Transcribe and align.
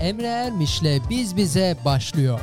Emre 0.00 0.26
Ermiş'le 0.26 1.10
Biz 1.10 1.36
Bize 1.36 1.76
başlıyor. 1.84 2.40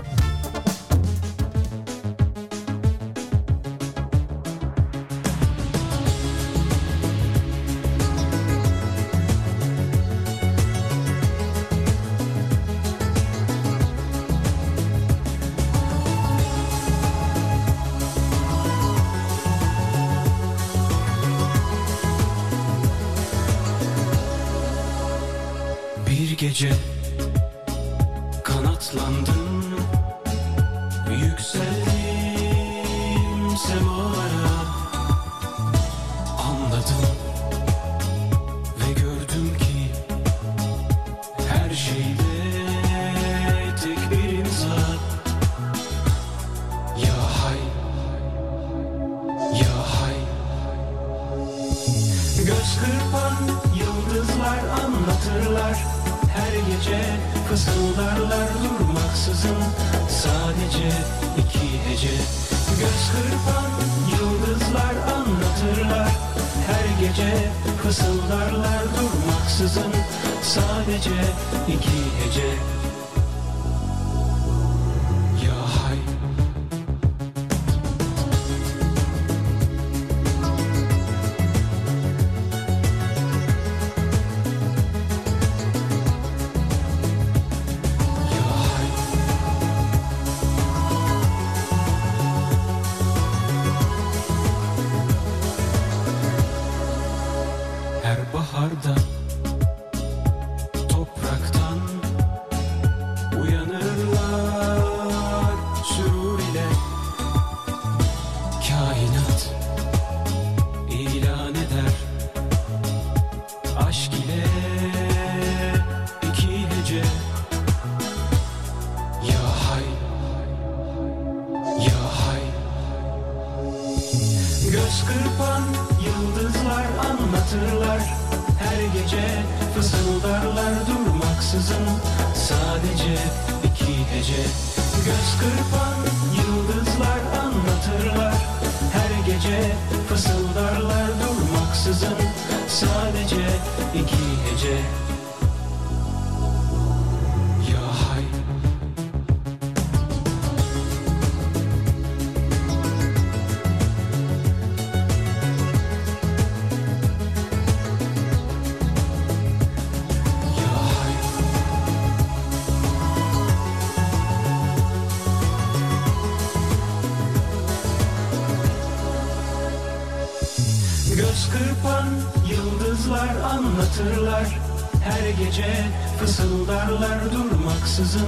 Fısıldarlar 176.68 177.32
durmaksızın 177.34 178.28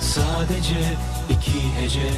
Sadece 0.00 0.96
iki 1.30 1.74
hece. 1.80 2.10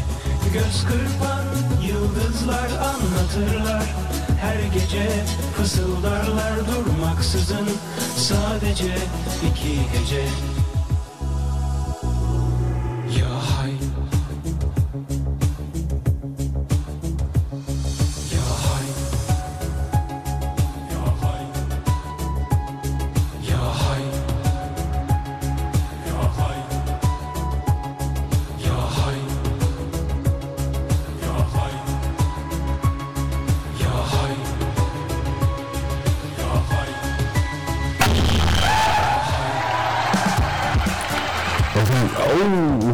Göz 0.53 0.84
kırpan 0.84 1.44
yıldızlar 1.88 2.69
anlatırlar 2.70 3.94
Her 4.41 4.62
gece. 4.72 5.08
Fısıldarlar 5.56 6.54
durmaksızın 6.66 7.69
Sadece 8.16 8.97
iki 9.50 9.76
hece 9.76 10.25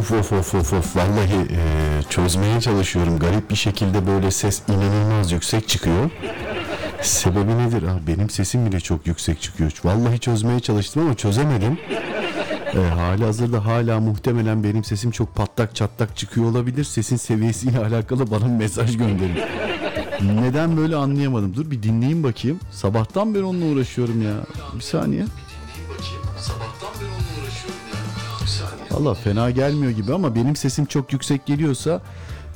Of 0.06 0.12
of 0.12 0.32
of 0.32 0.54
of 0.54 0.72
of 0.72 0.96
vallahi 0.96 1.34
e, 1.50 2.02
çözmeye 2.10 2.60
çalışıyorum. 2.60 3.18
Garip 3.18 3.50
bir 3.50 3.56
şekilde 3.56 4.06
böyle 4.06 4.30
ses 4.30 4.62
inanılmaz 4.68 5.32
yüksek 5.32 5.68
çıkıyor. 5.68 6.10
Sebebi 7.02 7.58
nedir? 7.58 7.82
Ah, 7.90 7.98
benim 8.06 8.30
sesim 8.30 8.66
bile 8.66 8.80
çok 8.80 9.06
yüksek 9.06 9.42
çıkıyor. 9.42 9.72
Vallahi 9.84 10.18
çözmeye 10.18 10.60
çalıştım 10.60 11.02
ama 11.02 11.14
çözemedim. 11.14 11.78
E, 12.74 12.78
hali 12.78 13.24
hazırda 13.24 13.64
hala 13.64 14.00
muhtemelen 14.00 14.64
benim 14.64 14.84
sesim 14.84 15.10
çok 15.10 15.34
patlak 15.34 15.74
çatlak 15.74 16.16
çıkıyor 16.16 16.46
olabilir. 16.50 16.84
Sesin 16.84 17.16
seviyesiyle 17.16 17.78
alakalı 17.78 18.30
bana 18.30 18.46
mesaj 18.46 18.96
gönderin. 18.96 19.38
Neden 20.42 20.76
böyle 20.76 20.96
anlayamadım. 20.96 21.54
Dur 21.54 21.70
bir 21.70 21.82
dinleyeyim 21.82 22.22
bakayım. 22.22 22.60
Sabahtan 22.70 23.34
beri 23.34 23.42
onunla 23.42 23.64
uğraşıyorum 23.66 24.22
ya. 24.22 24.34
Bir 24.74 24.80
saniye. 24.82 25.24
Valla 28.96 29.14
fena 29.14 29.50
gelmiyor 29.50 29.92
gibi 29.92 30.14
ama 30.14 30.34
benim 30.34 30.56
sesim 30.56 30.84
çok 30.86 31.12
yüksek 31.12 31.46
geliyorsa 31.46 32.02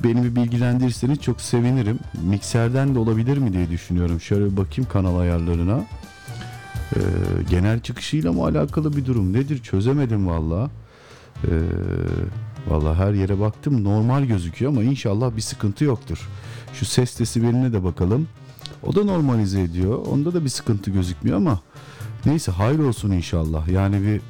beni 0.03 0.23
bir 0.23 0.35
bilgilendirirseniz 0.35 1.19
çok 1.19 1.41
sevinirim. 1.41 1.99
Mikserden 2.23 2.95
de 2.95 2.99
olabilir 2.99 3.37
mi 3.37 3.53
diye 3.53 3.69
düşünüyorum. 3.69 4.21
Şöyle 4.21 4.45
bir 4.45 4.57
bakayım 4.57 4.89
kanal 4.89 5.19
ayarlarına. 5.19 5.85
Ee, 6.95 6.99
genel 7.49 7.79
çıkışıyla 7.79 8.33
mı 8.33 8.43
alakalı 8.43 8.97
bir 8.97 9.05
durum 9.05 9.33
nedir 9.33 9.63
çözemedim 9.63 10.27
valla. 10.27 10.69
Ee, 11.43 11.49
valla 12.67 12.95
her 12.95 13.13
yere 13.13 13.39
baktım 13.39 13.83
normal 13.83 14.23
gözüküyor 14.23 14.71
ama 14.71 14.83
inşallah 14.83 15.35
bir 15.35 15.41
sıkıntı 15.41 15.83
yoktur. 15.83 16.29
Şu 16.73 16.85
ses 16.85 17.19
desibeline 17.19 17.73
de 17.73 17.83
bakalım. 17.83 18.27
O 18.83 18.95
da 18.95 19.03
normalize 19.03 19.61
ediyor. 19.61 20.05
Onda 20.05 20.33
da 20.33 20.43
bir 20.43 20.49
sıkıntı 20.49 20.91
gözükmüyor 20.91 21.37
ama 21.37 21.59
neyse 22.25 22.51
hayır 22.51 22.79
olsun 22.79 23.11
inşallah. 23.11 23.67
Yani 23.67 24.01
bir 24.01 24.21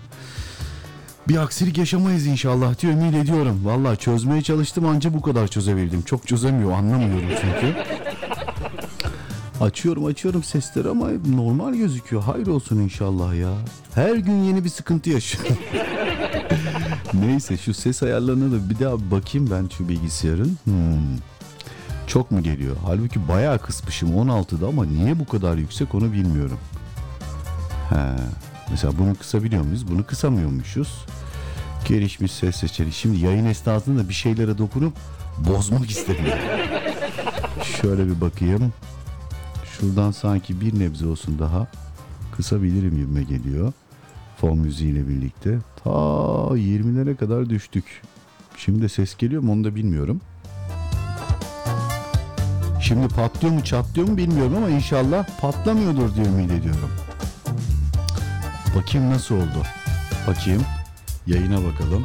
bir 1.27 1.37
aksilik 1.37 1.77
yaşamayız 1.77 2.25
inşallah 2.25 2.81
diye 2.81 2.93
ümit 2.93 3.15
ediyorum. 3.15 3.61
Vallahi 3.63 3.97
çözmeye 3.97 4.41
çalıştım 4.41 4.85
anca 4.85 5.13
bu 5.13 5.21
kadar 5.21 5.47
çözebildim. 5.47 6.01
Çok 6.01 6.27
çözemiyor 6.27 6.71
anlamıyorum 6.71 7.29
çünkü. 7.41 7.75
Açıyorum 9.61 10.05
açıyorum 10.05 10.43
sesleri 10.43 10.89
ama 10.89 11.09
normal 11.35 11.73
gözüküyor. 11.73 12.23
Hayır 12.23 12.47
olsun 12.47 12.79
inşallah 12.79 13.35
ya. 13.35 13.53
Her 13.95 14.15
gün 14.15 14.43
yeni 14.43 14.63
bir 14.63 14.69
sıkıntı 14.69 15.09
yaşıyorum. 15.09 15.57
Neyse 17.13 17.57
şu 17.57 17.73
ses 17.73 18.03
ayarlarına 18.03 18.51
da 18.51 18.69
bir 18.69 18.79
daha 18.79 19.11
bakayım 19.11 19.49
ben 19.51 19.69
şu 19.77 19.89
bilgisayarın. 19.89 20.57
Hmm. 20.63 21.17
Çok 22.07 22.31
mu 22.31 22.43
geliyor? 22.43 22.75
Halbuki 22.85 23.27
bayağı 23.27 23.59
kısmışım 23.59 24.09
16'da 24.09 24.67
ama 24.67 24.85
niye 24.85 25.19
bu 25.19 25.25
kadar 25.25 25.57
yüksek 25.57 25.95
onu 25.95 26.13
bilmiyorum. 26.13 26.57
He. 27.89 28.15
Mesela 28.71 28.93
bunu 28.97 29.15
kısabiliyor 29.15 29.63
muyuz? 29.63 29.87
Bunu 29.91 30.05
kısamıyormuşuz. 30.05 31.05
Gelişmiş 31.85 32.31
ses 32.31 32.55
seçeneği. 32.55 32.93
Şimdi 32.93 33.25
yayın 33.25 33.45
esnasında 33.45 34.09
bir 34.09 34.13
şeylere 34.13 34.57
dokunup 34.57 34.93
bozmak 35.37 35.89
istemiyorum. 35.89 36.43
Şöyle 37.81 38.07
bir 38.07 38.21
bakayım. 38.21 38.73
Şuradan 39.65 40.11
sanki 40.11 40.61
bir 40.61 40.79
nebze 40.79 41.07
olsun 41.07 41.39
daha 41.39 41.67
kısabilirim 42.35 42.95
gibime 42.95 43.23
geliyor. 43.23 43.73
Fon 44.37 44.57
müziğiyle 44.57 45.07
birlikte. 45.07 45.57
Ta 45.83 45.89
20'lere 45.89 47.15
kadar 47.15 47.49
düştük. 47.49 48.01
Şimdi 48.57 48.89
ses 48.89 49.17
geliyor 49.17 49.41
mu 49.41 49.51
onu 49.51 49.63
da 49.63 49.75
bilmiyorum. 49.75 50.21
Şimdi 52.81 53.07
patlıyor 53.07 53.53
mu 53.53 53.63
çatlıyor 53.63 54.07
mu 54.07 54.17
bilmiyorum 54.17 54.53
ama 54.57 54.69
inşallah 54.69 55.41
patlamıyordur 55.41 56.15
diye 56.15 56.25
ümit 56.25 56.51
ediyorum. 56.51 56.89
Bakayım 58.75 59.09
nasıl 59.09 59.35
oldu. 59.35 59.63
Bakayım. 60.27 60.65
Yayına 61.27 61.57
bakalım. 61.57 62.03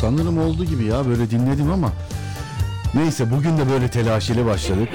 Sanırım 0.00 0.38
oldu 0.38 0.64
gibi 0.64 0.84
ya 0.84 1.06
böyle 1.06 1.30
dinledim 1.30 1.70
ama 1.70 1.92
Neyse 2.94 3.30
bugün 3.30 3.58
de 3.58 3.70
böyle 3.70 3.90
telaşeli 3.90 4.46
başladık. 4.46 4.88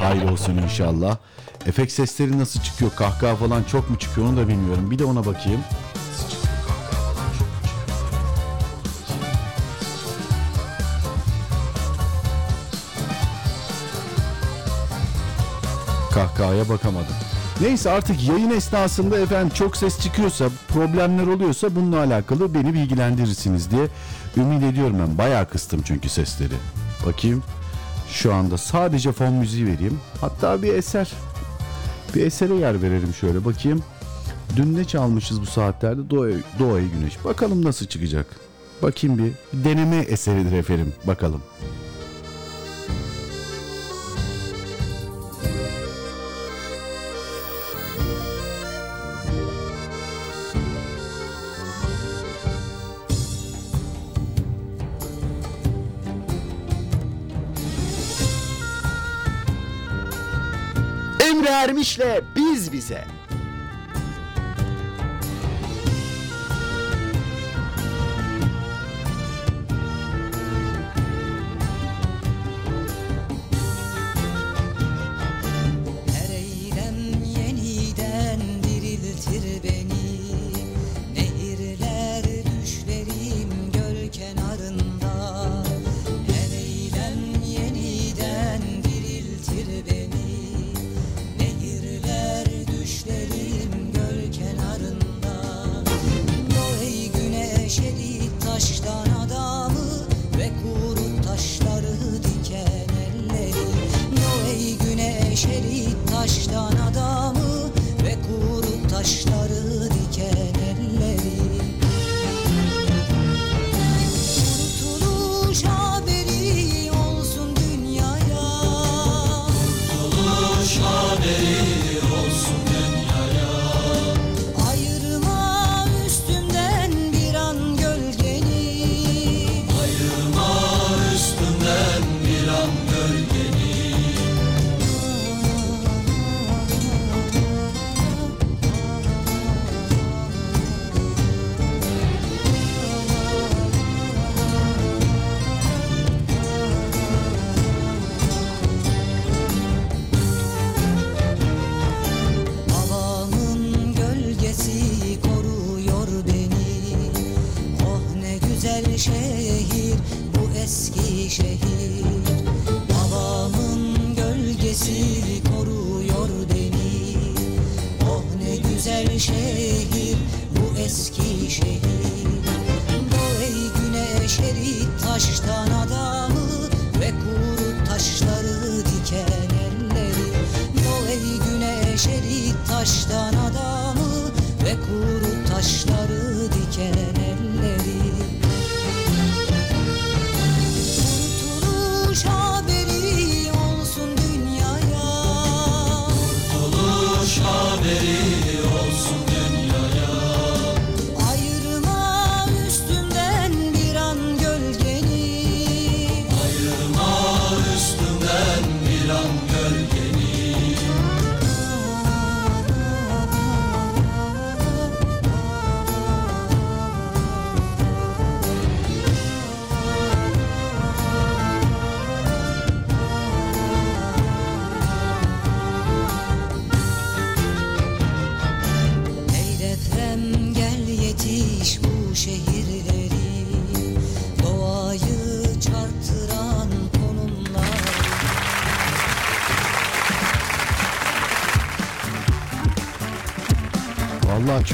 Hayır 0.00 0.22
olsun 0.22 0.56
inşallah. 0.56 1.16
Efekt 1.66 1.92
sesleri 1.92 2.38
nasıl 2.38 2.60
çıkıyor? 2.60 2.90
Kahkaha 2.96 3.36
falan 3.36 3.62
çok 3.62 3.90
mu 3.90 3.98
çıkıyor 3.98 4.26
onu 4.26 4.36
da 4.36 4.48
bilmiyorum. 4.48 4.90
Bir 4.90 4.98
de 4.98 5.04
ona 5.04 5.26
bakayım. 5.26 5.60
Kahkahaya 16.14 16.68
bakamadım. 16.68 17.14
Neyse 17.60 17.90
artık 17.90 18.28
yayın 18.28 18.50
esnasında 18.50 19.18
efendim 19.18 19.52
çok 19.54 19.76
ses 19.76 20.00
çıkıyorsa, 20.00 20.48
problemler 20.68 21.26
oluyorsa 21.26 21.74
bununla 21.74 21.98
alakalı 21.98 22.54
beni 22.54 22.74
bilgilendirirsiniz 22.74 23.70
diye 23.70 23.88
ümit 24.36 24.62
ediyorum 24.62 24.96
ben. 25.00 25.18
Bayağı 25.18 25.48
kıstım 25.48 25.82
çünkü 25.84 26.08
sesleri. 26.08 26.54
Bakayım. 27.06 27.42
Şu 28.10 28.34
anda 28.34 28.58
sadece 28.58 29.12
fon 29.12 29.32
müziği 29.32 29.66
vereyim. 29.66 30.00
Hatta 30.20 30.62
bir 30.62 30.74
eser. 30.74 31.12
Bir 32.14 32.26
esere 32.26 32.54
yer 32.54 32.82
verelim 32.82 33.14
şöyle 33.14 33.44
bakayım. 33.44 33.82
Dün 34.56 34.76
ne 34.76 34.84
çalmışız 34.84 35.40
bu 35.40 35.46
saatlerde? 35.46 36.10
Doğa, 36.10 36.28
Doğayı 36.58 36.88
Güneş. 36.90 37.24
Bakalım 37.24 37.64
nasıl 37.64 37.86
çıkacak. 37.86 38.26
Bakayım 38.82 39.18
bir 39.18 39.32
deneme 39.64 39.96
eseridir 39.96 40.52
efendim. 40.52 40.92
Bakalım. 41.06 41.42
Ermiş'le 61.52 62.22
biz 62.36 62.72
bize. 62.72 63.04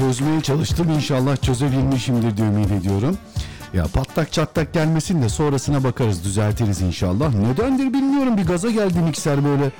Çözmeye 0.09 0.41
çalıştım 0.41 0.89
inşallah 0.89 1.37
çözebilmişimdir 1.37 2.37
diye 2.37 2.47
ümit 2.47 2.71
ediyorum. 2.71 3.17
Ya 3.73 3.83
patlak 3.83 4.31
çatlak 4.33 4.73
gelmesin 4.73 5.21
de 5.21 5.29
sonrasına 5.29 5.83
bakarız 5.83 6.23
düzeltiriz 6.23 6.81
inşallah. 6.81 7.33
Nedendir 7.33 7.93
bilmiyorum 7.93 8.37
bir 8.37 8.45
gaza 8.45 8.71
geldi 8.71 8.99
mikser 8.99 9.45
böyle. 9.45 9.71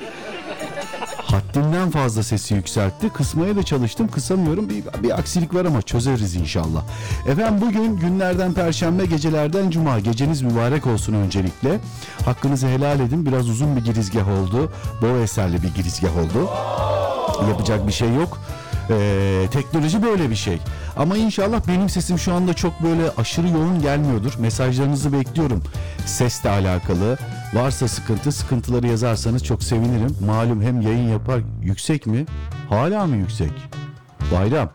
Haddinden 1.23 1.91
fazla 1.91 2.23
sesi 2.23 2.53
yükseltti. 2.53 3.09
Kısmaya 3.09 3.55
da 3.55 3.63
çalıştım 3.63 4.07
kısamıyorum. 4.07 4.69
Bir, 4.69 4.83
bir 5.03 5.19
aksilik 5.19 5.53
var 5.53 5.65
ama 5.65 5.81
çözeriz 5.81 6.35
inşallah. 6.35 6.83
Efendim 7.27 7.61
bugün 7.61 7.97
günlerden 7.97 8.53
perşembe 8.53 9.05
gecelerden 9.05 9.69
cuma. 9.69 9.99
Geceniz 9.99 10.41
mübarek 10.41 10.87
olsun 10.87 11.13
öncelikle. 11.13 11.79
Hakkınızı 12.25 12.67
helal 12.67 12.99
edin. 12.99 13.25
Biraz 13.25 13.49
uzun 13.49 13.75
bir 13.75 13.81
girizgah 13.81 14.27
oldu. 14.27 14.71
Bol 15.01 15.21
eserli 15.21 15.63
bir 15.63 15.73
girizgah 15.75 16.17
oldu. 16.17 16.49
Yapacak 17.49 17.87
bir 17.87 17.91
şey 17.93 18.13
yok. 18.13 18.37
Ee, 18.89 19.47
teknoloji 19.51 20.03
böyle 20.03 20.29
bir 20.29 20.35
şey. 20.35 20.57
Ama 20.97 21.17
inşallah 21.17 21.67
benim 21.67 21.89
sesim 21.89 22.19
şu 22.19 22.33
anda 22.33 22.53
çok 22.53 22.83
böyle 22.83 23.11
aşırı 23.17 23.47
yoğun 23.49 23.81
gelmiyordur. 23.81 24.33
Mesajlarınızı 24.39 25.13
bekliyorum. 25.13 25.63
Sesle 26.05 26.49
alakalı. 26.49 27.17
Varsa 27.53 27.87
sıkıntı, 27.87 28.31
sıkıntıları 28.31 28.87
yazarsanız 28.87 29.43
çok 29.43 29.63
sevinirim. 29.63 30.17
Malum 30.25 30.61
hem 30.61 30.81
yayın 30.81 31.09
yapar 31.09 31.39
yüksek 31.63 32.07
mi? 32.07 32.25
Hala 32.69 33.05
mı 33.07 33.15
yüksek? 33.15 33.51
Bayram. 34.31 34.69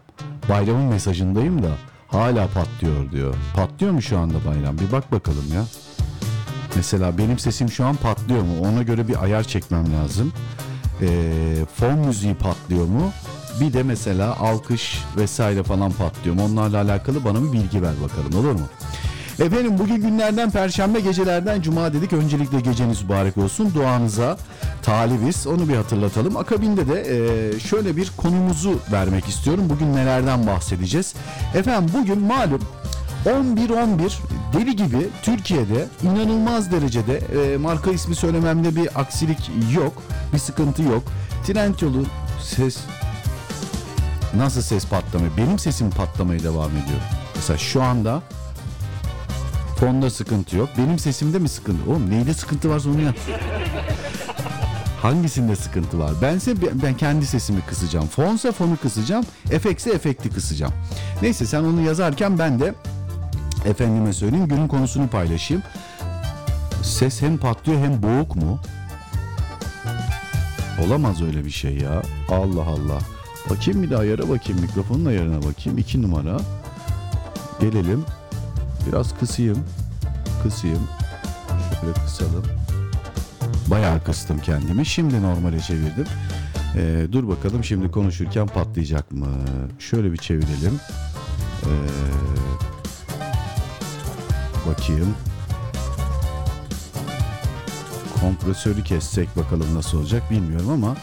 Bayramın 0.49 0.85
mesajındayım 0.85 1.63
da 1.63 1.69
hala 2.09 2.49
patlıyor 2.49 3.11
diyor. 3.11 3.35
Patlıyor 3.57 3.93
mu 3.93 4.03
şu 4.03 4.19
anda 4.19 4.35
bayram? 4.47 4.79
Bir 4.79 4.93
bak 4.93 5.13
bakalım 5.13 5.45
ya. 5.55 5.65
Mesela 6.77 7.19
benim 7.19 7.39
sesim 7.39 7.71
şu 7.71 7.87
an 7.87 7.97
patlıyor 7.97 8.43
mu? 8.43 8.53
Ona 8.63 8.83
göre 8.83 9.09
bir 9.09 9.23
ayar 9.23 9.43
çekmem 9.43 9.87
lazım. 9.95 10.33
Ee, 11.03 11.07
fon 11.77 11.99
müziği 11.99 12.35
patlıyor 12.35 12.87
mu? 12.87 13.13
Bir 13.61 13.73
de 13.73 13.83
mesela 13.83 14.37
alkış 14.37 15.03
vesaire 15.17 15.63
falan 15.63 15.93
patlıyor? 15.93 16.37
Onlarla 16.41 16.81
alakalı 16.81 17.25
bana 17.25 17.43
bir 17.43 17.53
bilgi 17.53 17.83
ver 17.83 17.93
bakalım 18.03 18.45
olur 18.45 18.53
mu? 18.61 18.69
Efendim 19.41 19.79
bugün 19.79 19.97
günlerden 19.97 20.51
perşembe 20.51 21.01
gecelerden 21.01 21.61
cuma 21.61 21.93
dedik. 21.93 22.13
Öncelikle 22.13 22.61
geceniz 22.61 23.03
mübarek 23.03 23.39
olsun. 23.39 23.75
Duanıza 23.75 24.37
talibiz. 24.83 25.47
Onu 25.47 25.69
bir 25.69 25.77
hatırlatalım. 25.77 26.37
Akabinde 26.37 26.89
de 26.89 27.01
e, 27.01 27.61
şöyle 27.61 27.97
bir 27.97 28.13
konumuzu 28.17 28.79
vermek 28.93 29.29
istiyorum. 29.29 29.65
Bugün 29.71 29.97
nelerden 29.97 30.47
bahsedeceğiz? 30.47 31.15
Efendim 31.55 31.91
bugün 32.01 32.19
malum 32.21 32.61
11-11 33.25 34.13
deli 34.53 34.77
gibi 34.77 35.09
Türkiye'de 35.23 35.87
inanılmaz 36.03 36.73
derecede 36.73 37.17
e, 37.19 37.57
marka 37.57 37.91
ismi 37.91 38.15
söylememde 38.15 38.77
bir 38.77 39.01
aksilik 39.01 39.51
yok. 39.75 40.03
Bir 40.33 40.39
sıkıntı 40.39 40.83
yok. 40.83 41.03
Trendyol'un 41.47 42.07
ses 42.43 42.77
nasıl 44.37 44.63
ses 44.63 44.87
patlamıyor? 44.87 45.37
Benim 45.37 45.59
sesim 45.59 45.91
patlamaya 45.91 46.43
devam 46.43 46.71
ediyor. 46.71 47.01
Mesela 47.37 47.59
şu 47.59 47.83
anda 47.83 48.23
fonda 49.81 50.11
sıkıntı 50.11 50.57
yok. 50.57 50.69
Benim 50.79 50.99
sesimde 50.99 51.39
mi 51.39 51.49
sıkıntı? 51.49 51.91
Oğlum 51.91 52.11
neyde 52.11 52.35
sıkıntı 52.35 52.71
varsa 52.71 52.91
onu 52.91 53.01
yap. 53.01 53.17
Hangisinde 55.03 55.57
sıkıntı 55.57 55.99
var? 55.99 56.13
Bense 56.23 56.55
ben 56.83 56.97
kendi 56.97 57.27
sesimi 57.27 57.61
kısacağım. 57.61 58.07
Fonsa 58.07 58.53
fonu 58.53 58.77
kısacağım. 58.77 59.25
Efekse 59.51 59.91
efekti 59.91 60.31
kısacağım. 60.31 60.73
Neyse 61.23 61.47
sen 61.47 61.61
onu 61.65 61.81
yazarken 61.81 62.39
ben 62.39 62.61
de 62.61 62.75
efendime 63.65 64.13
söyleyeyim 64.13 64.49
günün 64.49 64.69
konusunu 64.69 65.09
paylaşayım. 65.09 65.63
Ses 66.83 67.23
hem 67.23 67.39
patlıyor 67.39 67.81
hem 67.81 68.03
boğuk 68.03 68.37
mu? 68.37 68.61
Olamaz 70.87 71.23
öyle 71.23 71.45
bir 71.45 71.51
şey 71.51 71.79
ya. 71.79 72.03
Allah 72.29 72.63
Allah. 72.63 72.99
Bakayım 73.51 73.83
bir 73.83 73.91
de 73.91 73.97
ayara 73.97 74.29
bakayım. 74.29 74.61
Mikrofonun 74.63 75.05
ayarına 75.05 75.43
bakayım. 75.43 75.79
İki 75.79 76.03
numara. 76.03 76.41
Gelelim. 77.61 78.05
Biraz 78.89 79.19
kısayım. 79.19 79.59
Kısayım. 80.43 80.89
Şöyle 81.81 81.93
kısalım. 81.95 82.45
Bayağı 83.67 84.05
kıstım 84.05 84.39
kendimi. 84.39 84.87
Şimdi 84.87 85.23
normale 85.23 85.61
çevirdim. 85.61 86.07
Ee, 86.77 87.07
dur 87.13 87.29
bakalım 87.29 87.65
şimdi 87.65 87.91
konuşurken 87.91 88.47
patlayacak 88.47 89.13
mı? 89.13 89.27
Şöyle 89.79 90.13
bir 90.13 90.17
çevirelim. 90.17 90.81
Ee, 91.63 91.71
bakayım. 94.71 95.15
Kompresörü 98.21 98.85
kessek 98.85 99.37
bakalım 99.37 99.75
nasıl 99.75 99.99
olacak 99.99 100.31
bilmiyorum 100.31 100.71
ama 100.71 100.97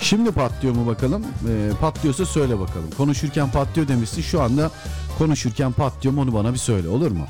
Şimdi 0.00 0.32
patlıyor 0.32 0.74
mu 0.74 0.86
bakalım? 0.86 1.22
Ee, 1.48 1.70
patlıyorsa 1.80 2.26
söyle 2.26 2.60
bakalım. 2.60 2.90
Konuşurken 2.96 3.50
patlıyor 3.50 3.88
demişsin. 3.88 4.22
Şu 4.22 4.42
anda 4.42 4.70
konuşurken 5.18 5.72
patlıyor 5.72 6.14
mu 6.14 6.20
onu 6.20 6.34
bana 6.34 6.52
bir 6.52 6.58
söyle 6.58 6.88
olur 6.88 7.10
mu? 7.10 7.26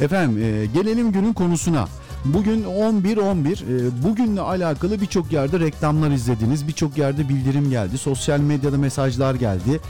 Efendim 0.00 0.42
e, 0.42 0.66
gelelim 0.66 1.12
günün 1.12 1.32
konusuna. 1.32 1.88
Bugün 2.24 2.64
11-11 2.64 3.52
e, 3.52 4.02
bugünle 4.04 4.40
alakalı 4.40 5.00
birçok 5.00 5.32
yerde 5.32 5.60
reklamlar 5.60 6.10
izlediniz. 6.10 6.68
Birçok 6.68 6.98
yerde 6.98 7.28
bildirim 7.28 7.70
geldi. 7.70 7.98
Sosyal 7.98 8.40
medyada 8.40 8.78
mesajlar 8.78 9.34
geldi. 9.34 9.80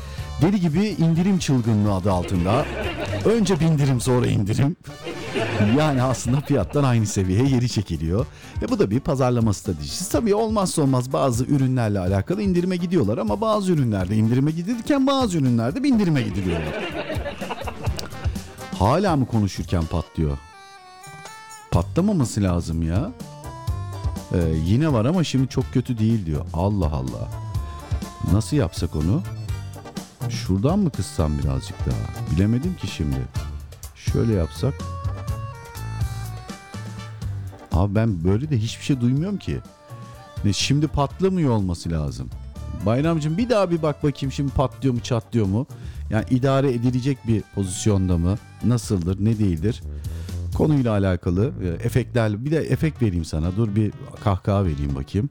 Deli 0.43 0.61
gibi 0.61 0.85
indirim 0.87 1.39
çılgınlığı 1.39 1.95
adı 1.95 2.13
altında. 2.13 2.67
Önce 3.25 3.61
bindirim 3.61 4.01
sonra 4.01 4.27
indirim. 4.27 4.77
Yani 5.79 6.03
aslında 6.03 6.41
fiyattan 6.41 6.85
aynı 6.85 7.07
seviyeye 7.07 7.49
geri 7.49 7.69
çekiliyor. 7.69 8.27
Ve 8.63 8.69
bu 8.69 8.79
da 8.79 8.91
bir 8.91 9.01
pazarlama 9.01 9.53
stratejisi. 9.55 10.13
Tabii 10.13 10.35
olmazsa 10.35 10.83
olmaz 10.83 11.13
bazı 11.13 11.45
ürünlerle 11.45 11.99
alakalı 11.99 12.43
indirime 12.43 12.77
gidiyorlar 12.77 13.19
ama 13.19 13.41
bazı 13.41 13.73
ürünlerde 13.73 14.17
indirime 14.17 14.51
gidilirken 14.51 15.07
bazı 15.07 15.39
ürünlerde 15.39 15.83
bindirime 15.83 16.23
gidiliyorlar. 16.23 16.75
Hala 18.79 19.17
mı 19.17 19.27
konuşurken 19.27 19.85
patlıyor? 19.85 20.39
Patlamaması 21.71 22.43
lazım 22.43 22.83
ya. 22.83 23.11
Ee, 24.33 24.39
yine 24.65 24.93
var 24.93 25.05
ama 25.05 25.25
şimdi 25.25 25.49
çok 25.49 25.73
kötü 25.73 25.99
değil 25.99 26.27
diyor. 26.27 26.47
Allah 26.55 26.93
Allah. 26.93 27.29
Nasıl 28.33 28.57
yapsak 28.57 28.97
onu? 28.97 29.23
Şuradan 30.29 30.79
mı 30.79 30.91
kıssam 30.91 31.39
birazcık 31.39 31.77
daha? 31.87 32.31
Bilemedim 32.31 32.77
ki 32.77 32.87
şimdi. 32.87 33.17
Şöyle 33.97 34.33
yapsak. 34.33 34.75
Abi 37.77 37.95
ben 37.95 38.25
böyle 38.25 38.51
de 38.51 38.59
hiçbir 38.59 38.85
şey 38.85 39.01
duymuyorum 39.01 39.39
ki. 39.39 39.59
Ne 40.45 40.53
şimdi 40.53 40.87
patlamıyor 40.89 41.51
olması 41.51 41.91
lazım. 41.91 42.31
Bayramcığım 42.87 43.39
bir 43.39 43.49
daha 43.49 43.71
bir 43.71 43.83
bak 43.83 44.03
bakayım 44.03 44.33
şimdi 44.33 44.53
patlıyor 44.53 44.95
mu 44.95 45.01
çatlıyor 45.01 45.47
mu? 45.47 45.67
Yani 46.11 46.25
idare 46.31 46.73
edilecek 46.73 47.19
bir 47.27 47.43
pozisyonda 47.55 48.19
mı? 48.19 48.39
Nasıldır 48.65 49.25
ne 49.25 49.39
değildir? 49.39 49.83
Konuyla 50.57 50.93
alakalı 50.93 51.53
e, 51.63 51.87
efektlerle 51.87 52.45
bir 52.45 52.51
de 52.51 52.57
efekt 52.57 53.03
vereyim 53.03 53.25
sana. 53.25 53.57
Dur 53.57 53.77
bir 53.77 53.93
kahkaha 54.25 54.65
vereyim 54.65 54.95
bakayım. 54.95 55.31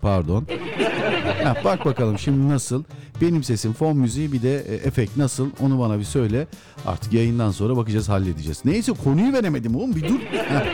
Pardon. 0.00 0.46
Ha, 1.44 1.56
bak 1.64 1.84
bakalım 1.84 2.18
şimdi 2.18 2.48
nasıl? 2.48 2.84
Benim 3.20 3.42
sesim, 3.44 3.72
fon 3.72 3.96
müziği 3.96 4.32
bir 4.32 4.42
de 4.42 4.58
e, 4.58 4.74
efekt 4.74 5.16
nasıl? 5.16 5.50
Onu 5.60 5.78
bana 5.78 5.98
bir 5.98 6.04
söyle. 6.04 6.46
Artık 6.86 7.12
yayından 7.12 7.50
sonra 7.50 7.76
bakacağız, 7.76 8.08
halledeceğiz. 8.08 8.60
Neyse 8.64 8.92
konuyu 9.04 9.32
veremedim 9.32 9.76
oğlum 9.76 9.96
bir 9.96 10.08
dur. 10.08 10.20
Ha. 10.48 10.64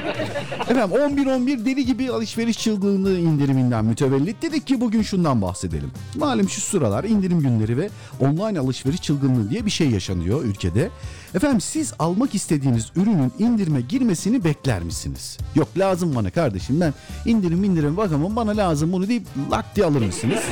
Efendim 0.68 0.96
11-11 0.96 1.64
deli 1.64 1.86
gibi 1.86 2.10
alışveriş 2.10 2.58
çılgınlığı 2.58 3.18
indiriminden 3.18 3.84
mütevellit 3.84 4.42
dedik 4.42 4.66
ki 4.66 4.80
bugün 4.80 5.02
şundan 5.02 5.42
bahsedelim. 5.42 5.90
Malum 6.14 6.48
şu 6.48 6.60
sıralar 6.60 7.04
indirim 7.04 7.40
günleri 7.40 7.76
ve 7.76 7.90
online 8.20 8.58
alışveriş 8.58 9.02
çılgınlığı 9.02 9.50
diye 9.50 9.66
bir 9.66 9.70
şey 9.70 9.90
yaşanıyor 9.90 10.44
ülkede. 10.44 10.90
Efendim 11.34 11.60
siz 11.60 11.92
almak 11.98 12.34
istediğiniz 12.34 12.86
ürünün 12.96 13.32
indirime 13.38 13.80
girmesini 13.80 14.44
bekler 14.44 14.82
misiniz? 14.82 15.38
Yok 15.54 15.68
lazım 15.76 16.14
bana 16.14 16.30
kardeşim 16.30 16.80
ben 16.80 16.94
indirim 17.26 17.64
indirim 17.64 17.96
bakamam 17.96 18.36
bana 18.36 18.56
lazım 18.56 18.92
bunu 18.92 19.08
deyip 19.08 19.26
lak 19.50 19.76
diye 19.76 19.86
alır 19.86 20.02
mısınız? 20.02 20.42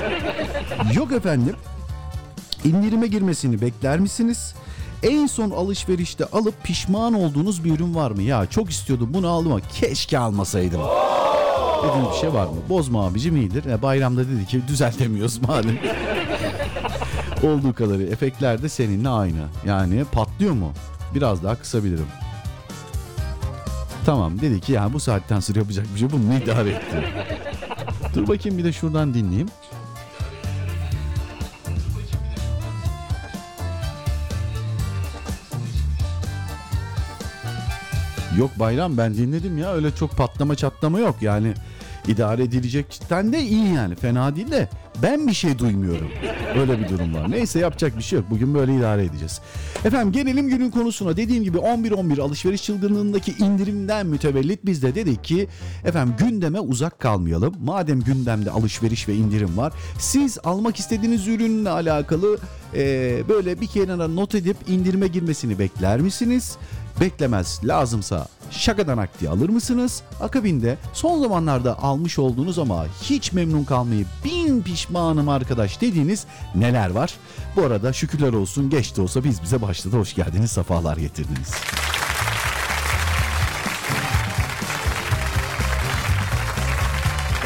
Yok 0.94 1.12
efendim 1.12 1.56
indirime 2.64 3.06
girmesini 3.06 3.60
bekler 3.60 3.98
misiniz? 3.98 4.54
En 5.02 5.26
son 5.26 5.50
alışverişte 5.50 6.24
alıp 6.24 6.64
pişman 6.64 7.14
olduğunuz 7.14 7.64
bir 7.64 7.74
ürün 7.74 7.94
var 7.94 8.10
mı? 8.10 8.22
Ya 8.22 8.46
çok 8.46 8.70
istiyordum 8.70 9.10
bunu 9.14 9.28
aldım 9.28 9.52
ama 9.52 9.60
keşke 9.80 10.18
almasaydım. 10.18 10.80
Dediğim 11.88 12.06
bir 12.12 12.16
şey 12.20 12.32
var 12.32 12.46
mı? 12.46 12.56
Bozma 12.68 13.06
abicim 13.06 13.36
iyidir. 13.36 13.64
E, 13.64 13.82
bayramda 13.82 14.28
dedi 14.28 14.46
ki 14.46 14.62
düzeltemiyoruz 14.68 15.42
madem. 15.42 15.78
Olduğu 17.42 17.74
kadarı 17.74 18.02
efektler 18.02 18.62
de 18.62 18.68
seninle 18.68 19.08
aynı. 19.08 19.46
Yani 19.66 20.04
patlıyor 20.12 20.52
mu? 20.52 20.72
Biraz 21.14 21.42
daha 21.42 21.56
kısabilirim. 21.56 22.06
Tamam 24.06 24.40
dedi 24.40 24.60
ki 24.60 24.72
ya 24.72 24.92
bu 24.92 25.00
saatten 25.00 25.40
sonra 25.40 25.58
yapacak 25.58 25.86
bir 25.94 25.98
şey 25.98 26.12
bunu 26.12 26.34
idare 26.34 26.70
etti. 26.70 27.04
Dur 28.14 28.28
bakayım 28.28 28.58
bir 28.58 28.64
de 28.64 28.72
şuradan 28.72 29.14
dinleyeyim. 29.14 29.48
Yok 38.38 38.50
bayram 38.56 38.98
ben 38.98 39.14
dinledim 39.14 39.58
ya 39.58 39.72
öyle 39.72 39.94
çok 39.94 40.16
patlama 40.16 40.54
çatlama 40.54 40.98
yok 40.98 41.16
yani 41.20 41.54
idare 42.08 42.42
edilecekten 42.42 43.32
de 43.32 43.42
iyi 43.42 43.74
yani 43.74 43.94
fena 43.94 44.36
değil 44.36 44.50
de 44.50 44.68
ben 45.02 45.26
bir 45.26 45.32
şey 45.32 45.58
duymuyorum. 45.58 46.08
Öyle 46.60 46.78
bir 46.78 46.88
durum 46.88 47.14
var. 47.14 47.30
Neyse 47.30 47.58
yapacak 47.58 47.98
bir 47.98 48.02
şey 48.02 48.18
yok. 48.18 48.30
Bugün 48.30 48.54
böyle 48.54 48.76
idare 48.76 49.04
edeceğiz. 49.04 49.40
Efendim 49.84 50.12
gelelim 50.12 50.48
günün 50.48 50.70
konusuna. 50.70 51.16
Dediğim 51.16 51.44
gibi 51.44 51.58
11-11 51.58 52.22
alışveriş 52.22 52.64
çılgınlığındaki 52.64 53.32
indirimden 53.32 54.06
mütevellit 54.06 54.66
biz 54.66 54.82
de 54.82 54.94
dedik 54.94 55.24
ki 55.24 55.48
efendim 55.84 56.14
gündeme 56.18 56.60
uzak 56.60 56.98
kalmayalım. 56.98 57.54
Madem 57.60 58.00
gündemde 58.00 58.50
alışveriş 58.50 59.08
ve 59.08 59.14
indirim 59.14 59.56
var. 59.56 59.72
Siz 59.98 60.38
almak 60.44 60.78
istediğiniz 60.78 61.28
ürünle 61.28 61.70
alakalı 61.70 62.38
e, 62.74 63.22
böyle 63.28 63.60
bir 63.60 63.66
kenara 63.66 64.08
not 64.08 64.34
edip 64.34 64.56
indirime 64.68 65.06
girmesini 65.08 65.58
bekler 65.58 66.00
misiniz? 66.00 66.56
Beklemez 67.00 67.60
lazımsa 67.64 68.26
şakadan 68.50 68.98
akdi 68.98 69.28
alır 69.28 69.48
mısınız? 69.48 70.02
Akabinde 70.20 70.76
son 70.92 71.22
zamanlarda 71.22 71.78
almış 71.82 72.18
olduğunuz 72.18 72.58
ama 72.58 72.86
hiç 73.02 73.32
memnun 73.32 73.64
kalmayıp 73.64 74.06
bin 74.24 74.62
pişmanım 74.62 75.28
arkadaş 75.28 75.80
dediğiniz 75.80 76.26
neler 76.54 76.90
var? 76.90 77.14
Bu 77.56 77.62
arada 77.62 77.92
şükürler 77.92 78.32
olsun 78.32 78.70
geç 78.70 78.96
de 78.96 79.02
olsa 79.02 79.24
biz 79.24 79.42
bize 79.42 79.62
başladı. 79.62 79.96
Hoş 79.96 80.14
geldiniz, 80.14 80.50
sefalar 80.50 80.96
getirdiniz. 80.96 81.50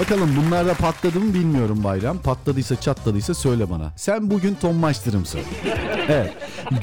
Bakalım 0.01 0.37
bunlarda 0.37 0.75
patladı 0.75 1.21
mı 1.21 1.35
bilmiyorum 1.35 1.85
Bayram. 1.85 2.19
Patladıysa 2.19 2.81
çatladıysa 2.81 3.35
söyle 3.35 3.71
bana. 3.71 3.93
Sen 3.97 4.31
bugün 4.31 4.55
Tom 4.55 4.77
Maçtırımsın. 4.77 5.41
Evet. 6.09 6.33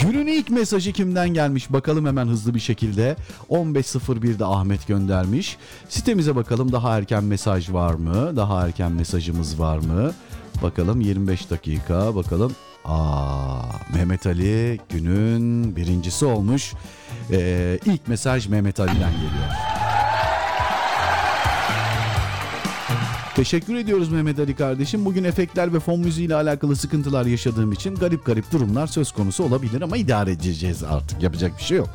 Günün 0.02 0.28
ilk 0.28 0.50
mesajı 0.50 0.94
kimden 0.94 1.30
gelmiş 1.34 1.74
bakalım 1.74 2.06
hemen 2.06 2.28
hızlı 2.28 2.56
bir 2.56 2.60
şekilde. 2.60 3.16
15.01'de 3.50 4.46
Ahmet 4.46 4.88
göndermiş. 4.88 5.58
Sitemize 5.90 6.36
bakalım 6.36 6.72
daha 6.72 6.98
erken 6.98 7.24
mesaj 7.24 7.72
var 7.72 7.94
mı? 7.94 8.36
Daha 8.36 8.66
erken 8.66 8.92
mesajımız 8.92 9.60
var 9.60 9.78
mı? 9.78 10.12
Bakalım 10.64 11.02
25 11.02 11.50
dakika 11.50 12.16
bakalım. 12.16 12.56
Aa, 12.86 13.62
Mehmet 13.94 14.26
Ali 14.28 14.80
günün 14.90 15.76
birincisi 15.76 16.26
olmuş. 16.26 16.74
Ee, 17.32 17.80
ilk 17.86 18.08
mesaj 18.08 18.48
Mehmet 18.48 18.80
Ali'den 18.80 19.12
geliyor. 19.12 19.77
Teşekkür 23.38 23.76
ediyoruz 23.76 24.12
Mehmet 24.12 24.40
Ali 24.40 24.56
kardeşim. 24.56 25.06
Bugün 25.06 25.24
efektler 25.24 25.74
ve 25.74 25.80
fon 25.80 26.00
müziği 26.00 26.28
ile 26.28 26.36
alakalı 26.36 26.76
sıkıntılar 26.76 27.26
yaşadığım 27.26 27.72
için 27.72 27.96
garip 27.96 28.26
garip 28.26 28.52
durumlar 28.52 28.88
söz 28.88 29.12
konusu 29.12 29.44
olabilir 29.44 29.82
ama 29.82 29.98
idare 29.98 30.32
edeceğiz 30.32 30.84
artık. 30.84 31.24
Yapacak 31.24 31.58
bir 31.58 31.64
şey 31.64 31.78
yok. 31.78 31.90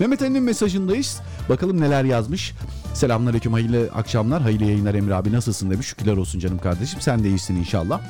Mehmet 0.00 0.22
Ali'nin 0.22 0.42
mesajındayız. 0.42 1.20
Bakalım 1.48 1.80
neler 1.80 2.04
yazmış. 2.04 2.54
Selamünaleyküm, 2.94 3.52
hayırlı 3.52 3.90
akşamlar, 3.94 4.42
hayırlı 4.42 4.64
yayınlar 4.64 4.94
Emre 4.94 5.14
abi 5.14 5.32
nasılsın 5.32 5.70
demiş. 5.70 5.86
Şükürler 5.86 6.16
olsun 6.16 6.38
canım 6.38 6.58
kardeşim. 6.58 7.00
Sen 7.00 7.24
de 7.24 7.28
iyisin 7.28 7.56
inşallah. 7.56 8.00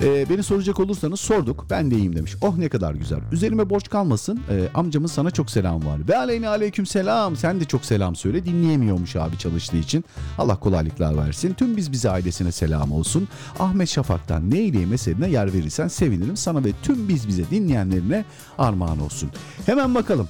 Ee, 0.00 0.26
beni 0.30 0.42
soracak 0.42 0.80
olursanız 0.80 1.20
sorduk. 1.20 1.66
Ben 1.70 1.90
de 1.90 1.96
iyiyim 1.96 2.16
demiş. 2.16 2.36
Oh 2.40 2.56
ne 2.56 2.68
kadar 2.68 2.94
güzel. 2.94 3.18
Üzerime 3.32 3.70
borç 3.70 3.88
kalmasın. 3.88 4.40
Ee, 4.50 4.68
amcamın 4.74 5.06
sana 5.06 5.30
çok 5.30 5.50
selam 5.50 5.86
var. 5.86 6.08
Ve 6.08 6.16
aleyhine 6.16 6.48
aleyküm 6.48 6.86
selam. 6.86 7.36
Sen 7.36 7.60
de 7.60 7.64
çok 7.64 7.84
selam 7.84 8.16
söyle. 8.16 8.44
Dinleyemiyormuş 8.44 9.16
abi 9.16 9.38
çalıştığı 9.38 9.76
için. 9.76 10.04
Allah 10.38 10.56
kolaylıklar 10.56 11.16
versin. 11.16 11.54
Tüm 11.54 11.76
biz 11.76 11.92
bize 11.92 12.10
ailesine 12.24 12.52
selam 12.52 12.92
olsun. 12.92 13.28
Ahmet 13.58 13.88
Şafak'tan 13.88 14.50
ne 14.50 14.60
iyiliği 14.60 14.86
meseline 14.86 15.30
yer 15.30 15.52
verirsen 15.52 15.88
sevinirim. 15.88 16.36
Sana 16.36 16.64
ve 16.64 16.72
tüm 16.82 17.08
biz 17.08 17.28
bize 17.28 17.50
dinleyenlerine 17.50 18.24
armağan 18.58 19.00
olsun. 19.00 19.30
Hemen 19.66 19.94
bakalım. 19.94 20.28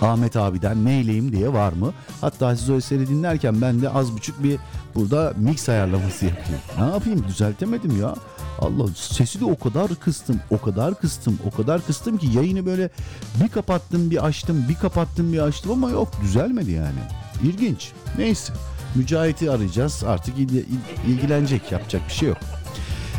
Ahmet 0.00 0.36
abiden 0.36 0.84
neyleyim 0.84 1.32
diye 1.32 1.52
var 1.52 1.72
mı? 1.72 1.92
Hatta 2.20 2.56
siz 2.56 2.70
o 2.70 2.76
eseri 2.76 3.08
dinlerken 3.08 3.60
ben 3.60 3.82
de 3.82 3.90
az 3.90 4.12
buçuk 4.12 4.42
bir 4.42 4.58
burada 4.94 5.32
mix 5.36 5.68
ayarlaması 5.68 6.24
yapayım. 6.24 6.60
Ne 6.78 6.84
yapayım 6.84 7.24
düzeltemedim 7.28 8.00
ya. 8.00 8.14
Allah 8.58 8.88
sesi 8.94 9.40
de 9.40 9.44
o 9.44 9.58
kadar 9.58 9.94
kıstım, 9.94 10.40
o 10.50 10.58
kadar 10.58 10.94
kıstım, 10.94 11.38
o 11.46 11.56
kadar 11.56 11.86
kıstım 11.86 12.18
ki 12.18 12.26
yayını 12.26 12.66
böyle 12.66 12.90
bir 13.42 13.48
kapattım 13.48 14.10
bir 14.10 14.26
açtım, 14.26 14.64
bir 14.68 14.74
kapattım 14.74 15.32
bir 15.32 15.38
açtım 15.38 15.72
ama 15.72 15.90
yok 15.90 16.08
düzelmedi 16.22 16.70
yani. 16.70 17.00
İlginç. 17.42 17.92
Neyse. 18.18 18.52
Mücahit'i 18.94 19.50
arayacağız. 19.50 20.04
Artık 20.04 20.38
il- 20.38 20.48
il- 20.54 20.64
ilgilenecek. 21.08 21.72
Yapacak 21.72 22.02
bir 22.08 22.12
şey 22.14 22.28
yok. 22.28 22.38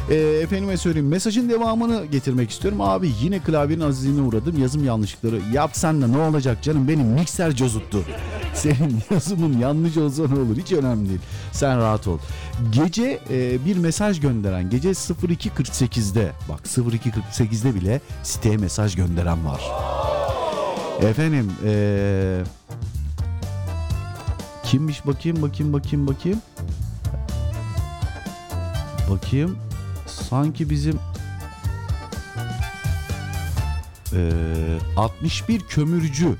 E, 0.10 0.16
efendime 0.16 0.78
söyleyeyim 0.78 1.08
mesajın 1.08 1.50
devamını 1.50 2.06
getirmek 2.06 2.52
istiyorum. 2.52 2.82
Abi 2.82 3.12
yine 3.22 3.40
klavyenin 3.40 3.82
azizliğine 3.82 4.22
uğradım. 4.22 4.62
Yazım 4.62 4.86
yanlışlıkları. 4.86 5.40
Yapsan 5.54 6.02
da 6.02 6.08
ne 6.08 6.18
olacak 6.18 6.64
canım 6.64 6.88
benim 6.88 7.08
mikser 7.08 7.56
cozuttu. 7.56 8.04
Senin 8.54 9.00
yazımın 9.12 9.58
yanlış 9.58 9.98
olsa 9.98 10.28
ne 10.28 10.40
olur 10.40 10.58
hiç 10.58 10.72
önemli 10.72 11.10
değil. 11.10 11.20
Sen 11.52 11.78
rahat 11.78 12.08
ol. 12.08 12.18
Gece 12.72 13.20
e, 13.30 13.66
bir 13.66 13.78
mesaj 13.78 14.20
gönderen 14.20 14.70
gece 14.70 14.90
02.48'de 14.90 16.32
bak 16.50 16.60
02.48'de 16.66 17.76
bile 17.76 18.02
siteye 18.24 18.58
mesaj 18.58 18.96
gönderen 18.96 19.46
var. 19.46 19.62
Efendim 21.02 21.52
e, 21.66 22.44
kimmiş 24.72 25.08
bakayım 25.08 25.42
bakayım 25.42 25.74
bakayım 25.74 26.08
bakayım. 26.08 26.42
Bakayım 29.10 29.58
sanki 30.08 30.70
bizim 30.70 31.00
eee, 34.14 34.80
61 34.98 35.60
kömürcü 35.62 36.36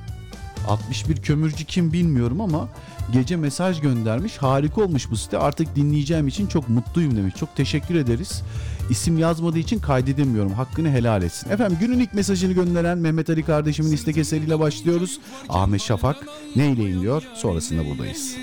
61 0.68 1.22
kömürcü 1.22 1.66
kim 1.66 1.94
bilmiyorum 1.94 2.42
ama 2.42 2.70
gece 3.14 3.36
mesaj 3.36 3.82
göndermiş. 3.82 4.38
Harika 4.38 4.82
olmuş 4.82 5.12
bu 5.12 5.18
site. 5.18 5.38
Artık 5.38 5.76
dinleyeceğim 5.76 6.28
için 6.28 6.48
çok 6.48 6.70
mutluyum 6.70 7.18
demiş. 7.18 7.36
Çok 7.40 7.56
teşekkür 7.56 7.96
ederiz. 7.96 8.44
İsim 8.92 9.18
yazmadığı 9.18 9.60
için 9.60 9.80
kaydedemiyorum. 9.80 10.54
Hakkını 10.54 10.90
helal 10.90 11.24
etsin. 11.24 11.50
Efendim 11.50 11.78
günün 11.82 12.00
ilk 12.00 12.14
mesajını 12.14 12.54
gönderen 12.54 12.98
Mehmet 12.98 13.30
Ali 13.30 13.44
kardeşimin 13.46 13.92
istek 13.92 14.18
eseriyle 14.18 14.60
başlıyoruz. 14.60 15.20
Ahmet 15.50 15.82
Şafak 15.82 16.18
neyleyim 16.56 17.02
diyor. 17.02 17.24
Sonrasında 17.36 17.90
buradayız. 17.90 18.36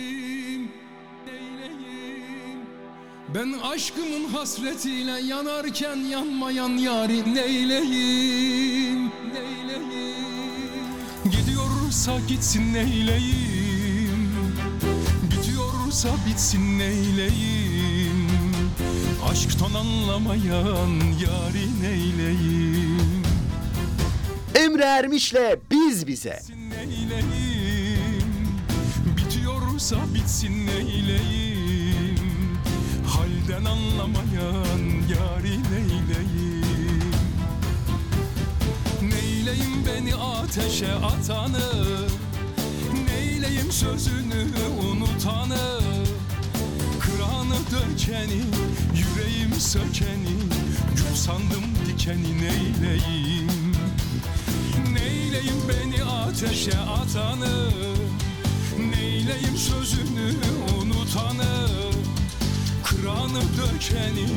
Ben 3.34 3.52
aşkımın 3.72 4.24
hasretiyle 4.32 5.20
yanarken 5.20 5.96
yanmayan 5.96 6.68
yari 6.68 7.34
neyleyim, 7.34 9.10
neyleyim 9.32 10.08
Gidiyorsa 11.24 12.12
gitsin 12.28 12.74
neyleyim 12.74 14.30
Bitiyorsa 15.30 16.08
bitsin 16.26 16.78
neyleyim 16.78 17.67
Aşktan 19.38 19.74
anlamayan 19.74 20.90
yari 21.20 21.82
neyleyim? 21.82 23.22
Emre 24.54 24.82
Ermiş'le 24.84 25.56
biz 25.70 26.06
bize. 26.06 26.42
Bitiyorsa 29.16 29.96
bitsin 30.14 30.66
neyleyim? 30.66 32.18
Halden 33.06 33.64
anlamayan 33.64 34.78
yari 35.10 35.58
neyleyim? 35.72 37.12
Neyleyim 39.02 39.86
beni 39.86 40.14
ateşe 40.14 40.92
atanı? 40.92 41.70
Neyleyim 43.08 43.72
sözünü 43.72 44.46
unutanı 44.90 45.78
Kıranı 47.38 47.58
dökeni, 47.70 48.42
yüreğim 48.94 49.52
sökeni 49.60 50.36
Gül 50.96 51.14
sandım 51.14 51.64
dikeni 51.86 52.36
neyleyim? 52.42 53.72
Neyleyim 54.92 55.62
beni 55.68 56.04
ateşe 56.04 56.78
atanı? 56.78 57.70
Neyleyim 58.90 59.56
sözünü 59.56 60.32
unutanı? 60.78 61.68
Kıranı 62.84 63.42
dökeni 63.42 64.28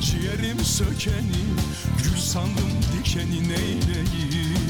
Ciğerim 0.00 0.64
sökeni 0.64 1.44
Gül 2.04 2.20
sandım 2.20 2.70
dikeni 2.92 3.48
neyleyim 3.48 4.67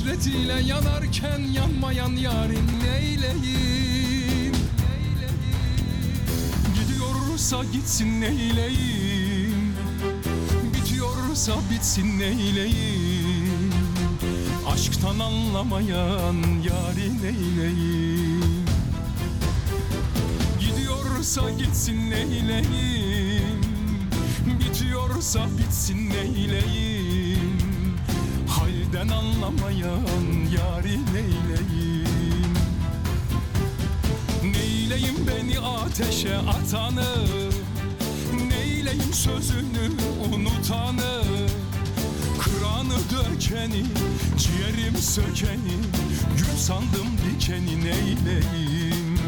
hasretiyle 0.00 0.62
yanarken 0.66 1.40
yanmayan 1.54 2.10
yarim 2.16 2.66
neyleyim? 2.84 4.54
Gidiyorsa 6.74 7.64
gitsin 7.72 8.20
neyleyim? 8.20 9.74
Bitiyorsa 10.74 11.52
bitsin 11.70 12.18
neyleyim? 12.18 13.72
Aşktan 14.72 15.18
anlamayan 15.18 16.36
yari 16.64 17.22
neyleyim? 17.22 18.64
Gidiyorsa 20.60 21.50
gitsin 21.50 22.10
neyleyim? 22.10 23.60
Bitiyorsa 24.60 25.46
bitsin 25.58 26.10
neyleyim 26.10 26.99
Halden 28.90 29.08
anlamayan 29.08 30.06
yari 30.56 30.98
neyleyim? 31.14 32.54
Neyleyim 34.42 35.26
beni 35.26 35.58
ateşe 35.60 36.36
atanı? 36.36 37.06
Neyleyim 38.48 39.12
sözünü 39.12 39.90
unutanı? 40.34 41.22
Kıranı 42.40 42.98
dökeni, 43.10 43.84
ciğerim 44.38 44.96
sökeni 44.96 45.76
Gül 46.36 46.56
sandım 46.58 47.08
dikeni 47.24 47.84
neyleyim? 47.84 49.18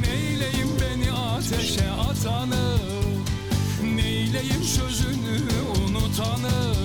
Neyleyim 0.00 0.68
beni 0.80 1.12
ateşe 1.12 1.90
atanı? 1.90 2.76
Neyleyim 3.96 4.64
sözünü 4.64 5.40
unutanı 5.88 6.84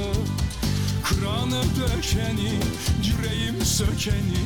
Kıranı 1.09 1.63
dökeni, 1.63 2.59
ciğerim 3.03 3.65
sökeni 3.65 4.43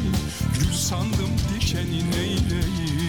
Gül 0.59 0.73
sandım 0.73 1.31
dikeni 1.55 2.11
neyleyim 2.11 3.02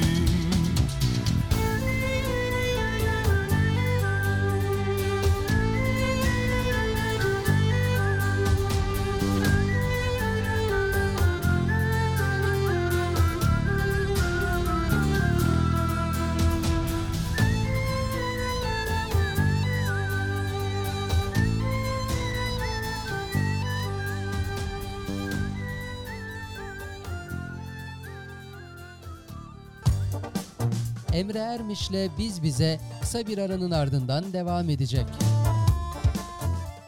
Emre 31.15 31.39
Ermiş'le 31.39 32.11
Biz 32.19 32.43
Bize 32.43 32.81
kısa 33.01 33.27
bir 33.27 33.39
aranın 33.39 33.71
ardından 33.71 34.33
devam 34.33 34.71
edecek. 34.71 35.07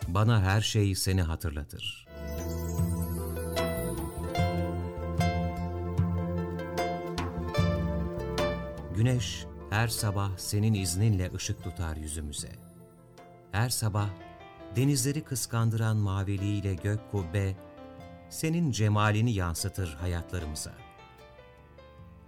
Bana 0.08 0.42
her 0.42 0.60
şey 0.60 0.94
seni 0.94 1.22
hatırlatır. 1.22 2.06
Güneş 8.96 9.46
her 9.70 9.88
sabah 9.88 10.30
senin 10.36 10.74
izninle 10.74 11.30
ışık 11.34 11.64
tutar 11.64 11.96
yüzümüze. 11.96 12.52
Her 13.52 13.68
sabah 13.68 14.08
denizleri 14.76 15.24
kıskandıran 15.24 15.96
maviliğiyle 15.96 16.74
gök 16.74 17.10
kubbe 17.10 17.56
senin 18.30 18.70
cemalini 18.70 19.32
yansıtır 19.32 19.94
hayatlarımıza. 19.94 20.72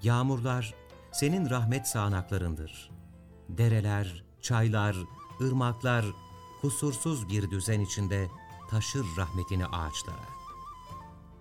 Yağmurlar 0.03 0.75
senin 1.18 1.50
rahmet 1.50 1.88
sağanaklarındır. 1.88 2.90
Dereler, 3.48 4.24
çaylar, 4.42 4.96
ırmaklar 5.40 6.04
kusursuz 6.61 7.28
bir 7.28 7.50
düzen 7.50 7.81
içinde 7.81 8.28
taşır 8.70 9.07
rahmetini 9.16 9.66
ağaçlara. 9.66 10.28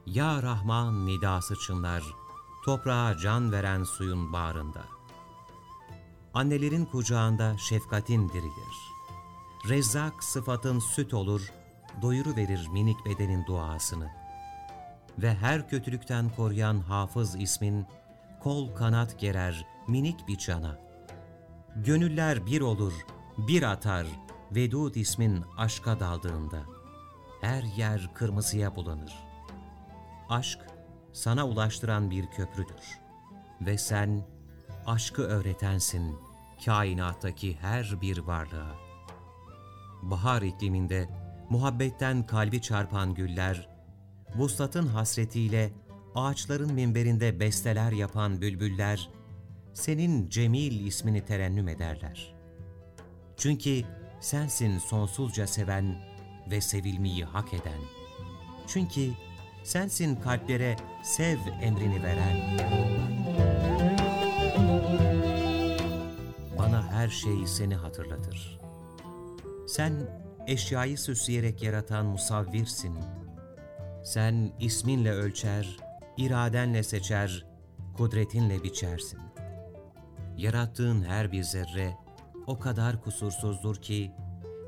Ya 0.05 0.43
Rahman 0.43 1.05
nidası 1.05 1.55
çınlar, 1.55 2.03
toprağa 2.65 3.17
can 3.17 3.51
veren 3.51 3.83
suyun 3.83 4.33
bağrında. 4.33 4.83
Annelerin 6.33 6.85
kucağında 6.85 7.57
şefkatin 7.57 8.29
dirilir. 8.29 8.77
Rezzak 9.69 10.23
sıfatın 10.23 10.79
süt 10.79 11.13
olur, 11.13 11.51
doyuru 12.01 12.35
verir 12.35 12.67
minik 12.67 13.05
bedenin 13.05 13.45
duasını. 13.45 14.09
Ve 15.17 15.35
her 15.35 15.69
kötülükten 15.69 16.29
koruyan 16.35 16.79
hafız 16.79 17.35
ismin, 17.35 17.87
kol 18.47 18.75
kanat 18.75 19.19
gerer 19.19 19.65
minik 19.87 20.27
bir 20.27 20.37
cana. 20.37 20.79
Gönüller 21.75 22.45
bir 22.45 22.61
olur, 22.61 22.93
bir 23.37 23.63
atar, 23.63 24.07
Vedud 24.55 24.95
ismin 24.95 25.43
aşka 25.57 25.99
daldığında. 25.99 26.59
Her 27.41 27.63
yer 27.63 28.13
kırmızıya 28.13 28.75
bulanır. 28.75 29.13
Aşk, 30.29 30.59
sana 31.13 31.47
ulaştıran 31.47 32.11
bir 32.11 32.27
köprüdür. 32.27 32.99
Ve 33.61 33.77
sen, 33.77 34.25
aşkı 34.85 35.21
öğretensin 35.21 36.15
kainattaki 36.65 37.57
her 37.61 38.01
bir 38.01 38.17
varlığa. 38.17 38.75
Bahar 40.01 40.41
ikliminde 40.41 41.09
muhabbetten 41.49 42.25
kalbi 42.25 42.61
çarpan 42.61 43.13
güller, 43.13 43.69
vuslatın 44.35 44.87
hasretiyle 44.87 45.71
ağaçların 46.17 46.73
minberinde 46.73 47.39
besteler 47.39 47.91
yapan 47.91 48.41
bülbüller, 48.41 49.09
senin 49.73 50.29
Cemil 50.29 50.85
ismini 50.85 51.25
terennüm 51.25 51.67
ederler. 51.67 52.35
Çünkü 53.37 53.81
sensin 54.19 54.77
sonsuzca 54.77 55.47
seven 55.47 55.95
ve 56.51 56.61
sevilmeyi 56.61 57.25
hak 57.25 57.53
eden. 57.53 57.81
Çünkü 58.67 59.11
sensin 59.63 60.15
kalplere 60.15 60.75
sev 61.03 61.37
emrini 61.61 62.03
veren. 62.03 62.37
Bana 66.57 66.91
her 66.91 67.09
şey 67.09 67.47
seni 67.47 67.75
hatırlatır. 67.75 68.59
Sen 69.67 69.93
eşyayı 70.47 70.97
süsleyerek 70.97 71.63
yaratan 71.63 72.05
musavvirsin. 72.05 72.97
Sen 74.03 74.51
isminle 74.59 75.11
ölçer, 75.11 75.86
iradenle 76.17 76.83
seçer, 76.83 77.45
kudretinle 77.97 78.63
biçersin. 78.63 79.19
Yarattığın 80.37 81.03
her 81.03 81.31
bir 81.31 81.43
zerre 81.43 81.97
o 82.47 82.59
kadar 82.59 83.01
kusursuzdur 83.01 83.75
ki 83.75 84.11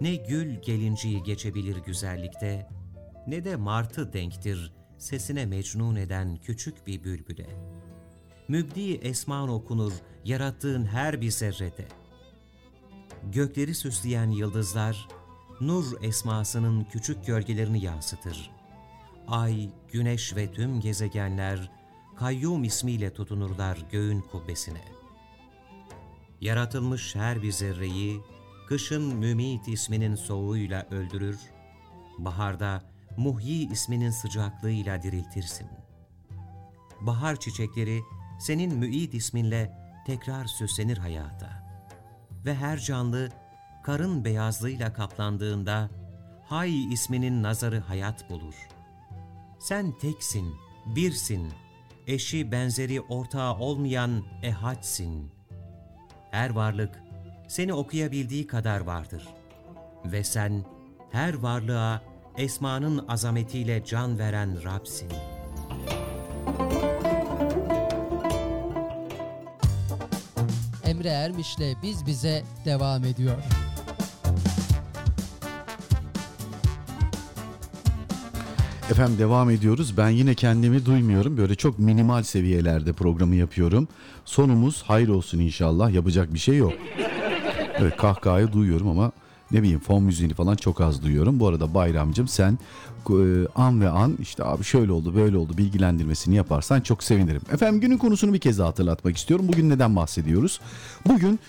ne 0.02 0.16
gül 0.16 0.62
gelinciyi 0.62 1.24
geçebilir 1.24 1.78
güzellikte 1.78 2.68
ne 3.28 3.44
de 3.44 3.56
martı 3.56 4.14
denktir 4.14 4.74
sesine 4.98 5.46
mecnun 5.46 5.96
eden 5.96 6.38
küçük 6.38 6.88
bir 6.88 7.04
bülbüle. 7.04 7.48
Mübdi 8.48 8.94
esman 8.94 9.50
okunur 9.50 9.94
yarattığın 10.26 10.86
her 10.86 11.22
bir 11.22 11.32
zerrede. 11.32 11.88
Gökleri 13.24 13.76
süsleyen 13.76 14.32
yıldızlar 14.32 15.08
nur 15.62 16.04
esmasının 16.04 16.84
küçük 16.84 17.26
gölgelerini 17.26 17.84
yansıtır. 17.84 18.59
Ay, 19.30 19.70
güneş 19.92 20.36
ve 20.36 20.52
tüm 20.52 20.80
gezegenler 20.80 21.72
kayyum 22.16 22.64
ismiyle 22.64 23.14
tutunurlar 23.14 23.78
göğün 23.92 24.22
kubbesine. 24.22 24.82
Yaratılmış 26.42 27.16
her 27.16 27.42
bir 27.42 27.52
zerreyi 27.52 28.22
kışın 28.68 29.16
mümit 29.16 29.68
isminin 29.68 30.16
soğuğuyla 30.16 30.88
öldürür, 30.92 31.40
baharda 32.18 32.82
muhyi 33.18 33.72
isminin 33.72 34.10
sıcaklığıyla 34.10 35.04
diriltirsin. 35.04 35.68
Bahar 37.02 37.40
çiçekleri 37.40 38.02
senin 38.40 38.78
müid 38.78 39.14
isminle 39.14 39.74
tekrar 40.06 40.46
süslenir 40.46 40.98
hayata. 40.98 41.50
Ve 42.46 42.56
her 42.56 42.80
canlı 42.80 43.30
karın 43.84 44.26
beyazlığıyla 44.26 44.94
kaplandığında 44.94 45.90
Hay 46.50 46.94
isminin 46.94 47.44
nazarı 47.44 47.80
hayat 47.80 48.30
bulur. 48.30 48.79
Sen 49.60 49.92
teksin, 49.92 50.56
birsin, 50.86 51.54
eşi 52.08 52.52
benzeri 52.52 53.02
ortağı 53.02 53.56
olmayan 53.58 54.24
ehadsin. 54.44 55.32
Her 56.32 56.50
varlık 56.50 57.04
seni 57.48 57.74
okuyabildiği 57.74 58.48
kadar 58.48 58.80
vardır. 58.80 59.28
Ve 60.06 60.24
sen 60.24 60.66
her 61.12 61.34
varlığa 61.34 62.02
esmanın 62.38 63.08
azametiyle 63.08 63.86
can 63.86 64.20
veren 64.20 64.64
Rab'sin. 64.64 65.10
Emre 70.86 71.10
Ermiş'le 71.10 71.82
Biz 71.84 72.06
Bize 72.06 72.44
devam 72.66 73.04
ediyor. 73.04 73.38
Efendim 78.90 79.20
devam 79.20 79.50
ediyoruz. 79.50 79.98
Ben 79.98 80.10
yine 80.10 80.36
kendimi 80.36 80.86
duymuyorum. 80.86 81.38
Böyle 81.38 81.56
çok 81.56 81.80
minimal 81.80 82.24
seviyelerde 82.24 82.94
programı 82.94 83.36
yapıyorum. 83.36 83.88
Sonumuz 84.26 84.84
hayır 84.88 85.08
olsun 85.08 85.40
inşallah. 85.40 85.92
Yapacak 85.92 86.34
bir 86.34 86.40
şey 86.40 86.58
yok. 86.58 86.74
Evet 87.78 87.98
kahkahayı 87.98 88.52
duyuyorum 88.52 88.88
ama 88.88 89.12
ne 89.52 89.62
bileyim 89.64 89.80
fon 89.80 90.04
müziğini 90.04 90.34
falan 90.34 90.56
çok 90.56 90.82
az 90.82 91.04
duyuyorum. 91.04 91.40
Bu 91.40 91.48
arada 91.48 91.74
Bayramcığım 91.74 92.28
sen 92.28 92.60
e, 93.10 93.48
an 93.56 93.82
ve 93.82 93.90
an 93.90 94.18
işte 94.22 94.44
abi 94.44 94.64
şöyle 94.64 94.92
oldu 94.92 95.16
böyle 95.16 95.38
oldu 95.38 95.58
bilgilendirmesini 95.58 96.36
yaparsan 96.36 96.82
çok 96.82 97.04
sevinirim. 97.04 97.42
Efendim 97.52 97.82
günün 97.82 97.98
konusunu 97.98 98.34
bir 98.34 98.40
kez 98.40 98.60
daha 98.60 98.68
hatırlatmak 98.68 99.18
istiyorum. 99.18 99.48
Bugün 99.48 99.70
neden 99.70 99.96
bahsediyoruz? 99.96 100.62
Bugün 101.08 101.40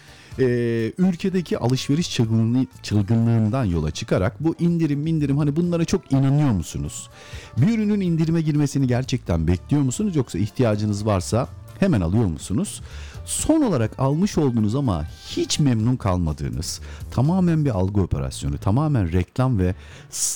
e, 0.40 0.92
ülkedeki 0.98 1.58
alışveriş 1.58 2.10
çılgınlığı, 2.10 2.66
çılgınlığından 2.82 3.64
yola 3.64 3.90
çıkarak 3.90 4.44
bu 4.44 4.54
indirim 4.58 5.06
indirim 5.06 5.38
hani 5.38 5.56
bunlara 5.56 5.84
çok 5.84 6.12
inanıyor 6.12 6.50
musunuz? 6.50 7.10
Bir 7.56 7.78
ürünün 7.78 8.00
indirime 8.00 8.40
girmesini 8.42 8.86
gerçekten 8.86 9.46
bekliyor 9.46 9.82
musunuz 9.82 10.16
yoksa 10.16 10.38
ihtiyacınız 10.38 11.06
varsa 11.06 11.48
hemen 11.78 12.00
alıyor 12.00 12.26
musunuz? 12.26 12.80
Son 13.30 13.62
olarak 13.62 13.98
almış 13.98 14.38
olduğunuz 14.38 14.74
ama 14.74 15.04
hiç 15.28 15.58
memnun 15.58 15.96
kalmadığınız 15.96 16.80
tamamen 17.10 17.64
bir 17.64 17.70
algı 17.70 18.00
operasyonu, 18.00 18.58
tamamen 18.58 19.12
reklam 19.12 19.58
ve 19.58 19.74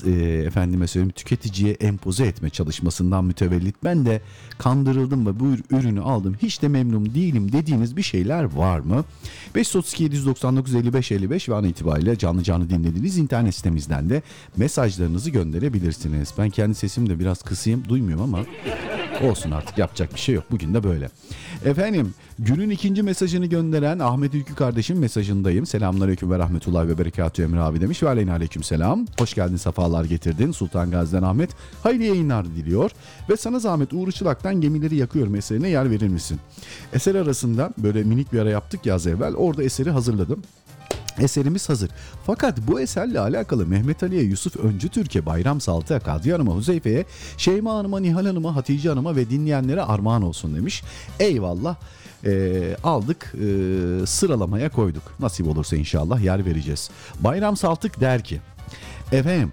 e, 0.06 0.10
efendime 0.46 0.86
söyleyeyim 0.86 1.12
tüketiciye 1.16 1.72
empoze 1.72 2.26
etme 2.26 2.50
çalışmasından 2.50 3.24
mütevellit 3.24 3.74
ben 3.84 4.06
de 4.06 4.20
kandırıldım 4.58 5.26
ve 5.26 5.40
bu 5.40 5.46
ürünü 5.70 6.00
aldım 6.00 6.36
hiç 6.42 6.62
de 6.62 6.68
memnun 6.68 7.14
değilim 7.14 7.52
dediğiniz 7.52 7.96
bir 7.96 8.02
şeyler 8.02 8.44
var 8.44 8.78
mı? 8.78 9.04
532 9.54 10.02
799 10.04 10.74
55 10.74 11.12
55 11.12 11.48
ve 11.48 11.54
an 11.54 11.64
itibariyle 11.64 12.18
canlı 12.18 12.42
canlı 12.42 12.70
dinlediğiniz 12.70 13.18
internet 13.18 13.54
sitemizden 13.54 14.10
de 14.10 14.22
mesajlarınızı 14.56 15.30
gönderebilirsiniz. 15.30 16.34
Ben 16.38 16.50
kendi 16.50 16.74
sesimi 16.74 17.10
de 17.10 17.18
biraz 17.18 17.42
kısayım 17.42 17.88
duymuyorum 17.88 18.24
ama 18.24 18.44
olsun 19.22 19.50
artık 19.50 19.78
yapacak 19.78 20.14
bir 20.14 20.20
şey 20.20 20.34
yok. 20.34 20.44
Bugün 20.50 20.74
de 20.74 20.84
böyle. 20.84 21.08
Efendim 21.64 22.14
günün 22.38 22.70
ikinci 22.70 23.02
mesajını 23.02 23.46
gönderen 23.46 23.98
Ahmet 23.98 24.34
Ülkü 24.34 24.54
kardeşim 24.54 24.98
mesajındayım. 24.98 25.66
Selamünaleyküm 25.66 26.30
ve 26.30 26.38
rahmetullahi 26.38 26.88
ve 26.88 26.98
berekatü 26.98 27.42
Emre 27.42 27.60
abi 27.60 27.80
demiş. 27.80 28.02
Ve 28.02 28.08
aleyküm 28.08 28.62
selam. 28.62 29.06
Hoş 29.18 29.34
geldin 29.34 29.56
sefalar 29.56 30.04
getirdin. 30.04 30.52
Sultan 30.52 30.90
Gazi'den 30.90 31.22
Ahmet. 31.22 31.50
Hayırlı 31.82 32.04
yayınlar 32.04 32.44
diliyor. 32.44 32.90
Ve 33.30 33.36
sana 33.36 33.58
zahmet 33.58 33.92
Uğur 33.92 34.08
Işılak'tan 34.08 34.60
gemileri 34.60 34.96
yakıyorum 34.96 35.34
eserine 35.34 35.68
yer 35.68 35.90
verir 35.90 36.08
misin? 36.08 36.40
Eser 36.92 37.14
arasında 37.14 37.70
böyle 37.78 38.02
minik 38.02 38.32
bir 38.32 38.38
ara 38.38 38.50
yaptık 38.50 38.86
yaz 38.86 39.06
evvel. 39.06 39.34
Orada 39.34 39.62
eseri 39.62 39.90
hazırladım. 39.90 40.42
Eserimiz 41.18 41.68
hazır. 41.68 41.90
Fakat 42.26 42.58
bu 42.58 42.80
eserle 42.80 43.20
alakalı 43.20 43.66
Mehmet 43.66 44.02
Ali'ye, 44.02 44.22
Yusuf 44.22 44.56
Öncü 44.56 44.88
Türkiye, 44.88 45.26
Bayram 45.26 45.60
Saltı'ya, 45.60 46.00
Kadriye 46.00 46.34
Hanım'a, 46.34 46.54
Huzeyfe'ye, 46.54 47.04
Şeyma 47.36 47.74
Hanım'a, 47.74 48.00
Nihal 48.00 48.26
Hanım'a, 48.26 48.56
Hatice 48.56 48.88
Hanım'a 48.88 49.16
ve 49.16 49.30
dinleyenlere 49.30 49.82
armağan 49.82 50.22
olsun 50.22 50.56
demiş. 50.56 50.82
Eyvallah. 51.20 51.76
Ee, 52.26 52.76
aldık 52.84 53.34
e, 53.34 54.06
sıralamaya 54.06 54.68
koyduk. 54.68 55.02
Nasip 55.20 55.48
olursa 55.48 55.76
inşallah 55.76 56.20
yer 56.20 56.46
vereceğiz. 56.46 56.90
Bayram 57.20 57.56
Saltık 57.56 58.00
der 58.00 58.24
ki 58.24 58.40
efendim 59.12 59.52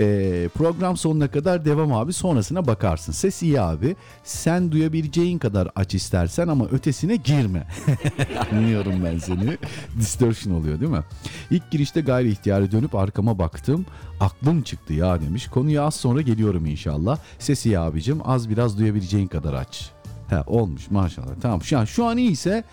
ee, 0.00 0.48
program 0.54 0.96
sonuna 0.96 1.28
kadar 1.30 1.64
devam 1.64 1.92
abi 1.92 2.12
sonrasına 2.12 2.66
bakarsın. 2.66 3.12
Ses 3.12 3.42
iyi 3.42 3.60
abi. 3.60 3.96
Sen 4.24 4.72
duyabileceğin 4.72 5.38
kadar 5.38 5.68
aç 5.76 5.94
istersen 5.94 6.48
ama 6.48 6.66
ötesine 6.66 7.16
girme. 7.16 7.66
Anlıyorum 8.52 9.04
ben 9.04 9.18
seni. 9.18 9.58
Distortion 9.98 10.54
oluyor 10.54 10.80
değil 10.80 10.92
mi? 10.92 11.02
İlk 11.50 11.70
girişte 11.70 12.00
gayri 12.00 12.30
ihtiyarı 12.30 12.72
dönüp 12.72 12.94
arkama 12.94 13.38
baktım. 13.38 13.86
Aklım 14.20 14.62
çıktı 14.62 14.92
ya 14.92 15.20
demiş. 15.20 15.48
Konuya 15.48 15.82
az 15.82 15.94
sonra 15.94 16.20
geliyorum 16.20 16.66
inşallah. 16.66 17.18
Ses 17.38 17.66
iyi 17.66 17.78
abicim 17.78 18.18
az 18.24 18.50
biraz 18.50 18.78
duyabileceğin 18.78 19.26
kadar 19.26 19.54
aç. 19.54 19.90
He 20.28 20.42
olmuş 20.46 20.90
maşallah. 20.90 21.34
Tamam 21.42 21.62
şu 21.62 21.78
an 21.78 21.84
şu 21.84 22.04
an 22.04 22.16
iyiyse 22.16 22.64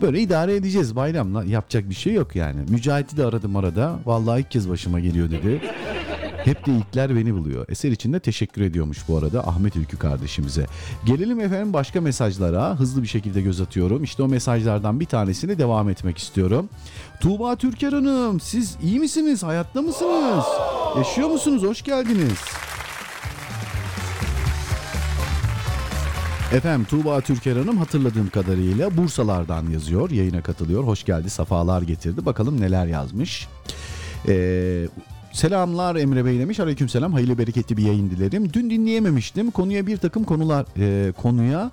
böyle 0.00 0.20
idare 0.20 0.54
edeceğiz 0.56 0.96
bayramla. 0.96 1.44
Yapacak 1.44 1.90
bir 1.90 1.94
şey 1.94 2.12
yok 2.12 2.36
yani. 2.36 2.60
Mücahit'i 2.68 3.16
de 3.16 3.24
aradım 3.24 3.56
arada. 3.56 3.98
Vallahi 4.06 4.40
ilk 4.40 4.50
kez 4.50 4.68
başıma 4.70 5.00
geliyor 5.00 5.30
dedi. 5.30 5.60
Hep 6.44 6.66
de 6.66 6.72
ilkler 6.72 7.16
beni 7.16 7.34
buluyor. 7.34 7.66
Eser 7.68 7.90
için 7.90 8.12
de 8.12 8.20
teşekkür 8.20 8.62
ediyormuş 8.62 8.98
bu 9.08 9.18
arada 9.18 9.48
Ahmet 9.48 9.76
Ülkü 9.76 9.98
kardeşimize. 9.98 10.66
Gelelim 11.04 11.40
efendim 11.40 11.72
başka 11.72 12.00
mesajlara. 12.00 12.78
Hızlı 12.78 13.02
bir 13.02 13.08
şekilde 13.08 13.40
göz 13.40 13.60
atıyorum. 13.60 14.04
İşte 14.04 14.22
o 14.22 14.28
mesajlardan 14.28 15.00
bir 15.00 15.06
tanesine 15.06 15.58
devam 15.58 15.88
etmek 15.88 16.18
istiyorum. 16.18 16.68
Tuğba 17.20 17.56
Türker 17.56 17.92
Hanım 17.92 18.40
siz 18.40 18.76
iyi 18.82 19.00
misiniz? 19.00 19.42
Hayatta 19.42 19.82
mısınız? 19.82 20.44
Yaşıyor 20.96 21.28
musunuz? 21.28 21.62
Hoş 21.62 21.82
geldiniz. 21.82 22.38
Efendim 26.52 26.86
Tuğba 26.90 27.20
Türker 27.20 27.56
Hanım 27.56 27.78
hatırladığım 27.78 28.28
kadarıyla 28.28 28.96
Bursalardan 28.96 29.70
yazıyor. 29.70 30.10
Yayına 30.10 30.42
katılıyor. 30.42 30.84
Hoş 30.84 31.04
geldi. 31.04 31.30
Safalar 31.30 31.82
getirdi. 31.82 32.26
Bakalım 32.26 32.60
neler 32.60 32.86
yazmış. 32.86 33.48
Eee 34.28 34.88
Selamlar 35.32 35.96
Emre 35.96 36.24
Bey 36.24 36.38
demiş. 36.38 36.60
Aleyküm 36.60 36.88
selam. 36.88 37.12
Hayırlı 37.12 37.38
bereketli 37.38 37.76
bir 37.76 37.82
yayın 37.82 38.10
dilerim. 38.10 38.52
Dün 38.52 38.70
dinleyememiştim. 38.70 39.50
Konuya 39.50 39.86
bir 39.86 39.96
takım 39.96 40.24
konular 40.24 40.66
e, 40.78 41.12
konuya 41.12 41.70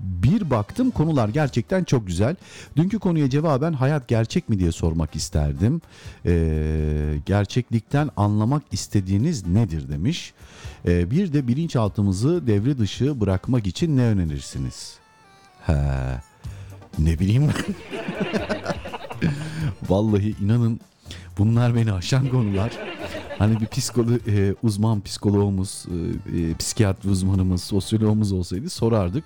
bir 0.00 0.50
baktım 0.50 0.90
konular 0.90 1.28
gerçekten 1.28 1.84
çok 1.84 2.06
güzel. 2.06 2.36
Dünkü 2.76 2.98
konuya 2.98 3.30
cevaben 3.30 3.72
hayat 3.72 4.08
gerçek 4.08 4.48
mi 4.48 4.58
diye 4.58 4.72
sormak 4.72 5.16
isterdim. 5.16 5.80
Ee, 6.26 7.14
gerçeklikten 7.26 8.10
anlamak 8.16 8.62
istediğiniz 8.72 9.46
nedir 9.46 9.88
demiş. 9.88 10.34
Ee, 10.86 11.10
bir 11.10 11.32
de 11.32 11.48
bilinçaltımızı 11.48 12.46
devre 12.46 12.78
dışı 12.78 13.20
bırakmak 13.20 13.66
için 13.66 13.96
ne 13.96 14.02
önerirsiniz? 14.02 14.98
He, 15.66 15.74
ne 16.98 17.18
bileyim. 17.18 17.48
Vallahi 19.88 20.34
inanın 20.44 20.80
bunlar 21.38 21.74
beni 21.74 21.92
aşan 21.92 22.28
konular. 22.28 22.72
Hani 23.38 23.60
bir 23.60 23.66
psikolo 23.66 24.10
e, 24.26 24.54
uzman 24.62 25.00
psikoloğumuz, 25.00 25.84
e, 26.34 26.40
e, 26.40 26.54
psikiyatri 26.54 27.10
uzmanımız, 27.10 27.62
sosyoloğumuz 27.62 28.32
olsaydı 28.32 28.70
sorardık. 28.70 29.24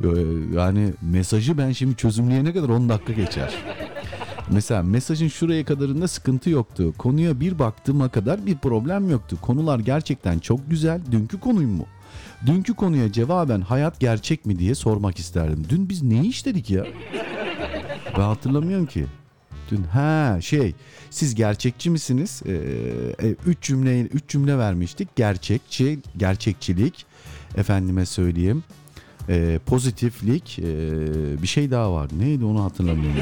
E, 0.00 0.08
yani 0.54 0.92
mesajı 1.02 1.58
ben 1.58 1.72
şimdi 1.72 1.96
çözümleyene 1.96 2.52
kadar 2.52 2.68
10 2.68 2.88
dakika 2.88 3.12
geçer. 3.12 3.54
Mesela 4.50 4.82
mesajın 4.82 5.28
şuraya 5.28 5.64
kadarında 5.64 6.08
sıkıntı 6.08 6.50
yoktu. 6.50 6.94
Konuya 6.98 7.40
bir 7.40 7.58
baktığıma 7.58 8.08
kadar 8.08 8.46
bir 8.46 8.58
problem 8.58 9.10
yoktu. 9.10 9.38
Konular 9.42 9.78
gerçekten 9.78 10.38
çok 10.38 10.70
güzel. 10.70 11.00
Dünkü 11.10 11.40
konuyum 11.40 11.70
mu? 11.70 11.86
Dünkü 12.46 12.74
konuya 12.74 13.12
cevaben 13.12 13.60
hayat 13.60 14.00
gerçek 14.00 14.46
mi 14.46 14.58
diye 14.58 14.74
sormak 14.74 15.18
isterdim. 15.18 15.66
Dün 15.68 15.88
biz 15.88 16.02
neyi 16.02 16.28
işledik 16.28 16.70
ya? 16.70 16.86
Ben 18.16 18.22
hatırlamıyorum 18.22 18.86
ki. 18.86 19.06
Dün 19.70 19.82
ha 19.82 20.38
şey 20.40 20.74
siz 21.10 21.34
gerçekçi 21.34 21.90
misiniz? 21.90 22.42
Ee, 22.46 22.52
e, 23.22 23.34
üç 23.46 23.60
cümle 23.62 24.00
üç 24.00 24.28
cümle 24.28 24.58
vermiştik. 24.58 25.16
Gerçekçi, 25.16 25.98
gerçekçilik. 26.16 27.06
Efendime 27.56 28.06
söyleyeyim. 28.06 28.64
Ee, 29.28 29.58
pozitiflik. 29.66 30.58
ee, 30.58 31.42
bir 31.42 31.46
şey 31.46 31.70
daha 31.70 31.92
var. 31.92 32.08
Neydi 32.18 32.44
onu 32.44 32.64
hatırlamıyorum. 32.64 33.20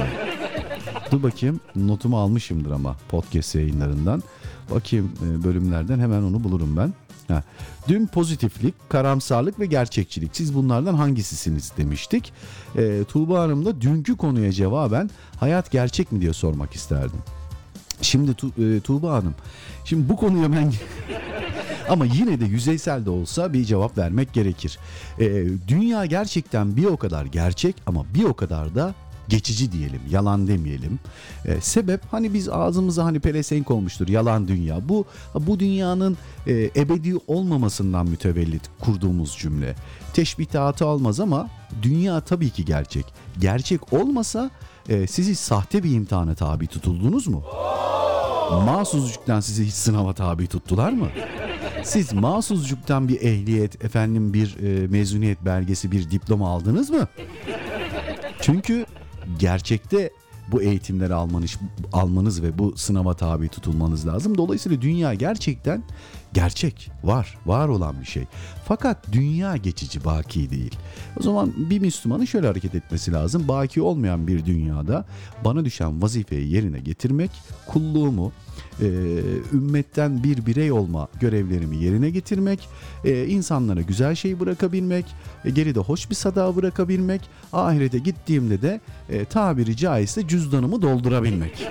Dur 1.13 1.23
bakayım 1.23 1.61
notumu 1.77 2.19
almışımdır 2.19 2.71
ama 2.71 2.97
podcast 3.09 3.55
yayınlarından. 3.55 4.23
Bakayım 4.71 5.13
e, 5.27 5.45
bölümlerden 5.45 5.99
hemen 5.99 6.23
onu 6.23 6.45
bulurum 6.45 6.77
ben. 6.77 6.95
Ha. 7.29 7.43
Dün 7.89 8.07
pozitiflik, 8.07 8.75
karamsarlık 8.89 9.61
ve 9.61 9.67
gerçekçilik. 9.67 10.31
Siz 10.37 10.55
bunlardan 10.55 10.95
hangisisiniz 10.95 11.73
demiştik. 11.77 12.33
E, 12.77 13.05
Tuğba 13.05 13.41
Hanım 13.41 13.65
da 13.65 13.81
dünkü 13.81 14.17
konuya 14.17 14.53
cevaben 14.53 15.11
hayat 15.41 15.71
gerçek 15.71 16.13
mi 16.13 16.21
diye 16.21 16.33
sormak 16.33 16.75
isterdim. 16.75 17.19
Şimdi 18.03 18.35
tu, 18.35 18.49
e, 18.49 18.81
Tuğba 18.81 19.13
Hanım, 19.13 19.35
şimdi 19.85 20.09
bu 20.09 20.17
konuya 20.17 20.53
ben 20.53 20.73
ama 21.89 22.05
yine 22.05 22.41
de 22.41 22.45
yüzeysel 22.45 23.05
de 23.07 23.11
olsa 23.11 23.53
bir 23.53 23.65
cevap 23.65 23.99
vermek 23.99 24.33
gerekir. 24.33 24.79
E, 25.21 25.45
dünya 25.69 26.07
gerçekten 26.07 26.77
bir 26.77 26.85
o 26.85 26.97
kadar 26.97 27.27
gerçek 27.27 27.77
ama 27.87 28.05
bir 28.15 28.25
o 28.25 28.35
kadar 28.35 28.75
da 28.75 28.95
geçici 29.29 29.73
diyelim, 29.73 30.01
yalan 30.11 30.47
demeyelim. 30.49 30.99
E, 31.45 31.61
sebep 31.61 32.01
hani 32.11 32.35
biz 32.35 32.49
ağzımıza 32.49 33.05
hani 33.05 33.21
pelesenk 33.21 33.71
olmuştur 33.71 34.09
yalan 34.09 34.49
dünya. 34.49 34.89
Bu 34.89 35.05
bu 35.35 35.61
dünyanın 35.61 36.17
e, 36.47 36.71
ebedi 36.77 37.15
olmamasından 37.27 38.07
mütevellit 38.07 38.63
kurduğumuz 38.81 39.37
cümle. 39.39 39.75
Teşbihatı 40.15 40.87
almaz 40.87 41.21
ama 41.21 41.49
dünya 41.83 42.21
tabii 42.21 42.51
ki 42.51 42.65
gerçek. 42.65 43.05
Gerçek 43.41 43.93
olmasa 43.93 44.51
e, 44.89 45.07
siz 45.07 45.29
hiç 45.29 45.39
sahte 45.39 45.83
bir 45.83 45.95
imtihana 45.95 46.35
tabi 46.35 46.67
tutuldunuz 46.67 47.27
mu? 47.27 47.45
Mahsuzluktan 48.51 49.41
sizi 49.41 49.67
hiç 49.67 49.75
sınava 49.75 50.13
tabi 50.13 50.47
tuttular 50.47 50.93
mı? 50.93 51.09
Siz 51.85 52.13
mahsuzluktan 52.13 53.09
bir 53.09 53.21
ehliyet, 53.21 53.85
efendim 53.85 54.35
bir 54.35 54.57
e, 54.57 54.87
mezuniyet 54.87 55.45
belgesi, 55.45 55.93
bir 55.93 56.11
diploma 56.11 56.51
aldınız 56.51 56.91
mı? 56.91 57.09
Çünkü 58.41 58.87
gerçekte 59.39 60.11
bu 60.49 60.63
eğitimleri 60.63 61.15
almanız, 61.15 61.59
almanız 61.93 62.43
ve 62.43 62.59
bu 62.59 62.77
sınava 62.77 63.15
tabi 63.15 63.49
tutulmanız 63.49 64.07
lazım. 64.07 64.39
Dolayısıyla 64.39 64.83
dünya 64.83 65.15
gerçekten 65.15 65.85
gerçek, 66.33 66.91
var, 67.05 67.39
var 67.47 67.69
olan 67.69 68.01
bir 68.01 68.07
şey. 68.07 68.25
Fakat 68.65 69.13
dünya 69.13 69.57
geçici, 69.57 70.05
baki 70.05 70.51
değil. 70.51 70.77
O 71.21 71.23
zaman 71.23 71.53
bir 71.57 71.81
Müslümanın 71.81 72.25
şöyle 72.25 72.47
hareket 72.47 72.75
etmesi 72.75 73.13
lazım. 73.13 73.49
Baki 73.49 73.83
olmayan 73.83 74.27
bir 74.27 74.45
dünyada 74.45 75.05
bana 75.45 75.65
düşen 75.65 76.03
vazifeyi 76.03 76.53
yerine 76.53 76.81
getirmek, 76.81 77.31
kulluğumu, 77.67 78.33
e, 78.81 78.87
ümmetten 79.53 80.25
bir 80.25 80.47
birey 80.47 80.73
olma 80.73 81.09
görevlerimi 81.21 81.77
yerine 81.77 82.11
getirmek, 82.11 82.69
e, 83.05 83.27
insanlara 83.27 83.81
güzel 83.81 84.15
şey 84.15 84.41
bırakabilmek, 84.41 85.07
e, 85.45 85.51
geride 85.51 85.81
hoş 85.81 86.11
bir 86.11 86.15
sada 86.15 86.57
bırakabilmek, 86.57 87.21
ahirete 87.53 87.99
gittiğimde 87.99 88.63
de 88.63 88.81
e, 89.09 89.25
tabiri 89.25 89.77
caizse 89.77 90.29
cüzdanımı 90.29 90.83
doldurabilmek. 90.83 91.69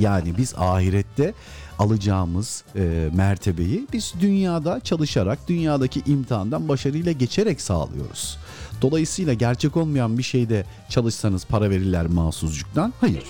Yani 0.00 0.36
biz 0.36 0.54
ahirette 0.56 1.34
alacağımız 1.78 2.64
e, 2.76 3.10
mertebeyi 3.14 3.86
biz 3.92 4.14
dünyada 4.20 4.80
çalışarak, 4.80 5.48
dünyadaki 5.48 6.02
imtihandan 6.06 6.68
başarıyla 6.68 7.12
geçerek 7.12 7.60
sağlıyoruz. 7.60 8.38
Dolayısıyla 8.82 9.34
gerçek 9.34 9.76
olmayan 9.76 10.18
bir 10.18 10.22
şeyde 10.22 10.64
çalışsanız 10.88 11.44
para 11.44 11.70
verirler 11.70 12.06
mahsuzcuktan. 12.06 12.92
Hayır. 13.00 13.24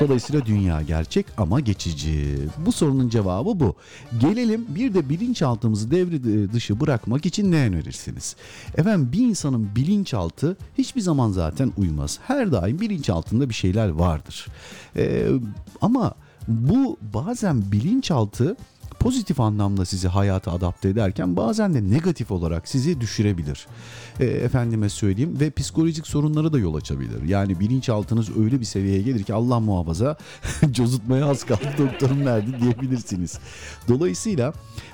Dolayısıyla 0.00 0.46
dünya 0.46 0.82
gerçek 0.82 1.26
ama 1.36 1.60
geçici. 1.60 2.38
Bu 2.66 2.72
sorunun 2.72 3.08
cevabı 3.08 3.60
bu. 3.60 3.74
Gelelim 4.20 4.66
bir 4.68 4.94
de 4.94 5.08
bilinçaltımızı 5.08 5.90
devre 5.90 6.52
dışı 6.52 6.80
bırakmak 6.80 7.26
için 7.26 7.52
ne 7.52 7.56
önerirsiniz? 7.56 8.36
Efendim 8.76 9.08
bir 9.12 9.18
insanın 9.18 9.68
bilinçaltı 9.76 10.56
hiçbir 10.78 11.00
zaman 11.00 11.30
zaten 11.30 11.72
uymaz. 11.76 12.18
Her 12.26 12.52
daim 12.52 12.80
bilinçaltında 12.80 13.48
bir 13.48 13.54
şeyler 13.54 13.88
vardır. 13.88 14.46
Ee, 14.96 15.28
ama 15.80 16.14
bu 16.48 16.96
bazen 17.14 17.72
bilinçaltı 17.72 18.56
pozitif 19.00 19.40
anlamda 19.40 19.84
sizi 19.84 20.08
hayata 20.08 20.52
adapte 20.52 20.88
ederken 20.88 21.36
bazen 21.36 21.74
de 21.74 21.90
negatif 21.90 22.30
olarak 22.30 22.68
sizi 22.68 23.00
düşürebilir. 23.00 23.66
E, 24.20 24.24
efendime 24.24 24.88
söyleyeyim 24.88 25.40
ve 25.40 25.50
psikolojik 25.50 26.06
sorunlara 26.06 26.52
da 26.52 26.58
yol 26.58 26.74
açabilir. 26.74 27.22
Yani 27.22 27.60
bilinçaltınız 27.60 28.36
öyle 28.36 28.60
bir 28.60 28.64
seviyeye 28.64 29.02
gelir 29.02 29.22
ki 29.22 29.34
Allah 29.34 29.60
muhafaza 29.60 30.16
cozutmaya 30.70 31.26
az 31.26 31.44
kaldı 31.44 31.74
doktorum 31.78 32.24
nerede 32.24 32.60
diyebilirsiniz. 32.60 33.38
Dolayısıyla 33.88 34.52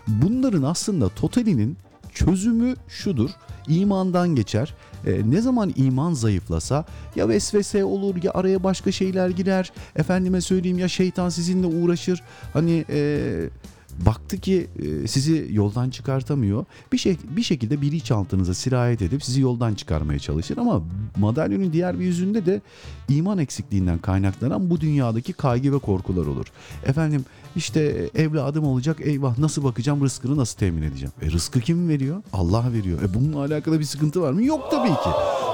bunların 0.09 0.63
aslında 0.63 1.09
totalinin 1.09 1.77
çözümü 2.15 2.75
şudur. 2.89 3.31
İmandan 3.69 4.35
geçer. 4.35 4.75
E, 5.07 5.31
ne 5.31 5.41
zaman 5.41 5.73
iman 5.77 6.15
zayıflasa 6.15 6.85
ya 7.17 7.29
vesvese 7.29 7.85
olur 7.85 8.23
ya 8.23 8.33
araya 8.35 8.65
başka 8.65 8.93
şeyler 8.93 9.29
girer. 9.29 9.73
Efendime 9.97 10.41
söyleyeyim 10.41 10.79
ya 10.79 10.89
şeytan 10.89 11.29
sizinle 11.29 11.67
uğraşır. 11.67 12.23
Hani 12.53 12.85
e, 12.91 13.31
baktı 14.07 14.39
ki 14.39 14.67
e, 14.79 15.07
sizi 15.07 15.49
yoldan 15.51 15.91
çıkartamıyor. 15.91 16.65
Bir 16.93 16.99
şey 16.99 17.17
bir 17.37 17.43
şekilde 17.43 17.81
bilinçaltınıza 17.81 18.55
sirayet 18.55 19.03
edip 19.03 19.25
sizi 19.25 19.41
yoldan 19.41 19.75
çıkarmaya 19.75 20.19
çalışır 20.19 20.59
ama 20.59 20.83
madalyonun 21.17 21.73
diğer 21.73 22.01
bir 22.01 22.05
yüzünde 22.05 22.47
de 22.47 22.61
iman 23.09 23.39
eksikliğinden 23.39 23.99
kaynaklanan 23.99 24.71
bu 24.71 24.81
dünyadaki 24.81 25.33
kaygı 25.33 25.73
ve 25.73 25.79
korkular 25.79 26.27
olur. 26.27 26.47
Efendim 26.87 27.25
işte 27.57 28.11
evladım 28.15 28.65
olacak 28.65 28.97
eyvah 29.01 29.39
nasıl 29.39 29.65
bakacağım 29.65 30.05
rızkını 30.05 30.37
nasıl 30.37 30.59
temin 30.59 30.83
edeceğim? 30.83 31.13
E 31.23 31.31
rızkı 31.31 31.61
kim 31.61 31.89
veriyor? 31.89 32.23
Allah 32.33 32.73
veriyor. 32.73 33.03
E 33.03 33.15
bununla 33.15 33.39
alakalı 33.39 33.81
bir 33.81 33.85
sıkıntı 33.85 34.23
var 34.23 34.33
mı? 34.33 34.45
Yok 34.45 34.71
tabii 34.71 34.89
ki. 34.89 35.11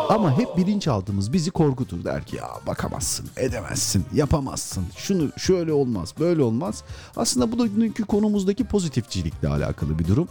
Ama 0.09 0.39
hep 0.39 0.57
bilinçaltımız 0.57 1.33
bizi 1.33 1.51
korkutur. 1.51 2.05
Der 2.05 2.25
ki 2.25 2.37
ya 2.37 2.49
bakamazsın, 2.67 3.27
edemezsin, 3.37 4.05
yapamazsın. 4.15 4.85
Şunu 4.97 5.31
şöyle 5.37 5.73
olmaz, 5.73 6.15
böyle 6.21 6.43
olmaz. 6.43 6.83
Aslında 7.17 7.53
bu 7.53 7.59
da 7.59 7.77
bugünkü 7.77 8.05
konumuzdaki 8.05 8.65
pozitifçilikle 8.65 9.49
alakalı 9.49 9.99
bir 9.99 10.09
durum. 10.09 10.29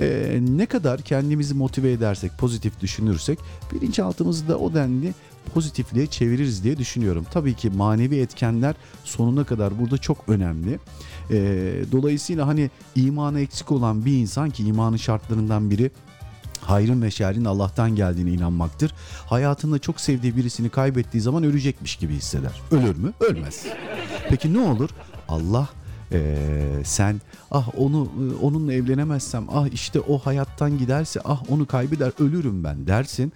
Ee, 0.00 0.38
ne 0.48 0.66
kadar 0.66 1.02
kendimizi 1.02 1.54
motive 1.54 1.92
edersek, 1.92 2.38
pozitif 2.38 2.80
düşünürsek 2.80 3.38
bilinçaltımızı 3.72 4.48
da 4.48 4.58
o 4.58 4.74
denli 4.74 5.14
pozitifliğe 5.54 6.06
çeviririz 6.06 6.64
diye 6.64 6.78
düşünüyorum. 6.78 7.26
Tabii 7.30 7.54
ki 7.54 7.70
manevi 7.70 8.16
etkenler 8.16 8.74
sonuna 9.04 9.44
kadar 9.44 9.78
burada 9.78 9.98
çok 9.98 10.28
önemli. 10.28 10.78
Ee, 11.30 11.72
dolayısıyla 11.92 12.46
hani 12.46 12.70
imanı 12.94 13.40
eksik 13.40 13.72
olan 13.72 14.04
bir 14.04 14.12
insan 14.12 14.50
ki 14.50 14.64
imanın 14.64 14.96
şartlarından 14.96 15.70
biri 15.70 15.90
hayrın 16.60 17.02
ve 17.02 17.10
şerrin 17.10 17.44
Allah'tan 17.44 17.96
geldiğine 17.96 18.30
inanmaktır. 18.30 18.94
Hayatında 19.26 19.78
çok 19.78 20.00
sevdiği 20.00 20.36
birisini 20.36 20.68
kaybettiği 20.68 21.20
zaman 21.20 21.44
ölecekmiş 21.44 21.96
gibi 21.96 22.14
hisseder. 22.14 22.60
Ölür 22.70 22.96
mü? 22.96 23.12
Ölmez. 23.20 23.66
Peki 24.28 24.54
ne 24.54 24.58
olur? 24.58 24.90
Allah 25.28 25.68
ee, 26.12 26.36
sen 26.84 27.20
ah 27.50 27.68
onu 27.76 28.08
onunla 28.42 28.72
evlenemezsem 28.72 29.46
ah 29.50 29.66
işte 29.72 30.00
o 30.00 30.18
hayattan 30.18 30.78
giderse 30.78 31.20
ah 31.24 31.42
onu 31.48 31.66
kaybeder 31.66 32.12
ölürüm 32.18 32.64
ben 32.64 32.86
dersin. 32.86 33.32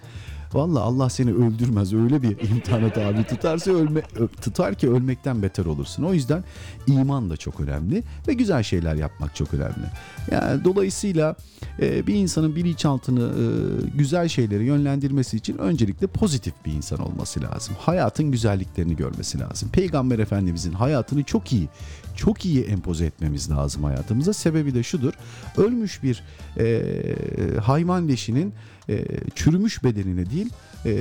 Valla 0.53 0.81
Allah 0.81 1.09
seni 1.09 1.33
öldürmez 1.33 1.93
öyle 1.93 2.21
bir 2.21 2.49
imtihana 2.49 2.93
tabi 2.93 3.23
tutarsa 3.23 3.71
ölme, 3.71 4.01
tutar 4.41 4.75
ki 4.75 4.89
ölmekten 4.89 5.41
beter 5.41 5.65
olursun. 5.65 6.03
O 6.03 6.13
yüzden 6.13 6.43
iman 6.87 7.29
da 7.29 7.37
çok 7.37 7.59
önemli 7.59 8.03
ve 8.27 8.33
güzel 8.33 8.63
şeyler 8.63 8.95
yapmak 8.95 9.35
çok 9.35 9.53
önemli. 9.53 9.85
Yani 10.31 10.63
dolayısıyla 10.63 11.35
e, 11.81 12.07
bir 12.07 12.15
insanın 12.15 12.55
bilinçaltını 12.55 13.21
e, 13.21 13.45
güzel 13.97 14.27
şeyleri 14.27 14.65
yönlendirmesi 14.65 15.37
için 15.37 15.57
öncelikle 15.57 16.07
pozitif 16.07 16.53
bir 16.65 16.73
insan 16.73 16.99
olması 16.99 17.41
lazım. 17.41 17.75
Hayatın 17.79 18.31
güzelliklerini 18.31 18.95
görmesi 18.95 19.39
lazım. 19.39 19.69
Peygamber 19.69 20.19
Efendimizin 20.19 20.73
hayatını 20.73 21.23
çok 21.23 21.53
iyi, 21.53 21.69
çok 22.15 22.45
iyi 22.45 22.63
empoze 22.63 23.05
etmemiz 23.05 23.51
lazım 23.51 23.83
hayatımıza. 23.83 24.33
Sebebi 24.33 24.73
de 24.73 24.83
şudur. 24.83 25.13
Ölmüş 25.57 26.03
bir 26.03 26.23
e, 26.59 27.59
hayvan 27.59 28.07
leşinin 28.07 28.53
e, 28.89 29.05
çürümüş 29.35 29.83
bedenine 29.83 30.29
değil 30.29 30.49
e, 30.85 30.91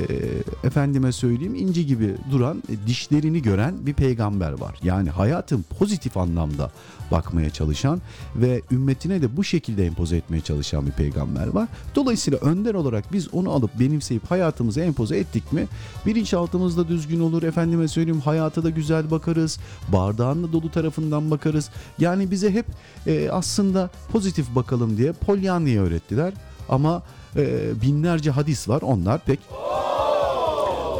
efendime 0.64 1.12
söyleyeyim 1.12 1.55
inci 1.55 1.87
gibi 1.87 2.14
duran 2.31 2.62
e, 2.68 2.87
dişlerini 2.87 3.42
gören 3.42 3.87
bir 3.87 3.94
peygamber 3.94 4.53
var. 4.53 4.79
Yani 4.83 5.11
hayatın 5.11 5.64
pozitif 5.79 6.16
anlamda 6.16 6.70
bakmaya 7.11 7.51
çalışan 7.51 8.01
ve 8.37 8.62
ümmetine 8.71 9.23
de 9.23 9.37
bu 9.37 9.45
şekilde 9.45 9.87
empoze 9.87 10.17
etmeye 10.17 10.40
çalışan 10.40 10.87
bir 10.87 10.93
peygamber 10.93 11.47
var. 11.47 11.69
Dolayısıyla 11.95 12.38
önder 12.38 12.75
olarak 12.75 13.12
biz 13.12 13.35
onu 13.35 13.51
alıp 13.51 13.81
benimseyip 13.81 14.31
hayatımıza 14.31 14.81
empoze 14.81 15.19
ettik 15.19 15.53
mi 15.53 15.67
bilinçaltımız 16.07 16.77
da 16.77 16.88
düzgün 16.88 17.21
olur. 17.21 17.43
Efendime 17.43 17.88
söyleyeyim 17.88 18.21
hayata 18.21 18.62
da 18.62 18.71
güzel 18.71 19.11
bakarız. 19.11 19.59
Bardağın 19.88 20.43
da 20.43 20.53
dolu 20.53 20.71
tarafından 20.71 21.31
bakarız. 21.31 21.71
Yani 21.99 22.31
bize 22.31 22.51
hep 22.51 22.67
e, 23.07 23.31
aslında 23.31 23.90
pozitif 24.12 24.55
bakalım 24.55 24.97
diye 24.97 25.12
Pollyanna'yı 25.12 25.81
öğrettiler. 25.81 26.33
Ama 26.69 27.03
e, 27.37 27.73
binlerce 27.83 28.31
hadis 28.31 28.69
var 28.69 28.83
onlar 28.83 29.25
pek 29.25 29.40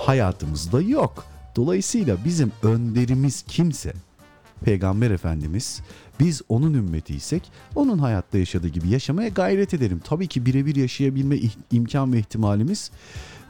hayatımızda 0.07 0.81
yok. 0.81 1.25
Dolayısıyla 1.57 2.17
bizim 2.25 2.53
önderimiz 2.62 3.43
kimse 3.43 3.93
Peygamber 4.64 5.11
Efendimiz 5.11 5.81
biz 6.20 6.42
onun 6.48 6.74
ümmetiysek 6.74 7.42
onun 7.74 7.98
hayatta 7.98 8.38
yaşadığı 8.38 8.68
gibi 8.68 8.88
yaşamaya 8.88 9.29
gayret 9.29 9.74
edelim. 9.74 10.00
Tabii 10.05 10.27
ki 10.27 10.46
birebir 10.46 10.77
yaşayabilme 10.77 11.37
imkan 11.72 12.12
ve 12.12 12.18
ihtimalimiz 12.18 12.90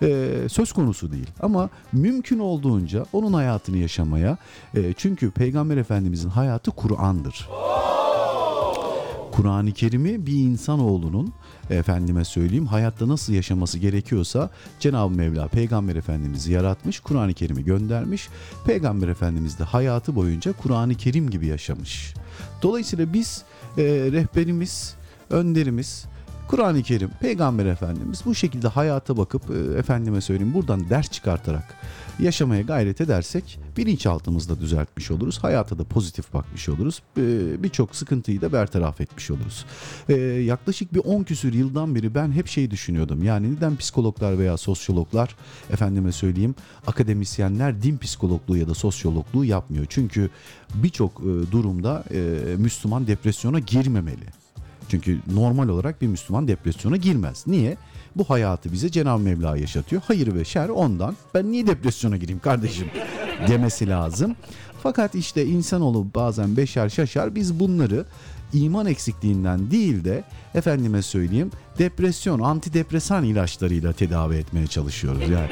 e, 0.03 0.31
söz 0.48 0.72
konusu 0.72 1.12
değil. 1.12 1.31
Ama 1.40 1.70
mümkün 1.92 2.38
olduğunca 2.38 3.05
onun 3.12 3.33
hayatını 3.33 3.77
yaşamaya 3.77 4.38
e, 4.74 4.92
çünkü 4.96 5.31
Peygamber 5.31 5.77
Efendimizin 5.77 6.29
hayatı 6.29 6.70
Kur'an'dır. 6.70 7.48
Kur'an-ı 9.35 9.73
Kerim'i 9.73 10.27
bir 10.27 10.33
insanoğlunun 10.33 11.33
efendime 11.70 12.25
söyleyeyim 12.25 12.66
hayatta 12.66 13.09
nasıl 13.09 13.33
yaşaması 13.33 13.79
gerekiyorsa 13.79 14.51
Cenab-ı 14.81 15.14
Mevla 15.14 15.49
Peygamber 15.49 15.97
Efendimiz'i 15.97 16.53
yaratmış, 16.53 17.01
Kur'an-ı 17.01 17.35
Kerim'i 17.35 17.64
göndermiş. 17.64 18.28
Peygamber 18.66 19.09
Efendimiz 19.09 19.59
de 19.59 19.64
hayatı 19.64 20.14
boyunca 20.14 20.53
Kur'an-ı 20.53 20.95
Kerim 20.95 21.30
gibi 21.30 21.47
yaşamış. 21.47 22.14
Dolayısıyla 22.62 23.12
biz 23.12 23.43
e, 23.78 23.82
rehberimiz, 23.85 24.95
önderimiz, 25.30 26.05
Kur'an-ı 26.49 26.82
Kerim, 26.82 27.11
Peygamber 27.20 27.66
Efendimiz 27.66 28.22
bu 28.24 28.34
şekilde 28.34 28.68
hayata 28.68 29.16
bakıp 29.16 29.42
e, 29.51 29.78
efendime 29.78 30.20
söyleyeyim 30.20 30.55
buradan 30.55 30.90
ders 30.90 31.11
çıkartarak 31.11 31.74
yaşamaya 32.18 32.62
gayret 32.62 33.01
edersek 33.01 33.59
bilinçaltımızda 33.76 34.61
düzeltmiş 34.61 35.11
oluruz. 35.11 35.38
Hayata 35.38 35.78
da 35.78 35.84
pozitif 35.84 36.34
bakmış 36.34 36.68
oluruz. 36.68 37.03
E, 37.16 37.22
Birçok 37.62 37.97
sıkıntıyı 37.97 38.40
da 38.40 38.53
bertaraf 38.53 39.01
etmiş 39.01 39.30
oluruz. 39.30 39.64
E, 40.09 40.14
yaklaşık 40.22 40.95
bir 40.95 40.99
10 40.99 41.22
küsür 41.22 41.53
yıldan 41.53 41.95
beri 41.95 42.14
ben 42.14 42.32
hep 42.32 42.49
şey 42.49 42.70
düşünüyordum. 42.70 43.22
Yani 43.22 43.55
neden 43.55 43.76
psikologlar 43.76 44.38
veya 44.38 44.57
sosyologlar 44.57 45.36
efendime 45.70 46.12
söyleyeyim 46.12 46.55
akademisyenler 46.86 47.82
din 47.82 47.99
psikologluğu 47.99 48.57
ya 48.57 48.68
da 48.68 48.74
sosyologluğu 48.74 49.45
yapmıyor. 49.45 49.86
Çünkü 49.88 50.30
birçok 50.74 51.22
durumda 51.53 52.05
Müslüman 52.59 53.07
depresyona 53.07 53.59
girmemeli. 53.59 54.43
Çünkü 54.89 55.18
normal 55.32 55.68
olarak 55.68 56.03
bir 56.03 56.07
Müslüman 56.07 56.49
depresyona 56.49 56.97
girmez. 56.97 57.45
Niye? 57.47 57.76
Bu 58.16 58.24
hayatı 58.24 58.72
bize 58.72 58.91
Cenab-ı 58.91 59.22
Mevla 59.22 59.57
yaşatıyor. 59.57 60.03
Hayır 60.07 60.35
ve 60.35 60.45
şer 60.45 60.68
ondan. 60.68 61.16
Ben 61.35 61.53
niye 61.53 61.66
depresyona 61.66 62.16
gireyim 62.16 62.41
kardeşim? 62.41 62.87
demesi 63.49 63.89
lazım. 63.89 64.37
Fakat 64.82 65.14
işte 65.14 65.47
insanoğlu 65.47 66.07
bazen 66.14 66.57
beşer 66.57 66.89
şaşar 66.89 67.35
biz 67.35 67.61
bunları 67.61 68.05
iman 68.53 68.87
eksikliğinden 68.87 69.70
değil 69.70 70.05
de 70.05 70.24
efendime 70.55 71.03
söyleyeyim 71.03 71.51
depresyon, 71.78 72.41
antidepresan 72.41 73.24
ilaçlarıyla 73.24 73.93
tedavi 73.93 74.37
etmeye 74.37 74.66
çalışıyoruz. 74.66 75.30
Yani 75.30 75.51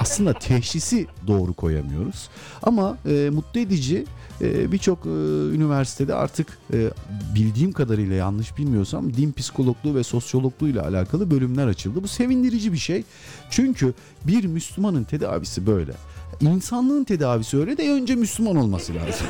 aslında 0.00 0.32
teşhisi 0.32 1.06
doğru 1.26 1.52
koyamıyoruz. 1.52 2.28
Ama 2.62 2.98
e, 3.06 3.30
mutlu 3.30 3.60
edici 3.60 4.04
e, 4.40 4.72
birçok 4.72 5.06
üniversitede 5.54 6.14
artık 6.14 6.58
e, 6.72 6.90
bildiğim 7.34 7.72
kadarıyla 7.72 8.16
yanlış 8.16 8.58
bilmiyorsam 8.58 9.14
din 9.14 9.32
psikologluğu 9.32 9.94
ve 9.94 10.04
sosyologluğu 10.04 10.68
ile 10.68 10.80
alakalı 10.80 11.30
bölümler 11.30 11.66
açıldı. 11.66 12.02
Bu 12.02 12.08
sevindirici 12.08 12.72
bir 12.72 12.78
şey. 12.78 13.04
Çünkü 13.50 13.94
bir 14.24 14.44
Müslümanın 14.44 15.04
tedavisi 15.04 15.66
böyle. 15.66 15.92
İnsanlığın 16.40 17.04
tedavisi 17.04 17.58
öyle 17.58 17.76
de 17.76 17.90
önce 17.90 18.14
Müslüman 18.14 18.56
olması 18.56 18.94
lazım. 18.94 19.26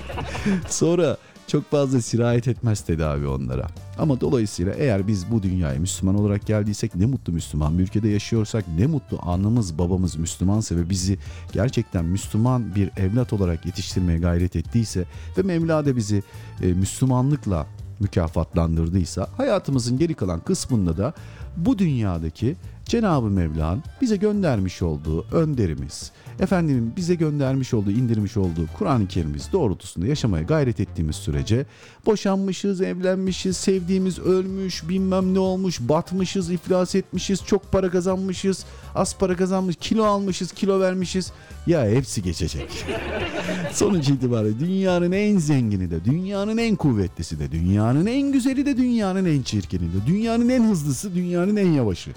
Sonra 0.68 1.16
çok 1.48 1.70
fazla 1.70 2.02
sirayet 2.02 2.48
etmez 2.48 2.80
tedavi 2.80 3.26
onlara. 3.26 3.66
Ama 3.98 4.20
dolayısıyla 4.20 4.74
eğer 4.74 5.08
biz 5.08 5.30
bu 5.30 5.42
dünyaya 5.42 5.80
Müslüman 5.80 6.14
olarak 6.14 6.46
geldiysek 6.46 6.94
ne 6.94 7.06
mutlu 7.06 7.32
Müslüman 7.32 7.78
bir 7.78 7.82
ülkede 7.82 8.08
yaşıyorsak 8.08 8.64
ne 8.78 8.86
mutlu 8.86 9.18
anamız 9.22 9.78
babamız 9.78 10.16
Müslümansa 10.16 10.76
ve 10.76 10.90
bizi 10.90 11.18
gerçekten 11.52 12.04
Müslüman 12.04 12.74
bir 12.74 12.90
evlat 12.96 13.32
olarak 13.32 13.66
yetiştirmeye 13.66 14.18
gayret 14.18 14.56
ettiyse 14.56 15.04
ve 15.38 15.42
Mevla 15.42 15.86
da 15.86 15.96
bizi 15.96 16.22
e, 16.62 16.66
Müslümanlıkla 16.66 17.66
mükafatlandırdıysa 18.00 19.28
hayatımızın 19.36 19.98
geri 19.98 20.14
kalan 20.14 20.40
kısmında 20.40 20.96
da 20.96 21.12
bu 21.56 21.78
dünyadaki 21.78 22.56
Cenab-ı 22.84 23.30
Mevla'nın 23.30 23.82
bize 24.00 24.16
göndermiş 24.16 24.82
olduğu 24.82 25.26
önderimiz, 25.32 26.12
efendimin 26.40 26.96
bize 26.96 27.14
göndermiş 27.14 27.74
olduğu, 27.74 27.90
indirmiş 27.90 28.36
olduğu 28.36 28.66
Kur'an-ı 28.78 29.08
Kerim'imiz 29.08 29.52
doğrultusunda 29.52 30.06
yaşamaya 30.06 30.42
gayret 30.42 30.80
ettiğimiz 30.80 31.16
sürece 31.16 31.66
boşanmışız, 32.06 32.80
evlenmişiz, 32.80 33.56
sevdiğimiz 33.56 34.18
ölmüş, 34.18 34.88
bilmem 34.88 35.34
ne 35.34 35.38
olmuş, 35.38 35.80
batmışız, 35.80 36.50
iflas 36.50 36.94
etmişiz, 36.94 37.44
çok 37.46 37.72
para 37.72 37.90
kazanmışız, 37.90 38.64
az 38.94 39.18
para 39.18 39.36
kazanmış, 39.36 39.76
kilo 39.76 40.04
almışız, 40.04 40.52
kilo 40.52 40.80
vermişiz. 40.80 41.32
Ya 41.66 41.84
hepsi 41.90 42.22
geçecek. 42.22 42.84
Sonuç 43.72 44.08
itibariyle 44.08 44.60
dünyanın 44.60 45.12
en 45.12 45.38
zengini 45.38 45.90
de, 45.90 46.04
dünyanın 46.04 46.58
en 46.58 46.76
kuvvetlisi 46.76 47.38
de, 47.38 47.52
dünyanın 47.52 48.06
en 48.06 48.32
güzeli 48.32 48.66
de, 48.66 48.76
dünyanın 48.76 49.24
en 49.24 49.42
çirkini 49.42 49.82
de, 49.82 50.06
dünyanın 50.06 50.48
en 50.48 50.64
hızlısı, 50.64 51.14
dünyanın 51.14 51.56
en 51.56 51.72
yavaşı. 51.72 52.10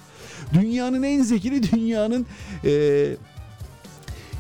Dünyanın 0.53 1.03
en 1.03 1.21
zekili, 1.21 1.71
dünyanın 1.71 2.25
eee, 2.63 3.17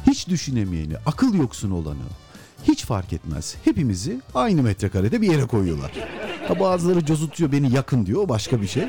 hiç 0.07 0.27
düşünemeyeni, 0.27 0.93
akıl 1.05 1.33
yoksunu 1.33 1.75
olanı 1.75 1.97
hiç 2.63 2.85
fark 2.85 3.13
etmez. 3.13 3.55
Hepimizi 3.63 4.21
aynı 4.35 4.63
metrekarede 4.63 5.21
bir 5.21 5.31
yere 5.31 5.45
koyuyorlar. 5.45 5.91
Ha 6.47 6.59
bazıları 6.59 7.05
cozutuyor 7.05 7.51
beni 7.51 7.73
yakın 7.73 8.05
diyor 8.05 8.21
o 8.23 8.29
başka 8.29 8.61
bir 8.61 8.67
şey. 8.67 8.83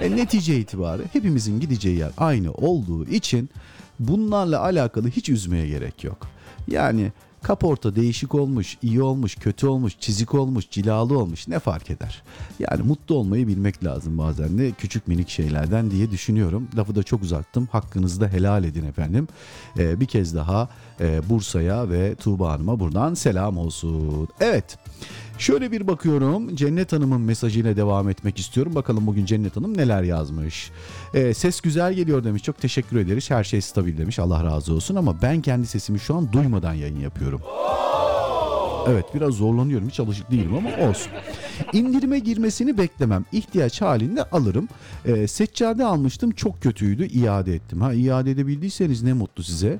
E, 0.00 0.16
netice 0.16 0.58
itibari 0.58 1.02
hepimizin 1.12 1.60
gideceği 1.60 1.98
yer 1.98 2.10
aynı 2.18 2.52
olduğu 2.52 3.06
için 3.06 3.50
bunlarla 3.98 4.60
alakalı 4.60 5.08
hiç 5.08 5.28
üzmeye 5.28 5.68
gerek 5.68 6.04
yok. 6.04 6.26
Yani 6.68 7.12
kaporta 7.44 7.96
değişik 7.96 8.34
olmuş, 8.34 8.78
iyi 8.82 9.02
olmuş, 9.02 9.34
kötü 9.34 9.66
olmuş, 9.66 9.96
çizik 10.00 10.34
olmuş, 10.34 10.70
cilalı 10.70 11.18
olmuş 11.18 11.48
ne 11.48 11.58
fark 11.58 11.90
eder? 11.90 12.22
Yani 12.58 12.82
mutlu 12.82 13.14
olmayı 13.14 13.48
bilmek 13.48 13.84
lazım 13.84 14.18
bazen 14.18 14.58
de 14.58 14.72
küçük 14.72 15.08
minik 15.08 15.28
şeylerden 15.28 15.90
diye 15.90 16.10
düşünüyorum. 16.10 16.68
Lafı 16.76 16.94
da 16.94 17.02
çok 17.02 17.22
uzattım. 17.22 17.68
Hakkınızı 17.72 18.20
da 18.20 18.28
helal 18.28 18.64
edin 18.64 18.84
efendim. 18.84 19.28
Ee, 19.78 20.00
bir 20.00 20.06
kez 20.06 20.34
daha 20.34 20.68
e, 21.00 21.28
Bursa'ya 21.28 21.90
ve 21.90 22.14
Tuğba 22.14 22.52
Hanım'a 22.52 22.80
buradan 22.80 23.14
selam 23.14 23.58
olsun. 23.58 24.28
Evet. 24.40 24.78
Şöyle 25.38 25.72
bir 25.72 25.86
bakıyorum. 25.86 26.56
Cennet 26.56 26.92
Hanım'ın 26.92 27.20
mesajıyla 27.20 27.76
devam 27.76 28.08
etmek 28.08 28.38
istiyorum. 28.38 28.74
Bakalım 28.74 29.06
bugün 29.06 29.24
Cennet 29.24 29.56
Hanım 29.56 29.78
neler 29.78 30.02
yazmış. 30.02 30.70
Ee, 31.14 31.34
ses 31.34 31.60
güzel 31.60 31.94
geliyor 31.94 32.24
demiş. 32.24 32.42
Çok 32.42 32.60
teşekkür 32.60 32.98
ederiz. 32.98 33.30
Her 33.30 33.44
şey 33.44 33.60
stabil 33.60 33.98
demiş. 33.98 34.18
Allah 34.18 34.44
razı 34.44 34.74
olsun 34.74 34.94
ama 34.94 35.22
ben 35.22 35.42
kendi 35.42 35.66
sesimi 35.66 36.00
şu 36.00 36.14
an 36.14 36.32
duymadan 36.32 36.74
yayın 36.74 37.00
yapıyorum. 37.00 37.40
Evet 38.88 39.04
biraz 39.14 39.34
zorlanıyorum 39.34 39.88
hiç 39.88 40.00
alışık 40.00 40.30
değilim 40.30 40.54
ama 40.54 40.88
olsun. 40.88 41.12
İndirime 41.72 42.18
girmesini 42.18 42.78
beklemem. 42.78 43.24
İhtiyaç 43.32 43.80
halinde 43.82 44.22
alırım. 44.24 44.68
Ee, 45.06 45.26
seccade 45.26 45.84
almıştım 45.84 46.30
çok 46.30 46.62
kötüydü 46.62 47.06
iade 47.06 47.54
ettim. 47.54 47.80
Ha 47.80 47.94
iade 47.94 48.30
edebildiyseniz 48.30 49.02
ne 49.02 49.12
mutlu 49.12 49.42
size. 49.42 49.78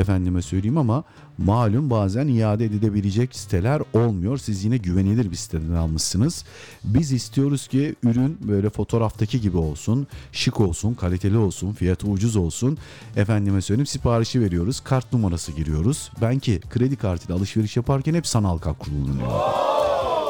Efendime 0.00 0.42
söyleyeyim 0.42 0.78
ama 0.78 1.04
malum 1.38 1.90
bazen 1.90 2.28
iade 2.28 2.64
edilebilecek 2.64 3.36
siteler 3.36 3.82
olmuyor. 3.94 4.38
Siz 4.38 4.64
yine 4.64 4.76
güvenilir 4.76 5.30
bir 5.30 5.36
siteden 5.36 5.72
almışsınız. 5.72 6.44
Biz 6.84 7.12
istiyoruz 7.12 7.68
ki 7.68 7.94
ürün 8.02 8.38
böyle 8.40 8.70
fotoğraftaki 8.70 9.40
gibi 9.40 9.56
olsun. 9.56 10.06
Şık 10.32 10.60
olsun, 10.60 10.94
kaliteli 10.94 11.36
olsun, 11.36 11.72
fiyatı 11.72 12.06
ucuz 12.06 12.36
olsun. 12.36 12.78
Efendime 13.16 13.60
söyleyeyim 13.60 13.86
siparişi 13.86 14.40
veriyoruz. 14.40 14.80
Kart 14.80 15.12
numarası 15.12 15.52
giriyoruz. 15.52 16.10
Ben 16.22 16.38
ki 16.38 16.60
kredi 16.70 16.96
kartıyla 16.96 17.36
alışveriş 17.36 17.76
yaparken 17.76 18.14
hep 18.14 18.26
sanal 18.26 18.58
kart 18.58 18.78
kullanıyorum. 18.78 19.64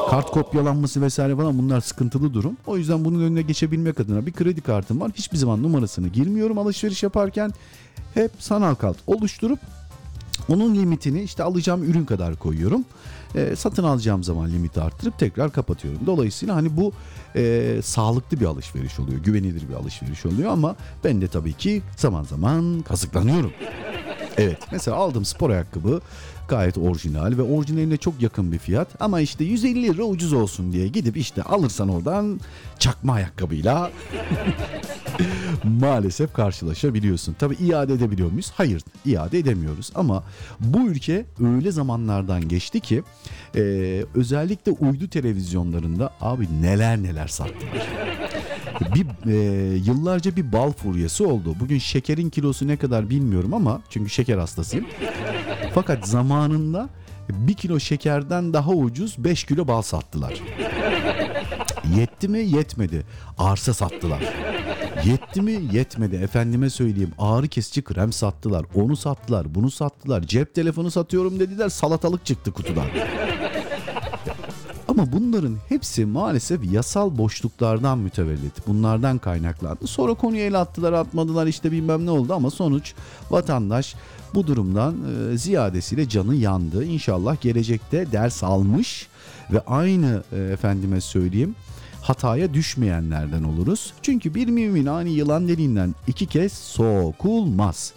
Kart 0.09 0.31
kopyalanması 0.31 1.01
vesaire 1.01 1.35
falan 1.35 1.57
bunlar 1.57 1.81
sıkıntılı 1.81 2.33
durum. 2.33 2.57
O 2.67 2.77
yüzden 2.77 3.05
bunun 3.05 3.21
önüne 3.21 3.41
geçebilmek 3.41 3.99
adına 3.99 4.25
bir 4.25 4.31
kredi 4.31 4.61
kartım 4.61 5.01
var. 5.01 5.11
Hiçbir 5.15 5.37
zaman 5.37 5.63
numarasını 5.63 6.07
girmiyorum 6.07 6.57
alışveriş 6.57 7.03
yaparken. 7.03 7.51
Hep 8.13 8.31
sanal 8.39 8.75
kart 8.75 8.97
oluşturup 9.07 9.59
onun 10.49 10.75
limitini 10.75 11.21
işte 11.21 11.43
alacağım 11.43 11.83
ürün 11.83 12.05
kadar 12.05 12.35
koyuyorum. 12.35 12.85
Ee, 13.35 13.55
satın 13.55 13.83
alacağım 13.83 14.23
zaman 14.23 14.49
limiti 14.51 14.81
arttırıp 14.81 15.19
tekrar 15.19 15.51
kapatıyorum. 15.51 15.99
Dolayısıyla 16.05 16.55
hani 16.55 16.77
bu 16.77 16.91
e, 17.35 17.75
sağlıklı 17.83 18.39
bir 18.39 18.45
alışveriş 18.45 18.99
oluyor. 18.99 19.19
Güvenilir 19.19 19.69
bir 19.69 19.73
alışveriş 19.73 20.25
oluyor 20.25 20.51
ama 20.51 20.75
ben 21.03 21.21
de 21.21 21.27
tabii 21.27 21.53
ki 21.53 21.81
zaman 21.97 22.23
zaman 22.23 22.81
kazıklanıyorum. 22.81 23.51
Evet 24.37 24.57
mesela 24.71 24.97
aldım 24.97 25.25
spor 25.25 25.49
ayakkabı 25.49 26.01
gayet 26.47 26.77
orijinal 26.77 27.37
ve 27.37 27.41
orijinaline 27.41 27.97
çok 27.97 28.21
yakın 28.21 28.51
bir 28.51 28.59
fiyat 28.59 28.87
ama 28.99 29.21
işte 29.21 29.43
150 29.43 29.83
lira 29.83 30.03
ucuz 30.03 30.33
olsun 30.33 30.71
diye 30.73 30.87
gidip 30.87 31.17
işte 31.17 31.43
alırsan 31.43 31.89
oradan 31.89 32.39
çakma 32.79 33.13
ayakkabıyla 33.13 33.91
maalesef 35.63 36.33
karşılaşabiliyorsun. 36.33 37.33
Tabi 37.33 37.55
iade 37.55 37.93
edebiliyor 37.93 38.31
muyuz? 38.31 38.51
Hayır 38.55 38.83
iade 39.05 39.39
edemiyoruz 39.39 39.91
ama 39.95 40.23
bu 40.59 40.87
ülke 40.87 41.25
öyle 41.55 41.71
zamanlardan 41.71 42.47
geçti 42.47 42.79
ki 42.79 43.03
e, 43.55 43.61
özellikle 44.15 44.71
uydu 44.71 45.09
televizyonlarında 45.09 46.09
abi 46.21 46.47
neler 46.61 46.97
neler 47.03 47.27
sattılar. 47.27 47.87
Bir 48.81 49.31
e, 49.31 49.75
yıllarca 49.75 50.35
bir 50.35 50.51
bal 50.51 50.71
furyası 50.71 51.27
oldu. 51.27 51.55
Bugün 51.59 51.77
şekerin 51.77 52.29
kilosu 52.29 52.67
ne 52.67 52.77
kadar 52.77 53.09
bilmiyorum 53.09 53.53
ama 53.53 53.81
çünkü 53.89 54.09
şeker 54.09 54.37
hastasıyım. 54.37 54.85
Fakat 55.73 56.07
zamanında 56.07 56.89
bir 57.29 57.53
kilo 57.53 57.79
şekerden 57.79 58.53
daha 58.53 58.71
ucuz 58.71 59.15
5 59.17 59.43
kilo 59.43 59.67
bal 59.67 59.81
sattılar. 59.81 60.41
Yetti 61.97 62.27
mi? 62.27 62.39
Yetmedi. 62.39 63.05
Arsa 63.37 63.73
sattılar. 63.73 64.23
Yetti 65.05 65.41
mi? 65.41 65.61
Yetmedi. 65.71 66.15
Efendime 66.15 66.69
söyleyeyim 66.69 67.11
ağrı 67.17 67.47
kesici 67.47 67.81
krem 67.81 68.13
sattılar. 68.13 68.65
Onu 68.75 68.95
sattılar, 68.95 69.55
bunu 69.55 69.71
sattılar. 69.71 70.21
Cep 70.21 70.55
telefonu 70.55 70.91
satıyorum 70.91 71.39
dediler. 71.39 71.69
Salatalık 71.69 72.25
çıktı 72.25 72.51
kutudan. 72.51 72.85
Ama 74.97 75.11
bunların 75.11 75.57
hepsi 75.69 76.05
maalesef 76.05 76.73
yasal 76.73 77.17
boşluklardan 77.17 77.97
mütevellit. 77.97 78.67
Bunlardan 78.67 79.17
kaynaklandı. 79.17 79.87
Sonra 79.87 80.13
konuyu 80.13 80.41
el 80.41 80.61
attılar 80.61 80.93
atmadılar 80.93 81.47
işte 81.47 81.71
bilmem 81.71 82.05
ne 82.05 82.11
oldu 82.11 82.33
ama 82.33 82.51
sonuç 82.51 82.93
vatandaş 83.31 83.95
bu 84.33 84.47
durumdan 84.47 84.95
e, 85.33 85.37
ziyadesiyle 85.37 86.09
canı 86.09 86.35
yandı. 86.35 86.85
İnşallah 86.85 87.41
gelecekte 87.41 88.11
ders 88.11 88.43
almış 88.43 89.07
ve 89.51 89.59
aynı 89.59 90.23
e, 90.31 90.37
efendime 90.37 91.01
söyleyeyim 91.01 91.55
hataya 92.01 92.53
düşmeyenlerden 92.53 93.43
oluruz. 93.43 93.93
Çünkü 94.01 94.35
bir 94.35 94.47
mümin 94.47 94.85
ani 94.85 95.11
yılan 95.11 95.47
deliğinden 95.47 95.95
iki 96.07 96.25
kez 96.25 96.53
sokulmaz. 96.53 97.93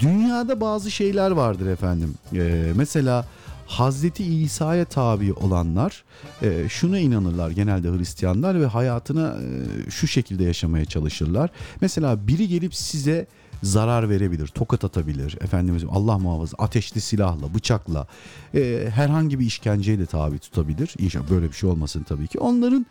Dünyada 0.00 0.60
bazı 0.60 0.90
şeyler 0.90 1.30
vardır 1.30 1.66
efendim. 1.66 2.14
E, 2.34 2.72
mesela 2.76 3.24
Hazreti 3.66 4.24
İsa'ya 4.24 4.84
tabi 4.84 5.32
olanlar 5.32 6.04
e, 6.42 6.68
şuna 6.68 6.98
inanırlar 6.98 7.50
genelde 7.50 7.88
Hristiyanlar 7.88 8.60
ve 8.60 8.66
hayatına 8.66 9.36
e, 9.36 9.90
şu 9.90 10.06
şekilde 10.06 10.44
yaşamaya 10.44 10.84
çalışırlar. 10.84 11.50
Mesela 11.80 12.26
biri 12.26 12.48
gelip 12.48 12.74
size 12.74 13.26
zarar 13.62 14.10
verebilir, 14.10 14.46
tokat 14.46 14.84
atabilir, 14.84 15.38
efendimiz 15.40 15.84
Allah 15.90 16.18
muhafaza 16.18 16.56
ateşli 16.58 17.00
silahla, 17.00 17.54
bıçakla, 17.54 18.06
e, 18.54 18.88
herhangi 18.94 19.38
bir 19.38 19.46
işkenceye 19.46 19.98
de 19.98 20.06
tabi 20.06 20.38
tutabilir. 20.38 20.94
İnşallah 20.98 21.30
böyle 21.30 21.48
bir 21.48 21.52
şey 21.52 21.70
olmasın 21.70 22.02
tabii 22.02 22.26
ki. 22.26 22.38
Onların 22.38 22.86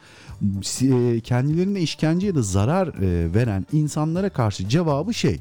e, 0.82 1.20
kendilerine 1.20 1.82
işkence 1.82 2.28
ya 2.28 2.36
da 2.36 2.42
zarar 2.42 2.88
e, 2.88 3.34
veren 3.34 3.66
insanlara 3.74 4.30
karşı 4.30 4.70
cevabı 4.70 5.14
şey 5.14 5.40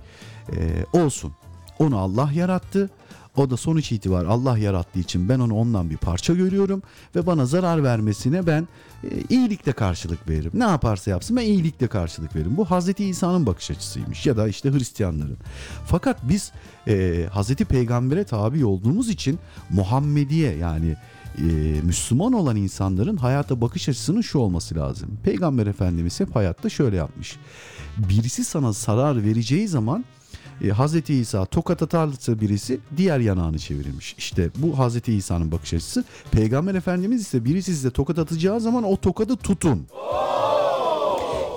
e, 0.53 0.87
olsun. 0.93 1.33
Onu 1.79 1.99
Allah 1.99 2.31
yarattı. 2.35 2.91
O 3.37 3.51
da 3.51 3.57
sonuç 3.57 3.93
itibar 3.93 4.25
Allah 4.25 4.59
yarattığı 4.59 4.99
için 4.99 5.29
ben 5.29 5.39
onu 5.39 5.55
ondan 5.55 5.91
bir 5.91 5.97
parça 5.97 6.35
görüyorum 6.35 6.83
ve 7.17 7.27
bana 7.27 7.47
zarar 7.47 7.85
vermesine 7.85 8.47
ben 8.47 8.69
e, 9.05 9.09
iyilikle 9.29 9.73
karşılık 9.73 10.29
veririm. 10.29 10.53
Ne 10.55 10.65
yaparsa 10.65 11.11
yapsın 11.11 11.37
ben 11.37 11.43
iyilikle 11.43 11.87
karşılık 11.87 12.37
veririm. 12.37 12.57
Bu 12.57 12.71
Hazreti 12.71 13.05
İsa'nın 13.05 13.47
bakış 13.47 13.71
açısıymış 13.71 14.27
ya 14.27 14.37
da 14.37 14.49
işte 14.49 14.73
Hristiyanların. 14.73 15.37
Fakat 15.87 16.29
biz 16.29 16.53
e, 16.89 17.27
Hazreti 17.33 17.65
Peygamber'e 17.65 18.25
tabi 18.25 18.65
olduğumuz 18.65 19.09
için 19.09 19.39
Muhammediye 19.71 20.57
yani 20.57 20.97
e, 21.39 21.43
Müslüman 21.83 22.33
olan 22.33 22.57
insanların 22.57 23.17
hayata 23.17 23.61
bakış 23.61 23.89
açısının 23.89 24.21
şu 24.21 24.39
olması 24.39 24.75
lazım. 24.75 25.19
Peygamber 25.23 25.67
Efendimiz 25.67 26.21
hep 26.21 26.37
hayatta 26.37 26.69
şöyle 26.69 26.97
yapmış. 26.97 27.37
Birisi 27.99 28.45
sana 28.45 28.73
zarar 28.73 29.25
vereceği 29.25 29.69
zaman 29.69 30.05
e, 30.63 30.71
Hazreti 30.71 31.15
İsa 31.15 31.45
tokat 31.45 31.83
atarsa 31.83 32.41
birisi 32.41 32.81
diğer 32.97 33.19
yanağını 33.19 33.59
çevirirmiş. 33.59 34.15
İşte 34.19 34.51
bu 34.57 34.79
Hazreti 34.79 35.13
İsa'nın 35.13 35.53
bakış 35.53 35.75
açısı. 35.75 36.05
Peygamber 36.31 36.75
Efendimiz 36.75 37.21
ise 37.21 37.45
birisi 37.45 37.75
size 37.75 37.91
tokat 37.91 38.19
atacağı 38.19 38.61
zaman 38.61 38.85
o 38.85 38.97
tokadı 38.97 39.37
tutun. 39.37 39.87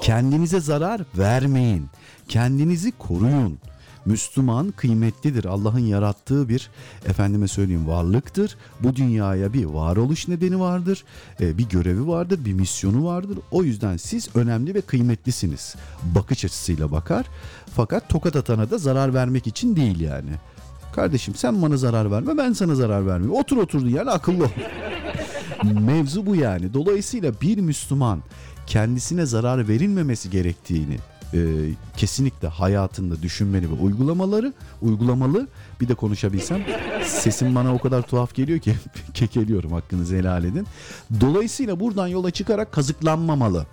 Kendinize 0.02 0.60
zarar 0.60 1.02
vermeyin. 1.18 1.86
Kendinizi 2.28 2.92
koruyun. 2.92 3.60
Müslüman 4.06 4.72
kıymetlidir. 4.72 5.46
Allah'ın 5.46 5.80
yarattığı 5.80 6.50
bir 6.50 6.70
efendime 7.06 7.48
söyleyeyim 7.48 7.88
varlıktır. 7.88 8.58
Bu 8.80 8.96
dünyaya 8.96 9.54
bir 9.54 9.66
varoluş 9.66 10.28
nedeni 10.28 10.60
vardır. 10.60 11.04
e, 11.42 11.58
bir 11.58 11.70
görevi 11.70 12.08
vardır, 12.08 12.46
bir 12.46 12.54
misyonu 12.54 13.06
vardır. 13.06 13.38
O 13.52 13.64
yüzden 13.64 13.98
siz 13.98 14.30
önemli 14.36 14.76
ve 14.76 14.82
kıymetlisiniz. 14.82 15.76
Bakış 16.04 16.46
açısıyla 16.46 16.92
bakar. 16.92 17.26
Fakat 17.76 18.10
tokat 18.10 18.36
atana 18.36 18.70
da 18.70 18.78
zarar 18.78 19.14
vermek 19.14 19.48
için 19.48 19.76
değil 19.76 20.00
yani. 20.00 20.32
Kardeşim 20.96 21.36
sen 21.36 21.62
bana 21.62 21.78
zarar 21.78 22.12
verme 22.12 22.38
ben 22.38 22.54
sana 22.54 22.76
zarar 22.76 23.08
vermeyeyim. 23.08 23.40
Otur 23.40 23.58
oturduğun 23.58 23.90
yerde 23.90 24.12
akıllı 24.12 24.44
ol. 24.44 24.50
Mevzu 25.64 26.26
bu 26.26 26.36
yani. 26.36 26.74
Dolayısıyla 26.74 27.32
bir 27.42 27.58
Müslüman 27.58 28.24
kendisine 28.68 29.26
zarar 29.26 29.68
verilmemesi 29.68 30.30
gerektiğini 30.30 30.98
e, 31.36 31.40
kesinlikle 31.98 32.48
hayatında 32.48 33.22
düşünmeli 33.22 33.70
ve 33.70 33.74
uygulamaları 33.74 34.54
uygulamalı. 34.82 35.48
Bir 35.82 35.88
de 35.88 35.96
konuşabilsem 35.96 36.64
sesim 37.06 37.56
bana 37.56 37.74
o 37.74 37.80
kadar 37.80 38.02
tuhaf 38.02 38.36
geliyor 38.36 38.60
ki 38.60 38.76
kekeliyorum 39.14 39.72
hakkınızı 39.72 40.16
helal 40.16 40.44
edin. 40.44 40.68
Dolayısıyla 41.22 41.80
buradan 41.80 42.08
yola 42.08 42.32
çıkarak 42.32 42.72
kazıklanmamalı. 42.72 43.66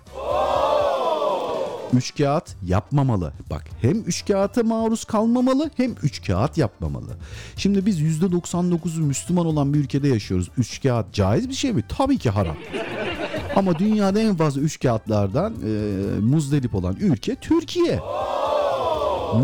Üç 1.92 2.14
kağıt 2.14 2.56
yapmamalı. 2.66 3.32
Bak 3.50 3.64
hem 3.80 4.00
üç 4.00 4.26
kağıta 4.26 4.62
maruz 4.62 5.04
kalmamalı 5.04 5.70
hem 5.76 5.94
üç 6.02 6.26
kağıt 6.26 6.58
yapmamalı. 6.58 7.16
Şimdi 7.56 7.86
biz 7.86 8.00
%99'u 8.00 9.02
Müslüman 9.02 9.46
olan 9.46 9.74
bir 9.74 9.78
ülkede 9.78 10.08
yaşıyoruz. 10.08 10.50
Üç 10.58 10.82
kağıt 10.82 11.12
caiz 11.12 11.48
bir 11.48 11.54
şey 11.54 11.72
mi? 11.72 11.84
Tabii 11.88 12.18
ki 12.18 12.30
haram. 12.30 12.56
Ama 13.56 13.78
dünyada 13.78 14.20
en 14.20 14.36
fazla 14.36 14.60
üç 14.60 14.80
kağıtlardan 14.80 15.52
e, 15.52 16.20
muzdarip 16.20 16.74
olan 16.74 16.96
ülke 17.00 17.34
Türkiye. 17.34 18.00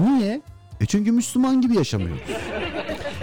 Niye? 0.04 0.40
E 0.80 0.86
çünkü 0.86 1.12
Müslüman 1.12 1.60
gibi 1.60 1.76
yaşamıyoruz. 1.76 2.22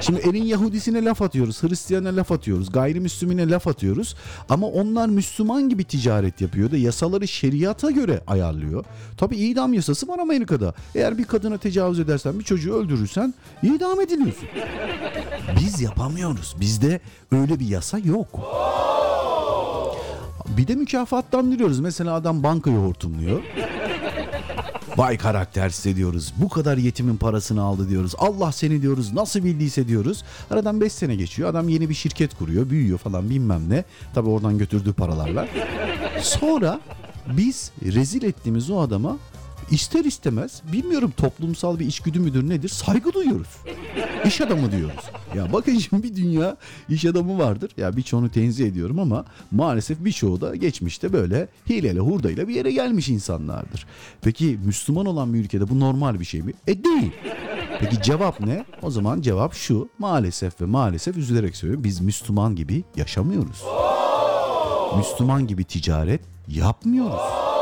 Şimdi 0.02 0.20
elin 0.20 0.44
Yahudisine 0.44 1.06
laf 1.06 1.22
atıyoruz, 1.22 1.64
Hristiyan'a 1.64 2.16
laf 2.16 2.32
atıyoruz, 2.32 2.72
gayrimüslimine 2.72 3.50
laf 3.50 3.68
atıyoruz. 3.68 4.16
Ama 4.50 4.68
onlar 4.68 5.08
Müslüman 5.08 5.70
gibi 5.70 5.84
ticaret 5.84 6.42
yapıyor 6.42 6.72
da 6.72 6.78
yasaları 6.78 7.28
şeriata 7.28 7.92
göre 7.92 8.22
ayarlıyor. 8.28 8.86
Tabii 9.18 9.36
idam 9.38 9.74
yasası 9.74 10.08
var 10.08 10.20
Amerika'da. 10.20 10.74
Eğer 10.96 11.18
bir 11.18 11.24
kadına 11.24 11.58
tecavüz 11.58 12.00
edersen, 12.00 12.40
bir 12.40 12.44
çocuğu 12.44 12.74
öldürürsen 12.74 13.34
idam 13.64 14.02
ediliyorsun. 14.02 14.48
Biz 15.62 15.82
yapamıyoruz. 15.82 16.56
Bizde 16.60 17.00
öyle 17.32 17.60
bir 17.60 17.68
yasa 17.68 18.00
yok. 18.00 18.40
Bir 20.58 20.68
de 20.68 20.76
mükafatlandırıyoruz. 20.76 21.80
Mesela 21.80 22.14
adam 22.14 22.44
bankayı 22.44 22.78
hortumluyor. 22.78 23.42
Vay 24.98 25.18
karaktersiz 25.18 25.96
diyoruz. 25.96 26.34
Bu 26.38 26.50
kadar 26.50 26.78
yetimin 26.78 27.18
parasını 27.18 27.62
aldı 27.62 27.90
diyoruz. 27.90 28.14
Allah 28.18 28.52
seni 28.52 28.82
diyoruz. 28.82 29.14
Nasıl 29.14 29.44
bildiyse 29.44 29.88
diyoruz. 29.88 30.24
Aradan 30.52 30.82
5 30.82 30.92
sene 30.94 31.16
geçiyor. 31.16 31.50
Adam 31.50 31.70
yeni 31.70 31.90
bir 31.90 31.94
şirket 31.94 32.36
kuruyor. 32.38 32.70
Büyüyor 32.70 32.98
falan 32.98 33.30
bilmem 33.30 33.70
ne. 33.70 33.84
Tabii 34.14 34.30
oradan 34.30 34.58
götürdüğü 34.58 34.94
paralarla. 34.94 35.48
Sonra 36.22 36.80
biz 37.28 37.72
rezil 37.86 38.24
ettiğimiz 38.24 38.70
o 38.70 38.80
adama 38.80 39.18
ister 39.72 40.06
istemez 40.06 40.62
bilmiyorum 40.74 41.14
toplumsal 41.18 41.80
bir 41.80 41.86
içgüdü 41.86 42.20
müdür 42.20 42.50
nedir 42.50 42.70
saygı 42.70 43.14
duyuyoruz. 43.14 43.48
İş 44.26 44.42
adamı 44.42 44.72
diyoruz. 44.72 45.04
Ya 45.36 45.54
bakın 45.54 45.78
şimdi 45.78 46.04
bir 46.04 46.16
dünya 46.16 46.58
iş 46.90 47.06
adamı 47.06 47.38
vardır. 47.38 47.72
Ya 47.78 47.98
birçoğunu 47.98 48.30
tenzih 48.30 48.68
ediyorum 48.68 49.00
ama 49.00 49.26
maalesef 49.52 50.06
birçoğu 50.06 50.42
da 50.42 50.56
geçmişte 50.56 51.14
böyle 51.14 51.48
hileyle 51.70 52.00
hurdayla 52.00 52.48
bir 52.48 52.56
yere 52.56 52.72
gelmiş 52.72 53.10
insanlardır. 53.10 53.86
Peki 54.22 54.60
Müslüman 54.66 55.06
olan 55.06 55.34
bir 55.34 55.40
ülkede 55.40 55.70
bu 55.70 55.80
normal 55.80 56.20
bir 56.20 56.26
şey 56.26 56.42
mi? 56.42 56.54
E 56.68 56.84
değil. 56.84 57.12
Peki 57.80 58.02
cevap 58.02 58.40
ne? 58.40 58.66
O 58.82 58.92
zaman 58.92 59.22
cevap 59.22 59.54
şu. 59.54 59.90
Maalesef 60.00 60.62
ve 60.62 60.66
maalesef 60.66 61.18
üzülerek 61.18 61.56
söylüyorum. 61.56 61.84
Biz 61.84 62.02
Müslüman 62.02 62.56
gibi 62.56 62.84
yaşamıyoruz. 62.96 63.64
Müslüman 64.98 65.48
gibi 65.48 65.64
ticaret 65.64 66.22
yapmıyoruz. 66.48 67.55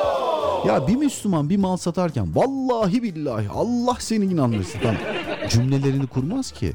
Ya 0.67 0.87
bir 0.87 0.95
Müslüman 0.95 1.49
bir 1.49 1.57
mal 1.57 1.77
satarken 1.77 2.35
vallahi 2.35 3.03
billahi 3.03 3.49
Allah 3.49 3.97
seni 3.99 4.25
inandırsın 4.25 4.79
falan 4.79 4.95
cümlelerini 5.49 6.07
kurmaz 6.07 6.51
ki. 6.51 6.73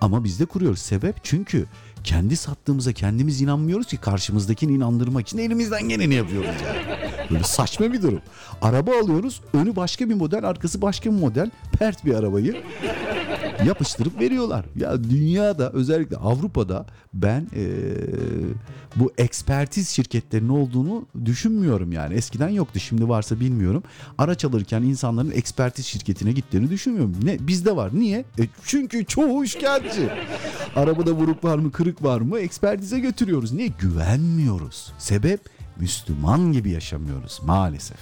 Ama 0.00 0.24
biz 0.24 0.40
de 0.40 0.44
kuruyoruz. 0.46 0.78
Sebep 0.78 1.16
çünkü 1.22 1.66
kendi 2.04 2.36
sattığımıza 2.36 2.92
kendimiz 2.92 3.42
inanmıyoruz 3.42 3.86
ki 3.86 3.96
karşımızdakini 3.96 4.72
inandırmak 4.72 5.28
için 5.28 5.38
elimizden 5.38 5.88
geleni 5.88 6.14
yapıyoruz 6.14 6.50
yani. 6.66 6.98
Böyle 7.30 7.44
saçma 7.44 7.92
bir 7.92 8.02
durum. 8.02 8.20
Araba 8.62 8.90
alıyoruz. 9.02 9.40
Önü 9.52 9.76
başka 9.76 10.08
bir 10.08 10.14
model, 10.14 10.44
arkası 10.44 10.82
başka 10.82 11.10
bir 11.10 11.20
model. 11.20 11.50
Pert 11.78 12.04
bir 12.04 12.14
arabayı 12.14 12.62
yapıştırıp 13.64 14.20
veriyorlar. 14.20 14.64
Ya 14.76 15.04
dünyada 15.04 15.70
özellikle 15.70 16.16
Avrupa'da 16.16 16.86
ben 17.14 17.48
eee, 17.56 17.66
bu 18.96 19.12
ekspertiz 19.18 19.88
şirketlerinin 19.88 20.48
olduğunu 20.48 21.06
düşünmüyorum 21.24 21.92
yani. 21.92 22.14
Eskiden 22.14 22.48
yoktu 22.48 22.80
şimdi 22.80 23.08
varsa 23.08 23.40
bilmiyorum. 23.40 23.82
Araç 24.18 24.44
alırken 24.44 24.82
insanların 24.82 25.30
ekspertiz 25.30 25.86
şirketine 25.86 26.32
gittiğini 26.32 26.70
düşünmüyorum. 26.70 27.14
Ne 27.22 27.36
bizde 27.46 27.76
var. 27.76 27.90
Niye? 27.94 28.18
E 28.38 28.42
çünkü 28.64 29.04
çoğu 29.04 29.44
üçkağıtçı. 29.44 30.10
Arabada 30.76 31.12
vuruk 31.12 31.44
var 31.44 31.58
mı 31.58 31.72
kırık 31.72 32.02
var 32.02 32.20
mı 32.20 32.38
ekspertize 32.38 33.00
götürüyoruz. 33.00 33.52
Niye? 33.52 33.68
Güvenmiyoruz. 33.68 34.92
Sebep 34.98 35.40
Müslüman 35.80 36.52
gibi 36.52 36.70
yaşamıyoruz 36.70 37.40
maalesef. 37.46 37.98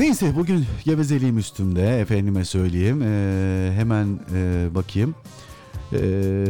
Neyse 0.00 0.36
bugün 0.36 0.66
gevezeliğim 0.84 1.38
üstümde 1.38 2.00
efendime 2.00 2.44
söyleyeyim. 2.44 3.02
Ee, 3.02 3.72
hemen 3.76 4.20
e, 4.34 4.68
bakayım. 4.74 5.14
Ee, 5.92 6.44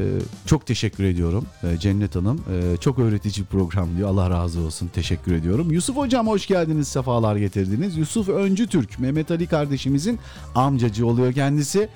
çok 0.46 0.66
teşekkür 0.66 1.04
ediyorum 1.04 1.46
ee, 1.62 1.78
Cennet 1.78 2.16
Hanım. 2.16 2.40
Ee, 2.52 2.76
çok 2.76 2.98
öğretici 2.98 3.46
program 3.46 3.96
diyor. 3.96 4.08
Allah 4.08 4.30
razı 4.30 4.60
olsun. 4.60 4.90
Teşekkür 4.94 5.34
ediyorum. 5.34 5.72
Yusuf 5.72 5.96
Hocam 5.96 6.26
hoş 6.26 6.46
geldiniz. 6.46 6.88
Sefalar 6.88 7.36
getirdiniz. 7.36 7.96
Yusuf 7.96 8.28
Öncü 8.28 8.66
Türk. 8.66 8.98
Mehmet 8.98 9.30
Ali 9.30 9.46
kardeşimizin 9.46 10.18
amcacı 10.54 11.06
oluyor 11.06 11.32
kendisi. 11.32 11.88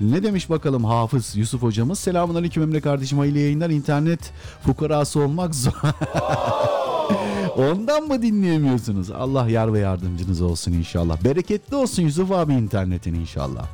Ne 0.00 0.22
demiş 0.22 0.50
bakalım 0.50 0.84
Hafız 0.84 1.36
Yusuf 1.36 1.62
hocamız? 1.62 1.98
Selamun 1.98 2.34
aleyküm 2.34 2.62
Emre 2.62 2.80
kardeşim. 2.80 3.18
Hayırlı 3.18 3.38
yayınlar. 3.38 3.70
İnternet 3.70 4.32
fukarası 4.62 5.20
olmak 5.20 5.54
zor. 5.54 5.72
Ondan 7.56 8.02
mı 8.02 8.22
dinleyemiyorsunuz? 8.22 9.10
Allah 9.10 9.48
yar 9.48 9.72
ve 9.72 9.78
yardımcınız 9.78 10.40
olsun 10.42 10.72
inşallah. 10.72 11.24
Bereketli 11.24 11.76
olsun 11.76 12.02
Yusuf 12.02 12.32
abi 12.32 12.52
internetin 12.52 13.14
inşallah. 13.14 13.66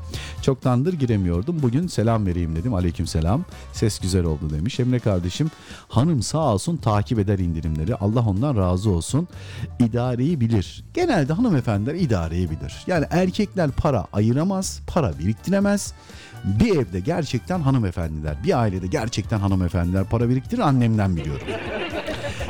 Çoktandır 0.42 0.92
giremiyordum. 0.92 1.62
Bugün 1.62 1.86
selam 1.86 2.26
vereyim 2.26 2.56
dedim. 2.56 2.74
Aleyküm 2.74 3.06
selam. 3.06 3.44
Ses 3.72 3.98
güzel 3.98 4.24
oldu 4.24 4.50
demiş. 4.50 4.80
Emre 4.80 4.98
kardeşim 4.98 5.50
hanım 5.88 6.22
sağ 6.22 6.54
olsun 6.54 6.76
takip 6.76 7.18
eder 7.18 7.38
indirimleri. 7.38 7.94
Allah 7.94 8.24
ondan 8.28 8.56
razı 8.56 8.90
olsun. 8.90 9.28
İdareyi 9.78 10.40
bilir. 10.40 10.84
Genelde 10.94 11.32
hanımefendiler 11.32 11.94
idareyi 11.94 12.50
bilir. 12.50 12.84
Yani 12.86 13.06
erkekler 13.10 13.70
para 13.70 14.06
ayıramaz, 14.12 14.80
para 14.86 15.18
biriktiremez. 15.18 15.92
Bir 16.44 16.76
evde 16.76 17.00
gerçekten 17.00 17.60
hanımefendiler, 17.60 18.36
bir 18.44 18.60
ailede 18.60 18.86
gerçekten 18.86 19.38
hanımefendiler 19.38 20.04
para 20.04 20.28
biriktirir 20.28 20.60
annemden 20.60 21.16
biliyorum 21.16 21.46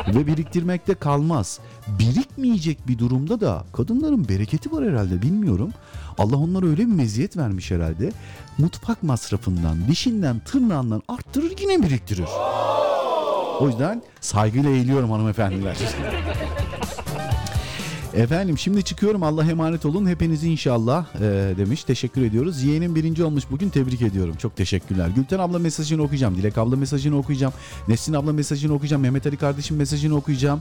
ve 0.14 0.26
biriktirmekte 0.26 0.94
kalmaz. 0.94 1.58
Birikmeyecek 1.98 2.88
bir 2.88 2.98
durumda 2.98 3.40
da 3.40 3.64
kadınların 3.72 4.28
bereketi 4.28 4.72
var 4.72 4.84
herhalde 4.84 5.22
bilmiyorum. 5.22 5.72
Allah 6.18 6.36
onlara 6.36 6.66
öyle 6.66 6.78
bir 6.78 6.92
meziyet 6.92 7.36
vermiş 7.36 7.70
herhalde. 7.70 8.12
Mutfak 8.58 9.02
masrafından, 9.02 9.88
dişinden, 9.88 10.38
tırnağından 10.38 11.02
arttırır 11.08 11.52
yine 11.60 11.82
biriktirir. 11.82 12.28
O 13.60 13.68
yüzden 13.68 14.02
saygıyla 14.20 14.70
eğiliyorum 14.70 15.10
hanımefendiler. 15.10 15.76
Efendim 18.14 18.58
şimdi 18.58 18.82
çıkıyorum 18.82 19.22
Allah 19.22 19.44
emanet 19.50 19.86
olun 19.86 20.06
hepinizi 20.06 20.50
inşallah 20.50 21.06
e, 21.14 21.20
demiş 21.58 21.84
teşekkür 21.84 22.22
ediyoruz. 22.22 22.62
Yeğenim 22.62 22.94
birinci 22.94 23.24
olmuş 23.24 23.44
bugün 23.50 23.68
tebrik 23.68 24.02
ediyorum 24.02 24.34
çok 24.38 24.56
teşekkürler. 24.56 25.08
Gülten 25.16 25.38
abla 25.38 25.58
mesajını 25.58 26.02
okuyacağım 26.02 26.36
Dilek 26.36 26.58
abla 26.58 26.76
mesajını 26.76 27.18
okuyacağım 27.18 27.52
Nesrin 27.88 28.14
abla 28.14 28.32
mesajını 28.32 28.74
okuyacağım 28.74 29.02
Mehmet 29.02 29.26
Ali 29.26 29.36
kardeşim 29.36 29.76
mesajını 29.76 30.16
okuyacağım. 30.16 30.60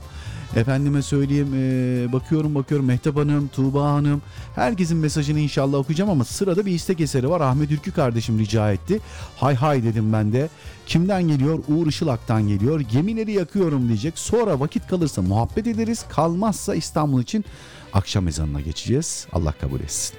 Efendime 0.56 1.02
söyleyeyim 1.02 1.48
e, 1.54 2.12
bakıyorum 2.12 2.54
bakıyorum 2.54 2.86
Mehtap 2.86 3.16
Hanım 3.16 3.48
Tuğba 3.48 3.84
Hanım 3.84 4.22
herkesin 4.54 4.98
mesajını 4.98 5.38
inşallah 5.38 5.78
okuyacağım 5.78 6.10
ama 6.10 6.24
sırada 6.24 6.66
bir 6.66 6.72
istek 6.72 7.00
eseri 7.00 7.30
var. 7.30 7.40
Ahmet 7.40 7.70
Ülkü 7.70 7.92
kardeşim 7.92 8.38
rica 8.38 8.72
etti. 8.72 9.00
Hay 9.36 9.54
hay 9.54 9.84
dedim 9.84 10.12
ben 10.12 10.32
de. 10.32 10.48
Kimden 10.90 11.28
geliyor? 11.28 11.58
Uğur 11.68 11.86
Işılak'tan 11.86 12.48
geliyor. 12.48 12.80
Gemileri 12.80 13.32
yakıyorum 13.32 13.88
diyecek. 13.88 14.18
Sonra 14.18 14.60
vakit 14.60 14.86
kalırsa 14.86 15.22
muhabbet 15.22 15.66
ederiz. 15.66 16.04
Kalmazsa 16.08 16.74
İstanbul 16.74 17.22
için 17.22 17.44
akşam 17.92 18.28
ezanına 18.28 18.60
geçeceğiz. 18.60 19.26
Allah 19.32 19.54
kabul 19.60 19.80
etsin. 19.80 20.16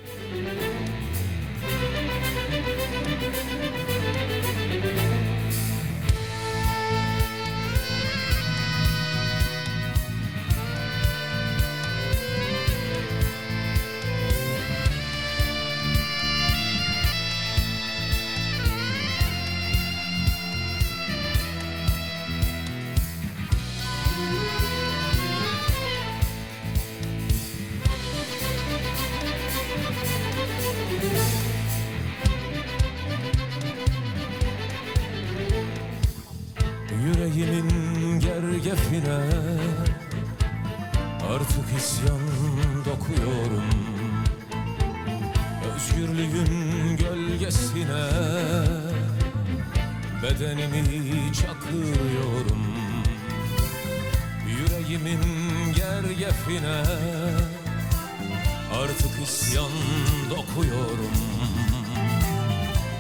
Dokuyorum 60.32 61.12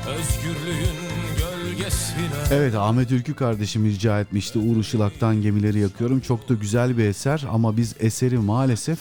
Özgürlüğün 0.07 0.97
gölgesine 1.39 2.25
Evet 2.51 2.75
Ahmet 2.75 3.11
Ülkü 3.11 3.33
kardeşim 3.33 3.85
rica 3.85 4.19
etmişti. 4.19 4.59
Uğur 4.59 4.77
Işılak'tan 4.77 5.41
gemileri 5.41 5.79
yakıyorum. 5.79 6.19
Çok 6.19 6.49
da 6.49 6.53
güzel 6.53 6.97
bir 6.97 7.05
eser 7.05 7.45
ama 7.51 7.77
biz 7.77 7.95
eseri 7.99 8.37
maalesef 8.37 8.99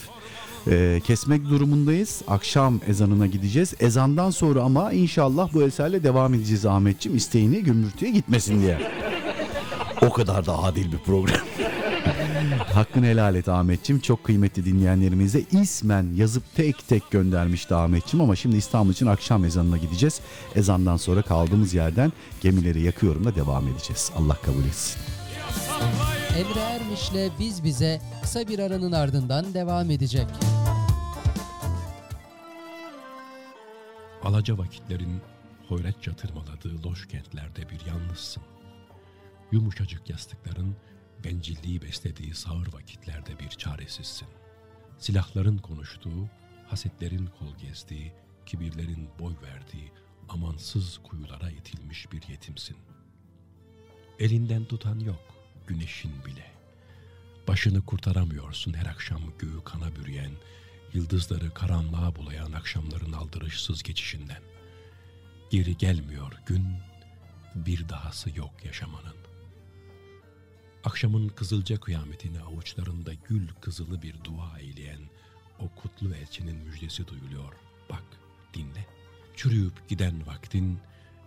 e, 0.71 1.01
kesmek 1.05 1.45
durumundayız. 1.45 2.23
Akşam 2.29 2.81
ezanına 2.89 3.27
gideceğiz. 3.27 3.75
Ezandan 3.81 4.31
sonra 4.31 4.63
ama 4.63 4.93
inşallah 4.93 5.55
bu 5.55 5.63
eserle 5.63 6.03
devam 6.03 6.35
edeceğiz 6.35 6.67
Ahmetçim. 6.67 7.17
İsteğini 7.17 7.63
gümbürtüye 7.63 8.11
gitmesin 8.11 8.63
diye. 8.63 8.79
O 10.03 10.13
kadar 10.13 10.47
da 10.47 10.63
adil 10.63 10.93
bir 10.93 10.99
program. 10.99 11.41
Hakkını 12.75 13.07
helal 13.07 13.35
et 13.35 13.49
Ahmetçim. 13.49 14.01
Çok 14.01 14.25
kıymetli 14.25 14.65
dinleyenlerimize 14.65 15.45
ismen 15.53 16.07
yazıp 16.15 16.43
tek 16.57 16.89
tek 16.89 17.11
göndermişti 17.11 17.75
Ahmetçim 17.75 18.21
ama 18.21 18.37
şimdi 18.37 18.57
İstanbul 18.57 18.93
için 18.93 19.07
akşam 19.07 19.45
ezanına 19.45 19.77
gideceğiz. 19.77 20.21
Ezandan 20.55 20.97
sonra 20.97 21.23
kaldığımız 21.23 21.75
yerden 21.75 22.13
gemileri 22.41 22.83
yakıyorum 22.83 23.25
da 23.25 23.35
devam 23.35 23.69
edeceğiz. 23.69 24.13
Allah 24.17 24.35
kabul 24.35 24.65
etsin. 24.65 25.01
Emre 26.37 26.61
Ermiş'le 26.61 27.39
Biz 27.39 27.65
Bize 27.65 28.01
kısa 28.23 28.49
bir 28.49 28.59
aranın 28.59 28.93
ardından 28.93 29.55
devam 29.55 29.91
edecek. 29.91 30.27
Alaca 34.23 34.59
vakitlerin 34.59 35.21
hoyratça 35.69 36.13
tırmaladığı 36.13 36.89
loş 36.89 37.09
kentlerde 37.09 37.71
bir 37.71 37.87
yalnızsın. 37.87 38.43
Yumuşacık 39.53 40.11
yastıkların 40.11 40.77
bencilliği 41.25 41.83
beslediği 41.83 42.35
sağır 42.35 42.73
vakitlerde 42.73 43.39
bir 43.39 43.49
çaresizsin. 43.49 44.29
Silahların 44.99 45.59
konuştuğu, 45.59 46.29
hasetlerin 46.67 47.27
kol 47.39 47.57
gezdiği, 47.57 48.13
kibirlerin 48.47 49.09
boy 49.19 49.35
verdiği 49.43 49.93
amansız 50.29 50.99
kuyulara 50.99 51.51
itilmiş 51.51 52.13
bir 52.13 52.29
yetimsin. 52.29 52.77
Elinden 54.19 54.65
tutan 54.65 55.01
yok, 55.01 55.35
güneşin 55.67 56.25
bile. 56.25 56.51
Başını 57.49 57.85
kurtaramıyorsun 57.85 58.75
her 58.75 58.87
akşam 58.87 59.21
göğü 59.39 59.65
kana 59.65 59.97
bürüyen, 59.97 60.33
yıldızları 60.95 61.55
karanlığa 61.55 62.17
bulayan 62.17 62.53
akşamların 62.53 63.13
aldırışsız 63.13 63.83
geçişinden. 63.83 64.43
Geri 65.51 65.77
gelmiyor 65.77 66.33
gün, 66.47 66.67
bir 67.55 67.89
dahası 67.89 68.39
yok 68.39 68.65
yaşamanın. 68.65 69.20
Akşamın 70.85 71.29
kızılca 71.29 71.81
kıyametini 71.81 72.41
avuçlarında 72.41 73.13
gül 73.29 73.49
kızılı 73.61 74.03
bir 74.03 74.25
dua 74.25 74.59
eyleyen 74.59 75.01
o 75.59 75.69
kutlu 75.69 76.15
elçinin 76.15 76.57
müjdesi 76.57 77.09
duyuluyor. 77.09 77.53
Bak, 77.91 78.03
dinle. 78.55 78.87
Çürüyüp 79.37 79.89
giden 79.89 80.27
vaktin, 80.27 80.79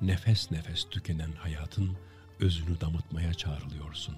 nefes 0.01 0.51
nefes 0.51 0.89
tükenen 0.89 1.31
hayatın 1.31 1.97
özünü 2.39 2.81
damıtmaya 2.81 3.33
çağrılıyorsun. 3.33 4.15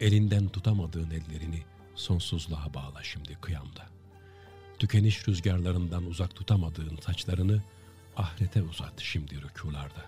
Elinden 0.00 0.48
tutamadığın 0.48 1.10
ellerini 1.10 1.62
sonsuzluğa 1.94 2.74
bağla 2.74 3.02
şimdi 3.02 3.34
kıyamda. 3.34 3.86
Tükeniş 4.78 5.28
rüzgarlarından 5.28 6.06
uzak 6.06 6.34
tutamadığın 6.34 6.96
saçlarını 6.96 7.62
ahirete 8.16 8.62
uzat 8.62 9.00
şimdi 9.00 9.42
rükularda. 9.42 10.04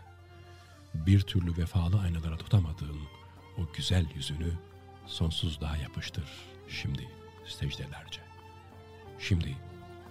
Bir 0.95 1.21
türlü 1.21 1.57
vefalı 1.57 2.01
aynalara 2.01 2.37
tutamadığın 2.37 3.01
o 3.59 3.73
güzel 3.73 4.07
yüzünü 4.15 4.53
sonsuzluğa 5.07 5.77
yapıştır 5.77 6.25
şimdi 6.69 7.09
secdelerce. 7.47 8.21
Şimdi 9.19 9.57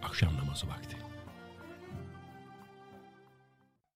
akşam 0.04 0.38
namazı 0.38 0.68
vakti. 0.68 0.98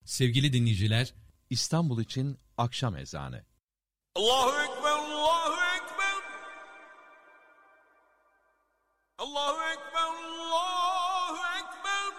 Sevgili 0.06 0.54
dinleyiciler, 0.54 1.14
İstanbul 1.50 2.02
için 2.02 2.39
akşam 2.58 2.97
ezanı. 2.97 3.45
Allahu 4.16 4.62
Ekber, 4.62 4.91
Allahu 4.91 5.54
Ekber. 5.76 6.24
Allahu 9.18 9.62
Ekber, 9.72 10.02
Allahu 10.02 11.38
Ekber. 11.58 12.14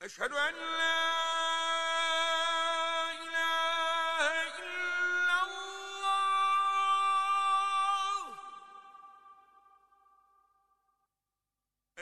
Eşhedü 0.00 0.34
en 0.34 0.56
la 0.56 1.27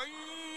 عين 0.00 0.49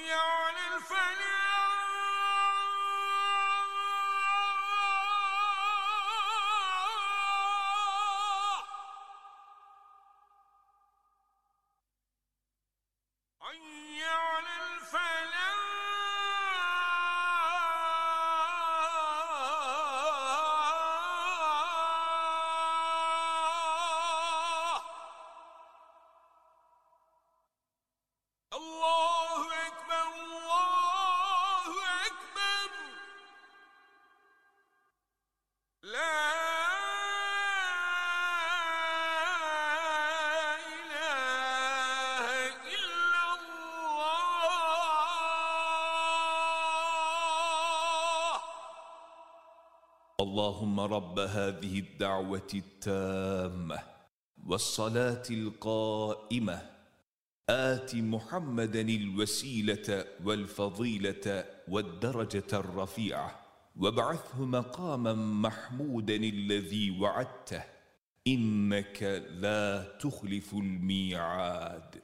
اللهم 50.23 50.79
رب 50.79 51.19
هذه 51.19 51.79
الدعوة 51.79 52.51
التامة 52.53 53.79
والصلاة 54.47 55.23
القائمة. 55.31 56.61
آت 57.49 57.95
محمدا 57.95 58.81
الوسيلة 58.81 60.05
والفضيلة 60.25 61.45
والدرجة 61.67 62.51
الرفيعة. 62.53 63.39
وابعثه 63.79 64.45
مقاما 64.45 65.13
محمودا 65.13 66.15
الذي 66.15 66.99
وعدته. 67.01 67.63
إنك 68.27 69.03
لا 69.43 69.83
تخلف 69.99 70.53
الميعاد. 70.53 72.01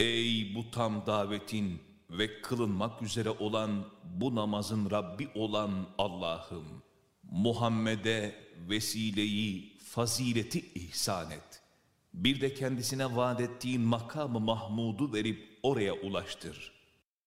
Ey 0.00 0.54
bu 0.54 0.70
tam 0.70 1.06
davetin 1.06 1.80
ve 2.10 2.42
kılınmak 2.42 3.02
üzere 3.02 3.30
olan 3.30 3.84
bu 4.20 4.34
namazın 4.34 4.90
Rabbi 4.90 5.28
olan 5.34 5.86
Allah'ım, 5.98 6.82
Muhammed'e 7.22 8.34
vesileyi, 8.68 9.78
fazileti 9.78 10.72
ihsan 10.74 11.30
et. 11.30 11.62
Bir 12.14 12.40
de 12.40 12.54
kendisine 12.54 13.16
vaat 13.16 13.40
ettiğin 13.40 13.80
makamı 13.80 14.40
Mahmud'u 14.40 15.12
verip 15.12 15.58
oraya 15.62 15.92
ulaştır. 15.94 16.72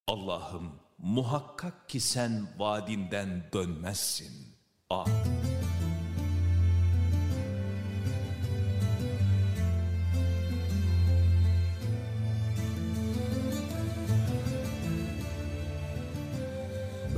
Allah'ım 0.06 0.72
muhakkak 0.98 1.88
ki 1.88 2.00
sen 2.00 2.46
vaadinden 2.58 3.50
dönmezsin. 3.52 4.32
Amin. 4.90 5.39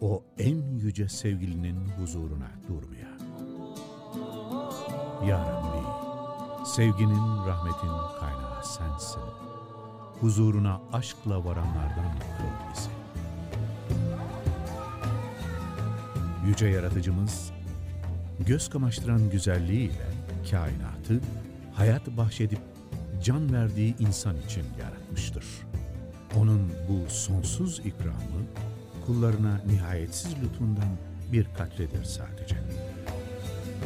o 0.00 0.22
en 0.38 0.78
yüce 0.78 1.08
sevgilinin 1.08 1.88
huzuruna 1.88 2.50
durmaya. 2.68 3.16
Ya 5.26 5.38
Rabbi, 5.38 5.86
sevginin, 6.66 7.46
rahmetin 7.46 8.18
kaynağı 8.20 8.64
sensin. 8.64 9.22
Huzuruna 10.20 10.80
aşkla 10.92 11.44
varanlardan 11.44 12.12
kıl 12.38 12.72
bizi. 12.72 12.90
Yüce 16.46 16.66
Yaratıcımız, 16.66 17.52
göz 18.46 18.70
kamaştıran 18.70 19.30
güzelliğiyle 19.30 20.06
kainatı 20.50 21.20
hayat 21.74 22.06
bahşedip 22.06 22.60
can 23.22 23.52
verdiği 23.52 23.96
insan 23.98 24.36
için 24.36 24.64
yaratmıştır. 24.80 25.44
Onun 26.36 26.72
bu 26.88 27.10
sonsuz 27.10 27.78
ikramı 27.78 28.46
kullarına 29.06 29.60
nihayetsiz 29.66 30.34
lütfundan 30.42 30.88
bir 31.32 31.46
katredir 31.58 32.04
sadece. 32.04 32.56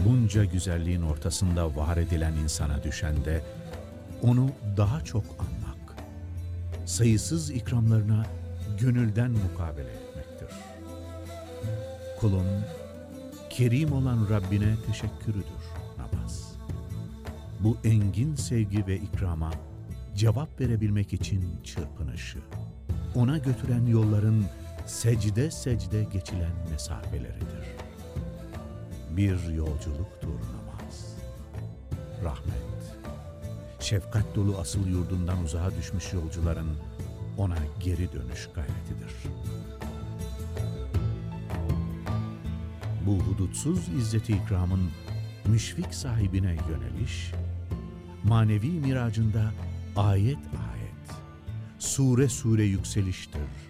Bunca 0.08 0.44
güzelliğin 0.44 1.02
ortasında 1.02 1.76
var 1.76 1.96
edilen 1.96 2.32
insana 2.32 2.82
düşen 2.82 3.24
de 3.24 3.42
onu 4.22 4.50
daha 4.76 5.04
çok 5.04 5.24
anmak, 5.38 5.96
sayısız 6.86 7.50
ikramlarına 7.50 8.26
gönülden 8.80 9.30
mukabele 9.30 9.90
etmektir. 9.90 10.48
Kulun 12.20 12.46
kerim 13.50 13.92
olan 13.92 14.26
Rabbine 14.30 14.74
teşekkürüdür 14.86 15.44
namaz. 15.98 16.52
Bu 17.60 17.76
engin 17.84 18.34
sevgi 18.34 18.86
ve 18.86 18.96
ikrama 18.96 19.50
cevap 20.16 20.60
verebilmek 20.60 21.12
için 21.12 21.44
çırpınışı, 21.64 22.38
ona 23.14 23.38
götüren 23.38 23.86
yolların 23.86 24.44
secde 24.90 25.50
secde 25.50 26.04
geçilen 26.04 26.52
mesafeleridir. 26.70 27.66
Bir 29.10 29.48
yolculuktur 29.54 30.28
namaz. 30.28 31.16
Rahmet, 32.24 32.96
şefkat 33.80 34.34
dolu 34.34 34.58
asıl 34.58 34.86
yurdundan 34.86 35.44
uzağa 35.44 35.70
düşmüş 35.78 36.12
yolcuların 36.12 36.76
ona 37.38 37.56
geri 37.80 38.12
dönüş 38.12 38.48
gayretidir. 38.54 39.14
Bu 43.06 43.18
hudutsuz 43.18 43.88
izzeti 43.88 44.32
ikramın 44.32 44.90
müşfik 45.46 45.94
sahibine 45.94 46.56
yöneliş, 46.68 47.32
manevi 48.24 48.70
miracında 48.70 49.52
ayet 49.96 50.38
ayet, 50.38 51.22
sure 51.78 52.28
sure 52.28 52.64
yükseliştir, 52.64 53.69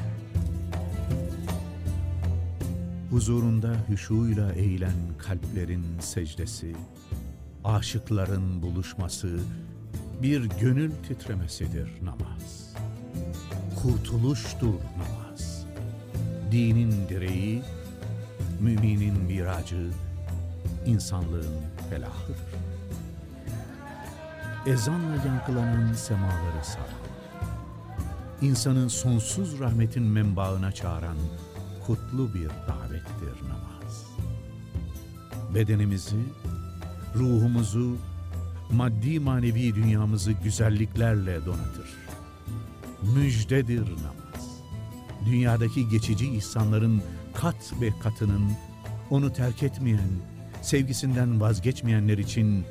Huzurunda 3.11 3.75
hüşuyla 3.89 4.53
eğilen 4.53 4.97
kalplerin 5.17 5.85
secdesi, 5.99 6.75
aşıkların 7.63 8.61
buluşması, 8.61 9.39
bir 10.21 10.43
gönül 10.61 10.91
titremesidir 11.07 11.89
namaz. 12.01 12.73
Kurtuluştur 13.81 14.73
namaz. 14.73 15.65
Dinin 16.51 17.09
direği, 17.09 17.61
müminin 18.59 19.17
miracı, 19.17 19.89
insanlığın 20.85 21.61
felahıdır. 21.89 22.37
Ezanla 24.65 25.15
yankılanan 25.25 25.93
semaları 25.93 26.65
saran, 26.65 27.01
insanın 28.41 28.87
sonsuz 28.87 29.59
rahmetin 29.59 30.03
menbaına 30.03 30.71
çağıran 30.71 31.17
kutlu 31.91 32.33
bir 32.33 32.49
davettir 32.49 33.43
namaz. 33.49 34.05
Bedenimizi, 35.55 36.17
ruhumuzu, 37.15 37.97
maddi 38.71 39.19
manevi 39.19 39.75
dünyamızı 39.75 40.31
güzelliklerle 40.31 41.45
donatır. 41.45 41.89
Müjdedir 43.15 43.81
namaz. 43.81 44.61
dünyadaki 45.25 45.89
geçici 45.89 46.35
ihsanların 46.35 47.01
kat 47.33 47.73
ve 47.81 47.89
katının 48.03 48.51
onu 49.09 49.33
terk 49.33 49.63
etmeyen, 49.63 50.09
sevgisinden 50.61 51.41
vazgeçmeyenler 51.41 52.17
için 52.17 52.65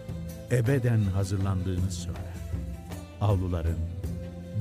ebeden 0.50 1.00
hazırlandığını 1.00 1.90
söyler. 1.90 2.34
Avluların, 3.20 3.78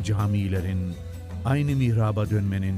camilerin, 0.04 0.94
aynı 1.46 1.76
mihraba 1.76 2.30
dönmenin, 2.30 2.78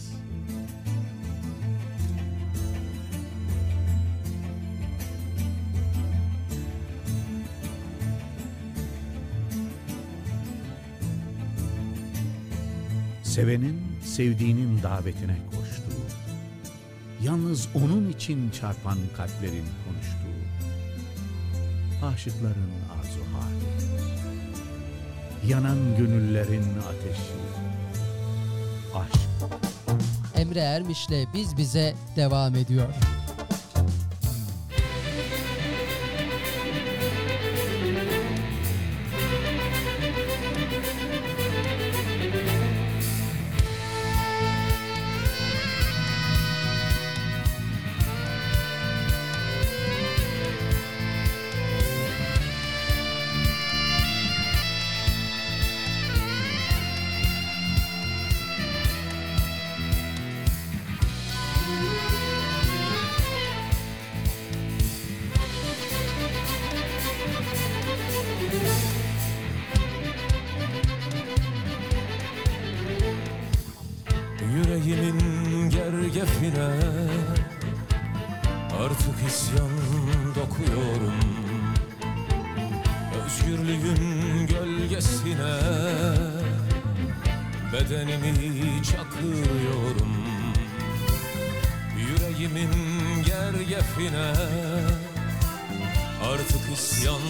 Sevenin 13.31 13.81
sevdiğinin 14.05 14.83
davetine 14.83 15.35
koştuğu, 15.45 16.05
yalnız 17.23 17.67
onun 17.75 18.09
için 18.09 18.49
çarpan 18.49 18.97
kalplerin 19.17 19.65
konuştuğu, 19.85 20.41
aşıkların 22.05 22.71
arzu 22.99 23.19
hali, 23.33 23.69
yanan 25.51 25.97
gönüllerin 25.97 26.65
ateşi, 26.89 27.33
aşk. 28.95 29.21
Emre 30.35 30.59
Ermiş'le 30.59 31.27
Biz 31.33 31.57
Bize 31.57 31.95
devam 32.15 32.55
ediyor. 32.55 32.93
Gölgesine 85.01 85.59
Bedenimi 87.73 88.83
çakıyorum 88.83 90.15
Yüreğimin 91.97 92.71
gergefine 93.25 94.33
Artık 96.23 96.73
isyan 96.73 97.21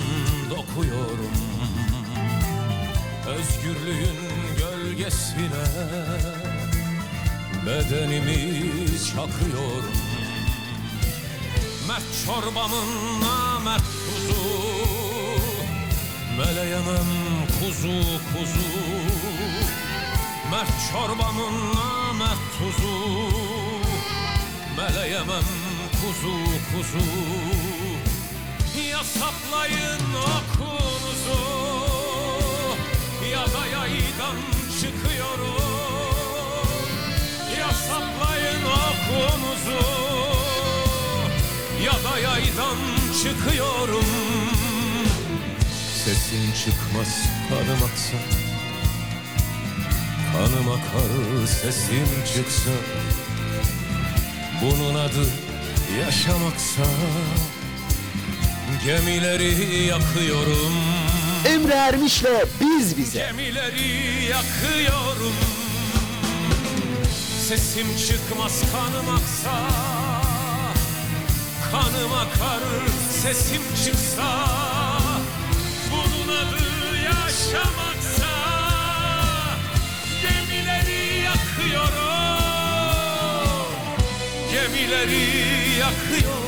dokuyorum. 0.50 1.32
Özgürlüğün 3.28 4.18
gölgesine 4.58 5.66
Bedenimi 7.66 8.62
çakıyorum. 9.06 9.92
Mert 11.88 12.04
çorbamın 12.26 13.22
namert 13.22 13.82
tuzu 13.82 14.62
Meleyemem 16.38 17.31
kuzu 17.62 17.98
kuzu. 18.34 18.70
Mert 20.52 20.72
çorbamın 20.92 21.76
namert 21.76 22.40
tuzu. 22.58 22.98
Meleyemem 24.78 25.50
kuzu 26.02 26.36
kuzu. 26.72 27.06
Ya 28.92 29.04
saplayın 29.04 30.04
okunuzu 30.36 31.42
Ya 33.32 33.46
da 33.46 33.66
yaydan 33.68 34.38
çıkıyorum 34.82 35.56
ya 37.60 37.72
saplayın 37.74 38.64
okunuzu 38.64 39.86
Ya 41.84 41.94
da 41.94 42.20
yaydan 42.20 42.78
çıkıyorum 43.24 44.51
çıkmaz 46.66 47.08
kanım 47.50 47.84
aksa 47.84 48.18
Kanım 50.34 50.70
akar 50.70 51.48
sesim 51.48 52.08
çıksa. 52.26 52.72
Bunun 54.62 54.96
adı 54.96 55.28
yaşamaksa. 56.00 56.82
Gemileri 58.86 59.84
yakıyorum. 59.84 60.74
Emre 61.46 61.74
Ermiş'le 61.74 62.46
Biz 62.62 62.98
Bize. 62.98 63.20
Gemileri 63.20 64.24
yakıyorum. 64.24 65.36
Sesim 67.48 67.88
çıkmaz 67.98 68.62
kanım 68.72 69.16
aksa. 69.16 69.60
Kanım 71.72 72.14
akar 72.14 72.62
sesim 73.24 73.62
çıksa 73.86 74.71
Bunun 76.32 76.38
adı 76.38 76.98
yaşamaksa 76.98 78.28
Gemileri 80.22 81.24
yakıyorum. 81.24 82.42
Gemileri 84.52 85.26
yakıyorum 85.80 86.41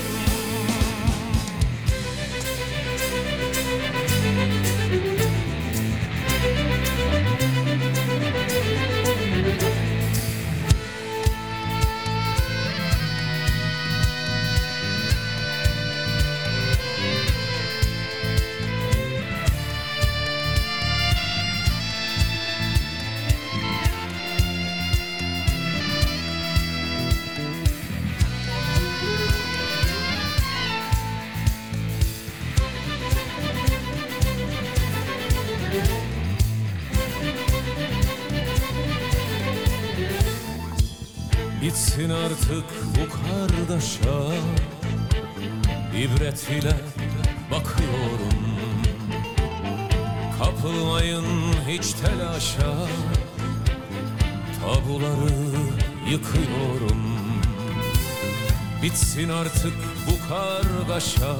Bitsin 58.84 59.30
artık 59.30 59.74
bu 60.08 60.30
kargaşa. 60.30 61.36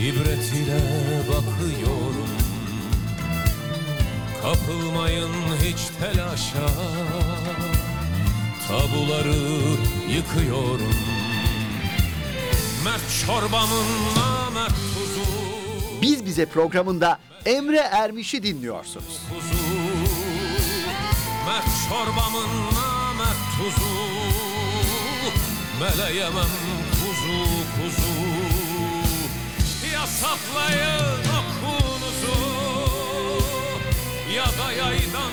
İbret 0.00 0.52
ile 0.52 0.80
bakıyorum. 1.28 2.28
Kapılmayın 4.42 5.32
hiç 5.62 5.78
telaşa. 6.00 6.68
Tabuları 8.68 9.36
yıkıyorum. 10.08 10.94
Mert 12.84 13.26
çorbamın 13.26 13.86
namert 14.16 14.74
tuzu. 14.74 15.30
Biz 16.02 16.26
Bize 16.26 16.46
programında 16.46 17.18
Emre 17.46 17.78
Ermiş'i 17.78 18.42
dinliyorsunuz. 18.42 19.20
Mert 21.46 21.66
çorbamın 21.88 22.48
namert 22.74 23.36
tuzu 23.58 24.17
Meleyemem 25.80 26.52
kuzu 26.90 27.38
kuzu. 27.74 28.12
Yasaklayın 29.94 31.20
okunuzu 31.38 32.38
Ya 34.34 34.44
da 34.44 34.72
yaydan 34.72 35.32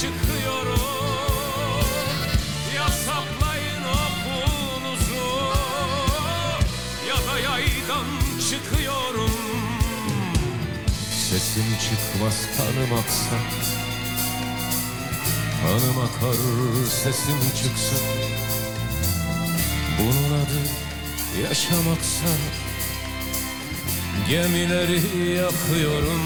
çıkıyorum. 0.00 0.80
Yasaklayın 2.76 3.84
okunuzu 4.04 5.26
Ya 7.08 7.16
da 7.16 7.38
yaydan 7.38 8.06
çıkıyorum. 8.50 9.32
Sesim 11.30 11.64
çıkmaz 11.80 12.38
kanım 12.56 12.98
aksa. 12.98 13.36
Kanım 15.62 15.98
akar 15.98 16.36
sesim 17.02 17.40
çıksa 17.62 17.96
Bunun 19.98 20.38
adı 20.40 20.60
yaşamaksa 21.48 22.26
Gemileri 24.28 25.00
yakıyorum. 25.36 26.22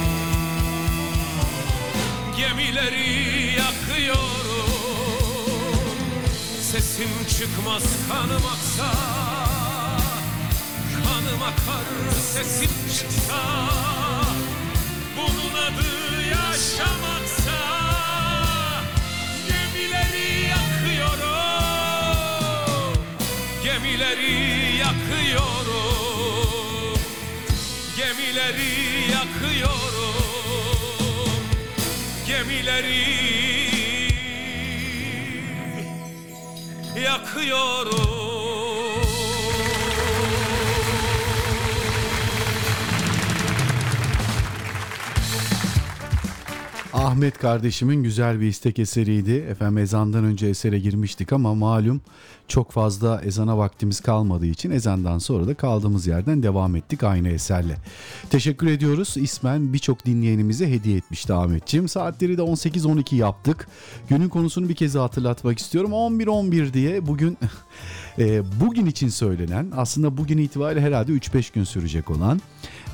Gemileri 2.36 3.54
yakıyorum. 3.58 4.30
Sesim 6.72 7.08
çıkmaz 7.28 7.82
kanım 8.08 8.46
aksa 8.46 8.92
Kanım 11.04 11.42
akar 11.42 11.86
sesim 12.22 12.70
çıksa. 12.98 13.40
Bunun 15.16 15.54
adı 15.62 16.22
yaşamaksa 16.30 17.29
Gemileri 24.00 24.76
yakıyorum. 24.76 25.80
Gemileri 27.96 29.10
yakıyorum. 29.12 30.14
Gemileri 32.26 33.04
yakıyorum 37.04 38.09
Ahmet 47.00 47.38
kardeşimin 47.38 48.02
güzel 48.02 48.40
bir 48.40 48.46
istek 48.46 48.78
eseriydi. 48.78 49.32
Efendim 49.32 49.78
ezandan 49.78 50.24
önce 50.24 50.46
esere 50.46 50.78
girmiştik 50.78 51.32
ama 51.32 51.54
malum 51.54 52.00
çok 52.48 52.72
fazla 52.72 53.22
ezana 53.24 53.58
vaktimiz 53.58 54.00
kalmadığı 54.00 54.46
için 54.46 54.70
ezandan 54.70 55.18
sonra 55.18 55.46
da 55.46 55.54
kaldığımız 55.54 56.06
yerden 56.06 56.42
devam 56.42 56.76
ettik 56.76 57.04
aynı 57.04 57.28
eserle. 57.28 57.76
Teşekkür 58.30 58.66
ediyoruz. 58.66 59.16
İsmen 59.16 59.72
birçok 59.72 60.06
dinleyenimize 60.06 60.70
hediye 60.70 60.96
etmişti 60.96 61.32
Ahmetciğim. 61.32 61.88
Saatleri 61.88 62.38
de 62.38 62.42
18-12 62.42 63.14
yaptık. 63.14 63.68
Günün 64.08 64.28
konusunu 64.28 64.68
bir 64.68 64.74
kez 64.74 64.94
hatırlatmak 64.94 65.58
istiyorum. 65.58 65.90
11-11 65.90 66.72
diye 66.72 67.06
bugün 67.06 67.38
e, 68.18 68.42
bugün 68.60 68.86
için 68.86 69.08
söylenen 69.08 69.72
aslında 69.76 70.16
bugün 70.16 70.38
itibariyle 70.38 70.80
herhalde 70.80 71.12
3-5 71.12 71.54
gün 71.54 71.64
sürecek 71.64 72.10
olan 72.10 72.40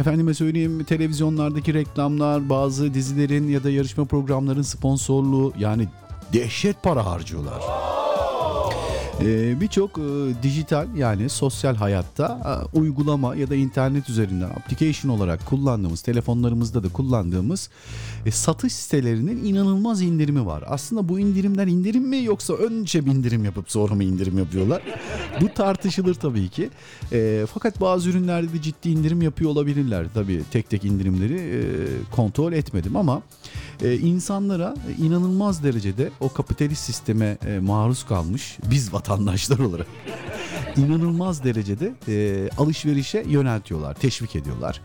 efendime 0.00 0.34
söyleyeyim 0.34 0.84
televizyonlardaki 0.84 1.74
reklamlar 1.74 2.48
bazı 2.48 2.94
dizilerin 2.94 3.48
ya 3.48 3.64
da 3.64 3.70
yarışma 3.70 4.04
programların 4.04 4.62
sponsorluğu 4.62 5.52
yani 5.58 5.88
dehşet 6.32 6.82
para 6.82 7.06
harcıyorlar. 7.06 7.62
Ee, 9.20 9.60
Birçok 9.60 9.98
e, 9.98 10.02
dijital 10.42 10.96
yani 10.96 11.28
sosyal 11.28 11.76
hayatta 11.76 12.60
e, 12.74 12.78
uygulama 12.78 13.36
ya 13.36 13.50
da 13.50 13.54
internet 13.54 14.08
üzerinden 14.08 14.50
application 14.50 15.12
olarak 15.12 15.46
kullandığımız 15.46 16.02
telefonlarımızda 16.02 16.82
da 16.82 16.88
kullandığımız 16.88 17.70
e, 18.26 18.30
satış 18.30 18.72
sitelerinin 18.72 19.44
inanılmaz 19.44 20.02
indirimi 20.02 20.46
var. 20.46 20.64
Aslında 20.66 21.08
bu 21.08 21.18
indirimler 21.20 21.66
indirim 21.66 22.08
mi 22.08 22.24
yoksa 22.24 22.54
önce 22.54 23.06
bir 23.06 23.10
indirim 23.10 23.44
yapıp 23.44 23.70
sonra 23.70 23.94
mı 23.94 24.04
indirim 24.04 24.38
yapıyorlar? 24.38 24.82
bu 25.40 25.48
tartışılır 25.54 26.14
tabii 26.14 26.48
ki. 26.48 26.70
Fakat 27.52 27.80
bazı 27.80 28.10
ürünlerde 28.10 28.52
de 28.52 28.62
ciddi 28.62 28.88
indirim 28.88 29.22
yapıyor 29.22 29.50
olabilirler. 29.50 30.06
Tabii 30.14 30.42
tek 30.50 30.70
tek 30.70 30.84
indirimleri 30.84 31.62
kontrol 32.10 32.52
etmedim 32.52 32.96
ama 32.96 33.22
e, 33.82 33.94
insanlara 33.98 34.74
inanılmaz 34.98 35.64
derecede 35.64 36.10
o 36.20 36.32
kapitalist 36.32 36.84
sisteme 36.84 37.38
e, 37.46 37.58
maruz 37.58 38.04
kalmış 38.04 38.58
biz 38.70 38.92
vatandaşlar 38.92 39.58
olarak 39.58 39.86
inanılmaz 40.76 41.44
derecede 41.44 41.92
e, 42.08 42.48
alışverişe 42.58 43.24
yöneltiyorlar, 43.28 43.94
teşvik 43.94 44.36
ediyorlar. 44.36 44.80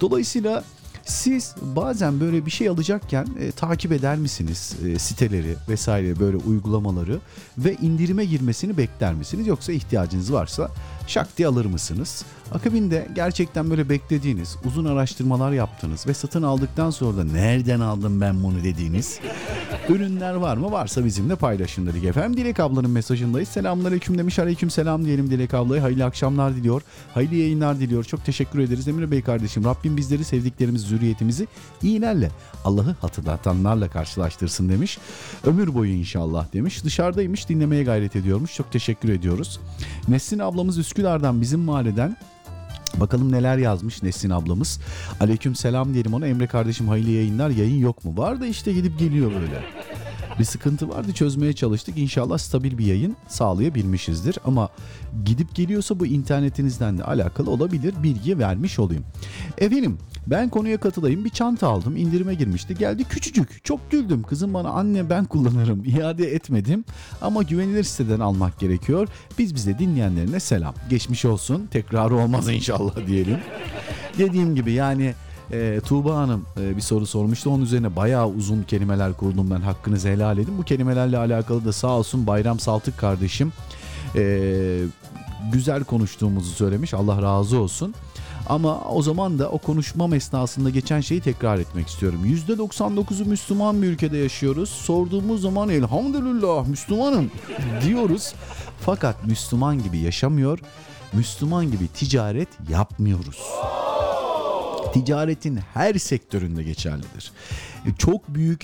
Dolayısıyla 0.00 0.64
siz 1.06 1.54
bazen 1.62 2.20
böyle 2.20 2.46
bir 2.46 2.50
şey 2.50 2.68
alacakken 2.68 3.26
e, 3.40 3.50
takip 3.50 3.92
eder 3.92 4.16
misiniz 4.16 4.76
e, 4.86 4.98
siteleri 4.98 5.56
vesaire 5.68 6.20
böyle 6.20 6.36
uygulamaları 6.36 7.20
ve 7.58 7.76
indirime 7.82 8.24
girmesini 8.24 8.76
bekler 8.76 9.14
misiniz 9.14 9.46
yoksa 9.46 9.72
ihtiyacınız 9.72 10.32
varsa 10.32 10.70
şak 11.06 11.38
diye 11.38 11.48
alır 11.48 11.64
mısınız? 11.64 12.24
Akabinde 12.52 13.08
gerçekten 13.14 13.70
böyle 13.70 13.88
beklediğiniz, 13.88 14.56
uzun 14.64 14.84
araştırmalar 14.84 15.52
yaptığınız 15.52 16.06
ve 16.06 16.14
satın 16.14 16.42
aldıktan 16.42 16.90
sonra 16.90 17.16
da 17.16 17.24
nereden 17.24 17.80
aldım 17.80 18.20
ben 18.20 18.42
bunu 18.42 18.64
dediğiniz 18.64 19.20
ürünler 19.88 20.34
var 20.34 20.56
mı? 20.56 20.72
Varsa 20.72 21.04
bizimle 21.04 21.36
paylaşın 21.36 21.86
dedik 21.86 22.04
efendim. 22.04 22.36
Dilek 22.36 22.60
ablanın 22.60 22.90
mesajındayız. 22.90 23.48
Selamünaleyküm 23.48 24.18
demiş. 24.18 24.38
Aleyküm 24.38 24.70
selam 24.70 25.04
diyelim 25.04 25.30
Dilek 25.30 25.54
ablaya. 25.54 25.82
Hayırlı 25.82 26.04
akşamlar 26.04 26.56
diliyor. 26.56 26.82
Hayırlı 27.14 27.34
yayınlar 27.34 27.80
diliyor. 27.80 28.04
Çok 28.04 28.24
teşekkür 28.24 28.58
ederiz 28.58 28.88
Emre 28.88 29.10
Bey 29.10 29.22
kardeşim. 29.22 29.64
Rabbim 29.64 29.96
bizleri 29.96 30.24
sevdiklerimiz, 30.24 30.82
zürriyetimizi 30.82 31.46
iyilerle, 31.82 32.30
Allah'ı 32.64 32.96
hatırlatanlarla 33.00 33.88
karşılaştırsın 33.88 34.68
demiş. 34.68 34.98
Ömür 35.44 35.74
boyu 35.74 35.92
inşallah 35.92 36.52
demiş. 36.52 36.84
Dışarıdaymış 36.84 37.48
dinlemeye 37.48 37.84
gayret 37.84 38.16
ediyormuş. 38.16 38.54
Çok 38.54 38.72
teşekkür 38.72 39.08
ediyoruz. 39.08 39.60
Nesrin 40.08 40.38
ablamız 40.38 40.78
Üsküdar'dan 40.78 41.40
bizim 41.40 41.60
mahalleden 41.60 42.16
Bakalım 42.94 43.32
neler 43.32 43.58
yazmış 43.58 44.02
Nesin 44.02 44.30
ablamız. 44.30 44.80
Aleyküm 45.20 45.54
selam 45.54 45.94
diyelim 45.94 46.14
ona. 46.14 46.26
Emre 46.26 46.46
kardeşim 46.46 46.88
hayırlı 46.88 47.10
yayınlar. 47.10 47.50
Yayın 47.50 47.78
yok 47.78 48.04
mu? 48.04 48.16
Var 48.16 48.40
da 48.40 48.46
işte 48.46 48.72
gidip 48.72 48.98
geliyor 48.98 49.30
böyle. 49.30 49.62
Bir 50.38 50.44
sıkıntı 50.44 50.88
vardı 50.88 51.12
çözmeye 51.12 51.52
çalıştık. 51.52 51.98
İnşallah 51.98 52.38
stabil 52.38 52.78
bir 52.78 52.86
yayın 52.86 53.16
sağlayabilmişizdir. 53.28 54.38
Ama 54.44 54.68
gidip 55.24 55.54
geliyorsa 55.54 56.00
bu 56.00 56.06
internetinizden 56.06 56.98
de 56.98 57.04
alakalı 57.04 57.50
olabilir. 57.50 57.94
Bilgi 58.02 58.38
vermiş 58.38 58.78
olayım. 58.78 59.04
Efendim 59.58 59.98
ben 60.26 60.48
konuya 60.48 60.80
katılayım. 60.80 61.24
Bir 61.24 61.30
çanta 61.30 61.68
aldım. 61.68 61.96
indirime 61.96 62.34
girmişti. 62.34 62.74
Geldi 62.74 63.04
küçücük. 63.04 63.64
Çok 63.64 63.90
güldüm. 63.90 64.22
Kızım 64.22 64.54
bana 64.54 64.68
anne 64.68 65.10
ben 65.10 65.24
kullanırım. 65.24 65.84
İade 65.98 66.34
etmedim. 66.34 66.84
Ama 67.22 67.42
güvenilir 67.42 67.84
siteden 67.84 68.20
almak 68.20 68.58
gerekiyor. 68.58 69.08
Biz 69.38 69.54
bize 69.54 69.78
dinleyenlerine 69.78 70.40
selam. 70.40 70.74
Geçmiş 70.90 71.24
olsun. 71.24 71.66
Tekrarı 71.70 72.14
olmaz 72.16 72.48
inşallah 72.48 73.06
diyelim. 73.06 73.38
Dediğim 74.18 74.54
gibi 74.54 74.72
yani 74.72 75.14
e, 75.52 75.80
Tuğba 75.86 76.16
Hanım 76.16 76.44
e, 76.60 76.76
bir 76.76 76.82
soru 76.82 77.06
sormuştu. 77.06 77.50
Onun 77.50 77.62
üzerine 77.62 77.96
bayağı 77.96 78.28
uzun 78.28 78.62
kelimeler 78.62 79.12
kurdum 79.12 79.50
ben. 79.50 79.60
Hakkınızı 79.60 80.08
helal 80.08 80.38
edin. 80.38 80.58
Bu 80.58 80.62
kelimelerle 80.62 81.18
alakalı 81.18 81.64
da 81.64 81.72
sağ 81.72 81.88
olsun 81.98 82.26
Bayram 82.26 82.60
Saltık 82.60 82.98
kardeşim 82.98 83.52
e, 84.16 84.78
güzel 85.52 85.84
konuştuğumuzu 85.84 86.50
söylemiş. 86.50 86.94
Allah 86.94 87.22
razı 87.22 87.58
olsun. 87.58 87.94
Ama 88.48 88.80
o 88.80 89.02
zaman 89.02 89.38
da 89.38 89.48
o 89.50 89.58
konuşmam 89.58 90.14
esnasında 90.14 90.70
geçen 90.70 91.00
şeyi 91.00 91.20
tekrar 91.20 91.58
etmek 91.58 91.88
istiyorum. 91.88 92.20
%99'u 92.48 93.26
Müslüman 93.26 93.82
bir 93.82 93.86
ülkede 93.86 94.16
yaşıyoruz. 94.18 94.68
Sorduğumuz 94.68 95.42
zaman 95.42 95.68
elhamdülillah 95.68 96.66
Müslümanım 96.66 97.30
diyoruz. 97.84 98.34
Fakat 98.80 99.26
Müslüman 99.26 99.82
gibi 99.82 99.98
yaşamıyor, 99.98 100.58
Müslüman 101.12 101.70
gibi 101.70 101.88
ticaret 101.88 102.48
yapmıyoruz. 102.68 103.38
Ticaretin 105.04 105.56
her 105.74 105.94
sektöründe 105.94 106.62
geçerlidir. 106.62 107.32
Çok 107.98 108.28
büyük 108.28 108.62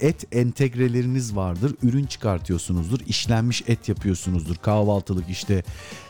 et 0.00 0.26
entegreleriniz 0.32 1.36
vardır. 1.36 1.74
Ürün 1.82 2.06
çıkartıyorsunuzdur. 2.06 3.00
işlenmiş 3.06 3.62
et 3.68 3.88
yapıyorsunuzdur. 3.88 4.56
Kahvaltılık 4.56 5.28
işte 5.28 5.62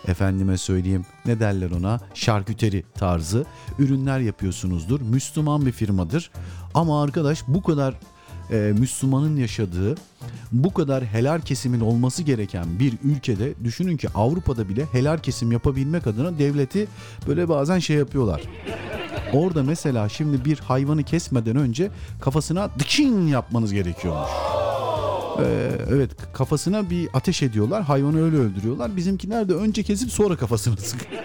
efendime 0.08 0.58
söyleyeyim 0.58 1.06
ne 1.26 1.40
derler 1.40 1.70
ona 1.70 2.00
şarküteri 2.14 2.84
tarzı 2.94 3.46
ürünler 3.78 4.20
yapıyorsunuzdur. 4.20 5.00
Müslüman 5.00 5.66
bir 5.66 5.72
firmadır. 5.72 6.30
Ama 6.74 7.02
arkadaş 7.02 7.42
bu 7.48 7.62
kadar 7.62 7.94
e, 8.50 8.56
Müslümanın 8.78 9.36
yaşadığı 9.36 9.94
bu 10.52 10.74
kadar 10.74 11.04
helal 11.04 11.40
kesimin 11.40 11.80
olması 11.80 12.22
gereken 12.22 12.78
bir 12.78 12.94
ülkede 13.04 13.52
düşünün 13.64 13.96
ki 13.96 14.08
Avrupa'da 14.14 14.68
bile 14.68 14.86
helal 14.92 15.18
kesim 15.18 15.52
yapabilmek 15.52 16.06
adına 16.06 16.38
devleti 16.38 16.88
böyle 17.26 17.48
bazen 17.48 17.78
şey 17.78 17.96
yapıyorlar. 17.96 18.42
Orada 19.32 19.62
mesela 19.62 20.08
şimdi 20.08 20.44
bir 20.44 20.58
hayvanı 20.58 21.02
kesmeden 21.02 21.56
önce 21.56 21.90
kafasına 22.20 22.70
dıkşin 22.78 23.26
yapmanız 23.26 23.72
gerekiyormuş. 23.72 24.30
Ee, 25.40 25.70
evet 25.90 26.10
kafasına 26.32 26.90
bir 26.90 27.08
ateş 27.14 27.42
ediyorlar. 27.42 27.82
Hayvanı 27.82 28.24
öyle 28.24 28.36
öldürüyorlar. 28.36 28.96
Bizimkiler 28.96 29.48
de 29.48 29.52
önce 29.54 29.82
kesip 29.82 30.10
sonra 30.12 30.36
kafasını 30.36 30.76
sıkıyor. 30.80 31.22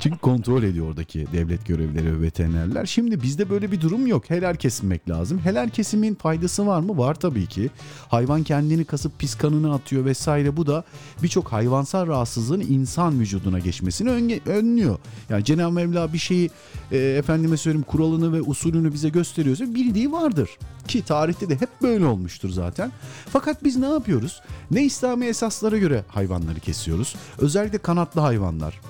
Çünkü 0.00 0.18
kontrol 0.18 0.62
ediyor 0.62 0.88
oradaki 0.88 1.26
devlet 1.32 1.66
görevlileri 1.66 2.18
ve 2.18 2.22
veterinerler. 2.22 2.86
Şimdi 2.86 3.22
bizde 3.22 3.50
böyle 3.50 3.72
bir 3.72 3.80
durum 3.80 4.06
yok. 4.06 4.30
Helal 4.30 4.54
kesilmek 4.54 5.08
lazım. 5.10 5.38
Helal 5.38 5.68
kesimin 5.68 6.14
faydası 6.14 6.66
var 6.66 6.80
mı? 6.80 6.98
Var 6.98 7.14
tabii 7.14 7.46
ki. 7.46 7.70
Hayvan 8.08 8.42
kendini 8.42 8.84
kasıp 8.84 9.18
pis 9.18 9.34
kanını 9.34 9.74
atıyor 9.74 10.04
vesaire. 10.04 10.56
Bu 10.56 10.66
da 10.66 10.84
birçok 11.22 11.52
hayvansal 11.52 12.06
rahatsızlığın 12.06 12.60
insan 12.60 13.20
vücuduna 13.20 13.58
geçmesini 13.58 14.08
önge- 14.10 14.48
önlüyor. 14.48 14.98
Yani 15.28 15.44
Cenab-ı 15.44 15.72
Mevla 15.72 16.12
bir 16.12 16.18
şeyi 16.18 16.50
e, 16.92 16.98
efendime 16.98 17.56
söyleyeyim 17.56 17.84
kuralını 17.88 18.32
ve 18.32 18.42
usulünü 18.42 18.92
bize 18.92 19.08
gösteriyorsa 19.08 19.64
bildiği 19.74 20.12
vardır. 20.12 20.50
Ki 20.88 21.02
tarihte 21.04 21.48
de 21.48 21.54
hep 21.54 21.68
böyle 21.82 22.04
olmuştur 22.06 22.50
zaten. 22.50 22.92
Fakat 23.28 23.64
biz 23.64 23.76
ne 23.76 23.86
yapıyoruz? 23.86 24.42
Ne 24.70 24.84
İslami 24.84 25.26
esaslara 25.26 25.78
göre 25.78 26.04
hayvanları 26.08 26.60
kesiyoruz. 26.60 27.14
Özellikle 27.38 27.78
kanatlı 27.78 28.20
hayvanlar. 28.20 28.80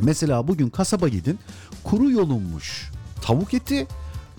Mesela 0.00 0.48
bugün 0.48 0.68
kasaba 0.68 1.08
gidin 1.08 1.38
kuru 1.84 2.10
yolunmuş 2.10 2.90
tavuk 3.22 3.54
eti 3.54 3.86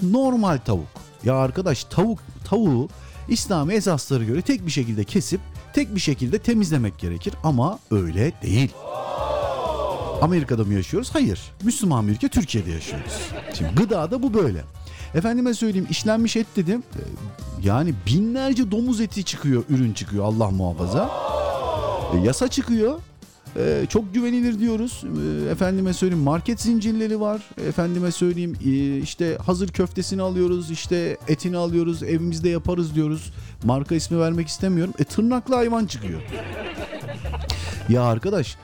normal 0.01 0.57
tavuk. 0.57 0.88
Ya 1.24 1.36
arkadaş 1.36 1.84
tavuk 1.84 2.20
tavuğu 2.45 2.89
İslami 3.30 3.74
esaslara 3.74 4.24
göre 4.24 4.41
tek 4.41 4.66
bir 4.66 4.72
şekilde 4.72 5.03
kesip 5.03 5.41
tek 5.74 5.95
bir 5.95 5.99
şekilde 5.99 6.39
temizlemek 6.39 6.99
gerekir 6.99 7.34
ama 7.43 7.80
öyle 7.91 8.34
değil. 8.41 8.72
Amerika'da 10.22 10.64
mı 10.64 10.74
yaşıyoruz? 10.74 11.09
Hayır. 11.14 11.41
Müslüman 11.64 12.07
bir 12.07 12.12
ülke 12.12 12.30
Türkiye'de 12.30 12.72
yaşıyoruz. 12.72 13.14
Şimdi 13.53 13.76
gıdada 13.76 14.24
bu 14.24 14.34
böyle. 14.34 14.64
Efendime 15.16 15.53
söyleyeyim 15.53 15.88
işlenmiş 15.89 16.36
et 16.36 16.47
dedim. 16.55 16.84
Yani 17.64 17.93
binlerce 18.07 18.72
domuz 18.72 19.01
eti 19.01 19.24
çıkıyor, 19.24 19.64
ürün 19.70 19.93
çıkıyor 19.93 20.26
Allah 20.26 20.51
muhafaza. 20.51 21.12
E, 22.16 22.18
yasa 22.18 22.47
çıkıyor. 22.47 22.99
E, 23.57 23.86
çok 23.89 24.14
güvenilir 24.14 24.59
diyoruz. 24.59 25.03
E, 25.47 25.49
efendime 25.49 25.93
söyleyeyim 25.93 26.24
market 26.24 26.62
zincirleri 26.62 27.20
var. 27.20 27.41
Efendime 27.68 28.12
söyleyeyim 28.12 28.55
e, 28.66 28.97
işte 28.97 29.38
hazır 29.45 29.70
köftesini 29.70 30.22
alıyoruz, 30.22 30.72
işte 30.72 31.18
etini 31.28 31.57
alıyoruz, 31.57 32.03
evimizde 32.03 32.49
yaparız 32.49 32.95
diyoruz. 32.95 33.34
Marka 33.64 33.95
ismi 33.95 34.20
vermek 34.20 34.47
istemiyorum. 34.47 34.93
E 34.99 35.03
tırnaklı 35.03 35.55
hayvan 35.55 35.86
çıkıyor. 35.86 36.22
Ya 37.89 38.03
arkadaş 38.03 38.55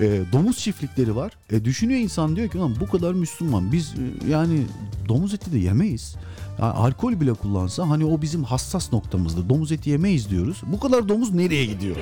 e, 0.00 0.20
domuz 0.32 0.58
çiftlikleri 0.58 1.16
var. 1.16 1.32
E, 1.50 1.64
düşünüyor 1.64 2.00
insan 2.00 2.36
diyor 2.36 2.48
ki 2.48 2.58
lan 2.58 2.74
bu 2.80 2.88
kadar 2.88 3.12
Müslüman 3.12 3.72
biz 3.72 3.94
e, 3.94 4.30
yani 4.30 4.66
domuz 5.08 5.34
eti 5.34 5.52
de 5.52 5.58
yemeyiz. 5.58 6.16
Yani 6.60 6.72
alkol 6.72 7.20
bile 7.20 7.32
kullansa 7.32 7.88
hani 7.88 8.04
o 8.04 8.22
bizim 8.22 8.44
hassas 8.44 8.92
noktamızda 8.92 9.48
domuz 9.48 9.72
eti 9.72 9.90
yemeyiz 9.90 10.30
diyoruz. 10.30 10.62
Bu 10.66 10.80
kadar 10.80 11.08
domuz 11.08 11.34
nereye 11.34 11.64
gidiyor? 11.64 11.96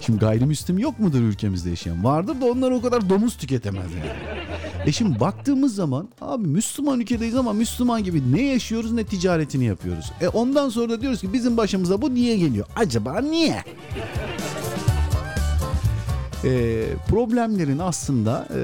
Şimdi 0.00 0.18
gayrimüslim 0.18 0.78
yok 0.78 0.98
mudur 0.98 1.20
ülkemizde 1.20 1.70
yaşayan? 1.70 2.04
Vardır 2.04 2.40
da 2.40 2.44
onlar 2.46 2.70
o 2.70 2.82
kadar 2.82 3.08
domuz 3.10 3.36
tüketemez 3.36 3.92
yani. 3.92 4.44
E 4.86 4.92
şimdi 4.92 5.20
baktığımız 5.20 5.74
zaman 5.74 6.08
abi 6.20 6.46
Müslüman 6.46 7.00
ülkedeyiz 7.00 7.34
ama 7.36 7.52
Müslüman 7.52 8.04
gibi 8.04 8.32
ne 8.32 8.42
yaşıyoruz 8.42 8.92
ne 8.92 9.04
ticaretini 9.04 9.64
yapıyoruz. 9.64 10.12
E 10.20 10.28
ondan 10.28 10.68
sonra 10.68 10.90
da 10.90 11.00
diyoruz 11.00 11.20
ki 11.20 11.32
bizim 11.32 11.56
başımıza 11.56 12.02
bu 12.02 12.14
niye 12.14 12.36
geliyor? 12.36 12.66
Acaba 12.76 13.20
niye? 13.20 13.64
E, 16.44 16.84
problemlerin 17.08 17.78
aslında 17.78 18.48
e, 18.54 18.60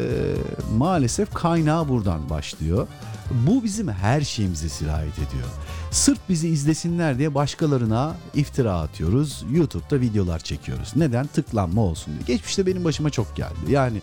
maalesef 0.76 1.34
kaynağı 1.34 1.88
buradan 1.88 2.30
başlıyor. 2.30 2.86
Bu 3.31 3.64
bizim 3.64 3.89
her 3.89 4.20
şeyimize 4.20 4.68
sirayet 4.68 5.14
ediyor. 5.14 5.49
Sırf 5.91 6.18
bizi 6.28 6.49
izlesinler 6.49 7.18
diye 7.18 7.35
başkalarına 7.35 8.16
iftira 8.35 8.81
atıyoruz. 8.81 9.45
YouTube'da 9.53 10.01
videolar 10.01 10.39
çekiyoruz. 10.39 10.93
Neden? 10.97 11.26
Tıklanma 11.26 11.81
olsun 11.81 12.14
diye. 12.14 12.37
Geçmişte 12.37 12.66
benim 12.66 12.85
başıma 12.85 13.11
çok 13.11 13.37
geldi. 13.37 13.55
Yani 13.68 14.03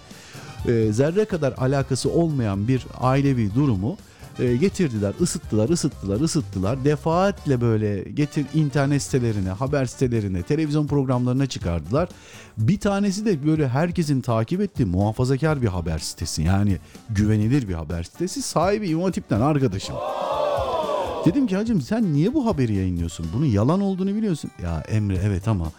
e, 0.67 0.93
zerre 0.93 1.25
kadar 1.25 1.53
alakası 1.57 2.11
olmayan 2.11 2.67
bir 2.67 2.85
ailevi 2.99 3.55
durumu 3.55 3.97
e, 4.39 4.55
getirdiler, 4.55 5.13
ısıttılar, 5.21 5.69
ısıttılar, 5.69 6.21
ısıttılar. 6.21 6.85
Defaatle 6.85 7.61
böyle 7.61 8.03
getir 8.03 8.45
internet 8.53 9.01
sitelerine, 9.03 9.49
haber 9.49 9.85
sitelerine, 9.85 10.43
televizyon 10.43 10.87
programlarına 10.87 11.45
çıkardılar. 11.45 12.09
Bir 12.57 12.79
tanesi 12.79 13.25
de 13.25 13.47
böyle 13.47 13.67
herkesin 13.67 14.21
takip 14.21 14.61
ettiği 14.61 14.85
muhafazakar 14.85 15.61
bir 15.61 15.67
haber 15.67 15.99
sitesi. 15.99 16.41
Yani 16.41 16.77
güvenilir 17.09 17.67
bir 17.67 17.73
haber 17.73 18.03
sitesi. 18.03 18.41
Sahibi 18.41 18.89
İmam 18.89 19.03
Hatip'ten 19.03 19.41
arkadaşım. 19.41 19.95
Dedim 21.25 21.47
ki 21.47 21.55
hacım 21.55 21.81
sen 21.81 22.13
niye 22.13 22.33
bu 22.33 22.45
haberi 22.45 22.73
yayınlıyorsun? 22.73 23.25
Bunun 23.33 23.45
yalan 23.45 23.81
olduğunu 23.81 24.15
biliyorsun. 24.15 24.51
Ya 24.63 24.83
Emre 24.89 25.19
evet 25.23 25.47
ama 25.47 25.71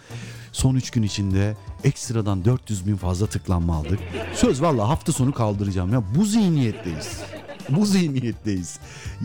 son 0.52 0.74
3 0.74 0.90
gün 0.90 1.02
içinde 1.02 1.56
ekstradan 1.84 2.44
400 2.44 2.86
bin 2.86 2.96
fazla 2.96 3.26
tıklanma 3.26 3.76
aldık. 3.76 3.98
Söz 4.34 4.62
valla 4.62 4.88
hafta 4.88 5.12
sonu 5.12 5.32
kaldıracağım 5.32 5.92
ya. 5.92 6.02
Bu 6.18 6.24
zihniyetteyiz. 6.24 7.20
Bu 7.76 7.86
zihniyetteyiz. 7.86 8.78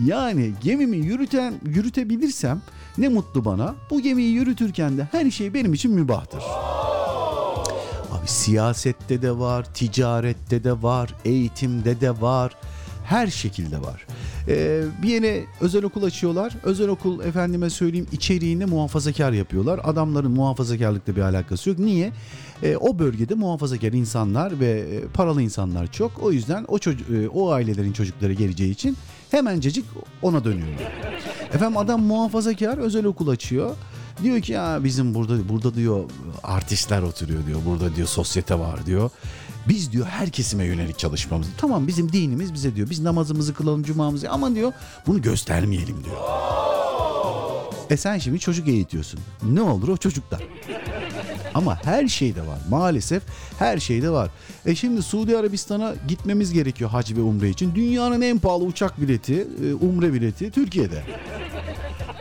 Yani 0.04 0.52
gemimi 0.62 0.96
yürüten 0.96 1.54
yürütebilirsem 1.66 2.62
ne 2.98 3.08
mutlu 3.08 3.44
bana. 3.44 3.74
Bu 3.90 4.00
gemiyi 4.00 4.32
yürütürken 4.32 4.98
de 4.98 5.08
her 5.12 5.30
şey 5.30 5.54
benim 5.54 5.74
için 5.74 5.92
mübahtır. 5.92 6.42
Abi 8.12 8.26
siyasette 8.26 9.22
de 9.22 9.38
var, 9.38 9.74
ticarette 9.74 10.64
de 10.64 10.82
var, 10.82 11.14
eğitimde 11.24 12.00
de 12.00 12.20
var. 12.20 12.56
Her 13.04 13.26
şekilde 13.26 13.82
var. 13.82 14.06
Ee, 14.48 14.82
bir 15.02 15.08
yere 15.08 15.44
özel 15.60 15.84
okul 15.84 16.02
açıyorlar. 16.02 16.52
Özel 16.62 16.88
okul 16.88 17.20
efendime 17.20 17.70
söyleyeyim 17.70 18.06
içeriğini 18.12 18.66
muhafazakar 18.66 19.32
yapıyorlar. 19.32 19.80
Adamların 19.84 20.30
muhafazakarlıkla 20.30 21.16
bir 21.16 21.20
alakası 21.20 21.70
yok. 21.70 21.78
Niye? 21.78 22.12
Ee, 22.64 22.76
o 22.76 22.98
bölgede 22.98 23.34
muhafazakar 23.34 23.92
insanlar 23.92 24.60
ve 24.60 24.70
e, 24.70 25.00
paralı 25.06 25.42
insanlar 25.42 25.92
çok. 25.92 26.22
O 26.22 26.32
yüzden 26.32 26.64
o 26.68 26.78
çocuk, 26.78 27.10
e, 27.10 27.28
o 27.28 27.50
ailelerin 27.50 27.92
çocukları 27.92 28.32
geleceği 28.32 28.70
için 28.70 28.96
hemencecik 29.30 29.84
ona 30.22 30.44
dönüyorlar. 30.44 30.92
Efendim 31.52 31.76
adam 31.76 32.02
muhafazakar 32.02 32.78
özel 32.78 33.04
okul 33.04 33.28
açıyor. 33.28 33.76
Diyor 34.22 34.40
ki 34.40 34.52
ya 34.52 34.84
bizim 34.84 35.14
burada 35.14 35.48
burada 35.48 35.74
diyor 35.74 36.04
artistler 36.42 37.02
oturuyor 37.02 37.46
diyor. 37.46 37.60
Burada 37.66 37.96
diyor 37.96 38.08
sosyete 38.08 38.58
var 38.58 38.86
diyor. 38.86 39.10
Biz 39.68 39.92
diyor 39.92 40.06
her 40.06 40.30
kesime 40.30 40.64
yönelik 40.64 40.98
çalışmamız. 40.98 41.46
Tamam 41.58 41.86
bizim 41.86 42.12
dinimiz 42.12 42.54
bize 42.54 42.76
diyor. 42.76 42.90
Biz 42.90 43.00
namazımızı 43.00 43.54
kılalım 43.54 43.82
cumamızı 43.82 44.30
ama 44.30 44.54
diyor 44.54 44.72
bunu 45.06 45.22
göstermeyelim 45.22 46.04
diyor. 46.04 46.16
E 47.90 47.96
sen 47.96 48.18
şimdi 48.18 48.38
çocuk 48.38 48.68
eğitiyorsun. 48.68 49.20
Ne 49.42 49.62
olur 49.62 49.88
o 49.88 49.96
çocuklar. 49.96 50.42
Ama 51.54 51.84
her 51.84 52.08
şeyde 52.08 52.46
var. 52.46 52.58
Maalesef 52.70 53.22
her 53.58 53.78
şeyde 53.78 54.10
var. 54.10 54.30
E 54.66 54.74
şimdi 54.74 55.02
Suudi 55.02 55.38
Arabistan'a 55.38 55.94
gitmemiz 56.08 56.52
gerekiyor 56.52 56.90
hac 56.90 57.12
ve 57.12 57.20
umre 57.20 57.48
için. 57.48 57.74
Dünyanın 57.74 58.20
en 58.20 58.38
pahalı 58.38 58.64
uçak 58.64 59.00
bileti, 59.00 59.46
e, 59.64 59.74
umre 59.74 60.12
bileti 60.12 60.50
Türkiye'de. 60.50 61.02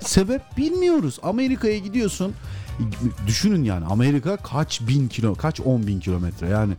Sebep 0.02 0.42
bilmiyoruz. 0.58 1.20
Amerika'ya 1.24 1.78
gidiyorsun. 1.78 2.34
Düşünün 3.28 3.64
yani 3.64 3.86
Amerika 3.86 4.38
kaç 4.38 4.82
bin 4.82 5.08
kilo, 5.08 5.36
kaç 5.36 5.60
on 5.60 5.88
bin 5.88 6.00
kilometre 6.00 6.50
yani 6.50 6.74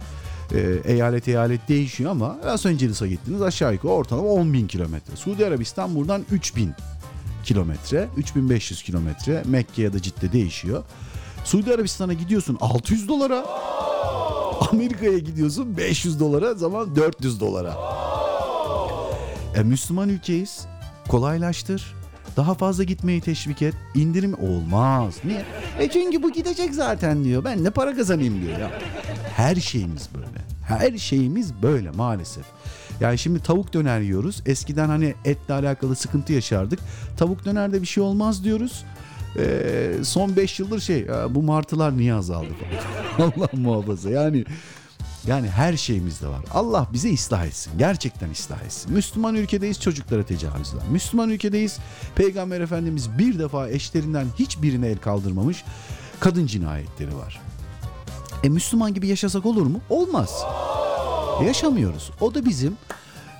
e, 0.53 0.81
eyalet 0.85 1.29
eyalet 1.29 1.69
değişiyor 1.69 2.11
ama 2.11 2.37
Los 2.47 2.67
Angeles'a 2.67 3.07
gittiniz 3.07 3.43
aşağı 3.43 3.73
yukarı 3.73 3.93
ortalama 3.93 4.29
10 4.29 4.53
bin 4.53 4.67
kilometre. 4.67 5.17
Suudi 5.17 5.47
Arabistan 5.47 5.95
buradan 5.95 6.25
3 6.31 6.57
bin 6.57 6.73
kilometre, 7.45 8.09
3500 8.17 8.83
kilometre 8.83 9.43
Mekke 9.47 9.83
ya 9.83 9.93
da 9.93 10.03
Cidde 10.03 10.33
değişiyor. 10.33 10.85
Suudi 11.45 11.75
Arabistan'a 11.75 12.13
gidiyorsun 12.13 12.59
600 12.61 13.09
dolara. 13.09 13.45
Amerika'ya 14.73 15.19
gidiyorsun 15.19 15.77
500 15.77 16.21
dolara 16.21 16.55
zaman 16.55 16.97
400 16.97 17.41
dolara. 17.41 17.75
E, 19.57 19.63
Müslüman 19.63 20.09
ülkeyiz. 20.09 20.67
Kolaylaştır. 21.09 21.95
Daha 22.37 22.55
fazla 22.55 22.85
gitmeyi 22.85 23.21
teşvik 23.21 23.63
et. 23.63 23.75
İndirim 23.95 24.35
olmaz. 24.35 25.15
Niye? 25.25 25.45
E 25.79 25.91
çünkü 25.91 26.23
bu 26.23 26.33
gidecek 26.33 26.75
zaten 26.75 27.25
diyor. 27.25 27.45
Ben 27.45 27.65
ne 27.65 27.71
para 27.71 27.97
kazanayım 27.97 28.43
diyor 28.43 28.59
ya. 28.59 28.71
Her 29.37 29.57
şeyimiz 29.57 30.09
böyle. 30.15 30.27
Her 30.69 30.99
şeyimiz 30.99 31.63
böyle 31.63 31.91
maalesef. 31.91 32.45
Yani 33.01 33.19
şimdi 33.19 33.43
tavuk 33.43 33.75
döner 33.75 34.01
yiyoruz. 34.01 34.43
Eskiden 34.47 34.89
hani 34.89 35.15
etle 35.25 35.55
alakalı 35.55 35.97
sıkıntı 35.97 36.33
yaşardık. 36.33 36.79
Tavuk 37.17 37.45
dönerde 37.45 37.83
bir 37.83 37.87
şey 37.87 38.03
olmaz 38.03 38.45
diyoruz. 38.45 38.85
Ee, 39.39 39.93
son 40.05 40.37
5 40.37 40.61
yıldır 40.61 40.81
şey 40.81 41.07
bu 41.31 41.43
martılar 41.43 41.97
niye 41.97 42.15
azaldı 42.15 42.49
falan. 43.19 43.33
Allah 43.37 43.49
muhafaza 43.53 44.11
yani 44.11 44.45
Yani 45.27 45.49
her 45.49 45.77
şeyimizde 45.77 46.27
var. 46.29 46.41
Allah 46.55 46.89
bize 46.93 47.15
ıslah 47.15 47.47
etsin. 47.47 47.73
Gerçekten 47.79 48.31
ıslah 48.31 48.63
etsin. 48.63 48.93
Müslüman 48.93 49.35
ülkedeyiz 49.35 49.81
çocuklara 49.81 50.23
tecavüzler. 50.23 50.83
Müslüman 50.91 51.31
ülkedeyiz. 51.31 51.79
Peygamber 52.15 52.61
Efendimiz 52.61 53.19
bir 53.19 53.39
defa 53.39 53.69
eşlerinden 53.69 54.27
hiçbirine 54.39 54.89
el 54.89 54.99
kaldırmamış. 54.99 55.65
Kadın 56.21 56.47
cinayetleri 56.47 57.17
var. 57.17 57.41
E 58.45 58.49
Müslüman 58.49 58.95
gibi 58.95 59.09
yaşasak 59.09 59.47
olur 59.47 59.67
mu? 59.67 59.81
Olmaz. 59.91 60.43
Yaşamıyoruz. 61.47 62.11
O 62.21 62.35
da 62.35 62.45
bizim 62.47 62.77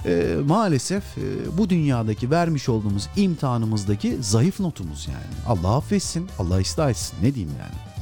e, 0.07 0.37
maalesef 0.47 1.19
e, 1.19 1.59
bu 1.59 1.71
dünyadaki 1.71 2.31
vermiş 2.31 2.69
olduğumuz 2.69 3.09
imtihanımızdaki 3.17 4.17
zayıf 4.21 4.61
notumuz 4.61 5.09
yani. 5.13 5.59
Allah 5.61 5.77
affetsin, 5.77 6.29
Allah 6.39 6.61
ıslah 6.61 6.91
etsin. 6.91 7.17
Ne 7.23 7.35
diyeyim 7.35 7.55
yani? 7.59 7.95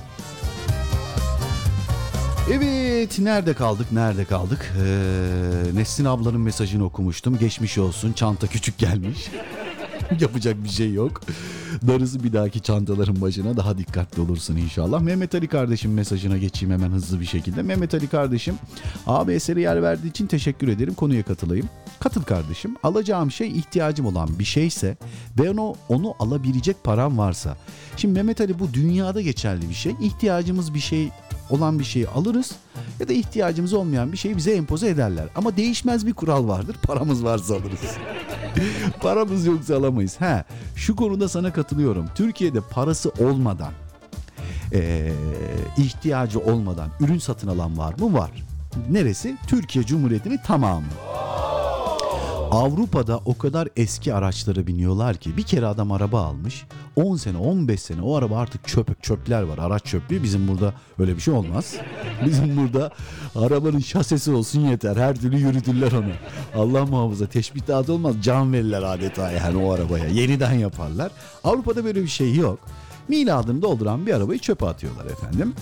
Evet 2.50 3.18
nerede 3.18 3.54
kaldık 3.54 3.92
nerede 3.92 4.24
kaldık 4.24 4.72
ee, 4.78 5.74
Nesrin 5.74 6.04
ablanın 6.04 6.40
mesajını 6.40 6.84
okumuştum 6.84 7.38
geçmiş 7.38 7.78
olsun 7.78 8.12
çanta 8.12 8.46
küçük 8.46 8.78
gelmiş 8.78 9.28
yapacak 10.20 10.64
bir 10.64 10.68
şey 10.68 10.92
yok 10.92 11.20
darısı 11.86 12.24
bir 12.24 12.32
dahaki 12.32 12.60
çantaların 12.60 13.20
başına 13.20 13.56
daha 13.56 13.78
dikkatli 13.78 14.22
olursun 14.22 14.56
inşallah. 14.56 15.00
Mehmet 15.00 15.34
Ali 15.34 15.48
kardeşim 15.48 15.94
mesajına 15.94 16.38
geçeyim 16.38 16.74
hemen 16.74 16.90
hızlı 16.90 17.20
bir 17.20 17.26
şekilde. 17.26 17.62
Mehmet 17.62 17.94
Ali 17.94 18.06
kardeşim 18.06 18.54
abi 19.06 19.32
eseri 19.32 19.60
yer 19.60 19.82
verdiği 19.82 20.08
için 20.08 20.26
teşekkür 20.26 20.68
ederim 20.68 20.94
konuya 20.94 21.22
katılayım. 21.22 21.68
Katıl 22.00 22.22
kardeşim 22.22 22.76
alacağım 22.82 23.30
şey 23.30 23.48
ihtiyacım 23.48 24.06
olan 24.06 24.38
bir 24.38 24.44
şeyse 24.44 24.96
ve 25.38 25.50
onu, 25.50 25.74
onu 25.88 26.14
alabilecek 26.18 26.84
param 26.84 27.18
varsa. 27.18 27.56
Şimdi 27.96 28.14
Mehmet 28.14 28.40
Ali 28.40 28.58
bu 28.58 28.74
dünyada 28.74 29.20
geçerli 29.20 29.68
bir 29.68 29.74
şey. 29.74 29.94
İhtiyacımız 30.00 30.74
bir 30.74 30.80
şey 30.80 31.08
olan 31.52 31.78
bir 31.78 31.84
şeyi 31.84 32.08
alırız 32.08 32.52
ya 33.00 33.08
da 33.08 33.12
ihtiyacımız 33.12 33.72
olmayan 33.72 34.12
bir 34.12 34.16
şeyi 34.16 34.36
bize 34.36 34.52
empoze 34.52 34.88
ederler. 34.88 35.28
Ama 35.34 35.56
değişmez 35.56 36.06
bir 36.06 36.14
kural 36.14 36.48
vardır. 36.48 36.76
Paramız 36.82 37.24
varsa 37.24 37.54
alırız. 37.54 37.80
Paramız 39.00 39.46
yoksa 39.46 39.76
alamayız. 39.76 40.20
He, 40.20 40.44
şu 40.76 40.96
konuda 40.96 41.28
sana 41.28 41.52
katılıyorum. 41.52 42.06
Türkiye'de 42.14 42.60
parası 42.60 43.10
olmadan, 43.20 43.72
eee, 44.72 45.12
ihtiyacı 45.78 46.40
olmadan 46.40 46.88
ürün 47.00 47.18
satın 47.18 47.48
alan 47.48 47.78
var 47.78 47.94
mı? 47.98 48.18
Var. 48.18 48.30
Neresi? 48.90 49.36
Türkiye 49.46 49.86
Cumhuriyeti'nin 49.86 50.38
tamamı. 50.46 50.86
Avrupa'da 52.52 53.20
o 53.24 53.38
kadar 53.38 53.68
eski 53.76 54.14
araçlara 54.14 54.66
biniyorlar 54.66 55.16
ki 55.16 55.36
bir 55.36 55.42
kere 55.42 55.66
adam 55.66 55.92
araba 55.92 56.22
almış. 56.22 56.64
10 56.96 57.16
sene 57.16 57.38
15 57.38 57.82
sene 57.82 58.02
o 58.02 58.16
araba 58.16 58.38
artık 58.38 58.68
çöp 58.68 59.02
çöpler 59.02 59.42
var 59.42 59.58
araç 59.58 59.84
çöplüğü 59.84 60.22
bizim 60.22 60.48
burada 60.48 60.74
öyle 60.98 61.16
bir 61.16 61.20
şey 61.20 61.34
olmaz. 61.34 61.74
Bizim 62.26 62.56
burada 62.56 62.90
arabanın 63.34 63.78
şasesi 63.78 64.30
olsun 64.30 64.60
yeter 64.60 64.96
her 64.96 65.20
türlü 65.20 65.38
yürütürler 65.38 65.92
onu. 65.92 66.12
Allah 66.62 66.86
muhafaza 66.86 67.26
teşbihat 67.26 67.90
olmaz 67.90 68.14
can 68.22 68.52
verirler 68.52 68.82
adeta 68.82 69.30
yani 69.30 69.64
o 69.64 69.72
arabaya 69.72 70.06
yeniden 70.06 70.52
yaparlar. 70.52 71.12
Avrupa'da 71.44 71.84
böyle 71.84 72.02
bir 72.02 72.08
şey 72.08 72.34
yok. 72.34 72.58
Miladını 73.08 73.62
dolduran 73.62 74.06
bir 74.06 74.14
arabayı 74.14 74.38
çöpe 74.38 74.66
atıyorlar 74.66 75.04
efendim. 75.04 75.54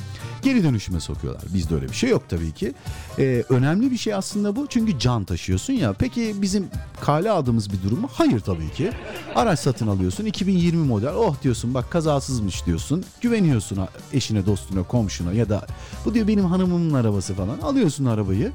Geri 0.42 0.64
dönüşüme 0.64 1.00
sokuyorlar. 1.00 1.42
Bizde 1.54 1.74
öyle 1.74 1.88
bir 1.88 1.94
şey 1.94 2.10
yok 2.10 2.22
tabii 2.28 2.52
ki. 2.52 2.72
Ee, 3.18 3.44
önemli 3.48 3.90
bir 3.90 3.96
şey 3.96 4.14
aslında 4.14 4.56
bu. 4.56 4.66
Çünkü 4.66 4.98
can 4.98 5.24
taşıyorsun 5.24 5.72
ya. 5.72 5.92
Peki 5.92 6.34
bizim 6.42 6.68
kale 7.00 7.30
aldığımız 7.30 7.72
bir 7.72 7.82
durum 7.82 8.00
mu? 8.00 8.08
Hayır 8.12 8.40
tabii 8.40 8.70
ki. 8.72 8.90
Araç 9.34 9.58
satın 9.58 9.86
alıyorsun. 9.86 10.24
2020 10.24 10.86
model. 10.86 11.14
Oh 11.14 11.42
diyorsun 11.42 11.74
bak 11.74 11.90
kazasızmış 11.90 12.66
diyorsun. 12.66 13.04
Güveniyorsun 13.20 13.78
eşine, 14.12 14.46
dostuna, 14.46 14.82
komşuna 14.82 15.32
ya 15.32 15.48
da 15.48 15.66
bu 16.04 16.14
diyor 16.14 16.28
benim 16.28 16.44
hanımımın 16.44 16.94
arabası 16.94 17.34
falan. 17.34 17.58
Alıyorsun 17.58 18.04
arabayı. 18.04 18.52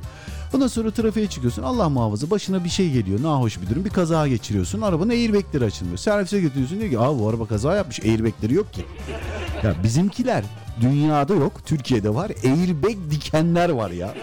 Ondan 0.54 0.68
sonra 0.68 0.92
trafiğe 0.92 1.28
çıkıyorsun. 1.28 1.64
Allah 1.64 1.90
muhafaza 1.90 2.30
başına 2.30 2.64
bir 2.64 2.70
şey 2.70 2.92
geliyor. 2.92 3.24
Nahoş 3.24 3.62
bir 3.62 3.70
durum. 3.70 3.86
Bir 3.86 3.90
kaza 3.90 4.28
geçiriyorsun. 4.28 4.82
Arabanın 4.82 5.10
airbagleri 5.10 5.66
açılmıyor. 5.66 5.98
Servise 5.98 6.42
götürüyorsun 6.42 6.80
diyor 6.80 6.92
ki 6.92 7.00
abi 7.00 7.20
bu 7.20 7.30
araba 7.30 7.46
kaza 7.48 7.76
yapmış. 7.76 8.00
Airbagleri 8.00 8.54
yok 8.54 8.74
ki. 8.74 8.86
Ya 9.64 9.76
bizimkiler 9.84 10.44
dünyada 10.82 11.34
yok. 11.34 11.66
Türkiye'de 11.66 12.16
var. 12.16 12.32
Airbag 12.44 13.12
dikenler 13.12 13.70
var 13.70 13.92
ya. 13.92 14.14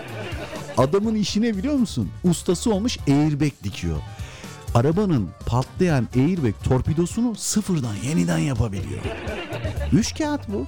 Adamın 0.79 1.15
işine 1.15 1.57
biliyor 1.57 1.75
musun? 1.75 2.11
Ustası 2.25 2.75
olmuş 2.75 2.99
airbag 3.09 3.53
dikiyor. 3.65 3.97
Arabanın 4.75 5.29
patlayan 5.47 6.09
airbag 6.17 6.55
torpidosunu 6.65 7.35
sıfırdan 7.35 7.95
yeniden 8.09 8.39
yapabiliyor. 8.39 9.01
Üç 9.93 10.19
kağıt 10.19 10.49
bu. 10.49 10.67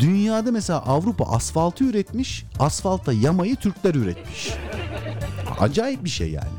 Dünyada 0.00 0.52
mesela 0.52 0.78
Avrupa 0.78 1.24
asfaltı 1.24 1.84
üretmiş, 1.84 2.44
asfalta 2.58 3.12
yamayı 3.12 3.56
Türkler 3.56 3.94
üretmiş. 3.94 4.50
Acayip 5.60 6.04
bir 6.04 6.10
şey 6.10 6.30
yani. 6.30 6.50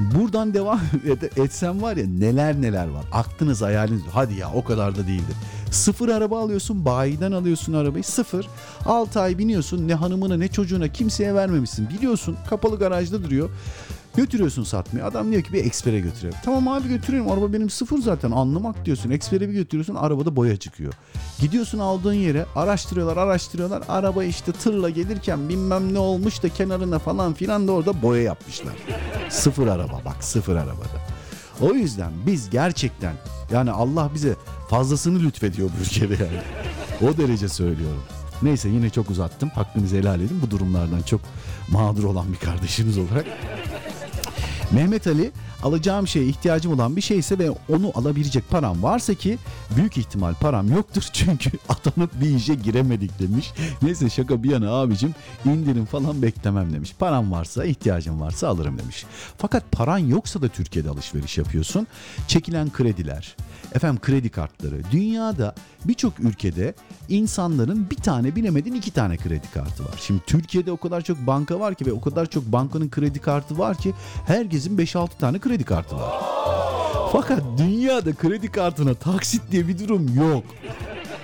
Buradan 0.00 0.54
devam 0.54 0.80
et, 1.06 1.38
etsem 1.38 1.82
var 1.82 1.96
ya 1.96 2.06
neler 2.06 2.62
neler 2.62 2.88
var. 2.88 3.04
Aklınız 3.12 3.62
hayaliniz 3.62 4.02
hadi 4.12 4.34
ya 4.34 4.52
o 4.54 4.64
kadar 4.64 4.96
da 4.96 5.06
değildir. 5.06 5.36
Sıfır 5.72 6.08
araba 6.08 6.42
alıyorsun 6.42 6.84
bayiden 6.84 7.32
alıyorsun 7.32 7.72
arabayı 7.72 8.04
sıfır. 8.04 8.46
6 8.86 9.20
ay 9.20 9.38
biniyorsun 9.38 9.88
ne 9.88 9.94
hanımına 9.94 10.36
ne 10.36 10.48
çocuğuna 10.48 10.88
kimseye 10.88 11.34
vermemişsin. 11.34 11.88
Biliyorsun 11.88 12.36
kapalı 12.50 12.78
garajda 12.78 13.24
duruyor. 13.24 13.50
Götürüyorsun 14.16 14.64
satmaya. 14.64 15.06
Adam 15.06 15.32
diyor 15.32 15.42
ki 15.42 15.52
bir 15.52 15.64
ekspere 15.64 16.00
götürelim. 16.00 16.38
Tamam 16.44 16.68
abi 16.68 16.88
götürelim. 16.88 17.30
Araba 17.30 17.52
benim 17.52 17.70
sıfır 17.70 17.98
zaten 17.98 18.30
anlamak 18.30 18.84
diyorsun. 18.84 19.10
Ekspere 19.10 19.48
bir 19.48 19.52
götürüyorsun 19.54 19.94
arabada 19.94 20.36
boya 20.36 20.56
çıkıyor. 20.56 20.92
Gidiyorsun 21.38 21.78
aldığın 21.78 22.12
yere 22.12 22.46
araştırıyorlar 22.56 23.16
araştırıyorlar. 23.16 23.82
Araba 23.88 24.24
işte 24.24 24.52
tırla 24.52 24.90
gelirken 24.90 25.48
bilmem 25.48 25.94
ne 25.94 25.98
olmuş 25.98 26.42
da 26.42 26.48
kenarına 26.48 26.98
falan 26.98 27.34
filan 27.34 27.68
da 27.68 27.72
orada 27.72 28.02
boya 28.02 28.22
yapmışlar. 28.22 28.74
sıfır 29.30 29.66
araba 29.66 30.00
bak 30.04 30.24
sıfır 30.24 30.56
arabada. 30.56 31.00
O 31.60 31.74
yüzden 31.74 32.12
biz 32.26 32.50
gerçekten 32.50 33.14
yani 33.52 33.70
Allah 33.70 34.10
bize 34.14 34.34
fazlasını 34.72 35.22
lütfediyor 35.22 35.70
bu 35.78 35.82
ülkede 35.82 36.24
yani. 36.24 36.42
O 37.02 37.16
derece 37.16 37.48
söylüyorum. 37.48 38.02
Neyse 38.42 38.68
yine 38.68 38.90
çok 38.90 39.10
uzattım. 39.10 39.48
Hakkınızı 39.48 39.96
helal 39.96 40.20
edin. 40.20 40.42
Bu 40.42 40.50
durumlardan 40.50 41.02
çok 41.02 41.20
mağdur 41.68 42.04
olan 42.04 42.32
bir 42.32 42.38
kardeşiniz 42.38 42.98
olarak. 42.98 43.26
Mehmet 44.70 45.06
Ali 45.06 45.30
alacağım 45.62 46.08
şeye 46.08 46.26
ihtiyacım 46.26 46.72
olan 46.72 46.96
bir 46.96 47.00
şeyse 47.00 47.38
ve 47.38 47.50
onu 47.50 47.92
alabilecek 47.94 48.50
param 48.50 48.82
varsa 48.82 49.14
ki 49.14 49.38
büyük 49.76 49.96
ihtimal 49.98 50.34
param 50.34 50.72
yoktur 50.72 51.02
çünkü 51.12 51.50
atanıp 51.68 52.20
bir 52.20 52.36
işe 52.36 52.54
giremedik 52.54 53.18
demiş. 53.18 53.52
Neyse 53.82 54.10
şaka 54.10 54.42
bir 54.42 54.50
yana 54.50 54.70
abicim 54.70 55.14
indirim 55.44 55.84
falan 55.84 56.22
beklemem 56.22 56.72
demiş. 56.72 56.94
Param 56.98 57.32
varsa 57.32 57.64
ihtiyacım 57.64 58.20
varsa 58.20 58.48
alırım 58.48 58.78
demiş. 58.78 59.04
Fakat 59.38 59.72
paran 59.72 59.98
yoksa 59.98 60.42
da 60.42 60.48
Türkiye'de 60.48 60.90
alışveriş 60.90 61.38
yapıyorsun. 61.38 61.86
Çekilen 62.28 62.72
krediler, 62.72 63.36
efendim 63.74 64.00
kredi 64.00 64.28
kartları. 64.28 64.82
Dünyada 64.92 65.54
birçok 65.84 66.20
ülkede 66.20 66.74
insanların 67.08 67.90
bir 67.90 67.96
tane 67.96 68.36
bilemedin 68.36 68.74
iki 68.74 68.90
tane 68.90 69.16
kredi 69.16 69.50
kartı 69.54 69.84
var. 69.84 69.94
Şimdi 70.00 70.20
Türkiye'de 70.26 70.72
o 70.72 70.76
kadar 70.76 71.00
çok 71.00 71.26
banka 71.26 71.60
var 71.60 71.74
ki 71.74 71.86
ve 71.86 71.92
o 71.92 72.00
kadar 72.00 72.26
çok 72.26 72.44
bankanın 72.44 72.90
kredi 72.90 73.18
kartı 73.18 73.58
var 73.58 73.76
ki 73.76 73.94
herkesin 74.26 74.78
5-6 74.78 75.08
tane 75.18 75.38
kredi 75.38 75.64
kartı 75.64 75.96
var. 75.96 76.12
Fakat 77.12 77.42
dünyada 77.58 78.14
kredi 78.14 78.52
kartına 78.52 78.94
taksit 78.94 79.42
diye 79.50 79.68
bir 79.68 79.78
durum 79.78 80.14
yok. 80.16 80.44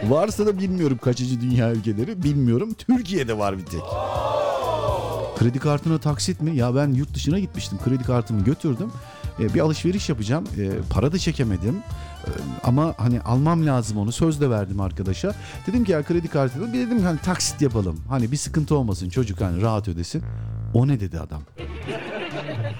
Varsa 0.04 0.46
da 0.46 0.58
bilmiyorum 0.58 0.98
kaçıncı 1.02 1.40
dünya 1.40 1.72
ülkeleri 1.72 2.22
bilmiyorum. 2.22 2.74
Türkiye'de 2.74 3.38
var 3.38 3.58
bir 3.58 3.64
tek. 3.64 3.80
Kredi 5.38 5.58
kartına 5.58 5.98
taksit 5.98 6.42
mi? 6.42 6.56
Ya 6.56 6.74
ben 6.74 6.88
yurt 6.88 7.14
dışına 7.14 7.38
gitmiştim. 7.38 7.78
Kredi 7.84 8.04
kartımı 8.04 8.44
götürdüm. 8.44 8.90
E, 9.40 9.54
bir 9.54 9.60
alışveriş 9.60 10.08
yapacağım. 10.08 10.44
E, 10.58 10.70
para 10.90 11.12
da 11.12 11.18
çekemedim. 11.18 11.76
Ama 12.64 12.94
hani 12.96 13.20
almam 13.20 13.66
lazım 13.66 13.98
onu. 13.98 14.12
Söz 14.12 14.40
de 14.40 14.50
verdim 14.50 14.80
arkadaşa. 14.80 15.34
Dedim 15.66 15.84
ki 15.84 15.92
ya 15.92 16.02
kredi 16.02 16.28
kartı 16.28 16.72
bir 16.72 16.78
dedim 16.78 17.02
hani 17.02 17.18
taksit 17.18 17.62
yapalım. 17.62 18.00
Hani 18.08 18.32
bir 18.32 18.36
sıkıntı 18.36 18.76
olmasın 18.76 19.08
çocuk 19.08 19.40
hani 19.40 19.62
rahat 19.62 19.88
ödesin. 19.88 20.22
O 20.74 20.88
ne 20.88 21.00
dedi 21.00 21.20
adam? 21.20 21.42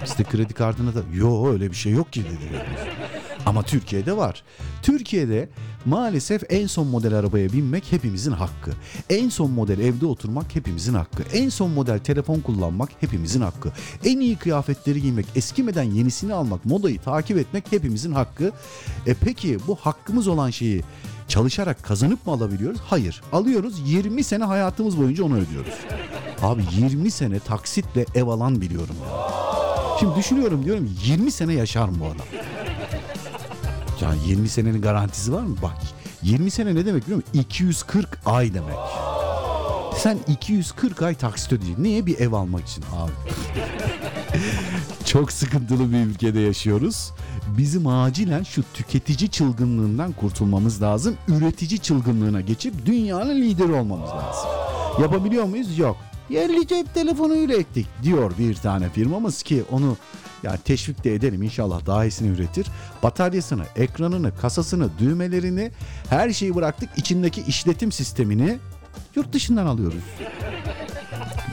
İşte 0.03 0.23
kredi 0.23 0.53
kartına 0.53 0.95
da 0.95 0.99
yo 1.13 1.51
öyle 1.51 1.71
bir 1.71 1.75
şey 1.75 1.91
yok 1.91 2.13
ki 2.13 2.23
dedi. 2.23 2.63
Ama 3.45 3.63
Türkiye'de 3.63 4.17
var. 4.17 4.43
Türkiye'de 4.81 5.49
maalesef 5.85 6.43
en 6.49 6.67
son 6.67 6.87
model 6.87 7.13
arabaya 7.13 7.53
binmek 7.53 7.91
hepimizin 7.91 8.31
hakkı. 8.31 8.71
En 9.09 9.29
son 9.29 9.51
model 9.51 9.79
evde 9.79 10.05
oturmak 10.05 10.55
hepimizin 10.55 10.93
hakkı. 10.93 11.23
En 11.33 11.49
son 11.49 11.71
model 11.71 11.99
telefon 11.99 12.39
kullanmak 12.39 12.89
hepimizin 12.99 13.41
hakkı. 13.41 13.71
En 14.05 14.19
iyi 14.19 14.35
kıyafetleri 14.35 15.01
giymek, 15.01 15.25
eskimeden 15.35 15.83
yenisini 15.83 16.33
almak, 16.33 16.65
modayı 16.65 17.01
takip 17.01 17.37
etmek 17.37 17.71
hepimizin 17.71 18.11
hakkı. 18.11 18.51
E 19.07 19.13
peki 19.13 19.57
bu 19.67 19.75
hakkımız 19.75 20.27
olan 20.27 20.49
şeyi 20.49 20.83
çalışarak 21.27 21.83
kazanıp 21.83 22.27
mı 22.27 22.33
alabiliyoruz? 22.33 22.79
Hayır. 22.79 23.21
Alıyoruz 23.31 23.89
20 23.89 24.23
sene 24.23 24.43
hayatımız 24.43 24.97
boyunca 24.97 25.23
onu 25.23 25.35
ödüyoruz. 25.35 25.73
Abi 26.41 26.63
20 26.77 27.11
sene 27.11 27.39
taksitle 27.39 28.05
ev 28.15 28.27
alan 28.27 28.61
biliyorum 28.61 28.95
ya. 29.05 29.29
Şimdi 29.99 30.15
düşünüyorum 30.15 30.65
diyorum 30.65 30.89
20 31.05 31.31
sene 31.31 31.53
yaşar 31.53 31.89
mı 31.89 31.97
bu 31.99 32.05
adam? 32.05 32.25
Ya 34.01 34.13
20 34.27 34.49
senenin 34.49 34.81
garantisi 34.81 35.33
var 35.33 35.41
mı? 35.41 35.55
Bak 35.61 35.77
20 36.23 36.51
sene 36.51 36.75
ne 36.75 36.85
demek 36.85 37.03
biliyor 37.03 37.17
musun? 37.17 37.31
240 37.33 38.19
ay 38.25 38.53
demek. 38.53 38.75
Sen 39.97 40.17
240 40.27 41.01
ay 41.01 41.15
taksit 41.15 41.53
ödeyeceksin. 41.53 41.83
Niye? 41.83 42.05
Bir 42.05 42.19
ev 42.19 42.31
almak 42.33 42.67
için 42.67 42.83
abi. 42.95 43.11
Çok 45.05 45.31
sıkıntılı 45.31 45.91
bir 45.93 45.97
ülkede 46.05 46.39
yaşıyoruz. 46.39 47.11
Bizim 47.57 47.87
acilen 47.87 48.43
şu 48.43 48.63
tüketici 48.73 49.29
çılgınlığından 49.29 50.11
kurtulmamız 50.11 50.81
lazım. 50.81 51.17
Üretici 51.27 51.79
çılgınlığına 51.79 52.41
geçip 52.41 52.85
dünyanın 52.85 53.41
lideri 53.41 53.71
olmamız 53.73 54.09
lazım. 54.09 54.49
Yapabiliyor 55.01 55.43
muyuz? 55.43 55.77
Yok. 55.77 55.97
Yerli 56.29 56.67
cep 56.67 56.93
telefonu 56.93 57.35
ürettik 57.35 57.87
diyor 58.03 58.31
bir 58.39 58.55
tane 58.55 58.89
firmamız 58.89 59.43
ki 59.43 59.63
onu 59.71 59.97
yani 60.43 60.57
teşvik 60.57 61.03
de 61.03 61.13
edelim 61.13 61.43
inşallah 61.43 61.85
daha 61.85 62.05
iyisini 62.05 62.27
üretir. 62.29 62.67
Bataryasını, 63.03 63.63
ekranını, 63.75 64.35
kasasını, 64.35 64.89
düğmelerini 64.99 65.71
her 66.09 66.29
şeyi 66.29 66.55
bıraktık. 66.55 66.89
İçindeki 66.97 67.41
işletim 67.41 67.91
sistemini 67.91 68.57
yurt 69.15 69.33
dışından 69.33 69.65
alıyoruz. 69.65 70.03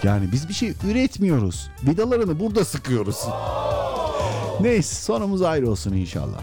Yani 0.03 0.33
biz 0.33 0.49
bir 0.49 0.55
şey 0.55 0.73
üretmiyoruz. 0.91 1.71
Vidalarını 1.87 2.41
burada 2.41 2.65
sıkıyoruz. 2.65 3.25
Neyse 4.61 5.03
sonumuz 5.03 5.43
ayrı 5.43 5.71
olsun 5.71 5.93
inşallah. 5.93 6.41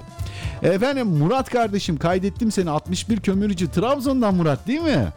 Efendim 0.63 1.07
Murat 1.07 1.49
kardeşim 1.49 1.97
kaydettim 1.97 2.51
seni 2.51 2.69
61 2.69 3.19
kömürcü 3.19 3.71
Trabzon'dan 3.71 4.35
Murat 4.35 4.67
değil 4.67 4.81
mi? 4.81 5.13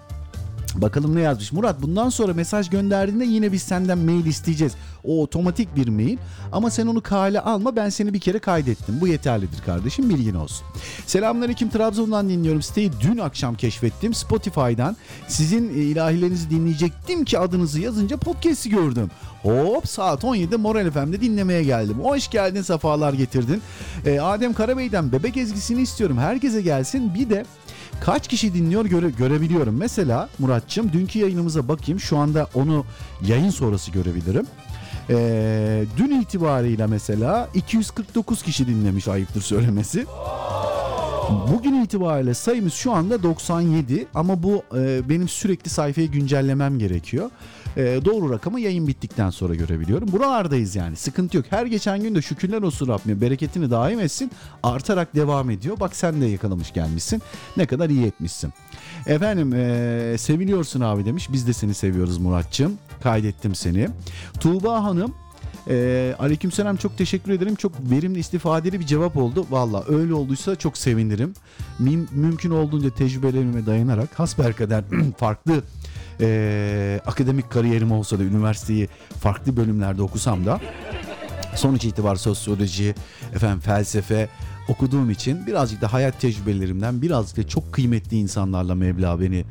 Bakalım 0.82 1.16
ne 1.16 1.20
yazmış. 1.20 1.52
Murat 1.52 1.82
bundan 1.82 2.08
sonra 2.08 2.34
mesaj 2.34 2.70
gönderdiğinde 2.70 3.24
yine 3.24 3.52
biz 3.52 3.62
senden 3.62 3.98
mail 3.98 4.26
isteyeceğiz. 4.26 4.72
O 5.04 5.22
otomatik 5.22 5.76
bir 5.76 5.88
mail 5.88 6.18
ama 6.52 6.70
sen 6.70 6.86
onu 6.86 7.00
kale 7.00 7.40
alma 7.40 7.76
ben 7.76 7.88
seni 7.88 8.14
bir 8.14 8.20
kere 8.20 8.38
kaydettim. 8.38 9.00
Bu 9.00 9.08
yeterlidir 9.08 9.62
kardeşim 9.66 10.10
bilgin 10.10 10.34
olsun. 10.34 10.66
Selamünaleyküm 11.06 11.70
Trabzon'dan 11.70 12.28
dinliyorum. 12.28 12.62
Siteyi 12.62 12.90
dün 13.00 13.18
akşam 13.18 13.54
keşfettim. 13.54 14.14
Spotify'dan 14.14 14.96
sizin 15.28 15.68
e, 15.68 15.72
ilahilerinizi 15.72 16.50
dinleyecektim 16.50 17.24
ki 17.24 17.38
adınızı 17.38 17.80
yazınca 17.80 18.16
podcast'i 18.16 18.70
gördüm. 18.70 19.10
Hop 19.42 19.88
saat 19.88 20.24
17'de 20.24 20.56
Moral 20.56 20.90
FM'de 20.90 21.20
dinlemeye 21.20 21.62
geldim. 21.62 21.96
Hoş 22.02 22.30
geldin 22.30 22.62
sefalar 22.62 23.12
getirdin. 23.12 23.62
Ee, 24.06 24.20
Adem 24.20 24.52
Karabey'den 24.52 25.12
bebek 25.12 25.36
ezgisini 25.36 25.82
istiyorum. 25.82 26.18
Herkese 26.18 26.62
gelsin. 26.62 27.14
Bir 27.14 27.30
de 27.30 27.44
kaç 28.00 28.28
kişi 28.28 28.54
dinliyor 28.54 28.84
göre, 28.84 29.10
görebiliyorum. 29.10 29.76
Mesela 29.76 30.28
Muratçım 30.38 30.92
dünkü 30.92 31.18
yayınımıza 31.18 31.68
bakayım. 31.68 32.00
Şu 32.00 32.18
anda 32.18 32.46
onu 32.54 32.84
yayın 33.26 33.50
sonrası 33.50 33.90
görebilirim. 33.90 34.46
Ee, 35.10 35.84
dün 35.96 36.20
itibariyle 36.20 36.86
mesela 36.86 37.48
249 37.54 38.42
kişi 38.42 38.66
dinlemiş 38.66 39.08
ayıptır 39.08 39.40
söylemesi. 39.40 40.06
Bugün 41.52 41.82
itibariyle 41.82 42.34
sayımız 42.34 42.74
şu 42.74 42.92
anda 42.92 43.22
97 43.22 44.06
ama 44.14 44.42
bu 44.42 44.62
e, 44.76 45.08
benim 45.08 45.28
sürekli 45.28 45.70
sayfayı 45.70 46.10
güncellemem 46.10 46.78
gerekiyor. 46.78 47.30
E, 47.76 48.00
doğru 48.04 48.30
rakamı 48.30 48.60
yayın 48.60 48.86
bittikten 48.86 49.30
sonra 49.30 49.54
görebiliyorum. 49.54 50.12
Buralardayız 50.12 50.76
yani 50.76 50.96
sıkıntı 50.96 51.36
yok. 51.36 51.46
Her 51.50 51.66
geçen 51.66 52.02
gün 52.02 52.14
de 52.14 52.22
şükürler 52.22 52.62
olsun 52.62 52.88
Rabbime 52.88 53.20
bereketini 53.20 53.70
daim 53.70 54.00
etsin. 54.00 54.30
Artarak 54.62 55.14
devam 55.14 55.50
ediyor. 55.50 55.80
Bak 55.80 55.96
sen 55.96 56.20
de 56.20 56.26
yakalamış 56.26 56.72
gelmişsin. 56.72 57.22
Ne 57.56 57.66
kadar 57.66 57.90
iyi 57.90 58.06
etmişsin. 58.06 58.52
Efendim 59.06 59.54
e, 59.54 60.16
seviliyorsun 60.18 60.80
abi 60.80 61.04
demiş. 61.04 61.28
Biz 61.32 61.46
de 61.46 61.52
seni 61.52 61.74
seviyoruz 61.74 62.18
Muratçım. 62.18 62.78
Kaydettim 63.02 63.54
seni. 63.54 63.88
Tuğba 64.40 64.84
Hanım 64.84 65.14
ee, 65.70 66.14
aleykümselam 66.18 66.76
çok 66.76 66.98
teşekkür 66.98 67.32
ederim. 67.32 67.54
Çok 67.54 67.72
verimli 67.90 68.18
istifadeli 68.18 68.80
bir 68.80 68.86
cevap 68.86 69.16
oldu. 69.16 69.46
Valla 69.50 69.84
öyle 69.88 70.14
olduysa 70.14 70.56
çok 70.56 70.78
sevinirim. 70.78 71.34
Mim- 71.78 72.08
mümkün 72.12 72.50
olduğunca 72.50 72.90
tecrübelerime 72.90 73.66
dayanarak 73.66 74.18
hasbelkader 74.18 74.84
farklı 75.18 75.62
ee, 76.20 77.00
akademik 77.06 77.50
kariyerim 77.50 77.92
olsa 77.92 78.18
da 78.18 78.22
üniversiteyi 78.22 78.88
farklı 79.20 79.56
bölümlerde 79.56 80.02
okusam 80.02 80.46
da 80.46 80.60
sonuç 81.56 81.84
itibar 81.84 82.16
sosyoloji, 82.16 82.94
efendim 83.34 83.60
felsefe 83.60 84.28
okuduğum 84.68 85.10
için 85.10 85.46
birazcık 85.46 85.80
da 85.80 85.92
hayat 85.92 86.20
tecrübelerimden 86.20 87.02
birazcık 87.02 87.36
da 87.36 87.48
çok 87.48 87.72
kıymetli 87.72 88.16
insanlarla 88.16 88.74
Mevla 88.74 89.20
beni 89.20 89.44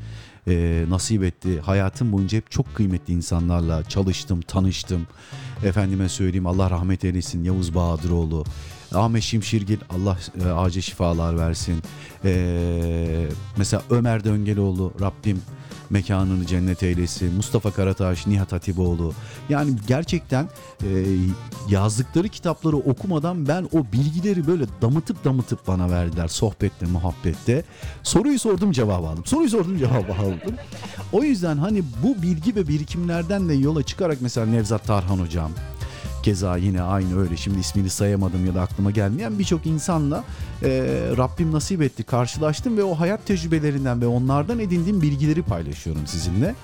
e, 0.47 0.85
nasip 0.89 1.23
etti. 1.23 1.59
Hayatım 1.59 2.11
boyunca 2.11 2.37
hep 2.37 2.51
çok 2.51 2.75
kıymetli 2.75 3.13
insanlarla 3.13 3.83
çalıştım, 3.83 4.41
tanıştım. 4.41 5.07
Efendime 5.63 6.09
söyleyeyim 6.09 6.47
Allah 6.47 6.69
rahmet 6.69 7.05
eylesin 7.05 7.43
Yavuz 7.43 7.75
Bahadıroğlu. 7.75 8.43
Ahmet 8.93 9.23
Şimşirgil 9.23 9.77
Allah 9.89 10.17
e, 10.45 10.49
acil 10.49 10.81
şifalar 10.81 11.37
versin. 11.37 11.81
E, 12.25 13.27
mesela 13.57 13.83
Ömer 13.89 14.23
Döngeloğlu 14.23 14.93
Rabbim 15.01 15.41
mekanını 15.89 16.45
cennet 16.45 16.83
eylesin. 16.83 17.33
Mustafa 17.33 17.71
Karataş, 17.71 18.27
Nihat 18.27 18.51
Hatipoğlu. 18.51 19.13
Yani 19.49 19.71
gerçekten 19.87 20.49
e, 20.83 20.89
yazdıkları 21.69 22.29
kitapları 22.29 22.77
okumadan 22.77 23.47
ben 23.47 23.69
o 23.73 23.85
bilgileri 23.93 24.47
böyle 24.47 24.65
damıtıp 24.81 25.25
damıtıp 25.25 25.67
bana 25.67 25.89
verdiler 25.89 26.27
sohbette, 26.27 26.85
muhabbette. 26.85 27.63
Soruyu 28.03 28.39
sordum 28.39 28.71
cevap 28.71 29.03
aldım. 29.03 29.25
Soruyu 29.25 29.49
sordum 29.49 29.77
cevap 29.77 30.19
aldım. 30.19 30.55
O 31.11 31.23
yüzden 31.23 31.57
hani 31.57 31.83
bu 32.03 32.21
bilgi 32.21 32.55
ve 32.55 32.67
birikimlerden 32.67 33.49
de 33.49 33.53
yola 33.53 33.83
çıkarak 33.83 34.17
mesela 34.21 34.45
Nevzat 34.45 34.83
Tarhan 34.83 35.17
hocam, 35.17 35.51
Keza 36.25 36.57
yine 36.57 36.81
aynı 36.81 37.19
öyle 37.21 37.37
şimdi 37.37 37.59
ismini 37.59 37.89
sayamadım 37.89 38.45
ya 38.45 38.55
da 38.55 38.61
aklıma 38.61 38.91
gelmeyen 38.91 39.39
birçok 39.39 39.65
insanla 39.65 40.23
e, 40.63 40.69
Rabbim 41.17 41.51
nasip 41.51 41.81
etti 41.81 42.03
karşılaştım 42.03 42.77
ve 42.77 42.83
o 42.83 42.99
hayat 42.99 43.25
tecrübelerinden 43.25 44.01
ve 44.01 44.07
onlardan 44.07 44.59
edindiğim 44.59 45.01
bilgileri 45.01 45.43
paylaşıyorum 45.43 46.07
sizinle. 46.07 46.55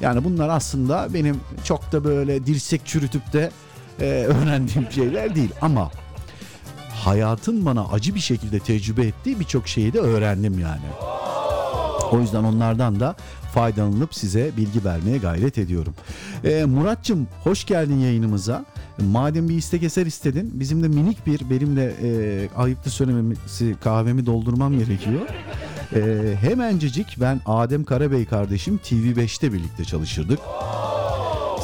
Yani 0.00 0.24
bunlar 0.24 0.48
aslında 0.48 1.14
benim 1.14 1.40
çok 1.64 1.92
da 1.92 2.04
böyle 2.04 2.46
dirsek 2.46 2.86
çürütüp 2.86 3.32
de 3.32 3.50
e, 4.00 4.04
öğrendiğim 4.28 4.92
şeyler 4.92 5.34
değil 5.34 5.50
ama 5.60 5.90
hayatın 7.04 7.66
bana 7.66 7.84
acı 7.84 8.14
bir 8.14 8.20
şekilde 8.20 8.58
tecrübe 8.58 9.06
ettiği 9.06 9.40
birçok 9.40 9.68
şeyi 9.68 9.92
de 9.92 9.98
öğrendim 9.98 10.58
yani. 10.58 10.86
O 12.12 12.20
yüzden 12.20 12.44
onlardan 12.44 13.00
da 13.00 13.16
faydalanıp 13.54 14.14
size 14.14 14.56
bilgi 14.56 14.84
vermeye 14.84 15.18
gayret 15.18 15.58
ediyorum. 15.58 15.94
Ee, 16.44 16.64
Muratçım 16.64 17.28
hoş 17.44 17.64
geldin 17.64 17.98
yayınımıza. 17.98 18.64
Madem 19.00 19.48
bir 19.48 19.54
istek 19.54 19.82
eser 19.82 20.06
istedin 20.06 20.50
bizim 20.54 20.82
de 20.82 20.88
minik 20.88 21.26
bir 21.26 21.50
benim 21.50 21.76
de 21.76 21.94
e, 22.02 22.48
ayıptı 22.56 22.90
söylememesi 22.90 23.76
kahvemi 23.80 24.26
doldurmam 24.26 24.78
gerekiyor. 24.78 25.20
E, 25.94 26.34
hemencecik 26.40 27.16
ben 27.20 27.40
Adem 27.46 27.84
Karabey 27.84 28.24
kardeşim 28.24 28.80
TV5'te 28.84 29.52
birlikte 29.52 29.84
çalışırdık. 29.84 30.38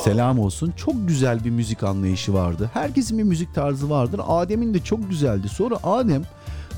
Selam 0.05 0.39
olsun. 0.39 0.73
Çok 0.77 1.09
güzel 1.09 1.45
bir 1.45 1.51
müzik 1.51 1.83
anlayışı 1.83 2.35
vardı. 2.35 2.71
Herkesin 2.75 3.19
bir 3.19 3.23
müzik 3.23 3.55
tarzı 3.55 3.91
vardır. 3.91 4.21
Adem'in 4.29 4.75
de 4.75 4.79
çok 4.79 5.11
güzeldi. 5.11 5.49
Sonra 5.49 5.77
Adem 5.83 6.23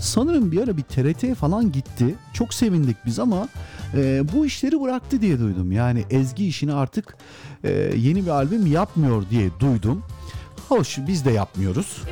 sanırım 0.00 0.52
bir 0.52 0.62
ara 0.62 0.76
bir 0.76 0.82
TRT 0.82 1.34
falan 1.34 1.72
gitti. 1.72 2.14
Çok 2.32 2.54
sevindik 2.54 2.96
biz 3.06 3.18
ama 3.18 3.48
e, 3.94 4.22
bu 4.32 4.46
işleri 4.46 4.80
bıraktı 4.80 5.20
diye 5.20 5.38
duydum. 5.38 5.72
Yani 5.72 6.04
Ezgi 6.10 6.46
işini 6.46 6.72
artık 6.72 7.16
e, 7.64 7.70
yeni 7.96 8.24
bir 8.24 8.30
albüm 8.30 8.66
yapmıyor 8.66 9.24
diye 9.30 9.50
duydum. 9.60 10.02
Hoş 10.68 10.98
biz 10.98 11.24
de 11.24 11.30
yapmıyoruz. 11.30 12.02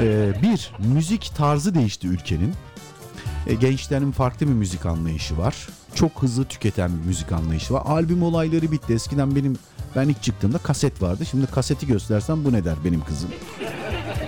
E, 0.00 0.32
bir, 0.42 0.72
müzik 0.94 1.32
tarzı 1.36 1.74
değişti 1.74 2.08
ülkenin. 2.08 2.54
E, 3.46 3.54
gençlerin 3.54 4.12
farklı 4.12 4.46
bir 4.46 4.52
müzik 4.52 4.86
anlayışı 4.86 5.38
var. 5.38 5.68
Çok 5.94 6.22
hızlı 6.22 6.44
tüketen 6.44 6.90
bir 7.00 7.06
müzik 7.06 7.32
anlayışı 7.32 7.74
var. 7.74 7.82
Albüm 7.86 8.22
olayları 8.22 8.72
bitti. 8.72 8.92
Eskiden 8.92 9.36
benim 9.36 9.56
ben 9.96 10.08
ilk 10.08 10.22
çıktığımda 10.22 10.58
kaset 10.58 11.02
vardı. 11.02 11.26
Şimdi 11.26 11.46
kaseti 11.46 11.86
göstersem 11.86 12.44
bu 12.44 12.52
ne 12.52 12.64
der 12.64 12.74
benim 12.84 13.04
kızım. 13.04 13.30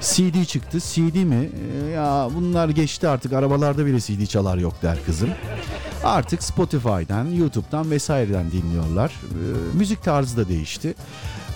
CD 0.00 0.44
çıktı. 0.44 0.78
CD 0.80 1.24
mi? 1.24 1.50
E, 1.72 1.90
ya 1.90 2.28
bunlar 2.34 2.68
geçti 2.68 3.08
artık. 3.08 3.32
Arabalarda 3.32 3.86
bile 3.86 4.00
CD 4.00 4.26
çalar 4.26 4.58
yok 4.58 4.82
der 4.82 4.98
kızım. 5.06 5.30
Artık 6.04 6.42
Spotify'dan, 6.42 7.24
YouTube'dan 7.26 7.90
vesaireden 7.90 8.50
dinliyorlar. 8.50 9.10
E, 9.10 9.76
müzik 9.76 10.02
tarzı 10.02 10.36
da 10.36 10.48
değişti. 10.48 10.94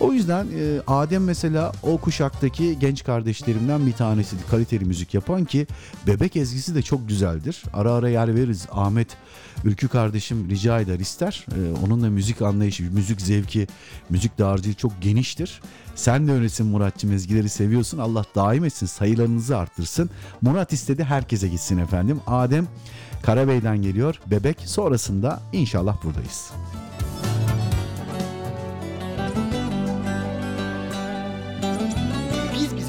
O 0.01 0.13
yüzden 0.13 0.47
e, 0.47 0.81
Adem 0.87 1.25
mesela 1.25 1.73
o 1.83 1.99
kuşaktaki 1.99 2.79
genç 2.79 3.05
kardeşlerimden 3.05 3.87
bir 3.87 3.93
tanesiydi. 3.93 4.43
Kaliteli 4.51 4.85
müzik 4.85 5.15
yapan 5.15 5.45
ki 5.45 5.67
bebek 6.07 6.37
ezgisi 6.37 6.75
de 6.75 6.83
çok 6.83 7.09
güzeldir. 7.09 7.63
Ara 7.73 7.93
ara 7.93 8.09
yer 8.09 8.35
veririz. 8.35 8.67
Ahmet 8.73 9.17
Ülkü 9.65 9.89
kardeşim 9.89 10.51
rica 10.51 10.81
eder 10.81 10.99
ister. 10.99 11.47
E, 11.53 11.85
onun 11.85 12.03
da 12.03 12.11
müzik 12.11 12.43
anlayışı, 12.43 12.93
müzik 12.93 13.21
zevki, 13.21 13.67
müzik 14.11 14.39
dağarcığı 14.39 14.75
çok 14.75 15.03
geniştir. 15.03 15.61
Sen 15.95 16.29
de 16.29 16.33
öylesin 16.33 16.67
Muratçım 16.67 17.13
ezgileri 17.13 17.49
seviyorsun. 17.49 17.99
Allah 17.99 18.25
daim 18.35 18.65
etsin 18.65 18.87
sayılarınızı 18.87 19.57
arttırsın. 19.57 20.11
Murat 20.43 20.73
istedi 20.73 21.05
herkese 21.05 21.49
gitsin 21.49 21.79
efendim. 21.79 22.21
Adem 22.27 22.67
Karabey'den 23.23 23.83
geliyor. 23.83 24.21
Bebek 24.27 24.57
sonrasında 24.61 25.43
inşallah 25.53 26.05
buradayız. 26.05 26.51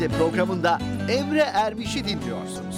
Bize 0.01 0.17
programında 0.17 0.79
Emre 1.09 1.39
Ermiş'i 1.39 2.05
dinliyorsunuz. 2.05 2.75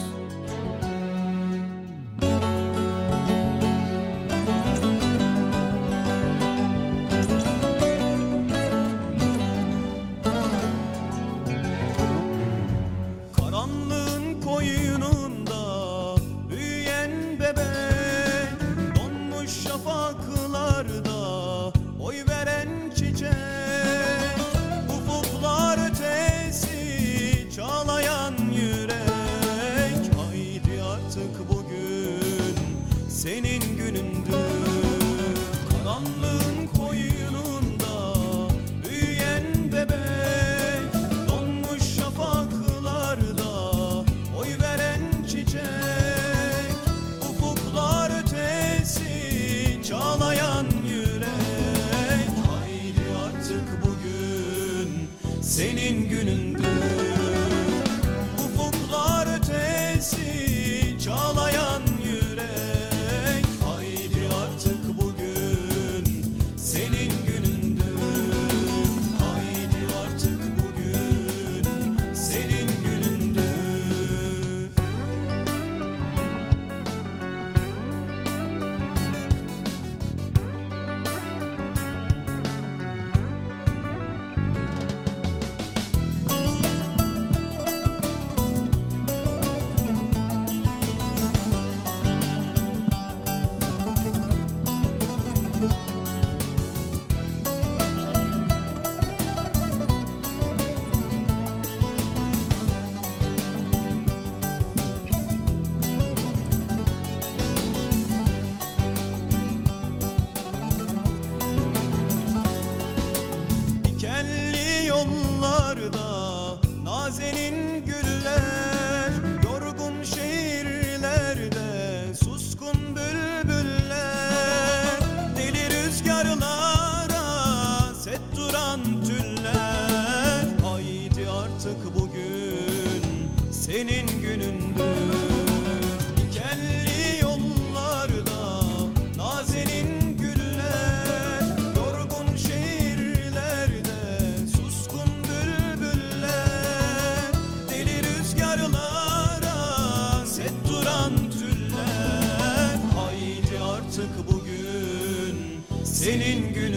Senin 156.04 156.54
günündür 156.54 156.73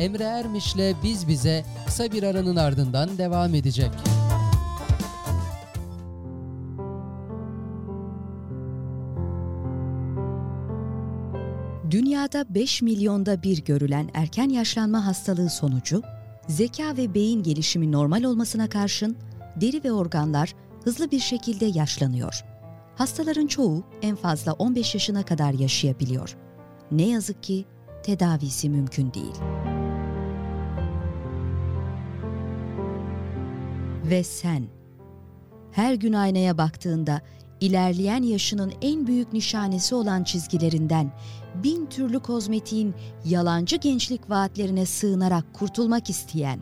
Emre 0.00 0.24
Ermiş'le 0.24 0.96
Biz 1.04 1.28
Bize 1.28 1.64
kısa 1.86 2.12
bir 2.12 2.22
aranın 2.22 2.56
ardından 2.56 3.18
devam 3.18 3.54
edecek. 3.54 3.90
Dünyada 11.90 12.54
5 12.54 12.82
milyonda 12.82 13.42
bir 13.42 13.64
görülen 13.64 14.10
erken 14.14 14.48
yaşlanma 14.48 15.06
hastalığı 15.06 15.50
sonucu, 15.50 16.02
zeka 16.48 16.96
ve 16.96 17.14
beyin 17.14 17.42
gelişimi 17.42 17.92
normal 17.92 18.24
olmasına 18.24 18.68
karşın 18.68 19.16
deri 19.56 19.84
ve 19.84 19.92
organlar 19.92 20.54
hızlı 20.84 21.10
bir 21.10 21.20
şekilde 21.20 21.64
yaşlanıyor. 21.64 22.44
Hastaların 22.96 23.46
çoğu 23.46 23.84
en 24.02 24.16
fazla 24.16 24.52
15 24.52 24.94
yaşına 24.94 25.22
kadar 25.22 25.52
yaşayabiliyor. 25.52 26.36
Ne 26.90 27.08
yazık 27.08 27.42
ki 27.42 27.64
tedavisi 28.02 28.70
mümkün 28.70 29.12
değil. 29.14 29.59
Ve 34.10 34.24
sen 34.24 34.68
her 35.72 35.94
gün 35.94 36.12
aynaya 36.12 36.58
baktığında 36.58 37.20
ilerleyen 37.60 38.22
yaşının 38.22 38.72
en 38.82 39.06
büyük 39.06 39.32
nişanesi 39.32 39.94
olan 39.94 40.24
çizgilerinden 40.24 41.12
bin 41.54 41.86
türlü 41.86 42.20
kozmetiğin 42.20 42.94
yalancı 43.24 43.76
gençlik 43.76 44.30
vaatlerine 44.30 44.86
sığınarak 44.86 45.54
kurtulmak 45.54 46.10
isteyen, 46.10 46.60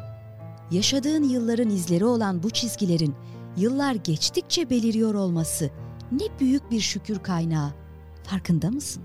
yaşadığın 0.70 1.22
yılların 1.22 1.70
izleri 1.70 2.04
olan 2.04 2.42
bu 2.42 2.50
çizgilerin 2.50 3.14
yıllar 3.56 3.94
geçtikçe 3.94 4.70
beliriyor 4.70 5.14
olması 5.14 5.70
ne 6.12 6.40
büyük 6.40 6.70
bir 6.70 6.80
şükür 6.80 7.18
kaynağı. 7.18 7.70
Farkında 8.24 8.70
mısın? 8.70 9.02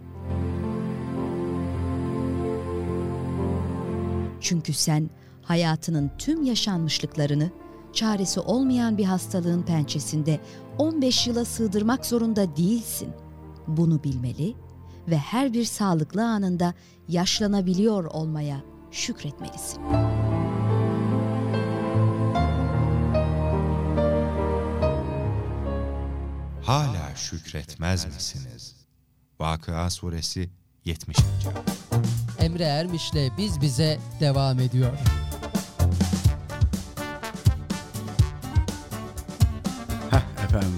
Çünkü 4.41 4.73
sen 4.73 5.09
hayatının 5.41 6.11
tüm 6.17 6.43
yaşanmışlıklarını 6.43 7.62
çaresi 7.93 8.39
olmayan 8.39 8.97
bir 8.97 9.05
hastalığın 9.05 9.63
pençesinde 9.63 10.39
15 10.77 11.27
yıla 11.27 11.45
sığdırmak 11.45 12.05
zorunda 12.05 12.55
değilsin. 12.55 13.09
Bunu 13.67 14.03
bilmeli 14.03 14.55
ve 15.07 15.17
her 15.17 15.53
bir 15.53 15.65
sağlıklı 15.65 16.25
anında 16.25 16.73
yaşlanabiliyor 17.07 18.03
olmaya 18.05 18.61
şükretmelisin. 18.91 19.81
Hala 26.63 27.15
şükretmez 27.15 28.05
misiniz? 28.05 28.75
Vakıa 29.39 29.89
Suresi 29.89 30.49
70. 30.85 31.17
Emre 32.39 32.63
Ermiş'le 32.63 33.37
Biz 33.37 33.61
Bize 33.61 33.99
devam 34.19 34.59
ediyor. 34.59 34.97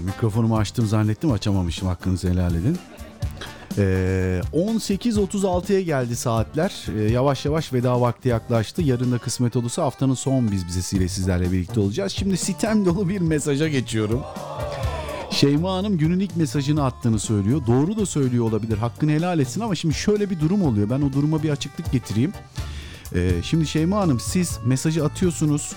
Mikrofonumu 0.05 0.57
açtım 0.57 0.87
zannettim 0.87 1.31
açamamışım 1.31 1.87
hakkınızı 1.87 2.29
helal 2.29 2.55
edin. 2.55 2.77
Ee, 3.77 4.41
18.36'ya 4.53 5.81
geldi 5.81 6.15
saatler. 6.15 6.85
Ee, 6.97 7.01
yavaş 7.01 7.45
yavaş 7.45 7.73
veda 7.73 8.01
vakti 8.01 8.29
yaklaştı. 8.29 8.81
Yarın 8.81 9.11
da 9.11 9.17
kısmet 9.17 9.55
olursa 9.55 9.83
haftanın 9.83 10.13
son 10.13 10.51
biz 10.51 10.67
bizesiyle 10.67 11.07
sizlerle 11.07 11.51
birlikte 11.51 11.79
olacağız. 11.79 12.11
Şimdi 12.11 12.37
sitem 12.37 12.85
dolu 12.85 13.09
bir 13.09 13.21
mesaja 13.21 13.67
geçiyorum. 13.67 14.21
Şeyma 15.31 15.73
Hanım 15.73 15.97
günün 15.97 16.19
ilk 16.19 16.37
mesajını 16.37 16.85
attığını 16.85 17.19
söylüyor. 17.19 17.61
Doğru 17.67 17.97
da 17.97 18.05
söylüyor 18.05 18.45
olabilir. 18.45 18.77
Hakkını 18.77 19.11
helal 19.11 19.39
etsin 19.39 19.61
ama 19.61 19.75
şimdi 19.75 19.93
şöyle 19.93 20.29
bir 20.29 20.39
durum 20.39 20.63
oluyor. 20.63 20.89
Ben 20.89 21.01
o 21.01 21.13
duruma 21.13 21.43
bir 21.43 21.49
açıklık 21.49 21.91
getireyim. 21.91 22.33
Ee, 23.15 23.43
şimdi 23.43 23.67
Şeyma 23.67 23.97
Hanım 23.97 24.19
siz 24.19 24.59
mesajı 24.65 25.05
atıyorsunuz. 25.05 25.73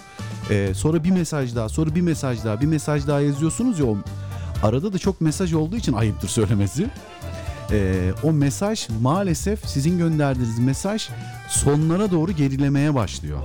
Ee, 0.51 0.73
sonra 0.74 1.05
bir 1.05 1.10
mesaj 1.10 1.55
daha, 1.56 1.69
sonra 1.69 1.94
bir 1.94 2.01
mesaj 2.01 2.44
daha, 2.44 2.60
bir 2.60 2.66
mesaj 2.66 3.06
daha 3.06 3.20
yazıyorsunuz 3.20 3.78
ya. 3.78 3.86
O, 3.86 3.97
arada 4.62 4.93
da 4.93 4.98
çok 4.98 5.20
mesaj 5.20 5.55
olduğu 5.55 5.77
için 5.77 5.93
ayıptır 5.93 6.28
söylemesi. 6.28 6.90
Ee, 7.73 8.12
o 8.23 8.32
mesaj 8.32 8.89
maalesef 9.02 9.69
sizin 9.69 9.98
gönderdiğiniz 9.98 10.59
mesaj 10.59 11.09
sonlara 11.48 12.10
doğru 12.10 12.32
gerilemeye 12.32 12.94
başlıyor. 12.94 13.39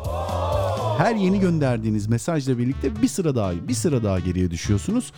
Her 0.97 1.15
yeni 1.15 1.39
gönderdiğiniz 1.39 2.07
mesajla 2.07 2.57
birlikte 2.57 3.01
bir 3.01 3.07
sıra 3.07 3.35
daha 3.35 3.67
bir 3.67 3.73
sıra 3.73 4.03
daha 4.03 4.19
geriye 4.19 4.51
düşüyorsunuz. 4.51 5.11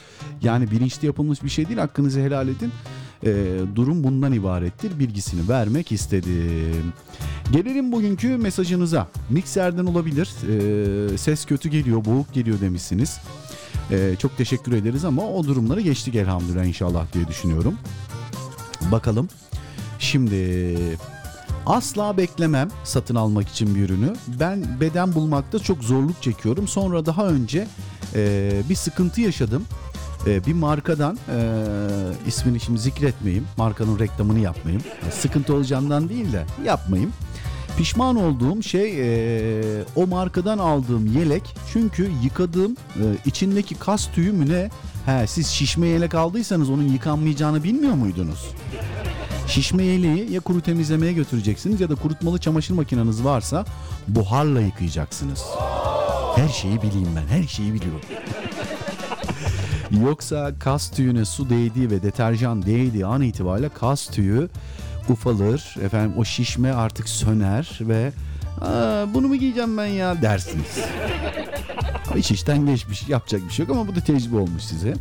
Yani 0.43 0.71
bilinçli 0.71 1.05
yapılmış 1.05 1.43
bir 1.43 1.49
şey 1.49 1.67
değil 1.67 1.79
hakkınızı 1.79 2.19
helal 2.19 2.47
edin. 2.47 2.71
Ee, 3.25 3.59
durum 3.75 4.03
bundan 4.03 4.33
ibarettir. 4.33 4.99
Bilgisini 4.99 5.49
vermek 5.49 5.91
istedim. 5.91 6.93
Gelelim 7.51 7.91
bugünkü 7.91 8.37
mesajınıza. 8.37 9.07
Mikserden 9.29 9.85
olabilir. 9.85 10.29
Ee, 10.49 11.17
ses 11.17 11.45
kötü 11.45 11.69
geliyor, 11.69 12.05
boğuk 12.05 12.33
geliyor 12.33 12.61
demişsiniz. 12.61 13.19
Ee, 13.91 14.15
çok 14.19 14.37
teşekkür 14.37 14.71
ederiz 14.71 15.05
ama 15.05 15.27
o 15.29 15.43
durumları 15.43 15.81
geçtik 15.81 16.15
elhamdülillah 16.15 16.65
inşallah 16.65 17.13
diye 17.13 17.27
düşünüyorum. 17.27 17.75
Bakalım. 18.91 19.29
Şimdi 19.99 20.77
asla 21.65 22.17
beklemem 22.17 22.69
satın 22.83 23.15
almak 23.15 23.49
için 23.49 23.75
bir 23.75 23.81
ürünü. 23.81 24.13
Ben 24.39 24.79
beden 24.81 25.15
bulmakta 25.15 25.59
çok 25.59 25.83
zorluk 25.83 26.21
çekiyorum. 26.21 26.67
Sonra 26.67 27.05
daha 27.05 27.27
önce 27.27 27.67
e, 28.15 28.51
bir 28.69 28.75
sıkıntı 28.75 29.21
yaşadım. 29.21 29.65
E, 30.27 30.45
bir 30.45 30.53
markadan 30.53 31.17
e, 31.29 31.37
ismini 32.27 32.59
şimdi 32.59 32.79
zikretmeyeyim. 32.79 33.47
Markanın 33.57 33.99
reklamını 33.99 34.39
yapmayayım. 34.39 34.83
E, 35.07 35.11
sıkıntı 35.11 35.53
olacağından 35.53 36.09
değil 36.09 36.33
de 36.33 36.45
yapmayayım. 36.65 37.13
Pişman 37.77 38.15
olduğum 38.15 38.63
şey 38.63 38.93
e, 38.99 39.83
o 39.95 40.07
markadan 40.07 40.57
aldığım 40.57 41.05
yelek. 41.05 41.55
Çünkü 41.73 42.11
yıkadığım 42.23 42.71
e, 42.71 43.03
içindeki 43.25 43.75
kas 43.75 44.11
tüyü 44.11 44.31
mü 44.31 44.49
ne? 44.49 44.69
He, 45.05 45.27
siz 45.27 45.47
şişme 45.47 45.87
yelek 45.87 46.15
aldıysanız 46.15 46.69
onun 46.69 46.87
yıkanmayacağını 46.87 47.63
bilmiyor 47.63 47.93
muydunuz? 47.93 48.49
Şişme 49.47 49.83
yeleği 49.83 50.31
ya 50.31 50.39
kuru 50.39 50.61
temizlemeye 50.61 51.13
götüreceksiniz 51.13 51.81
ya 51.81 51.89
da 51.89 51.95
kurutmalı 51.95 52.39
çamaşır 52.39 52.73
makineniz 52.73 53.23
varsa 53.23 53.65
buharla 54.07 54.61
yıkayacaksınız. 54.61 55.43
Her 56.35 56.49
şeyi 56.49 56.81
bileyim 56.81 57.09
ben, 57.15 57.37
her 57.37 57.47
şeyi 57.47 57.73
biliyorum. 57.73 58.01
Yoksa 59.91 60.53
kas 60.59 60.91
tüyüne 60.91 61.25
su 61.25 61.49
değdiği 61.49 61.91
ve 61.91 62.03
deterjan 62.03 62.65
değdiği 62.65 63.05
an 63.05 63.21
itibariyle 63.21 63.69
kas 63.69 64.07
tüyü 64.07 64.49
ufalır. 65.09 65.75
Efendim 65.83 66.13
o 66.17 66.25
şişme 66.25 66.71
artık 66.71 67.09
söner 67.09 67.79
ve 67.81 68.11
Aa, 68.61 69.13
bunu 69.13 69.27
mu 69.27 69.35
giyeceğim 69.35 69.77
ben 69.77 69.85
ya 69.85 70.21
dersiniz. 70.21 70.79
Hiç 72.15 72.31
işten 72.31 72.65
geçmiş 72.65 73.09
yapacak 73.09 73.41
bir 73.47 73.53
şey 73.53 73.65
yok 73.65 73.75
ama 73.77 73.87
bu 73.87 73.95
da 73.95 73.99
tecrübe 73.99 74.37
olmuş 74.37 74.63
size. 74.63 74.93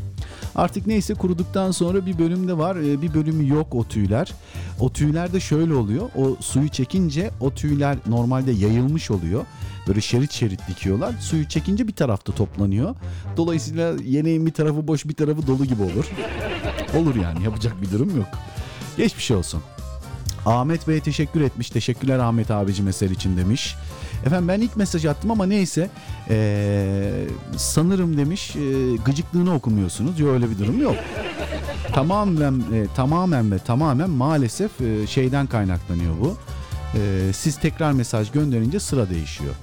Artık 0.54 0.86
neyse 0.86 1.14
kuruduktan 1.14 1.70
sonra 1.70 2.06
bir 2.06 2.18
bölümde 2.18 2.58
var 2.58 2.76
e, 2.76 3.02
bir 3.02 3.14
bölümü 3.14 3.48
yok 3.48 3.74
o 3.74 3.84
tüyler. 3.84 4.32
O 4.80 4.92
tüyler 4.92 5.32
de 5.32 5.40
şöyle 5.40 5.74
oluyor 5.74 6.10
o 6.16 6.36
suyu 6.40 6.68
çekince 6.68 7.30
o 7.40 7.50
tüyler 7.50 7.96
normalde 8.06 8.52
yayılmış 8.52 9.10
oluyor. 9.10 9.44
Böyle 9.88 10.00
şerit 10.00 10.32
şerit 10.32 10.68
dikiyorlar. 10.68 11.14
Suyu 11.20 11.48
çekince 11.48 11.88
bir 11.88 11.94
tarafta 11.94 12.32
toplanıyor. 12.32 12.94
Dolayısıyla 13.36 13.94
yeneğin 14.04 14.46
bir 14.46 14.52
tarafı 14.52 14.88
boş 14.88 15.04
bir 15.04 15.14
tarafı 15.14 15.46
dolu 15.46 15.64
gibi 15.64 15.82
olur. 15.82 16.10
Olur 16.96 17.14
yani 17.14 17.44
yapacak 17.44 17.82
bir 17.82 17.90
durum 17.90 18.16
yok. 18.16 18.28
Geçmiş 18.96 19.30
olsun. 19.30 19.62
Ahmet 20.46 20.88
Bey 20.88 21.00
teşekkür 21.00 21.40
etmiş. 21.40 21.70
Teşekkürler 21.70 22.18
Ahmet 22.18 22.50
abicim 22.50 22.88
eser 22.88 23.10
için 23.10 23.36
demiş. 23.36 23.76
Efendim 24.26 24.48
ben 24.48 24.60
ilk 24.60 24.76
mesaj 24.76 25.04
attım 25.04 25.30
ama 25.30 25.46
neyse 25.46 25.90
ee, 26.30 27.26
sanırım 27.56 28.16
demiş 28.16 28.56
e, 28.56 28.96
gıcıklığını 29.04 29.54
okumuyorsunuz. 29.54 30.20
Yok 30.20 30.30
öyle 30.30 30.50
bir 30.50 30.58
durum 30.58 30.82
yok. 30.82 30.96
tamamen 31.92 32.62
e, 32.72 32.86
tamamen 32.96 33.52
ve 33.52 33.58
tamamen 33.58 34.10
maalesef 34.10 34.80
e, 34.80 35.06
şeyden 35.06 35.46
kaynaklanıyor 35.46 36.14
bu. 36.20 36.36
E, 36.94 37.32
siz 37.32 37.60
tekrar 37.60 37.92
mesaj 37.92 38.30
gönderince 38.30 38.80
sıra 38.80 39.10
değişiyor. 39.10 39.54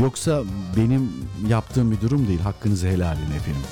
Yoksa 0.00 0.42
benim 0.76 1.12
yaptığım 1.48 1.90
bir 1.90 2.00
durum 2.00 2.28
değil. 2.28 2.40
Hakkınızı 2.40 2.86
helal 2.86 3.16
edin 3.16 3.36
efendim. 3.36 3.62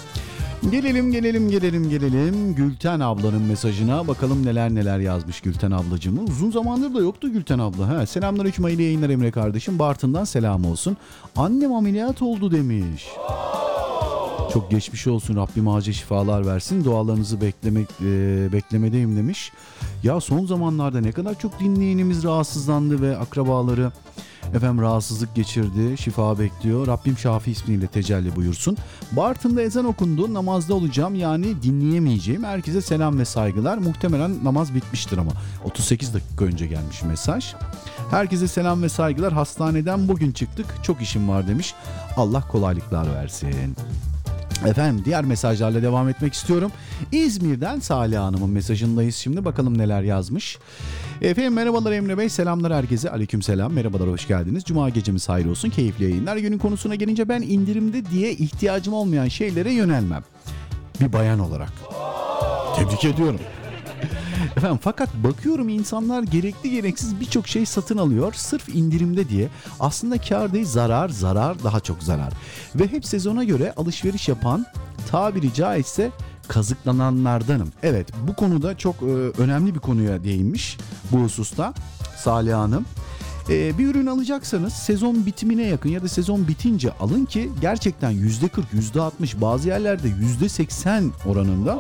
Gelelim 0.71 1.12
gelelim 1.12 1.51
gelelim 1.51 1.91
gelelim 1.91 2.55
Gülten 2.55 3.01
ablanın 3.01 3.43
mesajına 3.43 4.09
bakalım 4.09 4.47
neler 4.47 4.75
neler 4.75 4.99
yazmış 4.99 5.41
Gülten 5.41 5.71
ablacığımı. 5.71 6.23
Uzun 6.23 6.51
zamandır 6.51 6.95
da 6.95 7.01
yoktu 7.01 7.33
Gülten 7.33 7.59
abla. 7.59 7.89
Ha, 7.89 8.07
selamünaleyküm 8.07 8.65
hayırlı 8.65 8.83
yayınlar 8.83 9.11
Emre 9.11 9.31
kardeşim. 9.31 9.79
Bartın'dan 9.79 10.25
selam 10.25 10.65
olsun. 10.65 10.97
Annem 11.37 11.73
ameliyat 11.73 12.23
oldu 12.23 12.51
demiş. 12.53 13.07
Çok 14.55 14.71
geçmiş 14.71 15.07
olsun 15.07 15.37
Rabbim 15.37 15.69
acil 15.69 15.93
şifalar 15.93 16.47
versin. 16.47 16.85
Dualarınızı 16.85 17.41
beklemek 17.41 17.89
e, 18.01 18.53
beklemedeyim 18.53 19.17
demiş. 19.17 19.53
Ya 20.03 20.21
son 20.21 20.47
zamanlarda 20.47 21.01
ne 21.01 21.13
kadar 21.13 21.39
çok 21.39 21.61
dinleyenimiz 21.61 22.25
rahatsızlandı 22.25 23.03
ve 23.03 23.17
akrabaları 23.17 23.93
efendim 24.55 24.83
rahatsızlık 24.83 25.35
geçirdi. 25.35 25.99
Şifa 25.99 26.39
bekliyor. 26.39 26.87
Rabbim 26.87 27.19
Şafi 27.19 27.51
ismiyle 27.51 27.87
tecelli 27.87 28.37
buyursun. 28.37 28.77
Bartın'da 29.13 29.63
ezan 29.63 29.85
okundu. 29.85 30.35
Namazda 30.35 30.75
olacağım 30.75 31.15
yani 31.15 31.63
dinleyemeyeceğim. 31.63 32.45
Herkese 32.45 32.81
selam 32.81 33.19
ve 33.19 33.25
saygılar. 33.25 33.79
Muhtemelen 33.79 34.45
namaz 34.45 34.75
bitmiştir 34.75 35.19
ama. 35.19 35.33
38 35.65 36.15
dakika 36.15 36.45
önce 36.45 36.67
gelmiş 36.67 37.03
mesaj. 37.03 37.55
Herkese 38.11 38.49
selam 38.49 38.83
ve 38.83 38.89
saygılar. 38.89 39.33
Hastaneden 39.33 40.09
bugün 40.09 40.33
çıktık. 40.33 40.67
Çok 40.83 41.03
işim 41.03 41.29
var 41.29 41.49
demiş. 41.49 41.75
Allah 42.17 42.49
kolaylıklar 42.49 43.15
versin. 43.15 43.77
Efendim 44.67 45.03
diğer 45.05 45.25
mesajlarla 45.25 45.83
devam 45.83 46.09
etmek 46.09 46.35
istiyorum. 46.35 46.73
İzmir'den 47.13 47.81
Salih 47.81 48.19
Hanım'ın 48.19 48.51
mesajındayız 48.51 49.17
şimdi. 49.17 49.45
Bakalım 49.45 49.79
neler 49.79 50.03
yazmış. 50.03 50.59
Efendim 51.23 51.53
merhabalar 51.53 51.93
Emre 51.93 52.19
Bey. 52.19 52.29
Selamlar 52.29 52.75
herkese. 52.75 53.11
Aleyküm 53.11 53.43
selam. 53.43 53.73
Merhabalar 53.73 54.09
hoş 54.09 54.29
geldiniz. 54.29 54.65
Cuma 54.65 54.89
gecemiz 54.89 55.29
hayırlı 55.29 55.51
olsun. 55.51 55.71
Keyifli 55.71 56.05
yayınlar. 56.05 56.37
Günün 56.37 56.59
konusuna 56.59 56.95
gelince 56.95 57.29
ben 57.29 57.43
indirimde 57.43 58.11
diye 58.11 58.33
ihtiyacım 58.33 58.95
olmayan 58.95 59.29
şeylere 59.29 59.73
yönelmem. 59.73 60.25
Bir 61.01 61.13
bayan 61.13 61.39
olarak. 61.39 61.73
Tebrik 62.77 63.05
ediyorum. 63.05 63.41
Efendim 64.57 64.79
fakat 64.83 65.15
bakıyorum 65.15 65.69
insanlar 65.69 66.23
gerekli 66.23 66.71
gereksiz 66.71 67.21
birçok 67.21 67.49
şey 67.49 67.67
satın 67.67 67.99
alıyor 67.99 68.33
sırf 68.33 68.69
indirimde 68.69 69.29
diye. 69.29 69.49
Aslında 69.81 70.19
kar 70.19 70.53
değil 70.53 70.67
zarar 70.67 71.09
zarar 71.09 71.65
daha 71.65 71.81
çok 71.81 72.03
zarar. 72.03 72.33
Ve 72.75 72.87
hep 72.87 73.07
sezona 73.07 73.45
göre 73.45 73.73
alışveriş 73.77 74.29
yapan 74.29 74.67
tabiri 75.11 75.55
caizse 75.55 76.11
kazıklananlardanım. 76.49 77.73
Evet 77.83 78.09
bu 78.29 78.35
konuda 78.35 78.79
çok 78.79 79.03
e, 79.03 79.07
önemli 79.39 79.75
bir 79.75 79.81
konuya 79.81 80.25
değinmiş 80.25 80.79
bu 81.13 81.19
hususta 81.19 81.75
Salih 82.17 82.55
Hanım. 82.55 82.85
Ee, 83.51 83.79
bir 83.79 83.87
ürün 83.87 84.07
alacaksanız 84.07 84.73
sezon 84.73 85.27
bitimine 85.27 85.67
yakın 85.67 85.89
ya 85.89 86.03
da 86.03 86.09
sezon 86.09 86.49
bitince 86.49 86.93
alın 86.93 87.25
ki 87.25 87.51
gerçekten 87.61 88.13
%40, 88.13 88.51
%60 88.95 89.41
bazı 89.41 89.69
yerlerde 89.69 90.09
%80 90.09 91.11
oranında 91.27 91.79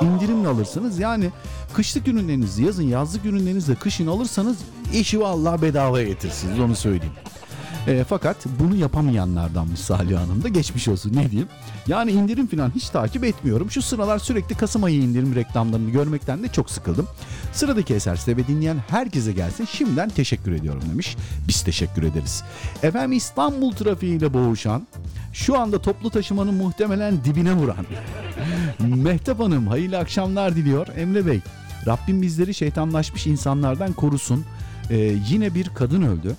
indirimle 0.00 0.48
alırsınız. 0.48 0.98
Yani 0.98 1.30
kışlık 1.74 2.08
ürünlerinizi 2.08 2.64
yazın 2.64 2.82
yazlık 2.82 3.24
ürünlerinizi 3.24 3.72
de 3.72 3.74
kışın 3.74 4.06
alırsanız 4.06 4.56
işi 4.92 5.20
vallahi 5.20 5.62
bedavaya 5.62 6.06
getirsiniz 6.06 6.60
onu 6.60 6.76
söyleyeyim. 6.76 7.14
E, 7.86 8.04
fakat 8.08 8.36
bunu 8.60 8.76
yapamayanlardanmış 8.76 9.80
Salih 9.80 10.18
Hanım 10.18 10.42
da 10.42 10.48
geçmiş 10.48 10.88
olsun 10.88 11.12
ne 11.14 11.30
diyeyim. 11.30 11.48
Yani 11.86 12.10
indirim 12.10 12.46
falan 12.46 12.72
hiç 12.74 12.88
takip 12.88 13.24
etmiyorum. 13.24 13.70
Şu 13.70 13.82
sıralar 13.82 14.18
sürekli 14.18 14.54
Kasım 14.54 14.84
ayı 14.84 15.02
indirim 15.02 15.34
reklamlarını 15.34 15.90
görmekten 15.90 16.42
de 16.42 16.48
çok 16.48 16.70
sıkıldım. 16.70 17.06
Sıradaki 17.52 17.94
eserse 17.94 18.36
ve 18.36 18.46
dinleyen 18.46 18.76
herkese 18.88 19.32
gelsin 19.32 19.64
şimdiden 19.64 20.10
teşekkür 20.10 20.52
ediyorum 20.52 20.82
demiş. 20.92 21.16
Biz 21.48 21.62
teşekkür 21.62 22.02
ederiz. 22.02 22.42
Efendim 22.82 23.12
İstanbul 23.12 23.72
trafiğiyle 23.72 24.34
boğuşan 24.34 24.86
şu 25.32 25.58
anda 25.58 25.82
toplu 25.82 26.10
taşımanın 26.10 26.54
muhtemelen 26.54 27.24
dibine 27.24 27.52
vuran 27.52 27.86
Mehtap 28.78 29.40
Hanım 29.40 29.66
hayırlı 29.66 29.98
akşamlar 29.98 30.56
diliyor. 30.56 30.86
Emre 30.96 31.26
Bey 31.26 31.40
Rabbim 31.86 32.22
bizleri 32.22 32.54
şeytanlaşmış 32.54 33.26
insanlardan 33.26 33.92
korusun. 33.92 34.44
Ee, 34.90 34.96
yine 35.28 35.54
bir 35.54 35.68
kadın 35.68 36.02
öldü. 36.02 36.36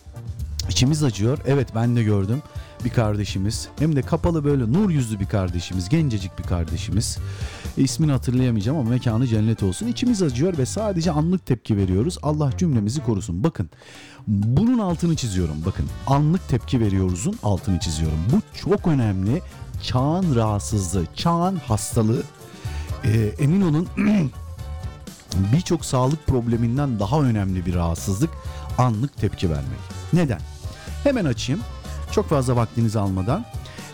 İçimiz 0.70 1.04
acıyor. 1.04 1.38
Evet 1.48 1.68
ben 1.76 1.96
de 1.96 2.04
gördüm 2.04 2.42
bir 2.86 2.90
kardeşimiz. 2.90 3.68
Hem 3.80 3.96
de 3.96 4.02
kapalı 4.02 4.44
böyle 4.44 4.74
nur 4.74 4.90
yüzlü 4.90 5.20
bir 5.20 5.26
kardeşimiz. 5.26 5.90
Gencecik 5.90 6.40
bir 6.40 6.44
kardeşimiz. 6.44 7.18
E, 7.78 7.82
ismini 7.82 8.12
hatırlayamayacağım 8.12 8.78
ama 8.78 8.90
mekanı 8.90 9.28
cennet 9.28 9.64
olsun. 9.64 9.88
İçimiz 9.88 10.22
acıyor 10.22 10.58
ve 10.58 10.66
sadece 10.66 11.12
anlık 11.12 11.46
tepki 11.46 11.78
veriyoruz. 11.78 12.18
Allah 12.24 12.52
cümlemizi 12.58 13.04
korusun. 13.04 13.44
Bakın 13.44 13.70
bunun 14.28 14.80
altını 14.80 15.16
çiziyorum. 15.16 15.56
Bakın 15.66 15.86
anlık 16.08 16.50
tepki 16.50 16.80
veriyoruzun 16.80 17.40
altını 17.44 17.80
çiziyorum. 17.80 18.20
Bu 18.32 18.60
çok 18.60 18.88
önemli. 18.88 19.42
Çağın 19.84 20.36
rahatsızlığı, 20.36 21.06
çağın 21.16 21.56
hastalığı. 21.56 22.24
E, 23.04 23.34
emin 23.40 23.62
olun 23.62 23.88
birçok 25.34 25.86
sağlık 25.86 26.28
probleminden 26.28 27.00
daha 27.00 27.22
önemli 27.22 27.66
bir 27.66 27.76
rahatsızlık 27.76 28.30
anlık 28.78 29.18
tepki 29.18 29.50
vermek. 29.50 29.80
Neden? 30.14 30.40
Hemen 31.04 31.26
açayım. 31.26 31.62
Çok 32.12 32.30
fazla 32.30 32.56
vaktinizi 32.56 33.00
almadan. 33.00 33.46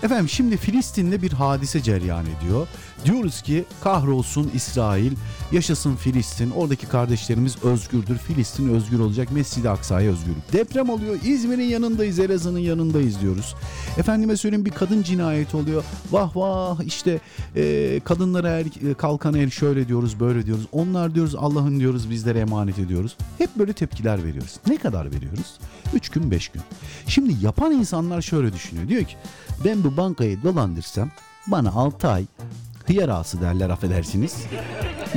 Efendim 0.04 0.30
şimdi 0.30 0.58
Filistin'de 0.58 1.22
bir 1.22 1.32
hadise 1.32 1.82
cereyan 1.84 2.26
ediyor. 2.26 2.68
Diyoruz 3.06 3.42
ki 3.42 3.66
kahrolsun 3.84 4.52
İsrail, 4.54 5.12
yaşasın 5.52 5.96
Filistin. 5.96 6.52
Oradaki 6.52 6.88
kardeşlerimiz 6.88 7.64
özgürdür. 7.64 8.18
Filistin 8.18 8.70
özgür 8.70 9.00
olacak. 9.00 9.32
Mescid-i 9.32 9.70
Aksa'ya 9.70 10.12
özgürlük. 10.12 10.54
Deprem 10.54 10.90
oluyor. 10.90 11.16
İzmir'in 11.24 11.64
yanındayız, 11.64 12.20
Elazığ'ın 12.20 12.58
yanındayız 12.58 13.22
diyoruz. 13.22 13.56
Efendime 13.98 14.38
söyleyeyim 14.38 14.66
bir 14.66 14.72
kadın 14.72 15.04
cinayeti 15.04 15.58
oluyor. 15.58 15.84
Vah 16.12 16.36
vah 16.36 16.80
işte 16.86 17.20
e, 17.56 18.00
kadınlara 18.04 18.50
er, 18.50 18.66
kalkan 18.98 19.34
el 19.34 19.50
şöyle 19.50 19.88
diyoruz, 19.88 20.20
böyle 20.20 20.46
diyoruz. 20.46 20.68
Onlar 20.72 21.16
diyoruz 21.16 21.36
Allah'ın 21.36 21.80
diyoruz 21.80 22.10
bizlere 22.10 22.40
emanet 22.40 22.80
ediyoruz. 22.80 23.18
Hep 23.38 23.50
böyle 23.56 23.74
tepkiler 23.74 24.24
veriyoruz. 24.24 24.56
Ne 24.68 24.78
kadar 24.78 25.12
veriyoruz? 25.12 25.60
3 25.94 26.10
gün 26.10 26.32
5 26.32 26.48
gün. 26.48 26.62
Şimdi 27.08 27.46
yapan 27.46 27.72
insanlar 27.72 28.22
şöyle 28.22 28.54
düşünüyor. 28.54 28.88
Diyor 28.88 29.04
ki 29.04 29.16
ben 29.66 29.84
bu 29.84 29.98
bankayı 29.98 30.44
dolandırsam 30.44 31.12
bana 31.48 31.70
6 31.70 32.08
ay 32.08 32.26
hıyar 32.88 33.10
ağası 33.10 33.42
derler 33.42 33.70
affedersiniz. 33.70 34.38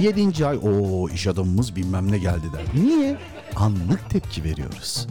7. 0.01 0.47
ay 0.47 0.59
o 0.63 1.09
iş 1.09 1.27
adamımız 1.27 1.77
bilmem 1.77 2.13
ne 2.13 2.19
geldi 2.19 2.47
der. 2.53 2.83
Niye? 2.83 3.19
Anlık 3.57 4.11
tepki 4.11 4.45
veriyoruz. 4.45 5.07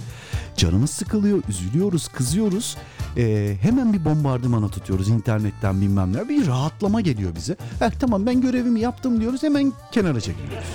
Canımız 0.58 0.90
sıkılıyor, 0.90 1.44
üzülüyoruz, 1.50 2.08
kızıyoruz. 2.08 2.78
Ee, 3.18 3.58
hemen 3.62 3.94
bir 3.94 4.06
bombardımana 4.06 4.68
tutuyoruz 4.68 5.10
internetten 5.10 5.82
bilmem 5.82 6.14
ne. 6.14 6.30
Bir 6.30 6.48
rahatlama 6.48 7.02
geliyor 7.02 7.36
bize. 7.36 7.58
Eh 7.82 7.92
tamam 8.00 8.26
ben 8.26 8.42
görevimi 8.42 8.80
yaptım 8.80 9.22
diyoruz 9.22 9.44
hemen 9.44 9.74
kenara 9.92 10.22
çekiliyoruz. 10.22 10.68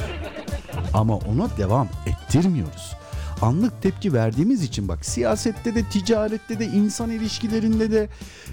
Ama 0.94 1.16
ona 1.16 1.56
devam 1.56 1.88
ettirmiyoruz 2.06 2.98
anlık 3.42 3.82
tepki 3.82 4.12
verdiğimiz 4.12 4.62
için 4.62 4.88
bak 4.88 5.04
siyasette 5.04 5.74
de 5.74 5.84
ticarette 5.84 6.58
de 6.58 6.66
insan 6.66 7.10
ilişkilerinde 7.10 7.90
de 7.90 8.08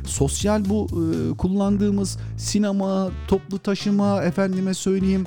sosyal 0.06 0.70
bu 0.70 0.88
e, 0.88 1.38
kullandığımız 1.38 2.18
sinema, 2.38 3.10
toplu 3.28 3.60
taşıma 3.60 4.24
efendime 4.24 4.74
söyleyeyim 4.74 5.26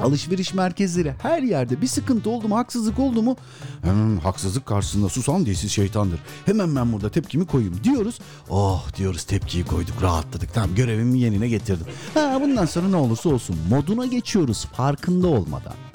alışveriş 0.00 0.54
merkezleri 0.54 1.14
her 1.18 1.42
yerde 1.42 1.80
bir 1.82 1.86
sıkıntı 1.86 2.30
oldu 2.30 2.48
mu 2.48 2.56
haksızlık 2.56 2.98
oldu 2.98 3.22
mu 3.22 3.36
hemen 3.82 4.16
haksızlık 4.16 4.66
karşısında 4.66 5.08
susan 5.08 5.46
dilsiz 5.46 5.72
şeytandır. 5.72 6.20
Hemen 6.46 6.76
ben 6.76 6.92
burada 6.92 7.10
tepkimi 7.10 7.46
koyayım 7.46 7.84
diyoruz. 7.84 8.18
Oh 8.50 8.96
diyoruz 8.96 9.24
tepkiyi 9.24 9.64
koyduk 9.64 10.02
rahatladık 10.02 10.54
tamam 10.54 10.74
görevimi 10.74 11.18
yerine 11.18 11.48
getirdim. 11.48 11.86
Ha, 12.14 12.38
bundan 12.40 12.66
sonra 12.66 12.88
ne 12.88 12.96
olursa 12.96 13.28
olsun 13.28 13.56
moduna 13.70 14.06
geçiyoruz 14.06 14.64
farkında 14.64 15.28
olmadan. 15.28 15.85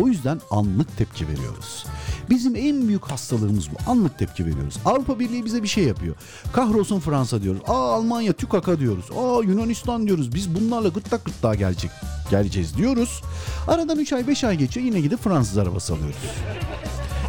O 0.00 0.08
yüzden 0.08 0.40
anlık 0.50 0.96
tepki 0.96 1.28
veriyoruz. 1.28 1.86
Bizim 2.30 2.56
en 2.56 2.88
büyük 2.88 3.04
hastalığımız 3.04 3.70
bu. 3.70 3.90
Anlık 3.90 4.18
tepki 4.18 4.46
veriyoruz. 4.46 4.76
Avrupa 4.84 5.18
Birliği 5.18 5.44
bize 5.44 5.62
bir 5.62 5.68
şey 5.68 5.84
yapıyor. 5.84 6.16
Kahrolsun 6.52 7.00
Fransa 7.00 7.42
diyoruz. 7.42 7.60
Aa 7.68 7.94
Almanya 7.94 8.32
tükaka 8.32 8.78
diyoruz. 8.78 9.04
Aa 9.16 9.42
Yunanistan 9.44 10.06
diyoruz. 10.06 10.34
Biz 10.34 10.54
bunlarla 10.54 10.88
gırtlak 10.88 11.24
gırtlağa 11.24 11.54
gelecek, 11.54 11.90
geleceğiz 12.30 12.76
diyoruz. 12.76 13.22
Aradan 13.68 13.98
3 13.98 14.12
ay 14.12 14.26
5 14.26 14.44
ay 14.44 14.56
geçiyor 14.56 14.86
yine 14.86 15.00
gidip 15.00 15.20
Fransız 15.20 15.58
arabası 15.58 15.94
alıyoruz. 15.94 16.16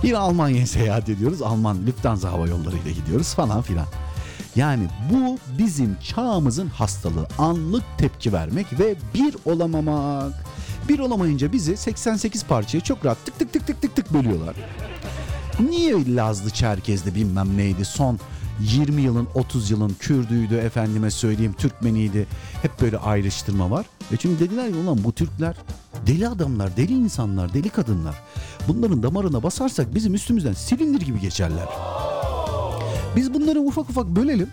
Yine 0.04 0.18
Almanya'ya 0.18 0.68
seyahat 0.68 1.10
ediyoruz. 1.10 1.42
Alman 1.42 1.88
Lufthansa 1.88 2.32
hava 2.32 2.48
yollarıyla 2.48 2.92
gidiyoruz 2.92 3.34
falan 3.34 3.62
filan. 3.62 3.86
Yani 4.56 4.88
bu 5.14 5.38
bizim 5.58 5.98
çağımızın 6.00 6.68
hastalığı. 6.68 7.28
Anlık 7.38 7.84
tepki 7.98 8.34
vermek 8.34 8.80
ve 8.80 8.96
bir 9.14 9.36
olamamak. 9.46 10.34
Bir 10.90 11.00
olamayınca 11.00 11.52
bizi 11.52 11.78
88 11.78 12.46
parçaya 12.46 12.82
çok 12.82 13.06
rahat 13.06 13.26
tık 13.26 13.40
tık 13.40 13.54
tık 13.54 13.68
tık 13.68 13.82
tık 13.82 13.96
tık 13.96 14.14
bölüyorlar. 14.14 14.56
Niye 15.60 16.16
Lazlı 16.16 16.50
Çerkez'de 16.50 17.16
bilmem 17.16 17.58
neydi 17.58 17.86
son 17.86 18.20
20 18.60 19.02
yılın 19.02 19.28
30 19.36 19.72
yılın 19.72 19.96
Kürdüydü 20.00 20.56
efendime 20.56 21.12
söyleyeyim 21.12 21.54
Türkmeniydi 21.54 22.28
hep 22.62 22.82
böyle 22.82 22.98
ayrıştırma 22.98 23.72
var. 23.72 23.86
E 24.12 24.18
çünkü 24.18 24.40
dediler 24.40 24.72
ki 24.72 24.78
ulan 24.78 25.04
bu 25.04 25.12
Türkler 25.12 25.56
deli 26.08 26.28
adamlar 26.28 26.78
deli 26.78 26.94
insanlar 26.94 27.54
deli 27.54 27.70
kadınlar 27.70 28.16
bunların 28.68 29.04
damarına 29.04 29.44
basarsak 29.44 29.96
bizim 29.96 30.14
üstümüzden 30.14 30.54
silindir 30.54 31.02
gibi 31.02 31.20
geçerler. 31.20 31.66
Biz 33.16 33.34
bunları 33.34 33.60
ufak 33.60 33.90
ufak 33.90 34.08
bölelim 34.08 34.50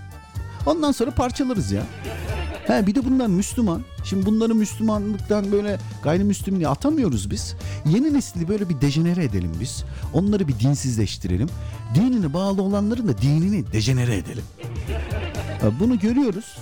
ondan 0.66 0.92
sonra 0.92 1.10
parçalarız 1.10 1.72
ya. 1.72 1.82
He 2.72 2.86
bir 2.86 2.94
de 2.94 3.04
bunlar 3.04 3.26
Müslüman. 3.26 3.82
Şimdi 4.04 4.26
bunları 4.26 4.54
Müslümanlıktan 4.54 5.52
böyle 5.52 5.78
gayrimüslimliğe 6.02 6.68
atamıyoruz 6.68 7.30
biz. 7.30 7.54
Yeni 7.86 8.14
nesli 8.14 8.48
böyle 8.48 8.68
bir 8.68 8.80
dejenere 8.80 9.24
edelim 9.24 9.52
biz. 9.60 9.84
Onları 10.14 10.48
bir 10.48 10.58
dinsizleştirelim. 10.58 11.48
Dinine 11.94 12.34
bağlı 12.34 12.62
olanların 12.62 13.08
da 13.08 13.18
dinini 13.18 13.72
dejenere 13.72 14.16
edelim. 14.16 14.44
Bunu 15.80 15.98
görüyoruz. 15.98 16.56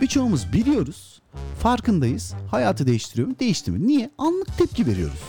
Birçoğumuz 0.00 0.52
biliyoruz. 0.52 1.20
Farkındayız. 1.60 2.34
Hayatı 2.50 2.86
değiştiriyor 2.86 3.28
mu? 3.28 3.34
Değiştirmiyor. 3.40 3.88
Niye? 3.88 4.10
Anlık 4.18 4.58
tepki 4.58 4.86
veriyoruz. 4.86 5.20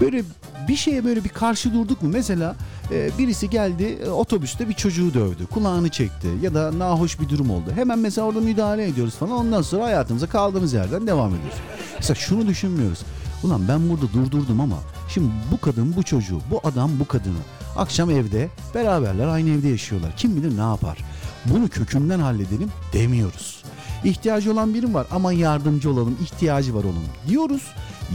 Böyle 0.00 0.24
bir 0.68 0.76
şeye 0.76 1.04
böyle 1.04 1.24
bir 1.24 1.28
karşı 1.28 1.74
durduk 1.74 2.02
mu? 2.02 2.08
Mesela 2.12 2.56
e, 2.90 3.10
birisi 3.18 3.50
geldi 3.50 3.98
e, 4.04 4.08
otobüste 4.08 4.68
bir 4.68 4.74
çocuğu 4.74 5.14
dövdü. 5.14 5.46
Kulağını 5.46 5.88
çekti 5.88 6.28
ya 6.42 6.54
da 6.54 6.78
nahoş 6.78 7.20
bir 7.20 7.28
durum 7.28 7.50
oldu. 7.50 7.72
Hemen 7.74 7.98
mesela 7.98 8.26
orada 8.26 8.40
müdahale 8.40 8.84
ediyoruz 8.88 9.14
falan. 9.14 9.32
Ondan 9.32 9.62
sonra 9.62 9.84
hayatımıza 9.84 10.26
kaldığımız 10.26 10.72
yerden 10.72 11.06
devam 11.06 11.34
ediyoruz. 11.34 11.58
Mesela 11.96 12.14
şunu 12.14 12.46
düşünmüyoruz. 12.46 13.02
Ulan 13.44 13.68
ben 13.68 13.88
burada 13.88 14.12
durdurdum 14.12 14.60
ama 14.60 14.76
şimdi 15.08 15.28
bu 15.52 15.60
kadın 15.60 15.96
bu 15.96 16.02
çocuğu, 16.02 16.40
bu 16.50 16.60
adam 16.64 16.90
bu 17.00 17.08
kadını 17.08 17.38
akşam 17.76 18.10
evde 18.10 18.48
beraberler 18.74 19.26
aynı 19.26 19.50
evde 19.50 19.68
yaşıyorlar. 19.68 20.16
Kim 20.16 20.36
bilir 20.36 20.56
ne 20.56 20.60
yapar? 20.60 20.98
Bunu 21.44 21.68
kökünden 21.68 22.18
halledelim 22.18 22.70
demiyoruz. 22.92 23.64
İhtiyacı 24.04 24.52
olan 24.52 24.74
birim 24.74 24.94
var 24.94 25.06
ama 25.10 25.32
yardımcı 25.32 25.90
olalım, 25.90 26.16
ihtiyacı 26.22 26.74
var 26.74 26.84
onun 26.84 27.04
diyoruz. 27.28 27.62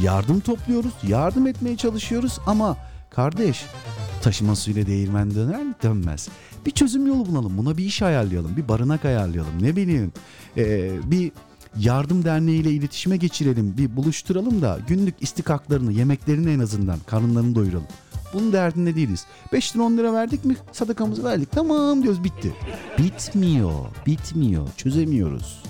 Yardım 0.03 0.40
topluyoruz, 0.40 0.94
yardım 1.07 1.48
etmeye 1.48 1.78
çalışıyoruz 1.78 2.40
ama 2.48 2.78
kardeş 3.10 3.66
taşıma 4.22 4.56
suyla 4.56 4.86
değirmen 4.86 5.36
döner 5.36 5.64
mi? 5.64 5.74
Dönmez. 5.84 6.30
Bir 6.66 6.72
çözüm 6.72 7.07
yolu 7.07 7.26
bulalım, 7.26 7.57
buna 7.57 7.78
bir 7.78 7.86
iş 7.86 8.02
ayarlayalım, 8.02 8.57
bir 8.57 8.68
barınak 8.68 9.06
ayarlayalım, 9.06 9.64
ne 9.64 9.76
bileyim 9.76 10.11
ee, 10.57 10.91
bir 11.11 11.32
yardım 11.78 12.26
derneğiyle 12.26 12.72
iletişime 12.72 13.18
geçirelim, 13.18 13.78
bir 13.78 13.95
buluşturalım 13.95 14.61
da 14.61 14.80
günlük 14.88 15.16
istikaklarını, 15.20 15.91
yemeklerini 15.91 16.52
en 16.52 16.60
azından 16.60 16.99
karınlarını 17.06 17.56
doyuralım. 17.56 17.88
Bunun 18.34 18.53
derdinde 18.53 18.95
değiliz. 18.95 19.26
5 19.53 19.76
lira 19.76 19.84
10 19.84 19.98
lira 19.98 20.14
verdik 20.14 20.45
mi 20.45 20.57
sadakamızı 20.72 21.24
verdik 21.24 21.52
tamam 21.52 22.03
diyoruz 22.03 22.24
bitti. 22.24 22.53
Bitmiyor, 22.98 23.74
bitmiyor, 24.06 24.68
çözemiyoruz. 24.78 25.64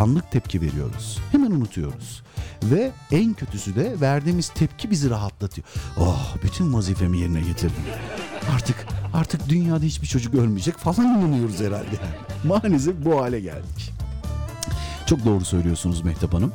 Anlık 0.00 0.30
tepki 0.30 0.60
veriyoruz. 0.60 1.18
Hemen 1.32 1.50
unutuyoruz. 1.50 2.22
Ve 2.62 2.92
en 3.10 3.34
kötüsü 3.34 3.76
de 3.76 4.00
verdiğimiz 4.00 4.48
tepki 4.48 4.90
bizi 4.90 5.10
rahatlatıyor. 5.10 5.66
Oh 5.98 6.36
bütün 6.44 6.74
vazifemi 6.74 7.18
yerine 7.18 7.40
getirdim. 7.40 7.82
Artık 8.54 8.86
artık 9.14 9.48
dünyada 9.48 9.84
hiçbir 9.84 10.06
çocuk 10.06 10.34
ölmeyecek 10.34 10.76
falan 10.76 11.06
inanıyoruz 11.06 11.60
herhalde. 11.60 11.96
Maalesef 12.44 13.04
bu 13.04 13.20
hale 13.20 13.40
geldik. 13.40 13.92
Çok 15.06 15.24
doğru 15.24 15.44
söylüyorsunuz 15.44 16.04
Mehtap 16.04 16.34
Hanım. 16.34 16.52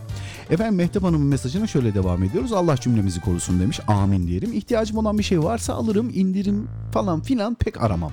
Efendim 0.49 0.75
Mehtap 0.75 1.03
Hanım'ın 1.03 1.27
mesajına 1.27 1.67
şöyle 1.67 1.93
devam 1.93 2.23
ediyoruz. 2.23 2.53
Allah 2.53 2.77
cümlemizi 2.77 3.21
korusun 3.21 3.59
demiş. 3.59 3.79
Amin 3.87 4.27
diyelim. 4.27 4.53
İhtiyacım 4.53 4.97
olan 4.97 5.17
bir 5.17 5.23
şey 5.23 5.43
varsa 5.43 5.73
alırım, 5.73 6.11
indirim 6.13 6.67
falan 6.91 7.21
filan 7.21 7.55
pek 7.55 7.81
aramam. 7.81 8.11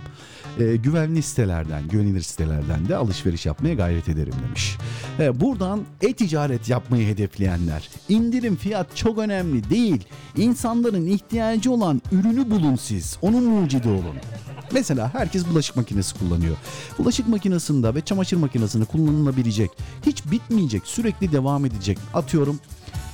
Ee, 0.60 0.76
güvenli 0.76 1.22
sitelerden, 1.22 1.88
güvenilir 1.88 2.20
sitelerden 2.20 2.88
de 2.88 2.96
alışveriş 2.96 3.46
yapmaya 3.46 3.74
gayret 3.74 4.08
ederim 4.08 4.34
demiş. 4.46 4.76
Ee, 5.18 5.40
buradan 5.40 5.80
e-ticaret 6.00 6.68
yapmayı 6.68 7.06
hedefleyenler, 7.08 7.90
indirim 8.08 8.56
fiyat 8.56 8.96
çok 8.96 9.18
önemli 9.18 9.70
değil. 9.70 10.04
İnsanların 10.36 11.06
ihtiyacı 11.06 11.72
olan 11.72 12.02
ürünü 12.12 12.50
bulun 12.50 12.76
siz. 12.76 13.18
Onun 13.22 13.44
mucidi 13.44 13.88
olun. 13.88 14.16
Mesela 14.72 15.14
herkes 15.14 15.48
bulaşık 15.48 15.76
makinesi 15.76 16.18
kullanıyor. 16.18 16.56
Bulaşık 16.98 17.28
makinesinde 17.28 17.94
ve 17.94 18.00
çamaşır 18.00 18.36
makinesinde 18.36 18.84
kullanılabilecek, 18.84 19.70
hiç 20.06 20.30
bitmeyecek, 20.30 20.82
sürekli 20.84 21.32
devam 21.32 21.64
edecek. 21.64 21.98
Atıyorum 22.14 22.60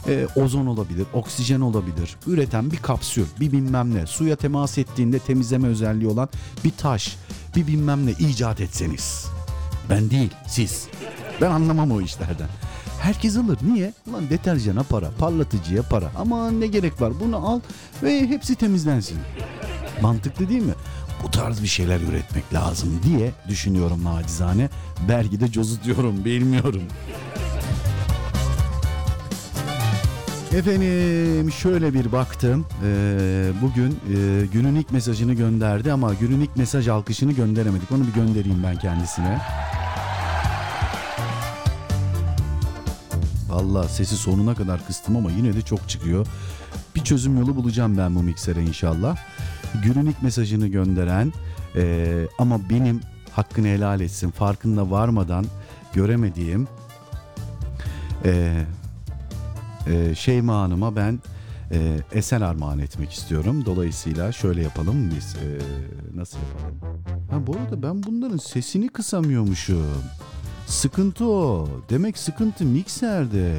e, 0.07 0.27
ozon 0.37 0.67
olabilir, 0.67 1.07
oksijen 1.13 1.61
olabilir. 1.61 2.17
Üreten 2.27 2.71
bir 2.71 2.77
kapsül, 2.77 3.27
bir 3.41 3.53
bilmem 3.53 3.95
ne, 3.95 4.07
suya 4.07 4.37
temas 4.37 4.79
ettiğinde 4.79 5.19
temizleme 5.19 5.69
özelliği 5.69 6.09
olan 6.09 6.29
bir 6.65 6.71
taş, 6.71 7.17
bir 7.57 7.67
bilmem 7.67 8.07
ne 8.07 8.11
icat 8.11 8.61
etseniz. 8.61 9.27
Ben 9.91 10.11
değil, 10.11 10.31
siz. 10.49 10.89
Ben 11.41 11.51
anlamam 11.51 11.93
o 11.93 12.01
işlerden. 12.01 12.49
Herkes 13.01 13.37
alır. 13.37 13.59
Niye? 13.63 13.93
Ulan 14.11 14.31
deterjana 14.31 14.83
para, 14.83 15.11
parlatıcıya 15.19 15.83
para. 15.83 16.13
Ama 16.17 16.51
ne 16.51 16.67
gerek 16.67 17.01
var? 17.01 17.13
Bunu 17.21 17.49
al 17.49 17.61
ve 18.03 18.29
hepsi 18.29 18.55
temizlensin. 18.55 19.19
Mantıklı 20.03 20.49
değil 20.49 20.63
mi? 20.63 20.75
Bu 21.23 21.31
tarz 21.31 21.63
bir 21.63 21.69
şeyler 21.69 22.01
üretmek 22.01 22.55
lazım 22.55 23.01
diye 23.03 23.33
düşünüyorum 23.49 24.05
nacizane. 24.05 24.69
Belki 25.09 25.41
de 25.41 25.53
cozutuyorum 25.53 26.25
bilmiyorum. 26.25 26.83
Efendim 30.53 31.53
şöyle 31.53 31.95
bir 31.95 32.13
baktım. 32.13 32.67
Ee, 32.85 33.51
bugün 33.63 33.91
e, 33.91 34.47
günün 34.47 34.75
ilk 34.75 34.93
mesajını 34.93 35.35
gönderdi 35.35 35.93
ama 35.93 36.15
günün 36.15 36.41
ilk 36.41 36.57
mesaj 36.57 36.89
alkışını 36.89 37.33
gönderemedik. 37.33 37.93
Onu 37.93 38.07
bir 38.07 38.13
göndereyim 38.13 38.63
ben 38.63 38.77
kendisine. 38.77 39.39
Valla 43.49 43.89
sesi 43.89 44.17
sonuna 44.17 44.55
kadar 44.55 44.87
kıstım 44.87 45.17
ama 45.17 45.31
yine 45.31 45.55
de 45.55 45.63
çok 45.63 45.89
çıkıyor. 45.89 46.27
Bir 46.95 47.05
çözüm 47.05 47.39
yolu 47.39 47.57
bulacağım 47.57 47.99
ben 47.99 48.15
bu 48.15 48.23
miksere 48.23 48.63
inşallah. 48.63 49.17
Günün 49.85 50.07
ilk 50.07 50.23
mesajını 50.23 50.67
gönderen 50.67 51.33
e, 51.77 52.15
ama 52.39 52.71
benim 52.71 53.01
hakkını 53.33 53.67
helal 53.67 54.01
etsin 54.01 54.31
farkında 54.31 54.91
varmadan 54.91 55.45
göremediğim 55.93 56.69
e, 58.25 58.65
e, 59.89 60.15
Şeyma 60.15 60.61
Hanım'a 60.61 60.97
ben 60.97 61.19
e, 61.73 62.01
eser 62.13 62.41
armağan 62.41 62.79
etmek 62.79 63.13
istiyorum. 63.13 63.65
Dolayısıyla 63.67 64.33
şöyle 64.33 64.63
yapalım 64.63 65.11
biz. 65.17 65.35
E, 65.37 65.47
nasıl 66.17 66.39
yapalım? 66.39 66.81
Ha 67.31 67.47
bu 67.47 67.57
arada 67.57 67.83
ben 67.83 68.03
bunların 68.03 68.37
sesini 68.37 68.89
kısamıyormuşum. 68.89 70.03
Sıkıntı 70.67 71.27
o. 71.27 71.69
Demek 71.91 72.19
sıkıntı 72.19 72.65
mikserde. 72.65 73.59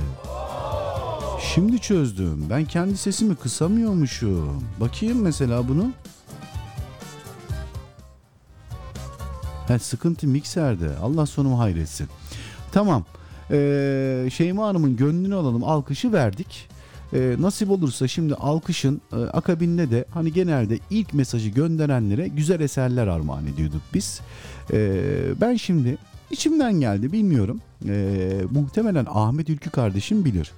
Şimdi 1.53 1.79
çözdüm. 1.79 2.45
Ben 2.49 2.65
kendi 2.65 2.97
sesimi 2.97 3.35
kısamıyormuşum. 3.35 4.63
Bakayım 4.79 5.21
mesela 5.21 5.67
bunu. 5.67 5.91
Ha, 9.67 9.79
sıkıntı 9.79 10.27
mikserde. 10.27 10.89
Allah 11.03 11.25
sonumu 11.25 11.59
hayretsin. 11.59 12.07
Tamam. 12.71 13.05
Ee, 13.51 14.29
Şeyma 14.33 14.67
Hanım'ın 14.67 14.97
gönlünü 14.97 15.35
alalım. 15.35 15.63
Alkışı 15.63 16.13
verdik. 16.13 16.69
Ee, 17.13 17.35
nasip 17.39 17.69
olursa 17.69 18.07
şimdi 18.07 18.35
alkışın 18.35 19.01
e, 19.13 19.15
akabinde 19.15 19.91
de 19.91 20.05
hani 20.13 20.33
genelde 20.33 20.79
ilk 20.89 21.13
mesajı 21.13 21.49
gönderenlere 21.49 22.27
güzel 22.27 22.59
eserler 22.59 23.07
armağan 23.07 23.47
ediyorduk 23.47 23.81
biz. 23.93 24.21
Ee, 24.73 25.01
ben 25.41 25.55
şimdi 25.55 25.97
içimden 26.31 26.73
geldi 26.73 27.11
bilmiyorum. 27.11 27.61
Ee, 27.87 28.41
muhtemelen 28.51 29.05
Ahmet 29.09 29.49
Ülkü 29.49 29.69
kardeşim 29.69 30.25
bilir. 30.25 30.51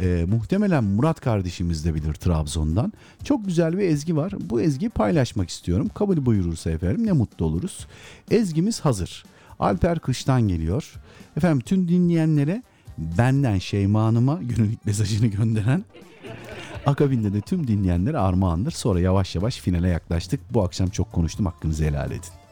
Ee, 0.00 0.26
muhtemelen 0.28 0.84
Murat 0.84 1.20
kardeşimiz 1.20 1.84
de 1.84 1.94
bilir 1.94 2.14
Trabzon'dan. 2.14 2.92
Çok 3.24 3.46
güzel 3.46 3.78
bir 3.78 3.82
ezgi 3.82 4.16
var. 4.16 4.32
Bu 4.40 4.60
ezgiyi 4.60 4.90
paylaşmak 4.90 5.48
istiyorum. 5.50 5.90
Kabul 5.94 6.26
buyurursa 6.26 6.70
efendim 6.70 7.06
ne 7.06 7.12
mutlu 7.12 7.46
oluruz. 7.46 7.86
Ezgimiz 8.30 8.80
hazır. 8.80 9.24
Alper 9.58 9.98
Kış'tan 9.98 10.42
geliyor. 10.48 10.94
Efendim 11.36 11.60
tüm 11.60 11.88
dinleyenlere 11.88 12.62
benden 12.98 13.58
Şeyma 13.58 14.04
Hanım'a 14.04 14.40
günlük 14.42 14.86
mesajını 14.86 15.26
gönderen 15.26 15.84
akabinde 16.86 17.32
de 17.32 17.40
tüm 17.40 17.66
dinleyenlere 17.66 18.18
armağandır. 18.18 18.70
Sonra 18.70 19.00
yavaş 19.00 19.34
yavaş 19.34 19.56
finale 19.60 19.88
yaklaştık. 19.88 20.40
Bu 20.50 20.62
akşam 20.62 20.88
çok 20.88 21.12
konuştum 21.12 21.46
hakkınızı 21.46 21.84
helal 21.84 22.10
edin. 22.10 22.43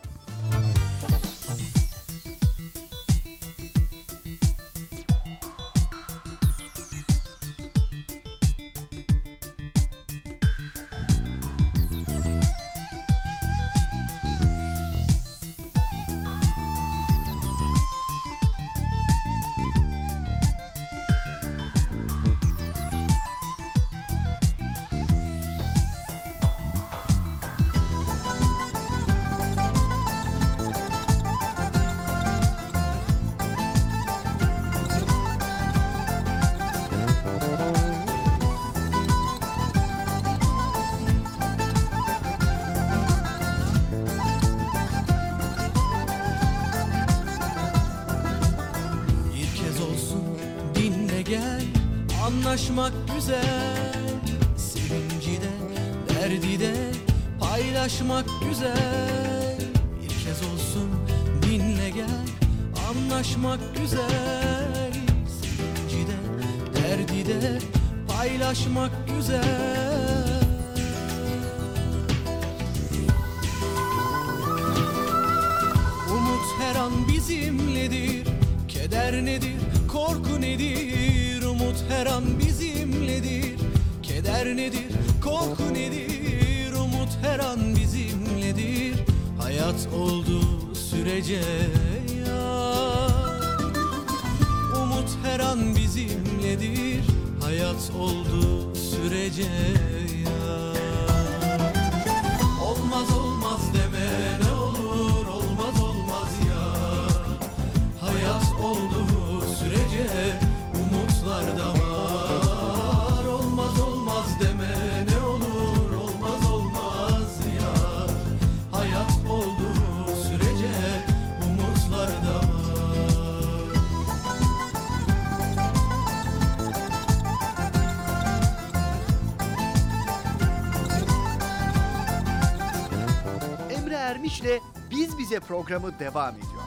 Bize 135.32 135.40
programı 135.40 135.98
devam 135.98 136.34
ediyor. 136.34 136.62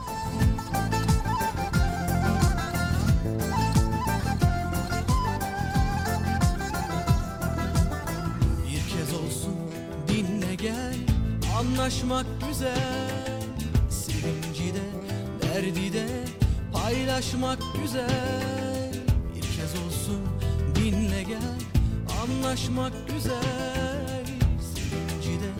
Bir 8.64 8.90
kez 8.90 9.14
olsun 9.14 9.56
dinle 10.08 10.56
gel 10.56 10.96
anlaşmak 11.58 12.26
güzel. 12.48 13.44
Sevinci 13.90 14.74
de 14.74 14.84
derdi 15.42 15.94
de 15.94 16.08
paylaşmak 16.74 17.60
güzel. 17.82 18.94
Bir 19.36 19.42
kez 19.42 19.76
olsun 19.86 20.22
dinle 20.76 21.24
gel 21.24 21.60
anlaşmak 22.24 22.94
güzel. 23.08 24.26
Sevinci 24.76 25.40
de 25.40 25.52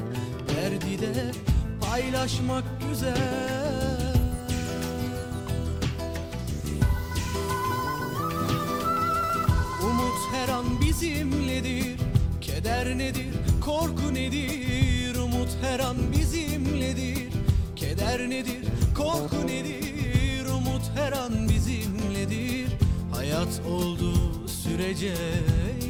derdi 0.56 1.02
de 1.02 1.32
paylaşmak 1.96 2.64
güzel. 2.96 4.14
Umut 9.84 10.20
her 10.32 10.50
an 10.50 10.82
bizimledir 10.82 11.98
Keder 12.42 12.98
nedir, 12.98 13.34
korku 13.62 14.14
nedir? 14.14 15.16
Umut 15.16 15.50
her 15.62 15.80
an 15.80 15.98
bizimledir 16.12 17.30
Keder 17.76 18.30
nedir, 18.30 18.64
korku 18.98 19.48
nedir? 19.48 20.46
Umut 20.46 20.92
her 20.96 21.12
an 21.12 21.50
bizimledir 21.50 22.68
Hayat 23.12 23.62
olduğu 23.70 24.48
sürece 24.48 25.14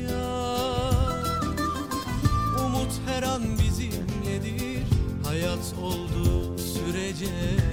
yar 0.10 1.42
Umut 2.66 2.92
her 3.08 3.24
an 3.24 3.44
bizimledir 3.60 4.84
Hayat 5.26 5.74
olduğu 5.82 6.35
sürece 7.16 7.65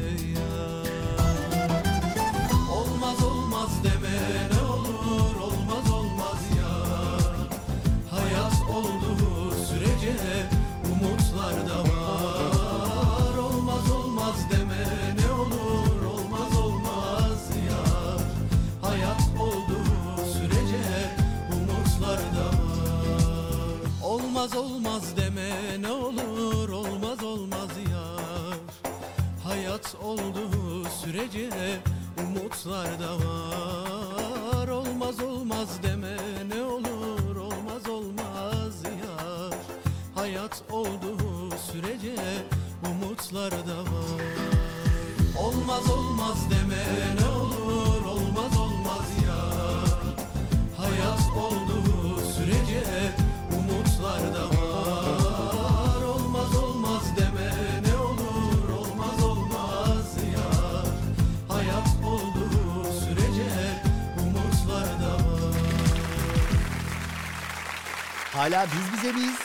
Miyiz? 69.10 69.38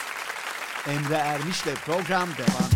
Emre 0.88 1.16
Ermiş'le 1.16 1.76
program 1.86 2.30
devam. 2.38 2.67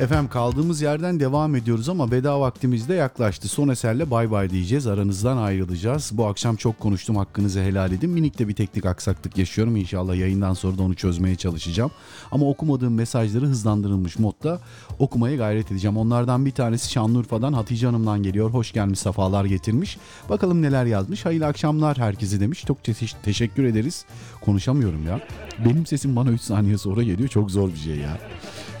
Efendim 0.00 0.28
kaldığımız 0.30 0.82
yerden 0.82 1.20
devam 1.20 1.56
ediyoruz 1.56 1.88
ama 1.88 2.10
veda 2.10 2.40
vaktimiz 2.40 2.88
de 2.88 2.94
yaklaştı. 2.94 3.48
Son 3.48 3.68
eserle 3.68 4.10
bay 4.10 4.30
bay 4.30 4.50
diyeceğiz. 4.50 4.86
Aranızdan 4.86 5.36
ayrılacağız. 5.36 6.10
Bu 6.12 6.26
akşam 6.26 6.56
çok 6.56 6.80
konuştum. 6.80 7.16
Hakkınızı 7.16 7.60
helal 7.60 7.92
edin. 7.92 8.10
Minik 8.10 8.38
de 8.38 8.48
bir 8.48 8.54
teknik 8.54 8.86
aksaklık 8.86 9.38
yaşıyorum. 9.38 9.76
İnşallah 9.76 10.16
yayından 10.16 10.54
sonra 10.54 10.78
da 10.78 10.82
onu 10.82 10.94
çözmeye 10.94 11.36
çalışacağım. 11.36 11.90
Ama 12.32 12.48
okumadığım 12.48 12.94
mesajları 12.94 13.46
hızlandırılmış 13.46 14.18
modda 14.18 14.60
okumaya 14.98 15.36
gayret 15.36 15.72
edeceğim. 15.72 15.96
Onlardan 15.96 16.46
bir 16.46 16.50
tanesi 16.50 16.92
Şanlıurfa'dan 16.92 17.52
Hatice 17.52 17.86
Hanım'dan 17.86 18.22
geliyor. 18.22 18.50
Hoş 18.50 18.72
gelmiş, 18.72 18.98
safalar 18.98 19.44
getirmiş. 19.44 19.98
Bakalım 20.28 20.62
neler 20.62 20.84
yazmış. 20.84 21.24
Hayırlı 21.24 21.46
akşamlar 21.46 21.98
herkese 21.98 22.40
demiş. 22.40 22.64
Çok 22.66 22.84
te- 22.84 22.94
teşekkür 23.22 23.64
ederiz. 23.64 24.04
Konuşamıyorum 24.40 25.06
ya. 25.06 25.20
Benim 25.64 25.86
sesim 25.86 26.16
bana 26.16 26.30
3 26.30 26.40
saniye 26.40 26.78
sonra 26.78 27.02
geliyor. 27.02 27.28
Çok 27.28 27.50
zor 27.50 27.68
bir 27.68 27.78
şey 27.78 27.96
ya. 27.96 28.18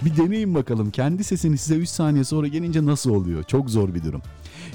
Bir 0.02 0.16
deneyin 0.16 0.54
bakalım. 0.54 0.90
Kendi 0.90 1.24
sesini 1.24 1.58
size 1.58 1.74
3 1.76 1.88
saniye 1.88 2.24
sonra 2.24 2.46
gelince 2.48 2.86
nasıl 2.86 3.10
oluyor? 3.10 3.42
Çok 3.42 3.70
zor 3.70 3.94
bir 3.94 4.02
durum. 4.02 4.22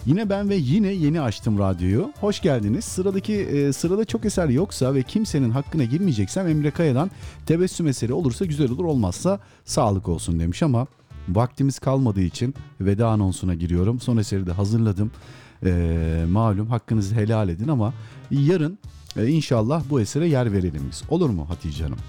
Yine 0.06 0.30
ben 0.30 0.50
ve 0.50 0.56
yine 0.56 0.88
yeni 0.88 1.22
açtım 1.22 1.60
radyoyu. 1.60 2.12
Hoş 2.20 2.42
geldiniz. 2.42 2.86
Sıradaki 2.86 3.34
e, 3.34 3.74
sırada 3.74 4.06
çok 4.06 4.26
eser 4.26 4.50
yoksa 4.50 4.94
ve 4.94 5.04
kimsenin 5.04 5.50
hakkına 5.50 5.84
girmeyeceksem 5.84 6.48
Emre 6.48 6.72
Kaya'dan 6.72 7.12
tebessüm 7.46 7.88
eseri 7.88 8.14
olursa 8.14 8.46
güzel 8.46 8.72
olur 8.72 8.86
olmazsa 8.86 9.40
sağlık 9.66 10.08
olsun 10.10 10.40
demiş 10.40 10.64
ama 10.64 10.88
vaktimiz 11.30 11.80
kalmadığı 11.80 12.22
için 12.22 12.56
veda 12.82 13.08
anonsuna 13.08 13.54
giriyorum. 13.56 14.00
Son 14.00 14.18
eseri 14.18 14.46
de 14.46 14.52
hazırladım. 14.52 15.12
E, 15.66 16.26
malum 16.30 16.68
hakkınızı 16.68 17.16
helal 17.16 17.50
edin 17.50 17.68
ama 17.68 17.94
yarın 18.32 18.80
e, 19.18 19.28
inşallah 19.28 19.84
bu 19.90 20.02
esere 20.02 20.28
yer 20.28 20.54
verelim 20.54 20.82
biz. 20.92 21.04
Olur 21.10 21.30
mu 21.30 21.50
Hatice 21.50 21.84
Hanım? 21.84 22.00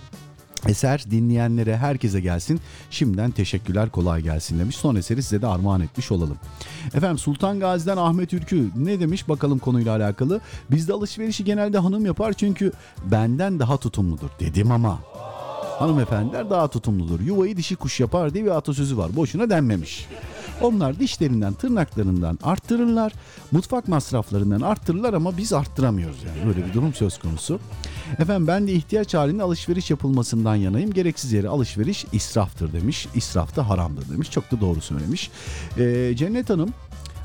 Eser 0.68 1.04
dinleyenlere 1.10 1.76
herkese 1.76 2.20
gelsin. 2.20 2.60
Şimdiden 2.90 3.30
teşekkürler 3.30 3.90
kolay 3.90 4.22
gelsin 4.22 4.58
demiş. 4.58 4.76
Son 4.76 4.96
eseri 4.96 5.22
size 5.22 5.42
de 5.42 5.46
armağan 5.46 5.80
etmiş 5.80 6.12
olalım. 6.12 6.36
Efendim 6.94 7.18
Sultan 7.18 7.60
Gazi'den 7.60 7.96
Ahmet 7.96 8.32
Ürkü 8.32 8.70
ne 8.76 9.00
demiş 9.00 9.28
bakalım 9.28 9.58
konuyla 9.58 9.96
alakalı. 9.96 10.40
Bizde 10.70 10.92
alışverişi 10.92 11.44
genelde 11.44 11.78
hanım 11.78 12.06
yapar 12.06 12.32
çünkü 12.32 12.72
benden 13.04 13.58
daha 13.58 13.76
tutumludur 13.76 14.28
dedim 14.40 14.70
ama. 14.70 14.98
Hanımefendiler 15.78 16.50
daha 16.50 16.68
tutumludur. 16.68 17.20
Yuvayı 17.20 17.56
dişi 17.56 17.76
kuş 17.76 18.00
yapar 18.00 18.34
diye 18.34 18.44
bir 18.44 18.50
atasözü 18.50 18.96
var. 18.96 19.16
Boşuna 19.16 19.50
denmemiş. 19.50 20.06
Onlar 20.60 20.98
dişlerinden, 20.98 21.52
tırnaklarından 21.52 22.38
arttırırlar. 22.42 23.12
Mutfak 23.52 23.88
masraflarından 23.88 24.60
arttırırlar 24.60 25.14
ama 25.14 25.36
biz 25.36 25.52
arttıramıyoruz 25.52 26.18
yani. 26.22 26.46
Böyle 26.46 26.66
bir 26.66 26.72
durum 26.74 26.94
söz 26.94 27.18
konusu. 27.18 27.60
Efendim 28.18 28.46
ben 28.46 28.66
de 28.66 28.72
ihtiyaç 28.72 29.14
halinde 29.14 29.42
alışveriş 29.42 29.90
yapılmasından 29.90 30.56
yanayım. 30.56 30.92
Gereksiz 30.92 31.32
yere 31.32 31.48
alışveriş 31.48 32.06
israftır 32.12 32.72
demiş. 32.72 33.08
İsraf 33.14 33.56
da 33.56 33.68
haramdır 33.68 34.08
demiş. 34.08 34.30
Çok 34.30 34.50
da 34.52 34.60
doğru 34.60 34.80
söylemiş. 34.80 35.30
Ee, 35.78 36.12
Cennet 36.16 36.50
Hanım 36.50 36.74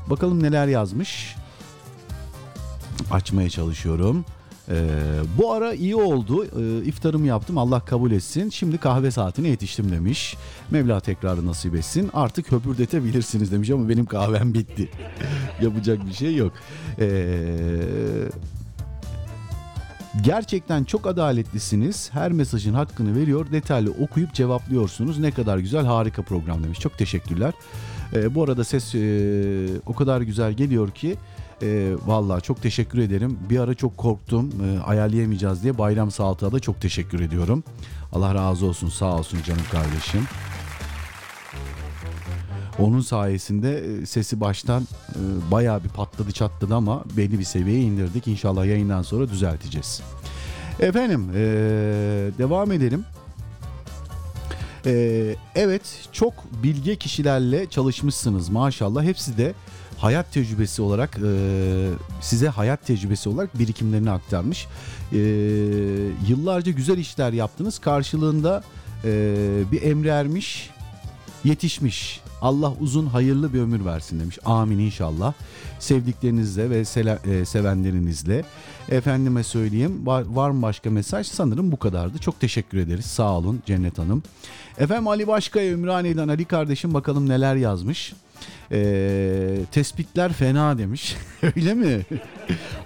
bakalım 0.06 0.42
neler 0.42 0.66
yazmış. 0.66 1.36
Açmaya 3.10 3.50
çalışıyorum. 3.50 4.24
Ee, 4.68 4.84
bu 5.38 5.52
ara 5.52 5.74
iyi 5.74 5.96
oldu. 5.96 6.44
Ee, 6.44 6.84
iftarımı 6.84 7.26
yaptım. 7.26 7.58
Allah 7.58 7.80
kabul 7.80 8.10
etsin. 8.10 8.50
Şimdi 8.50 8.78
kahve 8.78 9.10
saatine 9.10 9.48
yetiştim 9.48 9.92
demiş. 9.92 10.36
Mevla 10.70 11.00
tekrarı 11.00 11.46
nasip 11.46 11.74
etsin. 11.74 12.10
Artık 12.14 12.52
höpürdetebilirsiniz 12.52 13.52
demiş 13.52 13.70
ama 13.70 13.88
benim 13.88 14.06
kahvem 14.06 14.54
bitti. 14.54 14.88
Yapacak 15.62 16.06
bir 16.06 16.12
şey 16.12 16.36
yok. 16.36 16.52
Ee, 16.98 17.38
Gerçekten 20.22 20.84
çok 20.84 21.06
adaletlisiniz. 21.06 22.10
Her 22.12 22.32
mesajın 22.32 22.74
hakkını 22.74 23.16
veriyor. 23.16 23.46
Detaylı 23.52 23.90
okuyup 23.90 24.34
cevaplıyorsunuz. 24.34 25.18
Ne 25.18 25.30
kadar 25.30 25.58
güzel 25.58 25.84
harika 25.84 26.22
program 26.22 26.64
demiş. 26.64 26.80
Çok 26.80 26.98
teşekkürler. 26.98 27.54
Ee, 28.14 28.34
bu 28.34 28.44
arada 28.44 28.64
ses 28.64 28.94
e, 28.94 29.66
o 29.86 29.94
kadar 29.94 30.20
güzel 30.20 30.52
geliyor 30.52 30.90
ki 30.90 31.16
e, 31.62 31.92
vallahi 32.06 32.42
çok 32.42 32.62
teşekkür 32.62 32.98
ederim. 32.98 33.38
Bir 33.50 33.58
ara 33.58 33.74
çok 33.74 33.96
korktum 33.96 34.52
e, 34.64 34.80
ayarlayamayacağız 34.80 35.62
diye 35.62 35.78
Bayram 35.78 36.10
Saltık'a 36.10 36.52
da 36.52 36.60
çok 36.60 36.80
teşekkür 36.80 37.20
ediyorum. 37.20 37.64
Allah 38.12 38.34
razı 38.34 38.66
olsun 38.66 38.88
sağ 38.88 39.16
olsun 39.18 39.38
canım 39.42 39.64
kardeşim. 39.72 40.22
Onun 42.78 43.00
sayesinde 43.00 43.78
e, 43.78 44.06
sesi 44.06 44.40
baştan 44.40 44.82
e, 44.82 45.20
bayağı 45.50 45.84
bir 45.84 45.88
patladı 45.88 46.32
çatladı 46.32 46.74
ama 46.74 47.04
belli 47.16 47.38
bir 47.38 47.44
seviyeye 47.44 47.82
indirdik. 47.82 48.28
İnşallah 48.28 48.66
yayından 48.66 49.02
sonra 49.02 49.28
düzelteceğiz. 49.28 50.02
Efendim 50.80 51.30
e, 51.34 51.38
devam 52.38 52.72
edelim. 52.72 53.04
E, 54.86 55.34
evet 55.54 56.08
çok 56.12 56.34
bilge 56.62 56.96
kişilerle 56.96 57.66
çalışmışsınız 57.70 58.48
maşallah. 58.48 59.02
Hepsi 59.02 59.38
de 59.38 59.54
hayat 59.98 60.32
tecrübesi 60.32 60.82
olarak 60.82 61.18
e, 61.24 61.30
size 62.20 62.48
hayat 62.48 62.86
tecrübesi 62.86 63.28
olarak 63.28 63.58
birikimlerini 63.58 64.10
aktarmış. 64.10 64.66
E, 65.12 65.18
yıllarca 66.28 66.72
güzel 66.72 66.98
işler 66.98 67.32
yaptınız. 67.32 67.78
Karşılığında 67.78 68.62
e, 69.04 69.34
bir 69.72 69.82
emre 69.82 70.08
ermiş 70.08 70.70
yetişmiş 71.44 72.20
Allah 72.42 72.72
uzun 72.80 73.06
hayırlı 73.06 73.54
bir 73.54 73.60
ömür 73.60 73.84
versin 73.84 74.20
demiş. 74.20 74.38
Amin 74.44 74.78
inşallah. 74.78 75.32
Sevdiklerinizle 75.78 76.70
ve 76.70 76.80
sela- 76.80 77.30
e, 77.30 77.44
sevenlerinizle. 77.44 78.44
Efendime 78.88 79.42
söyleyeyim 79.42 80.06
var, 80.06 80.24
var 80.28 80.50
mı 80.50 80.62
başka 80.62 80.90
mesaj? 80.90 81.26
Sanırım 81.26 81.72
bu 81.72 81.76
kadardı. 81.76 82.18
Çok 82.18 82.40
teşekkür 82.40 82.78
ederiz. 82.78 83.04
Sağ 83.04 83.32
olun 83.38 83.62
Cennet 83.66 83.98
Hanım. 83.98 84.22
Efendim 84.78 85.08
Ali 85.08 85.26
Başkaya 85.26 85.70
Ümraniye'den 85.72 86.28
Ali 86.28 86.44
kardeşim 86.44 86.94
bakalım 86.94 87.28
neler 87.28 87.56
yazmış. 87.56 88.12
Ee, 88.72 89.56
tespitler 89.72 90.32
fena 90.32 90.78
demiş. 90.78 91.16
Öyle 91.56 91.74
mi? 91.74 92.06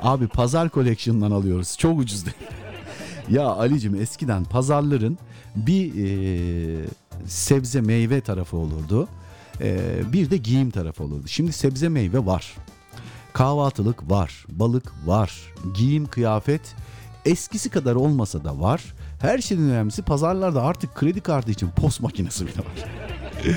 Abi 0.00 0.28
pazar 0.28 0.68
koleksiyonundan 0.68 1.30
alıyoruz. 1.30 1.78
Çok 1.78 1.98
ucuz 1.98 2.24
değil. 2.26 2.36
ya 3.30 3.46
Ali'cim 3.46 3.94
eskiden 3.94 4.44
pazarların 4.44 5.18
bir 5.56 5.92
e, 5.94 6.84
sebze 7.26 7.80
meyve 7.80 8.20
tarafı 8.20 8.56
olurdu. 8.56 9.08
E, 9.60 9.80
bir 10.12 10.30
de 10.30 10.36
giyim 10.36 10.70
tarafı 10.70 11.04
olurdu. 11.04 11.28
Şimdi 11.28 11.52
sebze 11.52 11.88
meyve 11.88 12.26
var. 12.26 12.56
Kahvaltılık 13.32 14.10
var. 14.10 14.46
Balık 14.48 14.92
var. 15.06 15.52
Giyim 15.76 16.06
kıyafet 16.06 16.74
eskisi 17.24 17.70
kadar 17.70 17.94
olmasa 17.94 18.44
da 18.44 18.60
var. 18.60 18.94
Her 19.20 19.38
şeyden 19.38 19.64
önemlisi 19.64 20.02
pazarlarda 20.02 20.62
artık 20.62 20.94
kredi 20.94 21.20
kartı 21.20 21.50
için 21.50 21.70
post 21.70 22.00
makinesi 22.00 22.46
bile 22.46 22.58
var. 22.58 22.90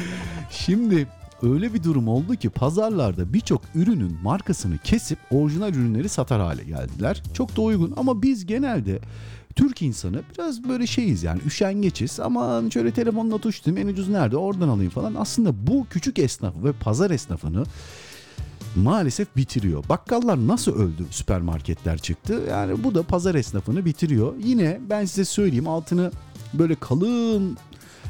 Şimdi 0.52 1.08
öyle 1.44 1.74
bir 1.74 1.84
durum 1.84 2.08
oldu 2.08 2.36
ki 2.36 2.50
pazarlarda 2.50 3.34
birçok 3.34 3.62
ürünün 3.76 4.18
markasını 4.24 4.78
kesip 4.78 5.20
orijinal 5.32 5.74
ürünleri 5.74 6.10
satar 6.10 6.42
hale 6.42 6.64
geldiler. 6.64 7.24
Çok 7.34 7.58
da 7.58 7.62
uygun 7.62 7.94
ama 7.98 8.22
biz 8.22 8.46
genelde 8.46 9.00
Türk 9.56 9.82
insanı 9.82 10.22
biraz 10.34 10.64
böyle 10.70 10.88
şeyiz 10.88 11.24
yani 11.24 11.42
üşengeçiz 11.46 12.20
ama 12.20 12.62
şöyle 12.74 12.92
telefonla 12.92 13.38
tuştum 13.38 13.78
en 13.78 13.88
ucuz 13.88 14.10
nerede 14.10 14.38
oradan 14.38 14.70
alayım 14.70 14.92
falan. 14.92 15.16
Aslında 15.16 15.68
bu 15.68 15.88
küçük 15.90 16.20
esnafı 16.20 16.64
ve 16.64 16.72
pazar 16.72 17.12
esnafını 17.12 17.64
maalesef 18.76 19.36
bitiriyor. 19.36 19.84
Bakkallar 19.90 20.48
nasıl 20.48 20.76
öldü 20.76 21.06
süpermarketler 21.10 21.98
çıktı. 21.98 22.42
Yani 22.50 22.84
bu 22.84 22.96
da 22.96 23.04
pazar 23.04 23.36
esnafını 23.36 23.86
bitiriyor. 23.86 24.34
Yine 24.44 24.80
ben 24.90 25.06
size 25.06 25.26
söyleyeyim 25.26 25.68
altını 25.68 26.12
böyle 26.54 26.76
kalın 26.76 27.58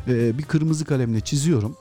e, 0.08 0.38
bir 0.38 0.44
kırmızı 0.44 0.86
kalemle 0.86 1.22
çiziyorum. 1.22 1.76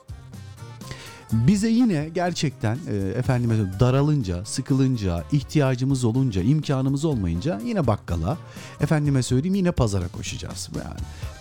Bize 1.33 1.69
yine 1.69 2.09
gerçekten 2.09 2.77
e, 2.89 2.95
efendime 2.95 3.55
daralınca, 3.79 4.45
sıkılınca, 4.45 5.23
ihtiyacımız 5.31 6.03
olunca, 6.03 6.41
imkanımız 6.41 7.05
olmayınca 7.05 7.59
yine 7.65 7.87
bakkala, 7.87 8.37
efendime 8.81 9.23
söyleyeyim 9.23 9.55
yine 9.55 9.71
pazara 9.71 10.07
koşacağız. 10.07 10.69
Yani 10.75 10.99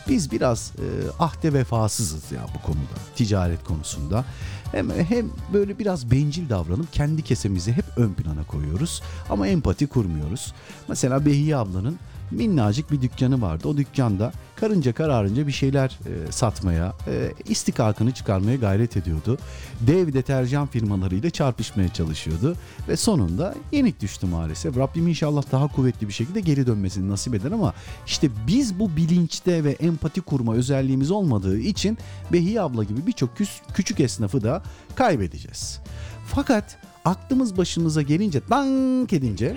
biz 0.08 0.32
biraz 0.32 0.72
e, 0.78 0.86
ahde 1.18 1.52
vefasızız 1.52 2.32
ya 2.32 2.46
bu 2.54 2.66
konuda, 2.66 2.94
ticaret 3.16 3.64
konusunda. 3.64 4.24
Hem, 4.72 4.90
hem 4.90 5.30
böyle 5.52 5.78
biraz 5.78 6.10
bencil 6.10 6.48
davranıp 6.48 6.92
kendi 6.92 7.22
kesemizi 7.22 7.72
hep 7.72 7.84
ön 7.96 8.12
plana 8.12 8.44
koyuyoruz 8.44 9.02
ama 9.30 9.48
empati 9.48 9.86
kurmuyoruz. 9.86 10.54
Mesela 10.88 11.26
Behiye 11.26 11.56
ablanın 11.56 11.98
minnacık 12.32 12.92
bir 12.92 13.02
dükkanı 13.02 13.42
vardı. 13.42 13.68
O 13.68 13.76
dükkanda 13.76 14.32
karınca 14.56 14.92
kararınca 14.92 15.46
bir 15.46 15.52
şeyler 15.52 15.98
e, 16.06 16.32
satmaya, 16.32 16.92
e, 17.06 17.32
istikakını 17.48 18.12
çıkarmaya 18.12 18.56
gayret 18.56 18.96
ediyordu. 18.96 19.38
Dev 19.80 20.12
deterjan 20.12 20.66
firmalarıyla 20.66 21.30
çarpışmaya 21.30 21.88
çalışıyordu 21.88 22.56
ve 22.88 22.96
sonunda 22.96 23.54
yenik 23.72 24.00
düştü 24.00 24.26
maalesef. 24.26 24.76
Rabbim 24.76 25.08
inşallah 25.08 25.42
daha 25.52 25.68
kuvvetli 25.68 26.08
bir 26.08 26.12
şekilde 26.12 26.40
geri 26.40 26.66
dönmesini 26.66 27.08
nasip 27.08 27.34
eder 27.34 27.52
ama 27.52 27.74
işte 28.06 28.28
biz 28.46 28.78
bu 28.78 28.96
bilinçte 28.96 29.64
ve 29.64 29.70
empati 29.70 30.20
kurma 30.20 30.54
özelliğimiz 30.54 31.10
olmadığı 31.10 31.58
için 31.58 31.98
Behiye 32.32 32.60
abla 32.60 32.84
gibi 32.84 33.06
birçok 33.06 33.30
küçük 33.74 34.00
esnafı 34.00 34.42
da 34.42 34.62
kaybedeceğiz. 34.94 35.80
Fakat 36.26 36.78
aklımız 37.04 37.56
başımıza 37.56 38.02
gelince 38.02 38.40
dank 38.50 39.12
edince 39.12 39.56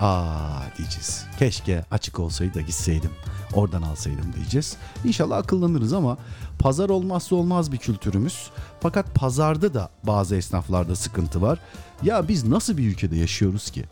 Aa 0.00 0.60
diyeceğiz. 0.78 1.24
Keşke 1.38 1.84
açık 1.90 2.18
olsaydı 2.18 2.54
da 2.54 2.60
gitseydim. 2.60 3.10
Oradan 3.52 3.82
alsaydım 3.82 4.32
diyeceğiz. 4.36 4.76
İnşallah 5.04 5.36
akıllanırız 5.36 5.92
ama 5.92 6.18
pazar 6.58 6.88
olmazsa 6.88 7.36
olmaz 7.36 7.72
bir 7.72 7.78
kültürümüz. 7.78 8.50
Fakat 8.80 9.14
pazarda 9.14 9.74
da 9.74 9.90
bazı 10.04 10.36
esnaflarda 10.36 10.96
sıkıntı 10.96 11.42
var. 11.42 11.58
Ya 12.02 12.28
biz 12.28 12.44
nasıl 12.44 12.76
bir 12.76 12.88
ülkede 12.88 13.16
yaşıyoruz 13.16 13.70
ki? 13.70 13.84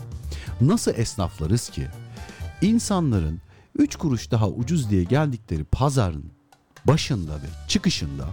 Nasıl 0.60 0.94
esnaflarız 0.94 1.68
ki? 1.68 1.88
İnsanların 2.62 3.40
3 3.78 3.96
kuruş 3.96 4.30
daha 4.30 4.48
ucuz 4.48 4.90
diye 4.90 5.04
geldikleri 5.04 5.64
pazarın 5.64 6.24
başında 6.84 7.34
ve 7.34 7.68
çıkışında 7.68 8.26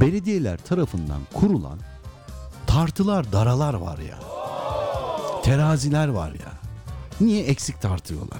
belediyeler 0.00 0.58
tarafından 0.58 1.20
kurulan 1.34 1.78
tartılar, 2.66 3.32
daralar 3.32 3.74
var 3.74 3.98
ya. 3.98 4.18
Teraziler 5.42 6.08
var 6.08 6.32
ya. 6.32 6.52
Niye 7.20 7.44
eksik 7.44 7.80
tartıyorlar? 7.80 8.38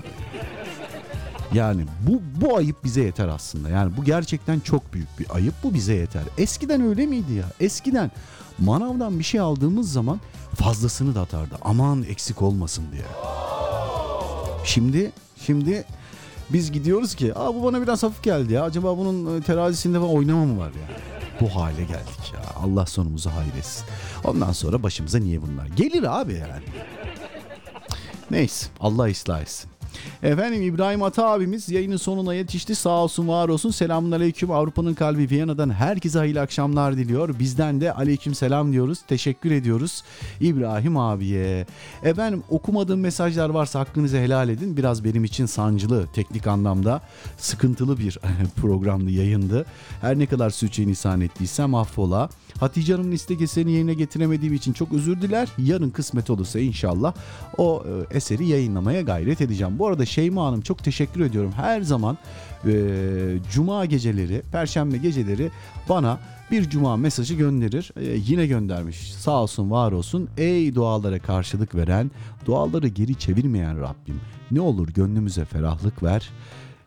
Yani 1.53 1.85
bu 2.01 2.23
bu 2.47 2.57
ayıp 2.57 2.85
bize 2.85 3.03
yeter 3.03 3.29
aslında. 3.29 3.69
Yani 3.69 3.97
bu 3.97 4.05
gerçekten 4.05 4.61
çok 4.61 4.93
büyük 4.95 5.19
bir 5.19 5.27
ayıp. 5.35 5.55
Bu 5.63 5.75
bize 5.75 5.95
yeter. 5.95 6.23
Eskiden 6.39 6.83
öyle 6.83 7.07
miydi 7.07 7.33
ya? 7.33 7.45
Eskiden 7.61 8.11
manavdan 8.59 9.19
bir 9.19 9.25
şey 9.25 9.41
aldığımız 9.41 9.93
zaman 9.93 10.21
fazlasını 10.55 11.15
da 11.15 11.21
atardı. 11.21 11.55
Aman 11.63 12.03
eksik 12.03 12.43
olmasın 12.43 12.85
diye. 12.93 13.03
Şimdi 14.65 15.13
şimdi 15.47 15.85
biz 16.51 16.73
gidiyoruz 16.73 17.15
ki 17.15 17.35
Aa, 17.35 17.55
bu 17.55 17.65
bana 17.65 17.83
biraz 17.83 18.03
hafif 18.03 18.23
geldi 18.23 18.53
ya. 18.53 18.63
Acaba 18.63 18.99
bunun 18.99 19.39
e, 19.41 19.43
terazisinde 19.43 19.99
falan 19.99 20.15
oynama 20.15 20.45
mı 20.45 20.59
var 20.59 20.69
ya? 20.69 20.97
Bu 21.41 21.57
hale 21.57 21.81
geldik 21.85 22.33
ya. 22.35 22.41
Allah 22.63 22.87
sonumuzu 22.87 23.31
hayretsin. 23.31 23.85
Ondan 24.25 24.53
sonra 24.53 24.83
başımıza 24.83 25.19
niye 25.19 25.43
bunlar? 25.43 25.67
Gelir 25.67 26.21
abi 26.21 26.33
yani. 26.35 26.63
Neyse 28.35 28.66
Allah 28.81 29.11
ıslah 29.11 29.40
etsin. 29.40 29.70
Efendim 30.23 30.62
İbrahim 30.62 31.02
Ata 31.02 31.27
abimiz 31.27 31.69
yayının 31.69 31.97
sonuna 31.97 32.35
yetişti. 32.35 32.74
Sağ 32.74 32.90
olsun 32.90 33.28
var 33.28 33.48
olsun. 33.48 33.70
Selamun 33.70 34.11
aleyküm. 34.11 34.51
Avrupa'nın 34.51 34.94
kalbi 34.94 35.31
Viyana'dan 35.31 35.70
herkese 35.70 36.19
hayırlı 36.19 36.40
akşamlar 36.40 36.97
diliyor. 36.97 37.39
Bizden 37.39 37.81
de 37.81 37.93
aleyküm 37.93 38.35
selam 38.35 38.73
diyoruz. 38.73 38.98
Teşekkür 39.09 39.51
ediyoruz 39.51 40.02
İbrahim 40.40 40.97
abiye. 40.97 41.66
Efendim 42.02 42.43
okumadığım 42.51 43.01
mesajlar 43.01 43.48
varsa 43.48 43.81
hakkınızı 43.81 44.16
helal 44.16 44.48
edin. 44.48 44.77
Biraz 44.77 45.05
benim 45.05 45.24
için 45.24 45.47
sancılı, 45.47 46.06
teknik 46.15 46.47
anlamda 46.47 47.01
sıkıntılı 47.39 47.98
bir 47.98 48.19
programlı 48.56 49.11
yayındı. 49.11 49.66
Her 50.01 50.19
ne 50.19 50.27
kadar 50.27 50.51
sürçülisan 50.51 51.20
ettiysem 51.20 51.74
affola. 51.74 52.28
Hatice 52.61 52.93
Hanım'ın 52.93 53.13
istekesini 53.13 53.73
yerine 53.73 53.95
getiremediğim 53.95 54.55
için 54.55 54.73
çok 54.73 54.93
özür 54.93 55.21
diler. 55.21 55.49
Yarın 55.59 55.91
kısmet 55.91 56.31
olursa 56.31 56.59
inşallah 56.59 57.15
o 57.59 57.85
e, 58.11 58.17
eseri 58.17 58.47
yayınlamaya 58.47 59.01
gayret 59.01 59.41
edeceğim. 59.41 59.79
Bu 59.79 59.87
arada 59.87 60.07
Şeyma 60.07 60.47
Hanım 60.47 60.61
çok 60.61 60.85
teşekkür 60.85 61.21
ediyorum. 61.21 61.53
Her 61.57 61.83
zaman 61.83 62.19
e, 62.67 62.73
cuma 63.53 63.85
geceleri, 63.85 64.43
perşembe 64.53 64.97
geceleri 64.97 65.51
bana 65.89 66.19
bir 66.51 66.71
cuma 66.71 66.97
mesajı 66.97 67.35
gönderir. 67.35 67.93
E, 67.97 68.05
yine 68.27 68.47
göndermiş. 68.47 69.13
Sağ 69.13 69.43
olsun, 69.43 69.71
var 69.71 69.93
olsun. 69.93 70.29
Ey 70.37 70.75
dualara 70.75 71.19
karşılık 71.19 71.75
veren, 71.75 72.11
duaları 72.47 72.89
geri 72.89 73.15
çevirmeyen 73.15 73.81
Rabbim. 73.81 74.21
Ne 74.51 74.61
olur 74.61 74.89
gönlümüze 74.89 75.45
ferahlık 75.45 76.03
ver. 76.03 76.31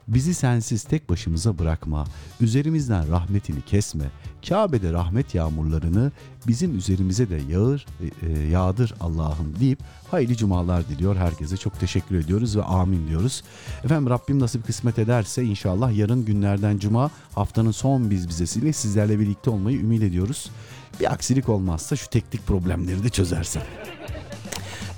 Bizi 0.08 0.34
sensiz 0.34 0.84
tek 0.84 1.10
başımıza 1.10 1.60
bırakma. 1.60 2.06
Üzerimizden 2.42 3.12
rahmetini 3.12 3.62
kesme. 3.62 4.06
Kabe'de 4.50 4.94
rahmet 4.94 5.36
yağmurlarını 5.36 6.12
bizim 6.48 6.78
üzerimize 6.78 7.30
de 7.30 7.42
yağır, 7.50 7.86
e, 8.02 8.28
e, 8.28 8.48
yağdır 8.48 8.94
Allah'ım 9.00 9.60
deyip 9.60 9.80
hayırlı 10.12 10.36
cumalar 10.36 10.90
diliyor. 10.90 11.16
Herkese 11.16 11.58
çok 11.58 11.80
teşekkür 11.80 12.16
ediyoruz 12.16 12.58
ve 12.58 12.64
amin 12.64 13.08
diyoruz. 13.08 13.44
Efendim 13.84 14.10
Rabbim 14.10 14.40
nasip 14.40 14.66
kısmet 14.66 15.00
ederse 15.00 15.44
inşallah 15.44 15.98
yarın 15.98 16.26
günlerden 16.26 16.78
cuma 16.78 17.12
haftanın 17.36 17.72
son 17.72 18.10
biz 18.10 18.30
bizesiyle 18.30 18.74
sizlerle 18.74 19.20
birlikte 19.20 19.50
olmayı 19.50 19.80
ümit 19.80 20.04
ediyoruz. 20.04 20.52
Bir 21.00 21.14
aksilik 21.14 21.50
olmazsa 21.50 21.96
şu 21.96 22.10
teknik 22.10 22.48
problemleri 22.48 23.04
de 23.04 23.10
çözersem. 23.10 23.64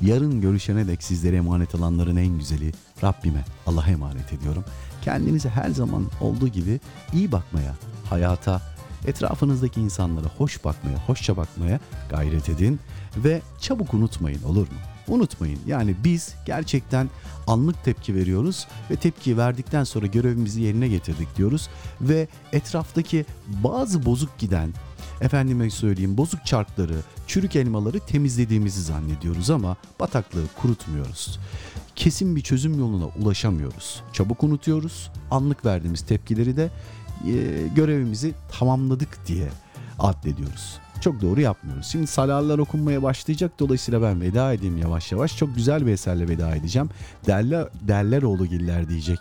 Yarın 0.02 0.42
görüşene 0.42 0.88
dek 0.88 1.04
sizlere 1.04 1.36
emanet 1.36 1.76
olanların 1.76 2.16
en 2.16 2.38
güzeli 2.40 2.72
Rabbime 3.04 3.46
Allah'a 3.66 3.90
emanet 3.90 4.34
ediyorum. 4.34 4.64
Kendinize 5.02 5.50
her 5.50 5.70
zaman 5.70 6.06
olduğu 6.22 6.48
gibi 6.48 6.80
iyi 7.14 7.32
bakmaya, 7.32 7.76
hayata, 8.10 8.62
etrafınızdaki 9.06 9.82
insanlara 9.82 10.28
hoş 10.38 10.66
bakmaya, 10.66 10.98
hoşça 11.08 11.38
bakmaya 11.38 11.80
gayret 12.10 12.50
edin 12.50 12.80
ve 13.18 13.42
çabuk 13.60 13.94
unutmayın 13.94 14.44
olur 14.44 14.68
mu? 14.68 14.78
Unutmayın 15.08 15.60
yani 15.68 15.96
biz 16.04 16.36
gerçekten 16.46 17.10
anlık 17.48 17.84
tepki 17.84 18.16
veriyoruz 18.16 18.68
ve 18.92 18.96
tepkiyi 18.96 19.38
verdikten 19.38 19.84
sonra 19.84 20.06
görevimizi 20.06 20.62
yerine 20.62 20.88
getirdik 20.88 21.38
diyoruz 21.38 21.70
ve 22.02 22.28
etraftaki 22.54 23.26
bazı 23.48 24.06
bozuk 24.06 24.38
giden 24.38 24.74
efendime 25.22 25.70
söyleyeyim 25.70 26.18
bozuk 26.18 26.46
çarkları, 26.46 26.96
çürük 27.28 27.56
elmaları 27.56 28.00
temizlediğimizi 28.00 28.82
zannediyoruz 28.82 29.50
ama 29.50 29.78
bataklığı 30.00 30.46
kurutmuyoruz. 30.62 31.40
Kesin 32.00 32.36
bir 32.36 32.42
çözüm 32.42 32.80
yoluna 32.80 33.06
ulaşamıyoruz. 33.06 34.04
Çabuk 34.14 34.44
unutuyoruz. 34.44 35.12
Anlık 35.32 35.66
verdiğimiz 35.66 36.02
tepkileri 36.02 36.58
de 36.58 36.70
e, 37.28 37.68
görevimizi 37.76 38.34
tamamladık 38.52 39.28
diye 39.28 39.50
addediyoruz. 40.00 40.80
Çok 41.02 41.22
doğru 41.22 41.42
yapmıyoruz. 41.42 41.86
Şimdi 41.86 42.08
salarlar 42.08 42.60
okunmaya 42.60 43.04
başlayacak. 43.04 43.52
Dolayısıyla 43.60 44.02
ben 44.02 44.22
veda 44.22 44.54
edeyim 44.54 44.78
yavaş 44.78 45.12
yavaş. 45.12 45.38
Çok 45.38 45.56
güzel 45.56 45.88
bir 45.88 45.92
eserle 45.92 46.28
veda 46.28 46.56
edeceğim. 46.56 46.90
Derler, 47.28 47.68
Derleroğlu 47.82 48.46
Giller 48.46 48.90
diyecek 48.90 49.20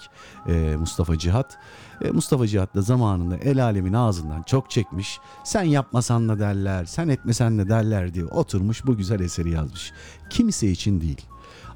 e, 0.48 0.76
Mustafa 0.78 1.18
Cihat. 1.18 1.59
E, 2.05 2.10
Mustafa 2.10 2.46
Cihat 2.46 2.74
da 2.74 2.82
zamanında 2.82 3.36
el 3.36 3.64
alemin 3.64 3.92
ağzından 3.92 4.42
çok 4.42 4.70
çekmiş. 4.70 5.18
Sen 5.44 5.62
yapmasan 5.62 6.28
da 6.28 6.38
derler, 6.38 6.84
sen 6.84 7.09
etmesen 7.09 7.59
de 7.59 7.68
derler 7.68 8.14
diye 8.14 8.24
oturmuş 8.24 8.86
bu 8.86 8.96
güzel 8.96 9.20
eseri 9.20 9.50
yazmış. 9.50 9.92
Kimse 10.30 10.70
için 10.70 11.00
değil. 11.00 11.26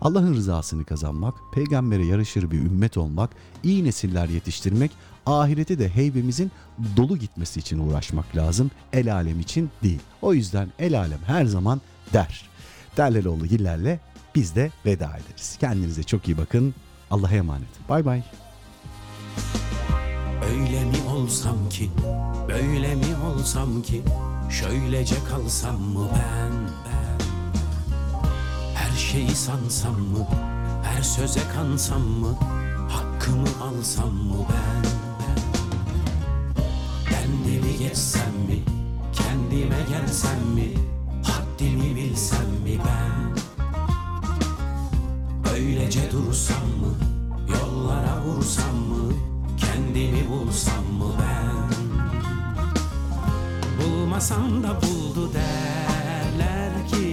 Allah'ın 0.02 0.34
rızasını 0.34 0.84
kazanmak, 0.84 1.34
peygambere 1.52 2.06
yarışır 2.06 2.50
bir 2.50 2.58
ümmet 2.58 2.96
olmak, 2.96 3.30
iyi 3.62 3.84
nesiller 3.84 4.28
yetiştirmek, 4.28 4.90
ahireti 5.26 5.78
de 5.78 5.88
heybemizin 5.88 6.52
dolu 6.96 7.16
gitmesi 7.16 7.60
için 7.60 7.78
uğraşmak 7.78 8.36
lazım. 8.36 8.70
El 8.92 9.14
alem 9.14 9.40
için 9.40 9.70
değil. 9.82 10.00
O 10.22 10.34
yüzden 10.34 10.68
el 10.78 10.98
alem 10.98 11.18
her 11.26 11.44
zaman 11.44 11.80
der. 12.12 12.48
Derleroğlu 12.96 13.46
Giller'le 13.46 13.98
biz 14.34 14.56
de 14.56 14.70
veda 14.86 15.08
ederiz. 15.08 15.56
Kendinize 15.60 16.02
çok 16.02 16.28
iyi 16.28 16.38
bakın. 16.38 16.74
Allah'a 17.10 17.34
emanet. 17.34 17.88
Bay 17.88 18.04
bay. 18.04 18.22
Öyle 20.50 20.84
mi 20.84 21.10
olsam 21.16 21.68
ki, 21.70 21.90
böyle 22.48 22.94
mi 22.94 23.16
olsam 23.26 23.82
ki, 23.82 24.02
şöylece 24.50 25.16
kalsam 25.30 25.80
mı 25.80 26.08
ben? 26.14 26.91
Her 28.92 28.98
şeyi 28.98 29.34
sansam 29.34 29.92
mı, 29.92 30.26
her 30.82 31.02
söze 31.02 31.40
kansam 31.54 32.00
mı, 32.02 32.34
hakkımı 32.88 33.48
alsam 33.64 34.14
mı 34.14 34.46
ben? 34.48 34.84
Kendimi 37.10 37.78
geçsem 37.78 38.32
mi, 38.48 38.62
kendime 39.12 39.76
gelsem 39.88 40.40
mi, 40.54 40.68
haddimi 41.24 41.96
bilsem 41.96 42.50
mi 42.64 42.78
ben? 42.86 43.36
Öylece 45.54 46.12
dursam 46.12 46.66
mı, 46.80 46.94
yollara 47.48 48.22
vursam 48.24 48.76
mı, 48.76 49.12
kendimi 49.58 50.30
bulsam 50.30 50.84
mı 50.84 51.14
ben? 51.20 51.72
Bulmasam 53.80 54.62
da 54.62 54.82
buldu 54.82 55.30
derler 55.34 56.88
ki, 56.88 57.11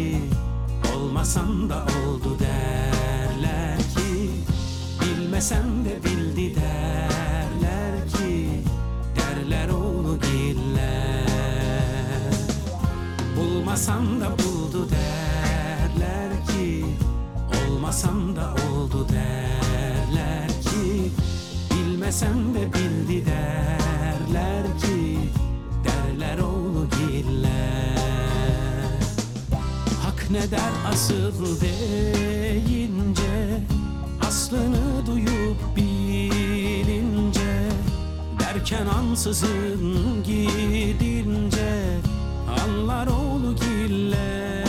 olmasam 1.20 1.70
da 1.70 1.76
oldu 1.76 2.40
derler 2.40 3.78
ki, 3.78 4.32
bilmesem 5.02 5.86
de 5.86 6.04
bildi 6.04 6.56
derler 6.56 8.08
ki, 8.08 8.50
derler 9.16 9.70
oğlu 9.70 10.20
giller. 10.20 11.26
Bulmasam 13.38 14.22
da 14.22 14.30
buldu 14.32 14.88
derler 14.92 16.32
ki, 16.48 16.86
olmasam 17.68 18.36
da 18.36 18.54
oldu 18.72 19.08
derler 19.10 20.48
ki, 20.48 21.12
bilmesem 21.72 22.54
de 22.54 22.74
bildi 22.74 23.26
derler 23.26 24.64
ki, 24.82 24.99
Ne 30.32 30.52
der 30.52 30.72
asıl 30.92 31.62
deyince, 31.62 33.60
aslını 34.28 35.06
duyup 35.08 35.76
bilince, 35.76 37.70
derken 38.40 38.86
ansızın 38.86 40.24
gidince, 40.24 41.98
anlar 42.64 43.08
oğlu 43.08 43.56
giller. 43.56 44.66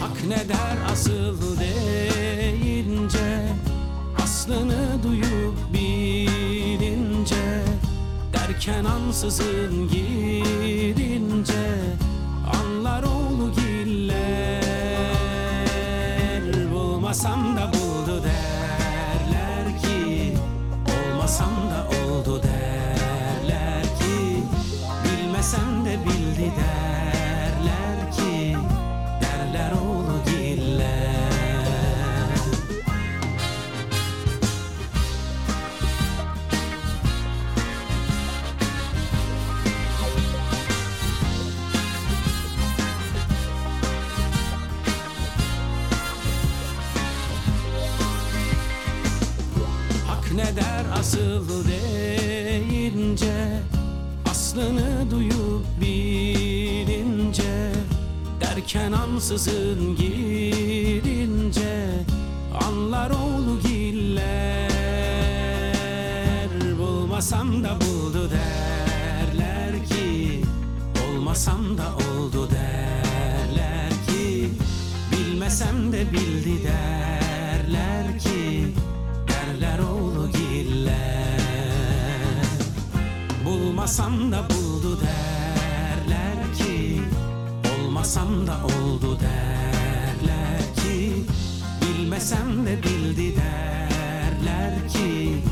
Hak 0.00 0.24
ne 0.28 0.48
der 0.48 0.92
asıl 0.92 1.58
deyince, 1.58 3.48
aslını 4.24 5.02
duyup 5.02 5.72
bilince, 5.72 7.62
derken 8.32 8.84
ansızın 8.84 9.88
gidince, 9.88 11.56
anlar 12.86 13.02
oğlu 13.02 13.52
giller. 13.52 14.62
Bulmasam 16.72 17.56
da 17.56 17.72
buldu 17.72 17.95
deyince 53.16 53.62
Aslını 54.30 55.10
duyup 55.10 55.64
bilince 55.80 57.72
Derken 58.40 58.92
ansızın 58.92 59.96
gidince 59.96 61.86
Anlar 62.66 63.10
oğlu 63.10 63.60
giller. 63.68 64.70
Bulmasam 66.78 67.64
da 67.64 67.78
buldu 67.80 68.30
derler 68.30 69.86
ki 69.86 70.42
Olmasam 71.08 71.78
da 71.78 71.94
oldu 71.96 72.48
derler 72.50 73.90
ki 73.90 74.50
Bilmesem 75.12 75.92
de 75.92 76.12
bildi 76.12 76.64
derler 76.64 76.95
Bulmasam 83.86 84.32
da 84.32 84.44
buldu 84.50 84.98
derler 85.00 86.54
ki 86.58 87.00
Olmasam 87.70 88.46
da 88.46 88.56
oldu 88.64 89.18
derler 89.20 90.74
ki 90.76 91.24
Bilmesem 91.82 92.66
de 92.66 92.82
bildi 92.82 93.34
derler 93.36 94.88
ki 94.88 95.42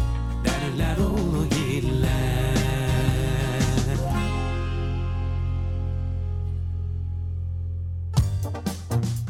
Derler 0.45 0.97
oğlu 0.97 1.49
giller 1.49 2.55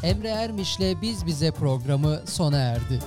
Emre 0.03 0.29
Ermiş'le 0.29 1.03
Biz 1.03 1.27
Bize 1.27 1.51
programı 1.51 2.21
sona 2.27 2.59
erdi. 2.59 3.01